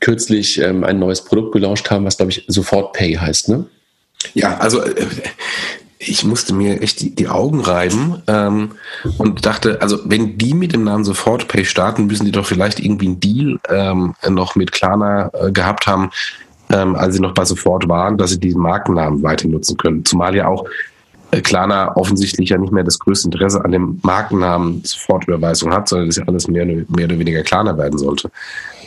kürzlich 0.00 0.60
ähm, 0.60 0.84
ein 0.84 0.98
neues 0.98 1.22
Produkt 1.24 1.52
gelauncht 1.52 1.90
haben, 1.90 2.04
was 2.04 2.16
glaube 2.16 2.32
ich 2.32 2.44
Sofort 2.46 2.92
Pay 2.92 3.14
heißt, 3.14 3.48
ne? 3.48 3.66
Ja, 4.34 4.58
also 4.58 4.82
äh, 4.82 4.94
ich 6.02 6.24
musste 6.24 6.54
mir 6.54 6.80
echt 6.80 7.02
die, 7.02 7.14
die 7.14 7.28
Augen 7.28 7.60
reiben 7.60 8.22
ähm, 8.26 8.70
und 9.18 9.44
dachte, 9.44 9.82
also 9.82 9.98
wenn 10.06 10.38
die 10.38 10.54
mit 10.54 10.72
dem 10.72 10.82
Namen 10.82 11.04
SofortPay 11.04 11.66
starten, 11.66 12.06
müssen 12.06 12.24
die 12.24 12.32
doch 12.32 12.46
vielleicht 12.46 12.80
irgendwie 12.80 13.06
einen 13.06 13.20
Deal 13.20 13.60
ähm, 13.68 14.14
noch 14.26 14.56
mit 14.56 14.72
Klarna 14.72 15.30
äh, 15.34 15.52
gehabt 15.52 15.86
haben, 15.86 16.10
ähm, 16.72 16.96
als 16.96 17.14
sie 17.14 17.20
noch 17.20 17.34
bei 17.34 17.44
Sofort 17.44 17.86
waren, 17.86 18.16
dass 18.16 18.30
sie 18.30 18.40
diesen 18.40 18.62
Markennamen 18.62 19.22
weiter 19.22 19.46
nutzen 19.46 19.76
können. 19.76 20.02
Zumal 20.06 20.34
ja 20.34 20.48
auch 20.48 20.64
äh, 21.32 21.42
Klarna 21.42 21.94
offensichtlich 21.94 22.48
ja 22.48 22.56
nicht 22.56 22.72
mehr 22.72 22.84
das 22.84 22.98
größte 22.98 23.28
Interesse 23.28 23.62
an 23.62 23.72
dem 23.72 24.00
Markennamen 24.02 24.82
Sofortüberweisung 24.82 25.70
hat, 25.70 25.86
sondern 25.86 26.08
das 26.08 26.16
ja 26.16 26.24
alles 26.26 26.48
mehr, 26.48 26.64
mehr 26.64 27.04
oder 27.04 27.18
weniger 27.18 27.42
Klarna 27.42 27.76
werden 27.76 27.98
sollte. 27.98 28.30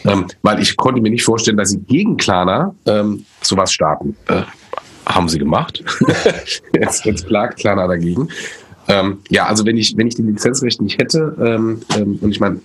Ähm, 0.05 0.25
weil 0.41 0.59
ich 0.59 0.75
konnte 0.77 0.99
mir 0.99 1.11
nicht 1.11 1.23
vorstellen, 1.23 1.57
dass 1.57 1.69
sie 1.69 1.79
gegen 1.79 2.17
Klarna 2.17 2.73
ähm, 2.87 3.23
sowas 3.41 3.71
starten. 3.71 4.17
Äh, 4.27 4.41
haben 5.05 5.29
sie 5.29 5.39
gemacht. 5.39 5.83
jetzt, 6.73 7.05
jetzt 7.05 7.27
klagt 7.27 7.59
Klarna 7.59 7.87
dagegen. 7.87 8.29
Ähm, 8.87 9.19
ja, 9.29 9.45
also 9.45 9.65
wenn 9.65 9.77
ich, 9.77 9.95
wenn 9.97 10.07
ich 10.07 10.15
die 10.15 10.23
Lizenzrechte 10.23 10.83
nicht 10.83 10.99
hätte, 10.99 11.35
ähm, 11.39 11.81
ähm, 11.95 12.19
und 12.21 12.31
ich 12.31 12.39
meine, 12.39 12.59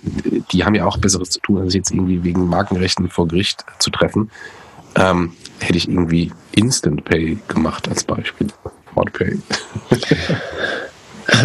die 0.51 0.65
haben 0.65 0.75
ja 0.75 0.85
auch 0.85 0.99
Besseres 0.99 1.31
zu 1.31 1.41
tun, 1.41 1.59
als 1.59 1.75
jetzt 1.75 1.93
irgendwie 1.93 2.25
wegen 2.25 2.49
Markenrechten 2.49 3.09
vor 3.09 3.29
Gericht 3.29 3.65
zu 3.79 3.91
treffen, 3.91 4.31
ähm, 4.97 5.33
hätte 5.61 5.79
ich 5.79 5.89
irgendwie 5.89 6.33
Instant 6.53 7.05
Pay 7.05 7.39
gemacht 7.47 7.89
als 7.89 8.05
Beispiel. 8.05 8.49
Pay. 9.13 9.39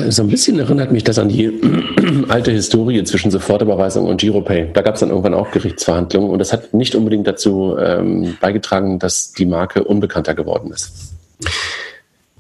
So 0.10 0.24
ein 0.24 0.30
bisschen 0.30 0.60
erinnert 0.60 0.92
mich 0.92 1.04
das 1.04 1.20
an 1.20 1.28
die 1.28 1.52
alte 2.30 2.52
Historie 2.52 3.04
zwischen 3.04 3.32
Sofortüberweisung 3.32 4.06
und 4.06 4.22
Giropay. 4.22 4.70
Da 4.74 4.82
gab 4.82 4.96
es 4.96 5.02
dann 5.02 5.10
irgendwann 5.10 5.34
auch 5.34 5.52
Gerichtsverhandlungen 5.52 6.30
und 6.30 6.40
das 6.40 6.54
hat 6.54 6.74
nicht 6.74 6.96
unbedingt 6.96 7.28
dazu 7.28 7.76
ähm, 7.78 8.38
beigetragen, 8.40 8.98
dass 9.00 9.34
die 9.34 9.46
Marke 9.46 9.84
unbekannter 9.84 10.36
geworden 10.36 10.72
ist. 10.72 11.14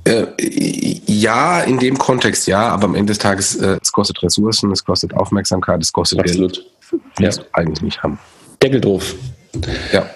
Äh, 0.06 0.26
ja, 1.06 1.62
in 1.62 1.80
dem 1.80 1.98
Kontext 1.98 2.48
ja, 2.48 2.70
aber 2.70 2.86
am 2.86 2.96
Ende 2.96 3.12
des 3.12 3.20
Tages, 3.20 3.56
äh, 3.56 3.78
es 3.82 3.92
kostet 3.92 4.24
Ressourcen, 4.24 4.72
es 4.72 4.84
kostet 4.84 5.14
Aufmerksamkeit, 5.14 5.82
es 5.82 5.92
kostet 5.92 6.20
Absolut. 6.20 6.54
Geld. 6.54 7.02
Willst 7.18 7.40
ja. 7.40 7.46
eigentlich 7.54 7.82
nicht 7.82 8.04
haben. 8.04 8.20
Deckel 8.62 8.80
drauf. 8.80 9.16
Ja. 9.92 10.10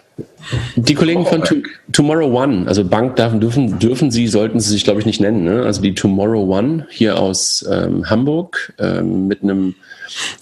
Die 0.75 0.95
Kollegen 0.95 1.25
von 1.25 1.43
to 1.43 1.55
Tomorrow 1.91 2.43
One, 2.43 2.67
also 2.67 2.83
Bank 2.83 3.15
dürfen, 3.15 3.79
dürfen 3.79 4.11
sie, 4.11 4.27
sollten 4.27 4.59
sie 4.59 4.69
sich, 4.69 4.83
glaube 4.83 4.99
ich, 4.99 5.05
nicht 5.05 5.19
nennen. 5.19 5.43
Ne? 5.43 5.63
Also 5.63 5.81
die 5.81 5.93
Tomorrow 5.93 6.57
One 6.57 6.87
hier 6.89 7.19
aus 7.19 7.65
ähm, 7.69 8.09
Hamburg 8.09 8.73
ähm, 8.79 9.27
mit 9.27 9.43
einem 9.43 9.75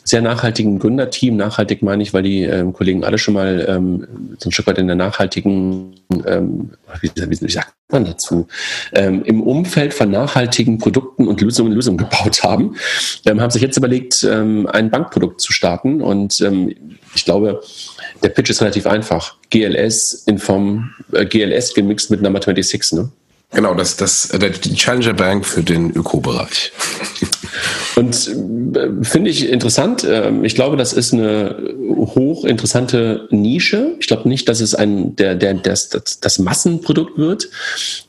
sehr 0.04 0.22
nachhaltigen 0.22 0.80
Gründerteam. 0.80 1.36
Nachhaltig 1.36 1.82
meine 1.82 2.04
ich, 2.04 2.14
weil 2.14 2.24
die 2.24 2.44
ähm, 2.44 2.74
Kollegen 2.74 3.04
alle 3.04 3.18
schon 3.18 3.34
mal 3.34 3.66
ähm, 3.68 4.08
so 4.38 4.50
ein 4.50 4.52
Stück 4.52 4.68
weit 4.68 4.78
in 4.78 4.88
der 4.88 4.96
nachhaltigen, 4.96 5.96
ähm, 6.26 6.72
wie, 7.02 7.12
wie 7.16 7.52
sagt 7.52 7.74
man 7.92 8.06
dazu, 8.06 8.48
ähm, 8.94 9.24
im 9.24 9.42
Umfeld 9.42 9.94
von 9.94 10.10
nachhaltigen 10.10 10.78
Produkten 10.78 11.28
und 11.28 11.42
Lösungen 11.42 11.72
Lösungen 11.72 11.98
gebaut 11.98 12.44
haben, 12.44 12.76
ähm, 13.26 13.42
haben 13.42 13.52
sich 13.52 13.62
jetzt 13.62 13.78
überlegt, 13.78 14.24
ähm, 14.24 14.68
ein 14.72 14.90
Bankprodukt 14.90 15.42
zu 15.42 15.52
starten. 15.52 16.02
Und 16.02 16.44
ich 17.16 17.26
glaube, 17.26 17.62
der 18.24 18.30
Pitch 18.30 18.50
ist 18.50 18.62
relativ 18.62 18.88
einfach. 18.88 19.36
GLS 19.50 20.24
in 20.26 20.38
Form, 20.40 20.94
äh, 21.12 21.26
GLS 21.26 21.74
gemixt 21.74 22.12
mit 22.12 22.22
Number 22.22 22.42
26, 22.42 22.94
ne? 22.94 23.10
Genau, 23.52 23.74
das, 23.74 23.96
das, 23.96 24.32
äh, 24.32 24.52
die 24.52 24.74
Challenger 24.74 25.14
Bank 25.14 25.46
für 25.46 25.64
den 25.64 25.92
Ökobereich. 25.92 26.74
Und 27.96 28.28
äh, 28.76 29.04
finde 29.04 29.30
ich 29.30 29.48
interessant. 29.48 30.06
Ähm, 30.08 30.44
ich 30.44 30.56
glaube, 30.56 30.76
das 30.76 30.92
ist 30.92 31.14
eine 31.14 31.56
hochinteressante 31.80 33.28
Nische. 33.32 33.96
Ich 34.00 34.08
glaube 34.08 34.28
nicht, 34.28 34.50
dass 34.50 34.60
es 34.60 34.76
ein 34.76 35.16
der, 35.16 35.36
der, 35.36 35.54
das, 35.54 35.88
das, 35.88 36.20
das 36.20 36.40
Massenprodukt 36.40 37.18
wird. 37.18 37.50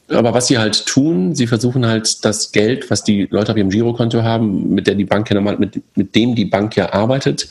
Aber 0.09 0.35
was 0.35 0.49
sie 0.49 0.59
halt 0.59 0.87
tun, 0.87 1.37
sie 1.37 1.47
versuchen 1.47 1.87
halt 1.87 2.25
das 2.25 2.51
Geld, 2.51 2.91
was 2.91 3.05
die 3.05 3.29
Leute 3.31 3.53
auf 3.53 3.59
ihrem 3.59 3.71
Girokonto 3.71 4.23
haben, 4.25 4.71
mit 4.75 4.89
der 4.89 4.97
die 4.97 5.05
Bank 5.05 5.31
ja 5.31 5.35
normal, 5.35 5.59
mit, 5.59 5.81
mit 5.97 6.15
dem 6.17 6.35
die 6.35 6.45
Bank 6.47 6.77
ja 6.77 6.93
arbeitet, 6.93 7.49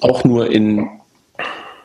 auch 0.00 0.22
nur 0.22 0.52
in 0.52 0.88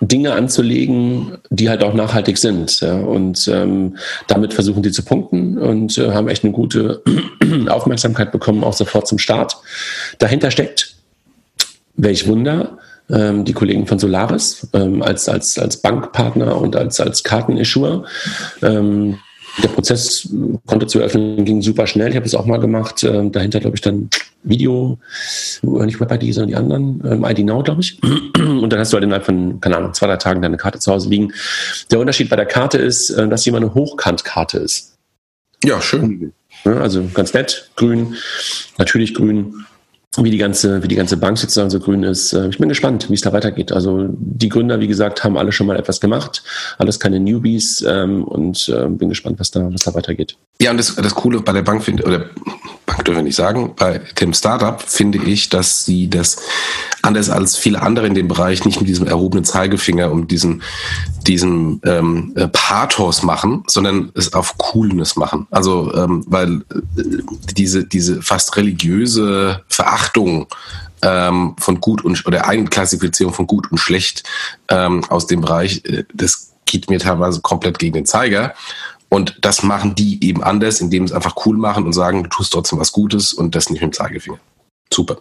Dinge 0.08 0.34
anzulegen, 0.34 1.38
die 1.50 1.70
halt 1.70 1.84
auch 1.84 1.94
nachhaltig 1.94 2.38
sind. 2.38 2.82
Ja. 2.82 2.96
Und 2.96 3.48
ähm, 3.48 3.98
damit 4.28 4.54
versuchen 4.54 4.84
die 4.84 4.92
zu 4.92 5.04
punkten 5.04 5.58
und 5.58 5.98
äh, 5.98 6.12
haben 6.12 6.28
echt 6.28 6.44
eine 6.44 6.54
gute 6.54 7.02
Aufmerksamkeit 7.68 8.32
bekommen, 8.32 8.64
auch 8.64 8.74
sofort 8.74 9.08
zum 9.08 9.18
Start. 9.18 9.58
Dahinter 10.20 10.52
steckt, 10.52 10.96
welch 11.96 12.28
Wunder, 12.28 12.78
ähm, 13.10 13.46
die 13.46 13.54
Kollegen 13.54 13.88
von 13.88 14.00
Solaris 14.00 14.68
ähm, 14.74 15.02
als, 15.02 15.30
als, 15.30 15.58
als 15.58 15.78
Bankpartner 15.78 16.60
und 16.60 16.76
als, 16.76 17.00
als 17.00 17.24
Kartenissuer. 17.24 18.06
Ähm, 18.62 19.20
der 19.62 19.68
Prozess, 19.70 20.28
Konto 20.66 20.88
zu 20.88 21.00
öffnen, 21.00 21.46
ging 21.46 21.62
super 21.62 21.86
schnell. 21.86 22.10
Ich 22.10 22.16
habe 22.16 22.26
es 22.26 22.34
auch 22.34 22.46
mal 22.46 22.60
gemacht. 22.60 23.04
Ähm, 23.04 23.32
dahinter, 23.32 23.60
glaube 23.60 23.76
ich, 23.76 23.82
dann 23.82 24.10
Video, 24.44 25.00
nicht 25.62 26.00
WebID, 26.00 26.34
sondern 26.34 26.48
die 26.48 26.56
anderen, 26.56 27.02
ähm, 27.06 27.26
ID 27.26 27.46
Now, 27.46 27.62
glaube 27.62 27.82
ich. 27.82 28.02
Und 28.38 28.70
dann 28.70 28.80
hast 28.80 28.92
du 28.92 28.96
halt 28.96 29.04
innerhalb 29.04 29.26
von, 29.26 29.62
keine 29.62 29.78
Ahnung, 29.78 29.94
zwei, 29.94 30.08
drei 30.08 30.18
Tagen 30.18 30.42
deine 30.42 30.58
Karte 30.58 30.80
zu 30.80 30.92
Hause 30.92 31.10
liegen. 31.10 31.34
Der 31.92 32.00
Unterschied 32.00 32.30
bei 32.30 32.36
der 32.36 32.46
Karte 32.46 32.78
ist, 32.78 33.12
äh, 33.12 33.28
dass 33.28 33.44
sie 33.44 33.50
immer 33.50 33.58
eine 33.58 33.74
Hochkantkarte 33.74 34.58
ist. 34.58 34.98
Ja, 35.64 35.82
schön. 35.82 36.34
Also 36.66 37.04
ganz 37.14 37.34
nett, 37.34 37.70
grün, 37.76 38.16
natürlich 38.78 39.14
grün 39.14 39.66
wie 40.18 40.30
die 40.30 40.38
ganze, 40.38 40.84
wie 40.84 40.88
die 40.88 40.96
ganze 40.96 41.18
Bank 41.18 41.38
sozusagen 41.38 41.70
so 41.70 41.80
grün 41.80 42.04
ist. 42.04 42.34
Äh, 42.34 42.50
ich 42.50 42.60
bin 42.60 42.70
gespannt, 42.70 43.10
wie 43.10 43.16
es 43.16 43.22
da 43.22 43.34
weitergeht. 43.34 43.72
Also 43.72 44.10
die 44.10 44.50
Gründer, 44.50 44.80
wie 44.80 44.88
gesagt, 44.88 45.24
haben 45.24 45.38
alle 45.38 45.52
schon 45.52 45.68
mal 45.68 45.78
etwas 45.78 46.00
gemacht, 46.00 46.44
alles 46.78 47.00
keine 47.00 47.20
Newbies 47.20 47.84
ähm, 47.88 48.24
und 48.24 48.70
äh, 48.70 48.88
bin 48.88 49.10
gespannt, 49.10 49.40
was 49.40 49.50
da, 49.52 49.68
was 49.74 49.84
da 49.84 49.94
weitergeht. 49.94 50.38
Ja, 50.62 50.72
und 50.72 50.78
das, 50.78 50.96
das 50.96 51.16
Coole 51.16 51.42
bei 51.42 51.54
der 51.54 51.64
Bank 51.64 51.84
finde, 51.84 52.04
oder 52.04 52.26
Bank 52.86 53.06
dürfen 53.06 53.20
wir 53.20 53.24
nicht 53.24 53.36
sagen, 53.36 53.74
bei 53.76 54.02
dem 54.20 54.34
Startup 54.34 54.80
finde 54.82 55.18
ich, 55.18 55.50
dass 55.50 55.86
sie 55.86 56.10
das 56.10 56.38
anders 57.04 57.30
als 57.30 57.58
viele 57.58 57.82
andere 57.82 58.08
in 58.08 58.16
dem 58.16 58.28
Bereich 58.28 58.66
nicht 58.66 58.80
mit 58.80 58.90
diesem 58.90 59.06
erhobenen 59.06 59.44
Zeigefinger 59.44 60.12
und 60.12 60.32
diesem, 60.32 60.62
diesem 61.28 61.82
ähm, 61.84 62.32
äh, 62.36 62.48
Pathos 62.48 63.24
machen, 63.24 63.64
sondern 63.68 64.12
es 64.16 64.34
auf 64.34 64.58
Coolness 64.58 65.16
machen. 65.16 65.46
Also 65.52 65.94
ähm, 65.94 66.24
weil 66.28 66.62
äh, 66.96 67.22
diese, 67.56 67.84
diese 67.86 68.22
fast 68.22 68.56
religiöse 68.56 69.62
Verachtung 69.68 70.48
ähm, 71.02 71.56
von 71.60 71.82
gut 71.82 72.04
und 72.06 72.26
oder 72.26 72.48
Eigenklassifizierung 72.48 73.34
von 73.34 73.48
gut 73.48 73.70
und 73.70 73.78
schlecht 73.78 74.24
ähm, 74.70 75.04
aus 75.10 75.28
dem 75.28 75.42
Bereich, 75.42 75.84
äh, 75.86 76.06
das 76.14 76.54
geht 76.66 76.90
mir 76.90 77.00
teilweise 77.00 77.42
komplett 77.42 77.80
gegen 77.80 77.94
den 77.94 78.06
Zeiger. 78.06 78.54
Und 79.10 79.38
das 79.42 79.62
machen 79.62 79.94
die 79.94 80.26
eben 80.26 80.42
anders, 80.42 80.80
indem 80.82 81.08
sie 81.08 81.14
einfach 81.14 81.36
cool 81.46 81.58
machen 81.58 81.86
und 81.86 81.94
sagen, 81.94 82.24
du 82.24 82.30
tust 82.30 82.54
trotzdem 82.54 82.80
was 82.80 82.94
Gutes 82.94 83.34
und 83.34 83.54
das 83.54 83.70
nicht 83.70 83.82
mit 83.82 83.92
dem 83.92 83.94
Zeigefinger. 83.94 84.40
Super. 84.92 85.18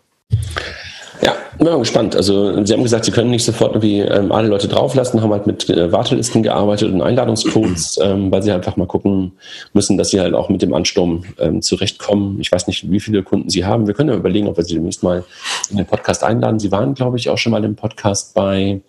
Ja, 1.25 1.37
bin 1.57 1.69
mal 1.69 1.79
gespannt. 1.79 2.17
Also 2.17 2.65
Sie 2.65 2.73
haben 2.73 2.83
gesagt, 2.83 3.05
Sie 3.05 3.13
können 3.13 3.31
nicht 3.31 3.45
sofort 3.45 3.73
irgendwie 3.73 4.01
ähm, 4.01 4.33
alle 4.33 4.49
Leute 4.49 4.67
drauflassen, 4.67 5.23
haben 5.23 5.31
halt 5.31 5.47
mit 5.47 5.71
äh, 5.71 5.93
Wartelisten 5.93 6.43
gearbeitet 6.43 6.93
und 6.93 7.01
Einladungscodes, 7.01 7.99
ähm, 8.03 8.33
weil 8.33 8.43
Sie 8.43 8.51
einfach 8.51 8.77
mal 8.77 8.89
gucken 8.89 9.33
müssen, 9.73 9.97
dass 9.97 10.11
Sie 10.11 10.21
halt 10.21 10.35
auch 10.35 10.49
mit 10.49 10.63
dem 10.63 10.75
Ansturm 10.75 11.23
ähm, 11.39 11.63
zurechtkommen. 11.63 12.41
Ich 12.41 12.51
weiß 12.51 12.67
nicht, 12.67 12.91
wie 12.91 12.99
viele 12.99 13.23
Kunden 13.23 13.51
Sie 13.51 13.65
haben. 13.65 13.87
Wir 13.87 13.95
können 13.95 14.11
ja 14.11 14.17
überlegen, 14.17 14.49
ob 14.49 14.57
wir 14.57 14.65
Sie 14.65 14.75
demnächst 14.75 15.05
mal 15.05 15.23
in 15.71 15.77
den 15.77 15.87
Podcast 15.87 16.25
einladen. 16.25 16.59
Sie 16.59 16.73
waren, 16.73 16.95
glaube 16.95 17.19
ich, 17.19 17.31
auch 17.31 17.39
schon 17.39 17.53
mal 17.53 17.65
im 17.65 17.77
Podcast 17.77 18.35
bei 18.35 18.81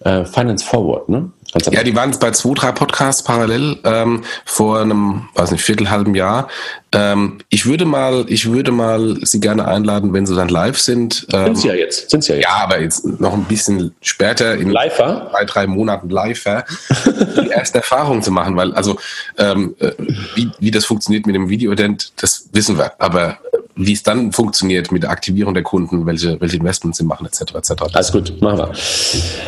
äh, 0.00 0.24
Finance 0.24 0.64
Forward, 0.64 1.08
ne? 1.08 1.30
Ja, 1.70 1.82
die 1.82 1.96
waren 1.96 2.16
bei 2.20 2.30
zwei, 2.30 2.54
drei 2.54 2.72
Podcasts 2.72 3.24
parallel 3.24 3.76
ähm, 3.84 4.22
vor 4.44 4.80
einem, 4.80 5.28
weiß 5.34 5.50
nicht, 5.50 5.64
viertelhalben 5.64 6.14
Jahr. 6.14 6.48
Ähm, 6.92 7.38
ich 7.48 7.66
würde 7.66 7.84
mal, 7.84 8.24
ich 8.28 8.50
würde 8.50 8.70
mal 8.70 9.16
Sie 9.22 9.40
gerne 9.40 9.66
einladen, 9.66 10.12
wenn 10.12 10.26
Sie 10.26 10.34
dann 10.36 10.48
live 10.48 10.78
sind. 10.78 11.26
Ähm, 11.32 11.46
sind 11.46 11.58
Sie 11.58 11.68
ja 11.68 11.74
jetzt, 11.74 12.10
sind 12.10 12.22
Sie 12.22 12.32
ja 12.32 12.38
jetzt. 12.38 12.46
Ja, 12.46 12.54
aber 12.64 12.80
jetzt 12.80 13.04
noch 13.20 13.32
ein 13.32 13.44
bisschen 13.44 13.94
später 14.00 14.54
in 14.54 14.70
live 14.70 14.96
drei, 14.96 15.44
drei 15.44 15.66
Monaten 15.66 16.08
live 16.08 16.44
die 16.44 17.48
erste 17.50 17.78
Erfahrung 17.78 18.22
zu 18.22 18.30
machen, 18.30 18.56
weil 18.56 18.72
also 18.74 18.96
ähm, 19.38 19.74
äh, 19.80 19.92
wie, 20.34 20.50
wie 20.58 20.70
das 20.70 20.84
funktioniert 20.84 21.26
mit 21.26 21.34
dem 21.34 21.48
Video-Ident, 21.48 22.12
das 22.16 22.48
wissen 22.52 22.78
wir. 22.78 22.92
Aber 22.98 23.38
wie 23.76 23.92
es 23.92 24.02
dann 24.02 24.32
funktioniert 24.32 24.92
mit 24.92 25.04
der 25.04 25.10
Aktivierung 25.10 25.54
der 25.54 25.62
Kunden, 25.62 26.04
welche, 26.06 26.40
welche 26.40 26.56
Investments 26.56 26.98
sie 26.98 27.04
machen, 27.04 27.26
etc. 27.26 27.54
etc. 27.54 27.72
Alles 27.92 28.12
gut, 28.12 28.40
machen 28.40 28.58
wir. 28.58 28.72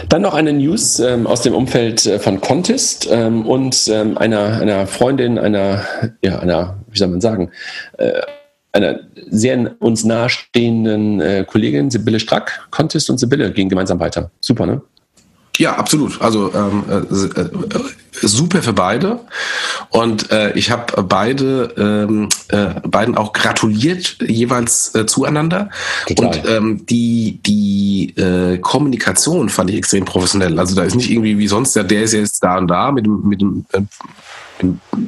Dann 0.09 0.23
noch 0.23 0.35
eine 0.35 0.53
News 0.53 1.01
ähm, 1.01 1.27
aus 1.27 1.43
dem 1.43 1.55
Umfeld 1.55 1.91
äh, 2.07 2.18
von 2.18 2.40
Contest 2.40 3.09
ähm, 3.11 3.47
und 3.47 3.88
ähm, 3.88 4.18
einer, 4.18 4.61
einer 4.61 4.86
Freundin, 4.86 5.38
einer, 5.38 5.84
ja, 6.22 6.38
einer, 6.38 6.78
wie 6.90 6.99
soll 6.99 7.09
man 7.09 7.20
sagen, 7.20 7.51
äh, 7.99 8.22
einer 8.72 9.01
sehr 9.30 9.74
uns 9.80 10.05
nahestehenden 10.05 11.20
äh, 11.20 11.45
Kollegin, 11.47 11.90
Sibylle 11.90 12.18
Strack. 12.18 12.66
Contest 12.70 13.11
und 13.11 13.18
Sibylle 13.18 13.53
gehen 13.53 13.68
gemeinsam 13.68 14.01
weiter. 14.01 14.30
Super, 14.40 14.66
ne? 14.66 14.80
Ja, 15.59 15.77
absolut. 15.77 16.21
Also 16.21 16.53
ähm, 16.55 16.85
äh, 16.89 17.41
äh, 17.41 17.51
super 18.23 18.63
für 18.63 18.73
beide. 18.73 19.21
Und 19.91 20.31
äh, 20.31 20.53
ich 20.55 20.71
habe 20.71 21.03
beide 21.03 21.75
ähm, 21.77 22.29
äh, 22.49 22.81
beiden 22.89 23.17
auch 23.17 23.33
gratuliert 23.33 24.17
jeweils 24.27 24.95
äh, 24.95 25.05
zueinander. 25.07 25.69
Total. 26.07 26.27
Und 26.27 26.49
ähm, 26.49 26.87
die 26.87 27.41
die 27.45 28.15
äh, 28.17 28.59
Kommunikation 28.59 29.51
fand 29.51 29.71
ich 29.71 29.77
extrem 29.77 30.05
professionell. 30.05 30.59
Also 30.59 30.75
da 30.75 30.85
ist 30.85 30.95
nicht 30.95 31.11
irgendwie 31.11 31.39
wie 31.39 31.49
sonst, 31.49 31.77
ja, 31.77 31.83
der 31.83 32.03
ist 32.03 32.13
jetzt 32.13 32.43
da 32.43 32.57
und 32.57 32.69
da 32.69 32.91
mit 32.91 33.05
dem 33.05 33.29
mit 33.29 33.41
dem 33.41 33.67
äh, 33.73 33.81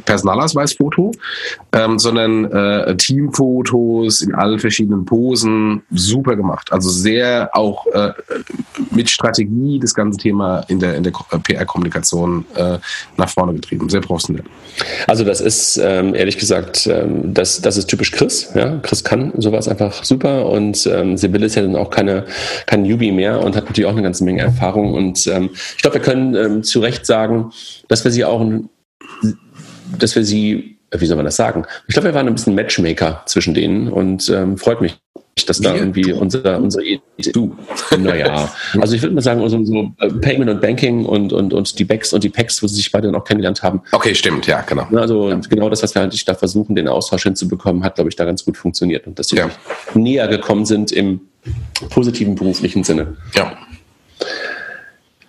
Personalausweisfoto, 0.05 1.13
ähm, 1.73 1.99
sondern 1.99 2.45
äh, 2.51 2.97
Teamfotos 2.97 4.23
in 4.23 4.35
allen 4.35 4.59
verschiedenen 4.59 5.05
Posen, 5.05 5.83
super 5.91 6.37
gemacht. 6.37 6.73
Also 6.73 6.91
sehr 6.91 7.51
auch 7.53 7.87
äh, 7.87 8.13
mit 8.91 9.11
Strategie 9.11 9.79
das 9.79 9.95
ganze 9.95 10.19
Thema 10.19 10.61
in 10.69 10.79
der, 10.79 10.95
in 10.95 11.03
der 11.03 11.13
PR-Kommunikation 11.13 12.45
äh, 12.55 12.79
nach 13.17 13.29
vorne 13.29 13.55
getrieben. 13.55 13.89
Sehr 13.89 14.01
professionell. 14.01 14.45
Also 15.07 15.25
das 15.25 15.41
ist 15.41 15.79
ähm, 15.83 16.15
ehrlich 16.15 16.39
gesagt, 16.39 16.87
ähm, 16.87 17.35
das, 17.35 17.61
das 17.61 17.77
ist 17.77 17.87
typisch 17.87 18.13
Chris. 18.13 18.51
Ja? 18.55 18.79
Chris 18.83 19.05
kann 19.05 19.33
sowas 19.37 19.69
einfach 19.69 20.05
super 20.05 20.47
und 20.47 20.87
ähm, 20.87 21.17
Sibylle 21.17 21.47
ist 21.47 21.55
ja 21.55 21.63
dann 21.63 21.77
auch 21.77 21.91
keine, 21.91 22.27
kein 22.67 22.83
Newbie 22.83 23.13
mehr 23.13 23.41
und 23.41 23.57
hat 23.57 23.67
natürlich 23.67 23.87
auch 23.87 23.93
eine 23.93 24.03
ganze 24.03 24.25
Menge 24.25 24.43
Erfahrung. 24.43 24.95
Und 24.95 25.27
ähm, 25.27 25.51
ich 25.53 25.83
glaube, 25.83 25.95
wir 25.95 26.03
können 26.03 26.35
ähm, 26.35 26.63
zu 26.63 26.81
Recht 26.81 27.07
sagen, 27.07 27.51
dass 27.89 28.05
wir 28.05 28.11
sie 28.11 28.25
auch 28.25 28.41
dass 29.99 30.15
wir 30.17 30.25
sie 30.25 30.75
wie 30.97 31.07
soll 31.07 31.17
man 31.17 31.25
das 31.25 31.37
sagen? 31.37 31.65
Ich 31.89 31.95
glaube, 31.95 32.09
wir 32.09 32.15
waren 32.15 32.29
ein 32.29 32.35
bisschen 32.35 32.55
Matchmaker 32.55 33.23
zwischen 33.27 33.55
denen 33.55 33.89
und 33.89 34.29
ähm, 34.29 34.57
freut 34.57 34.81
mich, 34.81 34.97
dass 35.47 35.61
da 35.61 35.75
irgendwie 35.75 36.13
unser, 36.13 36.61
unsere 36.61 36.85
Idee, 36.85 37.33
du, 37.33 37.57
naja, 37.99 38.49
also 38.81 38.95
ich 38.95 39.03
würde 39.03 39.17
mal 39.17 39.21
sagen, 39.21 39.47
so, 39.49 39.65
so 39.65 39.93
äh, 39.99 40.09
Payment 40.09 40.51
und 40.51 40.61
Banking 40.61 41.05
und, 41.05 41.33
und, 41.33 41.53
und 41.53 41.79
die 41.79 41.85
Backs 41.85 42.13
und 42.13 42.23
die 42.23 42.29
Packs, 42.29 42.63
wo 42.63 42.69
sie 42.69 42.77
sich 42.77 42.93
beide 42.93 43.11
noch 43.11 43.25
kennengelernt 43.25 43.63
haben. 43.63 43.83
Okay, 43.91 44.15
stimmt, 44.15 44.47
ja, 44.47 44.61
genau. 44.61 44.87
Also 44.95 45.31
ja. 45.31 45.41
genau 45.49 45.69
das, 45.69 45.83
was 45.83 45.95
wir 45.95 46.03
eigentlich 46.03 46.25
da 46.25 46.35
versuchen, 46.35 46.77
den 46.77 46.87
Austausch 46.87 47.25
hinzubekommen, 47.25 47.83
hat, 47.83 47.97
glaube 47.97 48.11
ich, 48.11 48.17
da 48.17 48.25
ganz 48.25 48.45
gut 48.45 48.57
funktioniert 48.57 49.07
und 49.07 49.19
dass 49.19 49.29
sie 49.29 49.37
ja. 49.37 49.51
näher 49.95 50.29
gekommen 50.29 50.65
sind 50.65 50.93
im 50.93 51.21
positiven 51.91 52.37
beruflichen 52.37 52.85
Sinne. 52.85 53.17
Ja. 53.35 53.59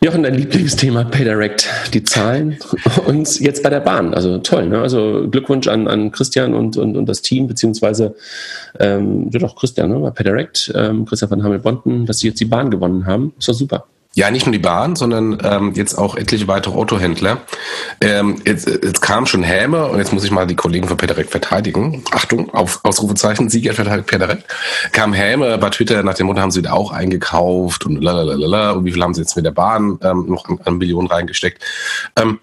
Jochen, 0.05 0.21
dein 0.21 0.35
Lieblingsthema 0.35 1.03
PayDirect, 1.05 1.67
die 1.95 2.03
Zahlen 2.03 2.59
und 3.07 3.39
jetzt 3.39 3.63
bei 3.63 3.71
der 3.71 3.79
Bahn. 3.79 4.13
Also 4.13 4.37
toll, 4.37 4.67
ne? 4.67 4.79
Also 4.79 5.27
Glückwunsch 5.31 5.67
an, 5.67 5.87
an 5.87 6.11
Christian 6.11 6.53
und, 6.53 6.77
und, 6.77 6.95
und 6.95 7.09
das 7.09 7.23
Team, 7.23 7.47
beziehungsweise 7.47 8.15
ähm, 8.79 9.31
ja 9.33 9.39
doch 9.39 9.55
Christian, 9.55 9.89
ne? 9.89 10.11
PayDirect, 10.11 10.71
ähm, 10.75 11.05
Christian 11.05 11.29
von 11.29 11.43
Hamel-Bonten, 11.43 12.05
dass 12.05 12.19
sie 12.19 12.27
jetzt 12.27 12.39
die 12.39 12.45
Bahn 12.45 12.69
gewonnen 12.69 13.07
haben. 13.07 13.33
Ist 13.39 13.49
doch 13.49 13.55
super. 13.55 13.87
Ja, 14.17 14.31
nicht 14.31 14.45
nur 14.45 14.53
die 14.53 14.59
Bahn, 14.59 14.95
sondern 14.95 15.37
ähm, 15.43 15.73
jetzt 15.73 15.95
auch 15.95 16.15
etliche 16.15 16.47
weitere 16.47 16.73
Autohändler. 16.73 17.41
Ähm, 17.99 18.41
jetzt, 18.45 18.65
jetzt 18.65 19.01
kam 19.01 19.25
schon 19.25 19.43
Häme 19.43 19.87
und 19.87 19.97
jetzt 19.97 20.13
muss 20.13 20.23
ich 20.23 20.31
mal 20.31 20.47
die 20.47 20.55
Kollegen 20.55 20.87
von 20.87 20.95
Pederek 20.95 21.29
verteidigen. 21.29 22.01
Achtung, 22.11 22.49
auf 22.53 22.79
Ausrufezeichen, 22.83 23.49
Sieger 23.49 23.73
verteidigt 23.73 24.07
Pederek. 24.07 24.45
Kam 24.93 25.11
Häme 25.11 25.57
bei 25.57 25.69
Twitter 25.69 26.01
nach 26.01 26.13
dem 26.13 26.27
Motto, 26.27 26.39
haben 26.39 26.51
sie 26.51 26.59
wieder 26.59 26.73
auch 26.73 26.91
eingekauft 26.91 27.85
und 27.85 28.01
lalalala 28.01 28.71
und 28.71 28.85
wie 28.85 28.93
viel 28.93 29.03
haben 29.03 29.13
sie 29.13 29.19
jetzt 29.19 29.35
mit 29.35 29.43
der 29.43 29.51
Bahn 29.51 29.99
ähm, 30.01 30.27
noch 30.29 30.45
an, 30.45 30.59
an 30.63 30.77
Millionen 30.77 31.09
reingesteckt. 31.09 31.61
Ähm, 32.15 32.39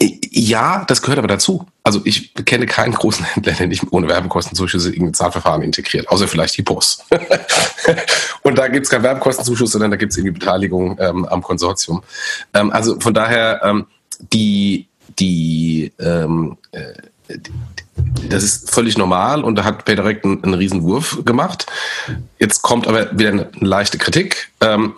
ja, 0.00 0.86
das 0.88 1.02
gehört 1.02 1.18
aber 1.18 1.28
dazu. 1.28 1.66
Also 1.86 2.00
ich 2.04 2.32
kenne 2.46 2.64
keinen 2.64 2.94
großen 2.94 3.24
Händler, 3.34 3.52
der 3.52 3.66
nicht 3.66 3.84
ohne 3.92 4.08
Werbekostenzuschüsse 4.08 4.88
irgendein 4.88 5.14
Zahlverfahren 5.14 5.62
integriert, 5.62 6.08
außer 6.08 6.26
vielleicht 6.26 6.56
die 6.56 6.62
Post. 6.62 7.04
und 8.42 8.56
da 8.56 8.68
gibt 8.68 8.86
es 8.86 8.90
keinen 8.90 9.02
Werbekostenzuschuss, 9.02 9.72
sondern 9.72 9.90
da 9.90 9.98
gibt 9.98 10.12
es 10.12 10.18
irgendwie 10.18 10.38
Beteiligung 10.38 10.96
ähm, 10.98 11.26
am 11.26 11.42
Konsortium. 11.42 12.02
Ähm, 12.54 12.72
also 12.72 12.98
von 12.98 13.12
daher, 13.12 13.60
ähm, 13.62 13.86
die, 14.32 14.88
die, 15.18 15.92
ähm, 16.00 16.56
äh, 16.72 17.38
das 18.28 18.42
ist 18.42 18.70
völlig 18.70 18.96
normal 18.96 19.44
und 19.44 19.56
da 19.56 19.64
hat 19.64 19.84
PayDirect 19.84 20.24
einen, 20.24 20.42
einen 20.42 20.54
Riesenwurf 20.54 21.22
gemacht. 21.24 21.66
Jetzt 22.38 22.62
kommt 22.62 22.86
aber 22.86 23.16
wieder 23.16 23.30
eine, 23.30 23.50
eine 23.52 23.68
leichte 23.68 23.98
Kritik. 23.98 24.50
Ähm, 24.60 24.94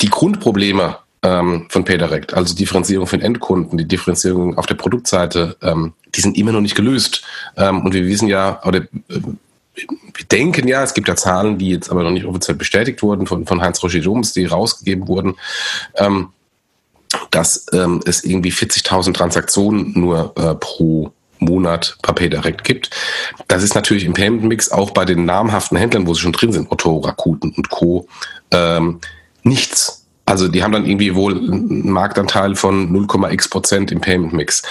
die 0.00 0.10
Grundprobleme 0.10 0.96
ähm, 1.24 1.66
von 1.70 1.84
PayDirect, 1.84 2.34
also 2.34 2.54
Differenzierung 2.54 3.06
von 3.06 3.20
Endkunden, 3.20 3.78
die 3.78 3.88
Differenzierung 3.88 4.58
auf 4.58 4.66
der 4.66 4.74
Produktseite, 4.74 5.56
ähm, 5.62 5.94
die 6.14 6.20
sind 6.20 6.36
immer 6.36 6.52
noch 6.52 6.60
nicht 6.60 6.76
gelöst. 6.76 7.24
Ähm, 7.56 7.82
und 7.84 7.94
wir 7.94 8.06
wissen 8.06 8.28
ja, 8.28 8.60
oder 8.64 8.82
äh, 8.82 9.20
wir 9.74 10.26
denken 10.30 10.68
ja, 10.68 10.84
es 10.84 10.94
gibt 10.94 11.08
ja 11.08 11.16
Zahlen, 11.16 11.58
die 11.58 11.70
jetzt 11.70 11.90
aber 11.90 12.04
noch 12.04 12.10
nicht 12.10 12.26
offiziell 12.26 12.56
bestätigt 12.56 13.02
wurden 13.02 13.26
von, 13.26 13.46
von 13.46 13.60
Heinz 13.60 13.82
Roger 13.82 14.00
Doms, 14.00 14.34
die 14.34 14.44
rausgegeben 14.44 15.08
wurden, 15.08 15.36
ähm, 15.96 16.28
dass 17.30 17.66
ähm, 17.72 18.00
es 18.04 18.22
irgendwie 18.22 18.52
40.000 18.52 19.14
Transaktionen 19.14 19.98
nur 19.98 20.32
äh, 20.36 20.54
pro 20.54 21.10
Monat 21.38 21.96
bei 22.02 22.12
PayDirect 22.12 22.64
gibt. 22.64 22.90
Das 23.48 23.62
ist 23.62 23.74
natürlich 23.74 24.04
im 24.04 24.12
Payment 24.12 24.44
Mix 24.44 24.70
auch 24.70 24.90
bei 24.90 25.04
den 25.04 25.24
namhaften 25.24 25.78
Händlern, 25.78 26.06
wo 26.06 26.14
sie 26.14 26.20
schon 26.20 26.32
drin 26.32 26.52
sind, 26.52 26.70
Otto, 26.70 26.98
Rakuten 26.98 27.52
und 27.56 27.70
Co. 27.70 28.06
Ähm, 28.50 29.00
nichts. 29.42 30.03
Also 30.26 30.48
die 30.48 30.62
haben 30.62 30.72
dann 30.72 30.86
irgendwie 30.86 31.14
wohl 31.14 31.36
einen 31.36 31.90
Marktanteil 31.90 32.54
von 32.54 32.90
0,x 32.90 33.48
Prozent 33.48 33.92
im 33.92 34.00
Payment 34.00 34.32
Mix. 34.32 34.62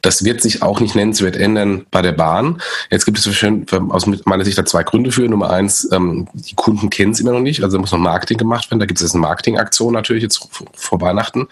Das 0.00 0.24
wird 0.24 0.40
sich 0.40 0.62
auch 0.62 0.80
nicht 0.80 0.94
nennenswert 0.94 1.36
ändern 1.36 1.86
bei 1.90 2.02
der 2.02 2.12
Bahn. 2.12 2.60
Jetzt 2.90 3.04
gibt 3.04 3.18
es 3.18 3.26
aus 3.26 4.06
meiner 4.24 4.44
Sicht 4.44 4.58
da 4.58 4.64
zwei 4.64 4.84
Gründe 4.84 5.10
für. 5.10 5.28
Nummer 5.28 5.50
eins, 5.50 5.88
ähm, 5.92 6.28
die 6.34 6.54
Kunden 6.54 6.88
kennen 6.90 7.12
es 7.12 7.20
immer 7.20 7.32
noch 7.32 7.40
nicht, 7.40 7.62
also 7.62 7.76
da 7.76 7.80
muss 7.80 7.92
noch 7.92 7.98
Marketing 7.98 8.38
gemacht 8.38 8.70
werden. 8.70 8.80
Da 8.80 8.86
gibt 8.86 8.98
es 8.98 9.02
jetzt 9.02 9.14
eine 9.14 9.22
Marketingaktion 9.22 9.92
natürlich 9.92 10.22
jetzt 10.22 10.48
vor 10.74 11.00
Weihnachten. 11.00 11.48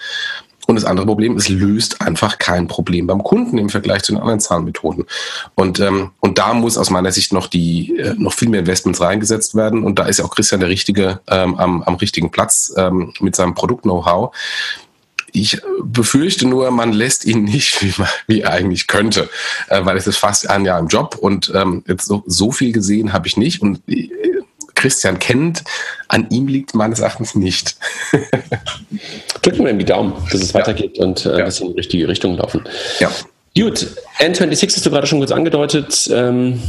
Und 0.66 0.76
das 0.76 0.84
andere 0.84 1.06
Problem, 1.06 1.36
es 1.36 1.48
löst 1.48 2.00
einfach 2.00 2.38
kein 2.38 2.68
Problem 2.68 3.06
beim 3.06 3.22
Kunden 3.22 3.58
im 3.58 3.68
Vergleich 3.68 4.02
zu 4.02 4.12
den 4.12 4.20
anderen 4.20 4.40
Zahlmethoden. 4.40 5.06
Und, 5.54 5.80
ähm, 5.80 6.11
und 6.20 6.38
da 6.38 6.54
muss 6.54 6.78
aus 6.78 6.90
meiner 6.90 7.12
Sicht 7.12 7.32
noch 7.32 7.46
die 7.46 7.96
äh, 7.96 8.14
noch 8.16 8.34
viel 8.34 8.48
mehr 8.48 8.61
Investments 8.61 9.00
reingesetzt 9.00 9.54
werden. 9.54 9.82
Und 9.82 9.98
da 9.98 10.06
ist 10.06 10.18
ja 10.18 10.24
auch 10.24 10.34
Christian 10.34 10.61
der 10.61 10.68
Richtige 10.68 11.20
ähm, 11.28 11.56
am, 11.56 11.82
am 11.82 11.94
richtigen 11.94 12.30
Platz 12.30 12.72
ähm, 12.76 13.12
mit 13.20 13.34
seinem 13.36 13.54
Produkt-Know-how. 13.54 14.34
Ich 15.32 15.61
befürchte 15.82 16.46
nur, 16.46 16.70
man 16.70 16.92
lässt 16.92 17.24
ihn 17.24 17.44
nicht, 17.44 17.82
wie, 17.82 17.94
man, 17.98 18.08
wie 18.26 18.40
er 18.42 18.52
eigentlich 18.52 18.86
könnte, 18.86 19.28
äh, 19.68 19.84
weil 19.84 19.96
es 19.96 20.06
ist 20.06 20.18
fast 20.18 20.48
ein 20.48 20.64
Jahr 20.64 20.78
im 20.78 20.88
Job 20.88 21.16
und 21.20 21.52
ähm, 21.54 21.84
jetzt 21.86 22.06
so, 22.06 22.22
so 22.26 22.52
viel 22.52 22.72
gesehen 22.72 23.12
habe 23.12 23.26
ich 23.26 23.36
nicht. 23.36 23.62
Und 23.62 23.80
äh, 23.88 24.11
Christian 24.81 25.18
kennt, 25.18 25.62
an 26.09 26.26
ihm 26.31 26.49
liegt 26.49 26.74
meines 26.74 27.01
Erachtens 27.01 27.35
nicht. 27.35 27.76
Drücken 29.43 29.64
wir 29.64 29.70
ihm 29.70 29.78
die 29.78 29.85
Daumen, 29.85 30.14
dass 30.33 30.41
es 30.41 30.53
ja. 30.53 30.61
weitergeht 30.61 30.99
und 30.99 31.24
äh, 31.26 31.39
ja. 31.39 31.45
dass 31.45 31.57
sie 31.57 31.64
in 31.64 31.72
die 31.72 31.78
richtige 31.78 32.09
Richtung 32.09 32.37
laufen. 32.37 32.62
Ja. 32.99 33.11
Gut, 33.57 33.87
N26 34.18 34.76
hast 34.76 34.87
du 34.87 34.91
gerade 34.91 35.07
schon 35.07 35.18
kurz 35.18 35.33
angedeutet. 35.33 36.09
Ähm, 36.12 36.62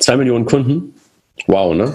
zwei 0.00 0.16
Millionen 0.16 0.44
Kunden. 0.44 0.94
Wow, 1.46 1.74
ne? 1.74 1.94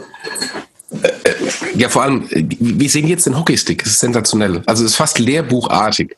Ja, 1.76 1.90
vor 1.90 2.04
allem, 2.04 2.28
wir 2.30 2.90
sehen 2.90 3.08
jetzt 3.08 3.26
den 3.26 3.38
Hockeystick. 3.38 3.84
Es 3.84 3.92
ist 3.92 4.00
sensationell. 4.00 4.62
Also 4.66 4.84
es 4.84 4.92
ist 4.92 4.98
fast 4.98 5.20
lehrbuchartig. 5.20 6.16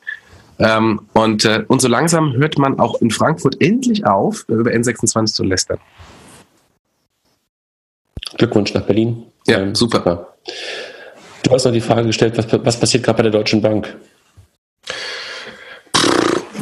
Ähm, 0.58 1.00
und, 1.12 1.44
äh, 1.44 1.64
und 1.66 1.80
so 1.80 1.88
langsam 1.88 2.34
hört 2.34 2.58
man 2.58 2.78
auch 2.78 3.00
in 3.00 3.10
Frankfurt 3.10 3.60
endlich 3.60 4.06
auf, 4.06 4.44
über 4.48 4.70
N26 4.70 5.32
zu 5.32 5.44
lästern. 5.44 5.78
Glückwunsch 8.36 8.74
nach 8.74 8.82
Berlin. 8.82 9.26
Ja, 9.46 9.60
ähm, 9.60 9.74
super. 9.74 9.98
super. 9.98 10.28
Du 11.42 11.50
hast 11.50 11.64
noch 11.64 11.72
die 11.72 11.80
Frage 11.80 12.06
gestellt, 12.06 12.36
was, 12.36 12.46
was 12.64 12.78
passiert 12.78 13.02
gerade 13.02 13.16
bei 13.18 13.22
der 13.24 13.32
Deutschen 13.32 13.60
Bank? 13.60 13.94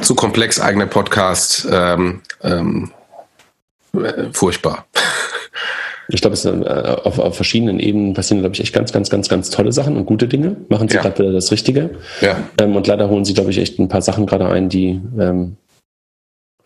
Zu 0.01 0.15
komplex, 0.15 0.61
eigener 0.61 0.87
Podcast. 0.87 1.69
Ähm, 1.71 2.23
ähm, 2.43 2.91
äh, 3.93 4.25
furchtbar. 4.33 4.87
Ich 6.13 6.21
glaube, 6.21 6.37
äh, 6.37 7.07
auf, 7.07 7.19
auf, 7.19 7.37
verschiedenen 7.37 7.79
Ebenen 7.79 8.15
passieren, 8.15 8.41
glaube 8.41 8.55
ich, 8.55 8.61
echt 8.61 8.75
ganz, 8.75 8.93
ganz, 8.93 9.11
ganz, 9.11 9.29
ganz 9.29 9.51
tolle 9.51 9.73
Sachen 9.73 9.97
und 9.97 10.07
gute 10.07 10.27
Dinge. 10.27 10.57
Machen 10.69 10.89
sie 10.89 10.97
ja. 10.97 11.03
gerade 11.03 11.19
wieder 11.19 11.33
das 11.33 11.53
Richtige. 11.53 11.91
Ja. 12.21 12.37
Ähm, 12.61 12.75
und 12.75 12.87
leider 12.87 13.09
holen 13.09 13.25
sie, 13.25 13.35
glaube 13.35 13.51
ich, 13.51 13.59
echt 13.59 13.79
ein 13.79 13.89
paar 13.89 14.03
Sachen 14.03 14.27
gerade 14.27 14.49
ein, 14.49 14.69
die 14.69 15.01
ähm, 15.19 15.57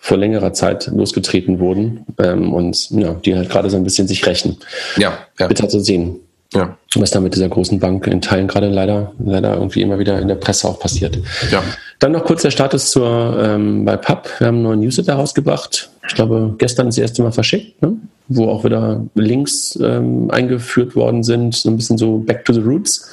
vor 0.05 0.18
längerer 0.18 0.52
Zeit 0.52 0.90
losgetreten 0.94 1.61
wurden 1.61 2.05
ähm, 2.18 2.52
und 2.52 2.90
ja, 2.90 3.14
die 3.14 3.34
halt 3.34 3.48
gerade 3.48 3.70
so 3.70 3.78
ein 3.78 3.84
bisschen 3.84 4.07
sich 4.07 4.26
rächen. 4.26 4.59
Ja, 4.98 5.16
ja. 5.40 5.46
Bitter 5.46 5.66
zu 5.66 5.80
sehen. 5.80 6.20
Ja. 6.52 6.76
Was 6.94 7.11
da 7.11 7.20
mit 7.20 7.34
dieser 7.34 7.48
großen 7.48 7.80
Bank 7.80 8.07
in 8.07 8.20
Teilen 8.20 8.46
gerade 8.46 8.68
leider, 8.68 9.12
leider 9.18 9.55
irgendwie 9.55 9.80
immer 9.80 9.98
wieder 9.98 10.20
in 10.20 10.28
der 10.28 10.34
Presse 10.34 10.68
auch 10.68 10.78
passiert. 10.78 11.18
Ja. 11.50 11.62
Dann 12.00 12.12
noch 12.12 12.22
kurz 12.22 12.42
der 12.42 12.50
Status 12.50 12.90
zur, 12.90 13.42
ähm, 13.42 13.86
bei 13.86 13.96
PUB. 13.96 14.28
Wir 14.40 14.48
haben 14.48 14.57
einen 14.57 14.64
neuen 14.64 14.80
Newsletter 14.80 15.14
rausgebracht. 15.14 15.88
Ich 16.07 16.14
glaube, 16.14 16.55
gestern 16.59 16.86
das 16.86 16.98
erste 16.98 17.22
Mal 17.22 17.32
verschickt, 17.32 17.80
ne? 17.80 17.96
wo 18.28 18.50
auch 18.50 18.62
wieder 18.62 19.02
Links 19.14 19.78
ähm, 19.82 20.30
eingeführt 20.30 20.94
worden 20.94 21.22
sind. 21.22 21.55
So 21.55 21.70
ein 21.70 21.78
bisschen 21.78 21.96
so 21.96 22.18
back 22.18 22.44
to 22.44 22.52
the 22.52 22.61
roots. 22.61 23.11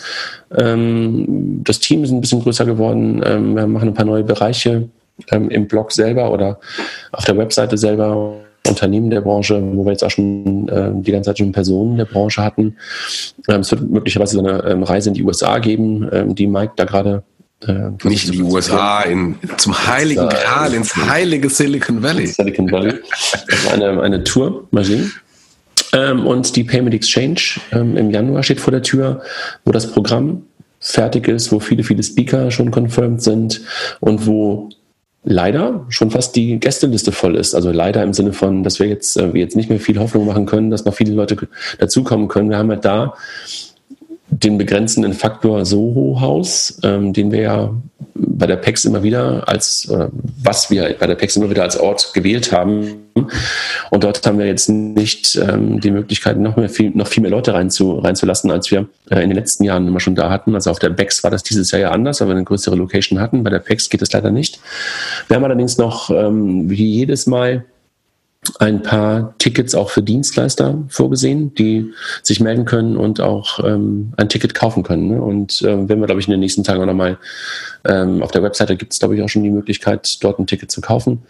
Ähm, 0.57 1.61
das 1.63 1.79
Team 1.79 2.03
ist 2.03 2.11
ein 2.11 2.19
bisschen 2.19 2.41
größer 2.41 2.65
geworden. 2.65 3.23
Ähm, 3.25 3.55
wir 3.55 3.65
machen 3.65 3.87
ein 3.87 3.93
paar 3.93 4.05
neue 4.05 4.25
Bereiche 4.25 4.89
ähm, 5.32 5.49
im 5.49 5.67
Blog 5.67 5.91
selber 5.91 6.32
oder 6.32 6.59
auf 7.11 7.26
der 7.26 7.38
Webseite 7.38 7.78
selber 7.78 8.36
Unternehmen 8.67 9.09
der 9.09 9.22
Branche, 9.22 9.61
wo 9.74 9.86
wir 9.86 9.91
jetzt 9.91 10.03
auch 10.03 10.11
schon 10.11 10.67
äh, 10.69 10.91
die 10.93 11.11
ganze 11.11 11.30
Zeit 11.30 11.39
schon 11.39 11.51
Personen 11.51 11.97
der 11.97 12.05
Branche 12.05 12.43
hatten. 12.43 12.78
Ähm, 13.47 13.61
es 13.61 13.72
wird 13.72 13.89
möglicherweise 13.89 14.39
eine 14.39 14.63
ähm, 14.65 14.84
Reise 14.84 15.09
in 15.09 15.15
die 15.15 15.24
USA 15.24 15.57
geben, 15.59 16.07
ähm, 16.11 16.36
die 16.36 16.47
Mike 16.47 16.74
da 16.76 16.86
gerade 16.86 17.24
äh, 17.67 17.89
nicht 18.03 18.28
in 18.28 18.32
die 18.34 18.41
USA, 18.41 19.01
in, 19.01 19.36
zum 19.57 19.88
Heiligen 19.88 20.30
Gral, 20.30 20.74
ins 20.74 20.95
heilige 20.95 21.49
Silicon 21.49 22.01
Valley. 22.01 22.28
Silicon 22.28 22.72
Valley. 22.72 22.93
eine, 23.72 24.01
eine 24.01 24.24
Tour, 24.24 24.67
mal 24.72 24.84
sehen. 24.84 25.11
Ähm, 25.93 26.26
und 26.26 26.55
die 26.55 26.63
Payment 26.63 26.95
Exchange 26.95 27.59
ähm, 27.72 27.97
im 27.97 28.11
Januar 28.11 28.43
steht 28.43 28.59
vor 28.59 28.72
der 28.72 28.82
Tür, 28.82 29.22
wo 29.65 29.72
das 29.72 29.91
Programm 29.91 30.43
fertig 30.80 31.28
ist, 31.28 31.51
wo 31.51 31.59
viele, 31.59 31.84
viele 31.84 32.01
Speaker 32.01 32.49
schon 32.51 32.72
confirmed 32.72 33.22
sind 33.22 33.61
und 33.99 34.26
wo 34.26 34.69
leider 35.23 35.85
schon 35.89 36.11
fast 36.11 36.35
die 36.35 36.60
Gästeliste 36.60 37.11
voll 37.11 37.35
ist. 37.35 37.53
Also 37.53 37.72
leider 37.72 38.03
im 38.03 38.14
Sinne 38.14 38.34
von, 38.34 38.64
dass 38.64 38.80
wir 38.80 38.88
jetzt, 38.88 39.18
äh, 39.18 39.34
wir 39.34 39.41
jetzt 39.41 39.56
nicht 39.56 39.69
mehr 39.69 39.80
viel 39.80 39.99
Hoffnung 39.99 40.26
machen 40.26 40.45
können, 40.45 40.72
dass 40.72 40.85
noch 40.85 40.95
viele 40.95 41.14
Leute 41.14 41.38
dazukommen 41.80 42.27
können. 42.27 42.49
Wir 42.49 42.57
haben 42.57 42.69
halt 42.69 42.85
da 42.85 43.14
den 44.30 44.57
begrenzenden 44.57 45.14
Faktor 45.14 45.65
Soho-Haus, 45.65 46.80
ähm, 46.84 47.14
den 47.14 47.31
wir 47.31 47.41
ja 47.41 47.76
bei 48.41 48.47
der 48.47 48.55
PEX 48.55 48.85
immer 48.85 49.03
wieder 49.03 49.47
als, 49.47 49.88
äh, 49.88 50.07
was 50.43 50.72
wir 50.72 50.95
bei 50.99 51.05
der 51.05 51.13
PEX 51.13 51.35
immer 51.35 51.51
wieder 51.51 51.61
als 51.61 51.77
Ort 51.77 52.11
gewählt 52.15 52.51
haben. 52.51 53.05
Und 53.91 54.03
dort 54.03 54.26
haben 54.26 54.39
wir 54.39 54.47
jetzt 54.47 54.68
nicht 54.68 55.35
ähm, 55.35 55.80
die 55.80 55.91
Möglichkeit, 55.91 56.39
noch, 56.39 56.55
mehr 56.55 56.68
viel, 56.68 56.89
noch 56.89 57.07
viel 57.07 57.22
mehr 57.22 57.30
Leute 57.30 57.53
reinzu, 57.53 57.99
reinzulassen, 57.99 58.49
als 58.49 58.72
wir 58.72 58.88
äh, 59.11 59.22
in 59.22 59.30
den 59.30 59.38
letzten 59.38 59.63
Jahren 59.63 59.88
immer 59.88 59.99
schon 59.99 60.15
da 60.15 60.31
hatten. 60.31 60.55
Also 60.55 60.72
auf 60.72 60.80
der 60.80 60.89
PEX 60.89 61.23
war 61.23 61.30
das 61.30 61.43
dieses 61.43 61.69
Jahr 61.69 61.81
ja 61.81 61.91
anders, 61.91 62.19
weil 62.19 62.30
wir 62.30 62.35
eine 62.35 62.43
größere 62.43 62.76
Location 62.76 63.19
hatten. 63.19 63.43
Bei 63.43 63.51
der 63.51 63.59
PEX 63.59 63.91
geht 63.91 64.01
das 64.01 64.11
leider 64.11 64.31
nicht. 64.31 64.59
Wir 65.27 65.35
haben 65.35 65.43
allerdings 65.43 65.77
noch, 65.77 66.09
ähm, 66.09 66.68
wie 66.68 66.95
jedes 66.95 67.27
Mal, 67.27 67.63
ein 68.59 68.81
paar 68.81 69.35
Tickets 69.38 69.76
auch 69.76 69.91
für 69.91 70.01
Dienstleister 70.01 70.84
vorgesehen, 70.88 71.53
die 71.53 71.93
sich 72.23 72.39
melden 72.39 72.65
können 72.65 72.97
und 72.97 73.22
auch 73.22 73.63
ähm, 73.63 74.13
ein 74.18 74.30
Ticket 74.30 74.55
kaufen 74.55 74.81
können. 74.81 75.09
Ne? 75.09 75.22
Und 75.22 75.61
äh, 75.61 75.88
wenn 75.88 75.99
wir, 75.99 76.07
glaube 76.07 76.22
ich, 76.22 76.27
in 76.27 76.31
den 76.31 76.39
nächsten 76.39 76.63
Tagen 76.63 76.81
auch 76.81 76.88
nochmal 76.88 77.19
ähm, 77.84 78.22
auf 78.22 78.32
der 78.32 78.44
Webseite 78.44 78.76
gibt 78.76 78.94
es, 78.94 78.99
glaube 78.99 79.16
ich, 79.16 79.24
auch 79.24 79.30
schon 79.30 79.44
die 79.44 79.49
Möglichkeit, 79.49 80.24
dort 80.24 80.40
ein 80.40 80.48
Ticket 80.48 80.72
zu 80.72 80.82
kaufen. 80.82 81.24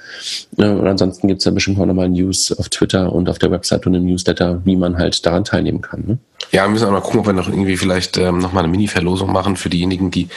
Äh, 0.58 0.70
und 0.70 0.88
ansonsten 0.88 1.28
gibt 1.28 1.40
es 1.40 1.46
dann 1.46 1.56
bestimmt 1.56 1.80
auch 1.80 1.86
nochmal 1.86 2.10
News 2.10 2.52
auf 2.58 2.70
Twitter 2.70 3.12
und 3.14 3.30
auf 3.30 3.40
der 3.40 3.52
Webseite 3.52 3.88
und 3.90 3.96
im 3.96 4.06
Newsletter, 4.06 4.62
wie 4.66 4.76
man 4.76 4.98
halt 4.98 5.26
daran 5.26 5.46
teilnehmen 5.46 5.82
kann. 5.82 6.04
Ne? 6.06 6.18
Ja, 6.52 6.64
wir 6.64 6.70
müssen 6.70 6.88
auch 6.88 6.92
mal 6.92 7.02
gucken, 7.02 7.22
ob 7.22 7.26
wir 7.28 7.34
noch 7.34 7.48
irgendwie 7.48 7.78
vielleicht 7.78 8.18
ähm, 8.18 8.40
nochmal 8.40 8.64
eine 8.64 8.72
Mini-Verlosung 8.72 9.32
machen 9.32 9.56
für 9.56 9.70
diejenigen, 9.70 10.12
die 10.12 10.28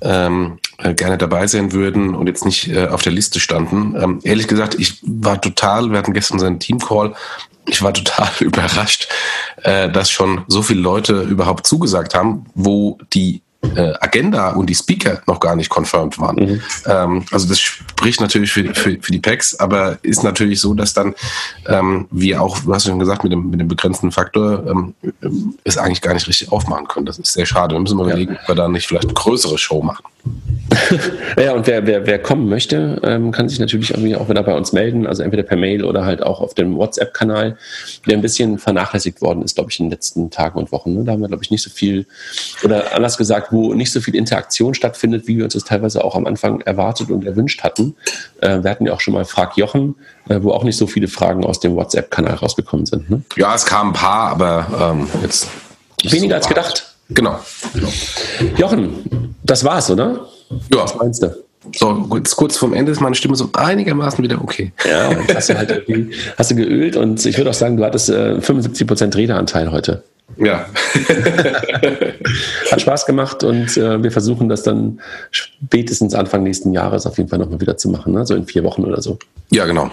ähm, 0.00 0.58
äh, 0.78 0.94
gerne 0.94 1.18
dabei 1.18 1.46
sein 1.46 1.72
würden 1.72 2.14
und 2.14 2.26
jetzt 2.26 2.44
nicht 2.44 2.68
äh, 2.68 2.86
auf 2.86 3.02
der 3.02 3.12
Liste 3.12 3.38
standen. 3.38 3.94
Ähm, 4.00 4.20
ehrlich 4.22 4.48
gesagt, 4.48 4.74
ich 4.78 5.00
war 5.02 5.40
total, 5.40 5.90
wir 5.90 5.98
hatten 5.98 6.14
gestern 6.14 6.38
seinen 6.38 6.58
Team-Call, 6.58 7.14
ich 7.66 7.82
war 7.82 7.92
total 7.92 8.30
überrascht, 8.40 9.08
äh, 9.62 9.90
dass 9.90 10.10
schon 10.10 10.44
so 10.48 10.62
viele 10.62 10.80
Leute 10.80 11.20
überhaupt 11.20 11.66
zugesagt 11.66 12.14
haben, 12.14 12.46
wo 12.54 12.98
die 13.12 13.42
äh, 13.74 13.92
Agenda 14.00 14.50
und 14.50 14.68
die 14.68 14.74
Speaker 14.74 15.22
noch 15.26 15.40
gar 15.40 15.56
nicht 15.56 15.70
confirmed 15.74 16.18
waren. 16.18 16.36
Mhm. 16.36 16.62
Ähm, 16.86 17.24
also 17.30 17.48
das 17.48 17.60
spricht 17.60 18.20
natürlich 18.20 18.52
für, 18.52 18.74
für, 18.74 18.98
für 19.00 19.12
die 19.12 19.20
PACs, 19.20 19.58
aber 19.60 19.98
ist 20.02 20.24
natürlich 20.24 20.60
so, 20.60 20.74
dass 20.74 20.94
dann 20.94 21.14
ähm, 21.68 22.06
wir 22.10 22.42
auch, 22.42 22.58
du 22.58 22.74
hast 22.74 22.86
schon 22.86 22.98
gesagt, 22.98 23.22
mit 23.22 23.32
dem, 23.32 23.50
mit 23.50 23.60
dem 23.60 23.68
begrenzten 23.68 24.10
Faktor 24.10 24.64
ähm, 24.66 24.94
es 25.64 25.78
eigentlich 25.78 26.02
gar 26.02 26.14
nicht 26.14 26.28
richtig 26.28 26.50
aufmachen 26.50 26.88
können. 26.88 27.06
Das 27.06 27.18
ist 27.18 27.32
sehr 27.32 27.46
schade. 27.46 27.74
Wir 27.74 27.80
müssen 27.80 27.96
mal 27.96 28.08
ja. 28.08 28.10
überlegen, 28.10 28.38
ob 28.42 28.48
wir 28.48 28.54
da 28.54 28.68
nicht 28.68 28.86
vielleicht 28.86 29.04
eine 29.04 29.14
größere 29.14 29.58
Show 29.58 29.82
machen. 29.82 30.04
ja, 31.36 31.52
und 31.52 31.66
wer, 31.66 31.86
wer, 31.86 32.06
wer 32.06 32.18
kommen 32.18 32.48
möchte, 32.48 33.00
ähm, 33.02 33.30
kann 33.32 33.48
sich 33.48 33.58
natürlich 33.58 33.90
irgendwie 33.90 34.16
auch 34.16 34.28
wieder 34.28 34.42
bei 34.42 34.54
uns 34.54 34.72
melden, 34.72 35.06
also 35.06 35.22
entweder 35.22 35.42
per 35.42 35.56
Mail 35.56 35.84
oder 35.84 36.04
halt 36.04 36.22
auch 36.22 36.40
auf 36.40 36.54
dem 36.54 36.76
WhatsApp-Kanal, 36.76 37.56
der 38.06 38.16
ein 38.16 38.22
bisschen 38.22 38.58
vernachlässigt 38.58 39.20
worden 39.20 39.42
ist, 39.42 39.56
glaube 39.56 39.70
ich, 39.70 39.80
in 39.80 39.86
den 39.86 39.90
letzten 39.90 40.30
Tagen 40.30 40.58
und 40.58 40.72
Wochen. 40.72 40.94
Ne? 40.94 41.04
Da 41.04 41.12
haben 41.12 41.20
wir, 41.20 41.28
glaube 41.28 41.44
ich, 41.44 41.50
nicht 41.50 41.62
so 41.62 41.70
viel, 41.70 42.06
oder 42.64 42.94
anders 42.94 43.18
gesagt, 43.18 43.51
wo 43.52 43.74
nicht 43.74 43.92
so 43.92 44.00
viel 44.00 44.14
Interaktion 44.14 44.74
stattfindet, 44.74 45.26
wie 45.26 45.36
wir 45.36 45.44
uns 45.44 45.54
das 45.54 45.64
teilweise 45.64 46.04
auch 46.04 46.16
am 46.16 46.26
Anfang 46.26 46.60
erwartet 46.62 47.10
und 47.10 47.24
erwünscht 47.24 47.62
hatten. 47.62 47.94
Äh, 48.40 48.62
wir 48.62 48.70
hatten 48.70 48.86
ja 48.86 48.92
auch 48.92 49.00
schon 49.00 49.14
mal 49.14 49.24
Frag 49.24 49.56
Jochen, 49.56 49.94
äh, 50.28 50.38
wo 50.42 50.52
auch 50.52 50.64
nicht 50.64 50.76
so 50.76 50.86
viele 50.86 51.08
Fragen 51.08 51.44
aus 51.44 51.60
dem 51.60 51.76
WhatsApp-Kanal 51.76 52.34
rausgekommen 52.34 52.86
sind. 52.86 53.10
Ne? 53.10 53.22
Ja, 53.36 53.54
es 53.54 53.66
kamen 53.66 53.90
ein 53.90 53.94
paar, 53.94 54.30
aber 54.30 54.94
ähm, 54.96 55.08
jetzt. 55.22 55.48
Weniger 56.02 56.34
so 56.34 56.36
als 56.36 56.48
gedacht. 56.48 56.94
Genau. 57.10 57.38
genau. 57.74 57.88
Jochen, 58.56 59.34
das 59.42 59.64
war's, 59.64 59.90
oder? 59.90 60.26
Ja. 60.70 60.82
Was 60.84 60.94
meinst 60.96 61.22
du? 61.22 61.34
So, 61.76 61.94
kurz, 62.08 62.34
kurz 62.34 62.56
vorm 62.56 62.74
Ende 62.74 62.90
ist 62.90 63.00
meine 63.00 63.14
Stimme 63.14 63.36
so 63.36 63.48
einigermaßen 63.52 64.22
wieder 64.22 64.42
okay. 64.42 64.72
Ja, 64.84 65.16
hast 65.32 65.48
du 65.48 65.56
halt 65.56 65.84
hast 66.36 66.50
du 66.50 66.56
geölt 66.56 66.96
und 66.96 67.24
ich 67.24 67.36
würde 67.36 67.50
auch 67.50 67.54
sagen, 67.54 67.76
du 67.76 67.84
hattest 67.84 68.08
äh, 68.08 68.38
75% 68.40 69.14
Redeanteil 69.14 69.70
heute. 69.70 70.02
Ja. 70.36 70.66
Hat 72.70 72.80
Spaß 72.80 73.06
gemacht 73.06 73.44
und 73.44 73.76
äh, 73.76 74.02
wir 74.02 74.10
versuchen 74.10 74.48
das 74.48 74.62
dann 74.62 75.00
spätestens 75.30 76.14
Anfang 76.14 76.42
nächsten 76.42 76.72
Jahres 76.72 77.06
auf 77.06 77.18
jeden 77.18 77.28
Fall 77.28 77.38
nochmal 77.38 77.60
wieder 77.60 77.76
zu 77.76 77.90
machen, 77.90 78.14
ne? 78.14 78.26
so 78.26 78.34
in 78.34 78.46
vier 78.46 78.64
Wochen 78.64 78.84
oder 78.84 79.02
so. 79.02 79.18
Ja, 79.50 79.66
genau. 79.66 79.90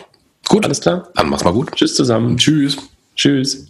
Gut. 0.48 0.66
Alles 0.66 0.82
klar? 0.82 1.10
Dann 1.16 1.30
mach's 1.30 1.44
mal 1.44 1.54
gut. 1.54 1.72
Tschüss 1.76 1.96
zusammen. 1.96 2.38
Tschüss. 2.38 2.78
Tschüss. 3.16 3.68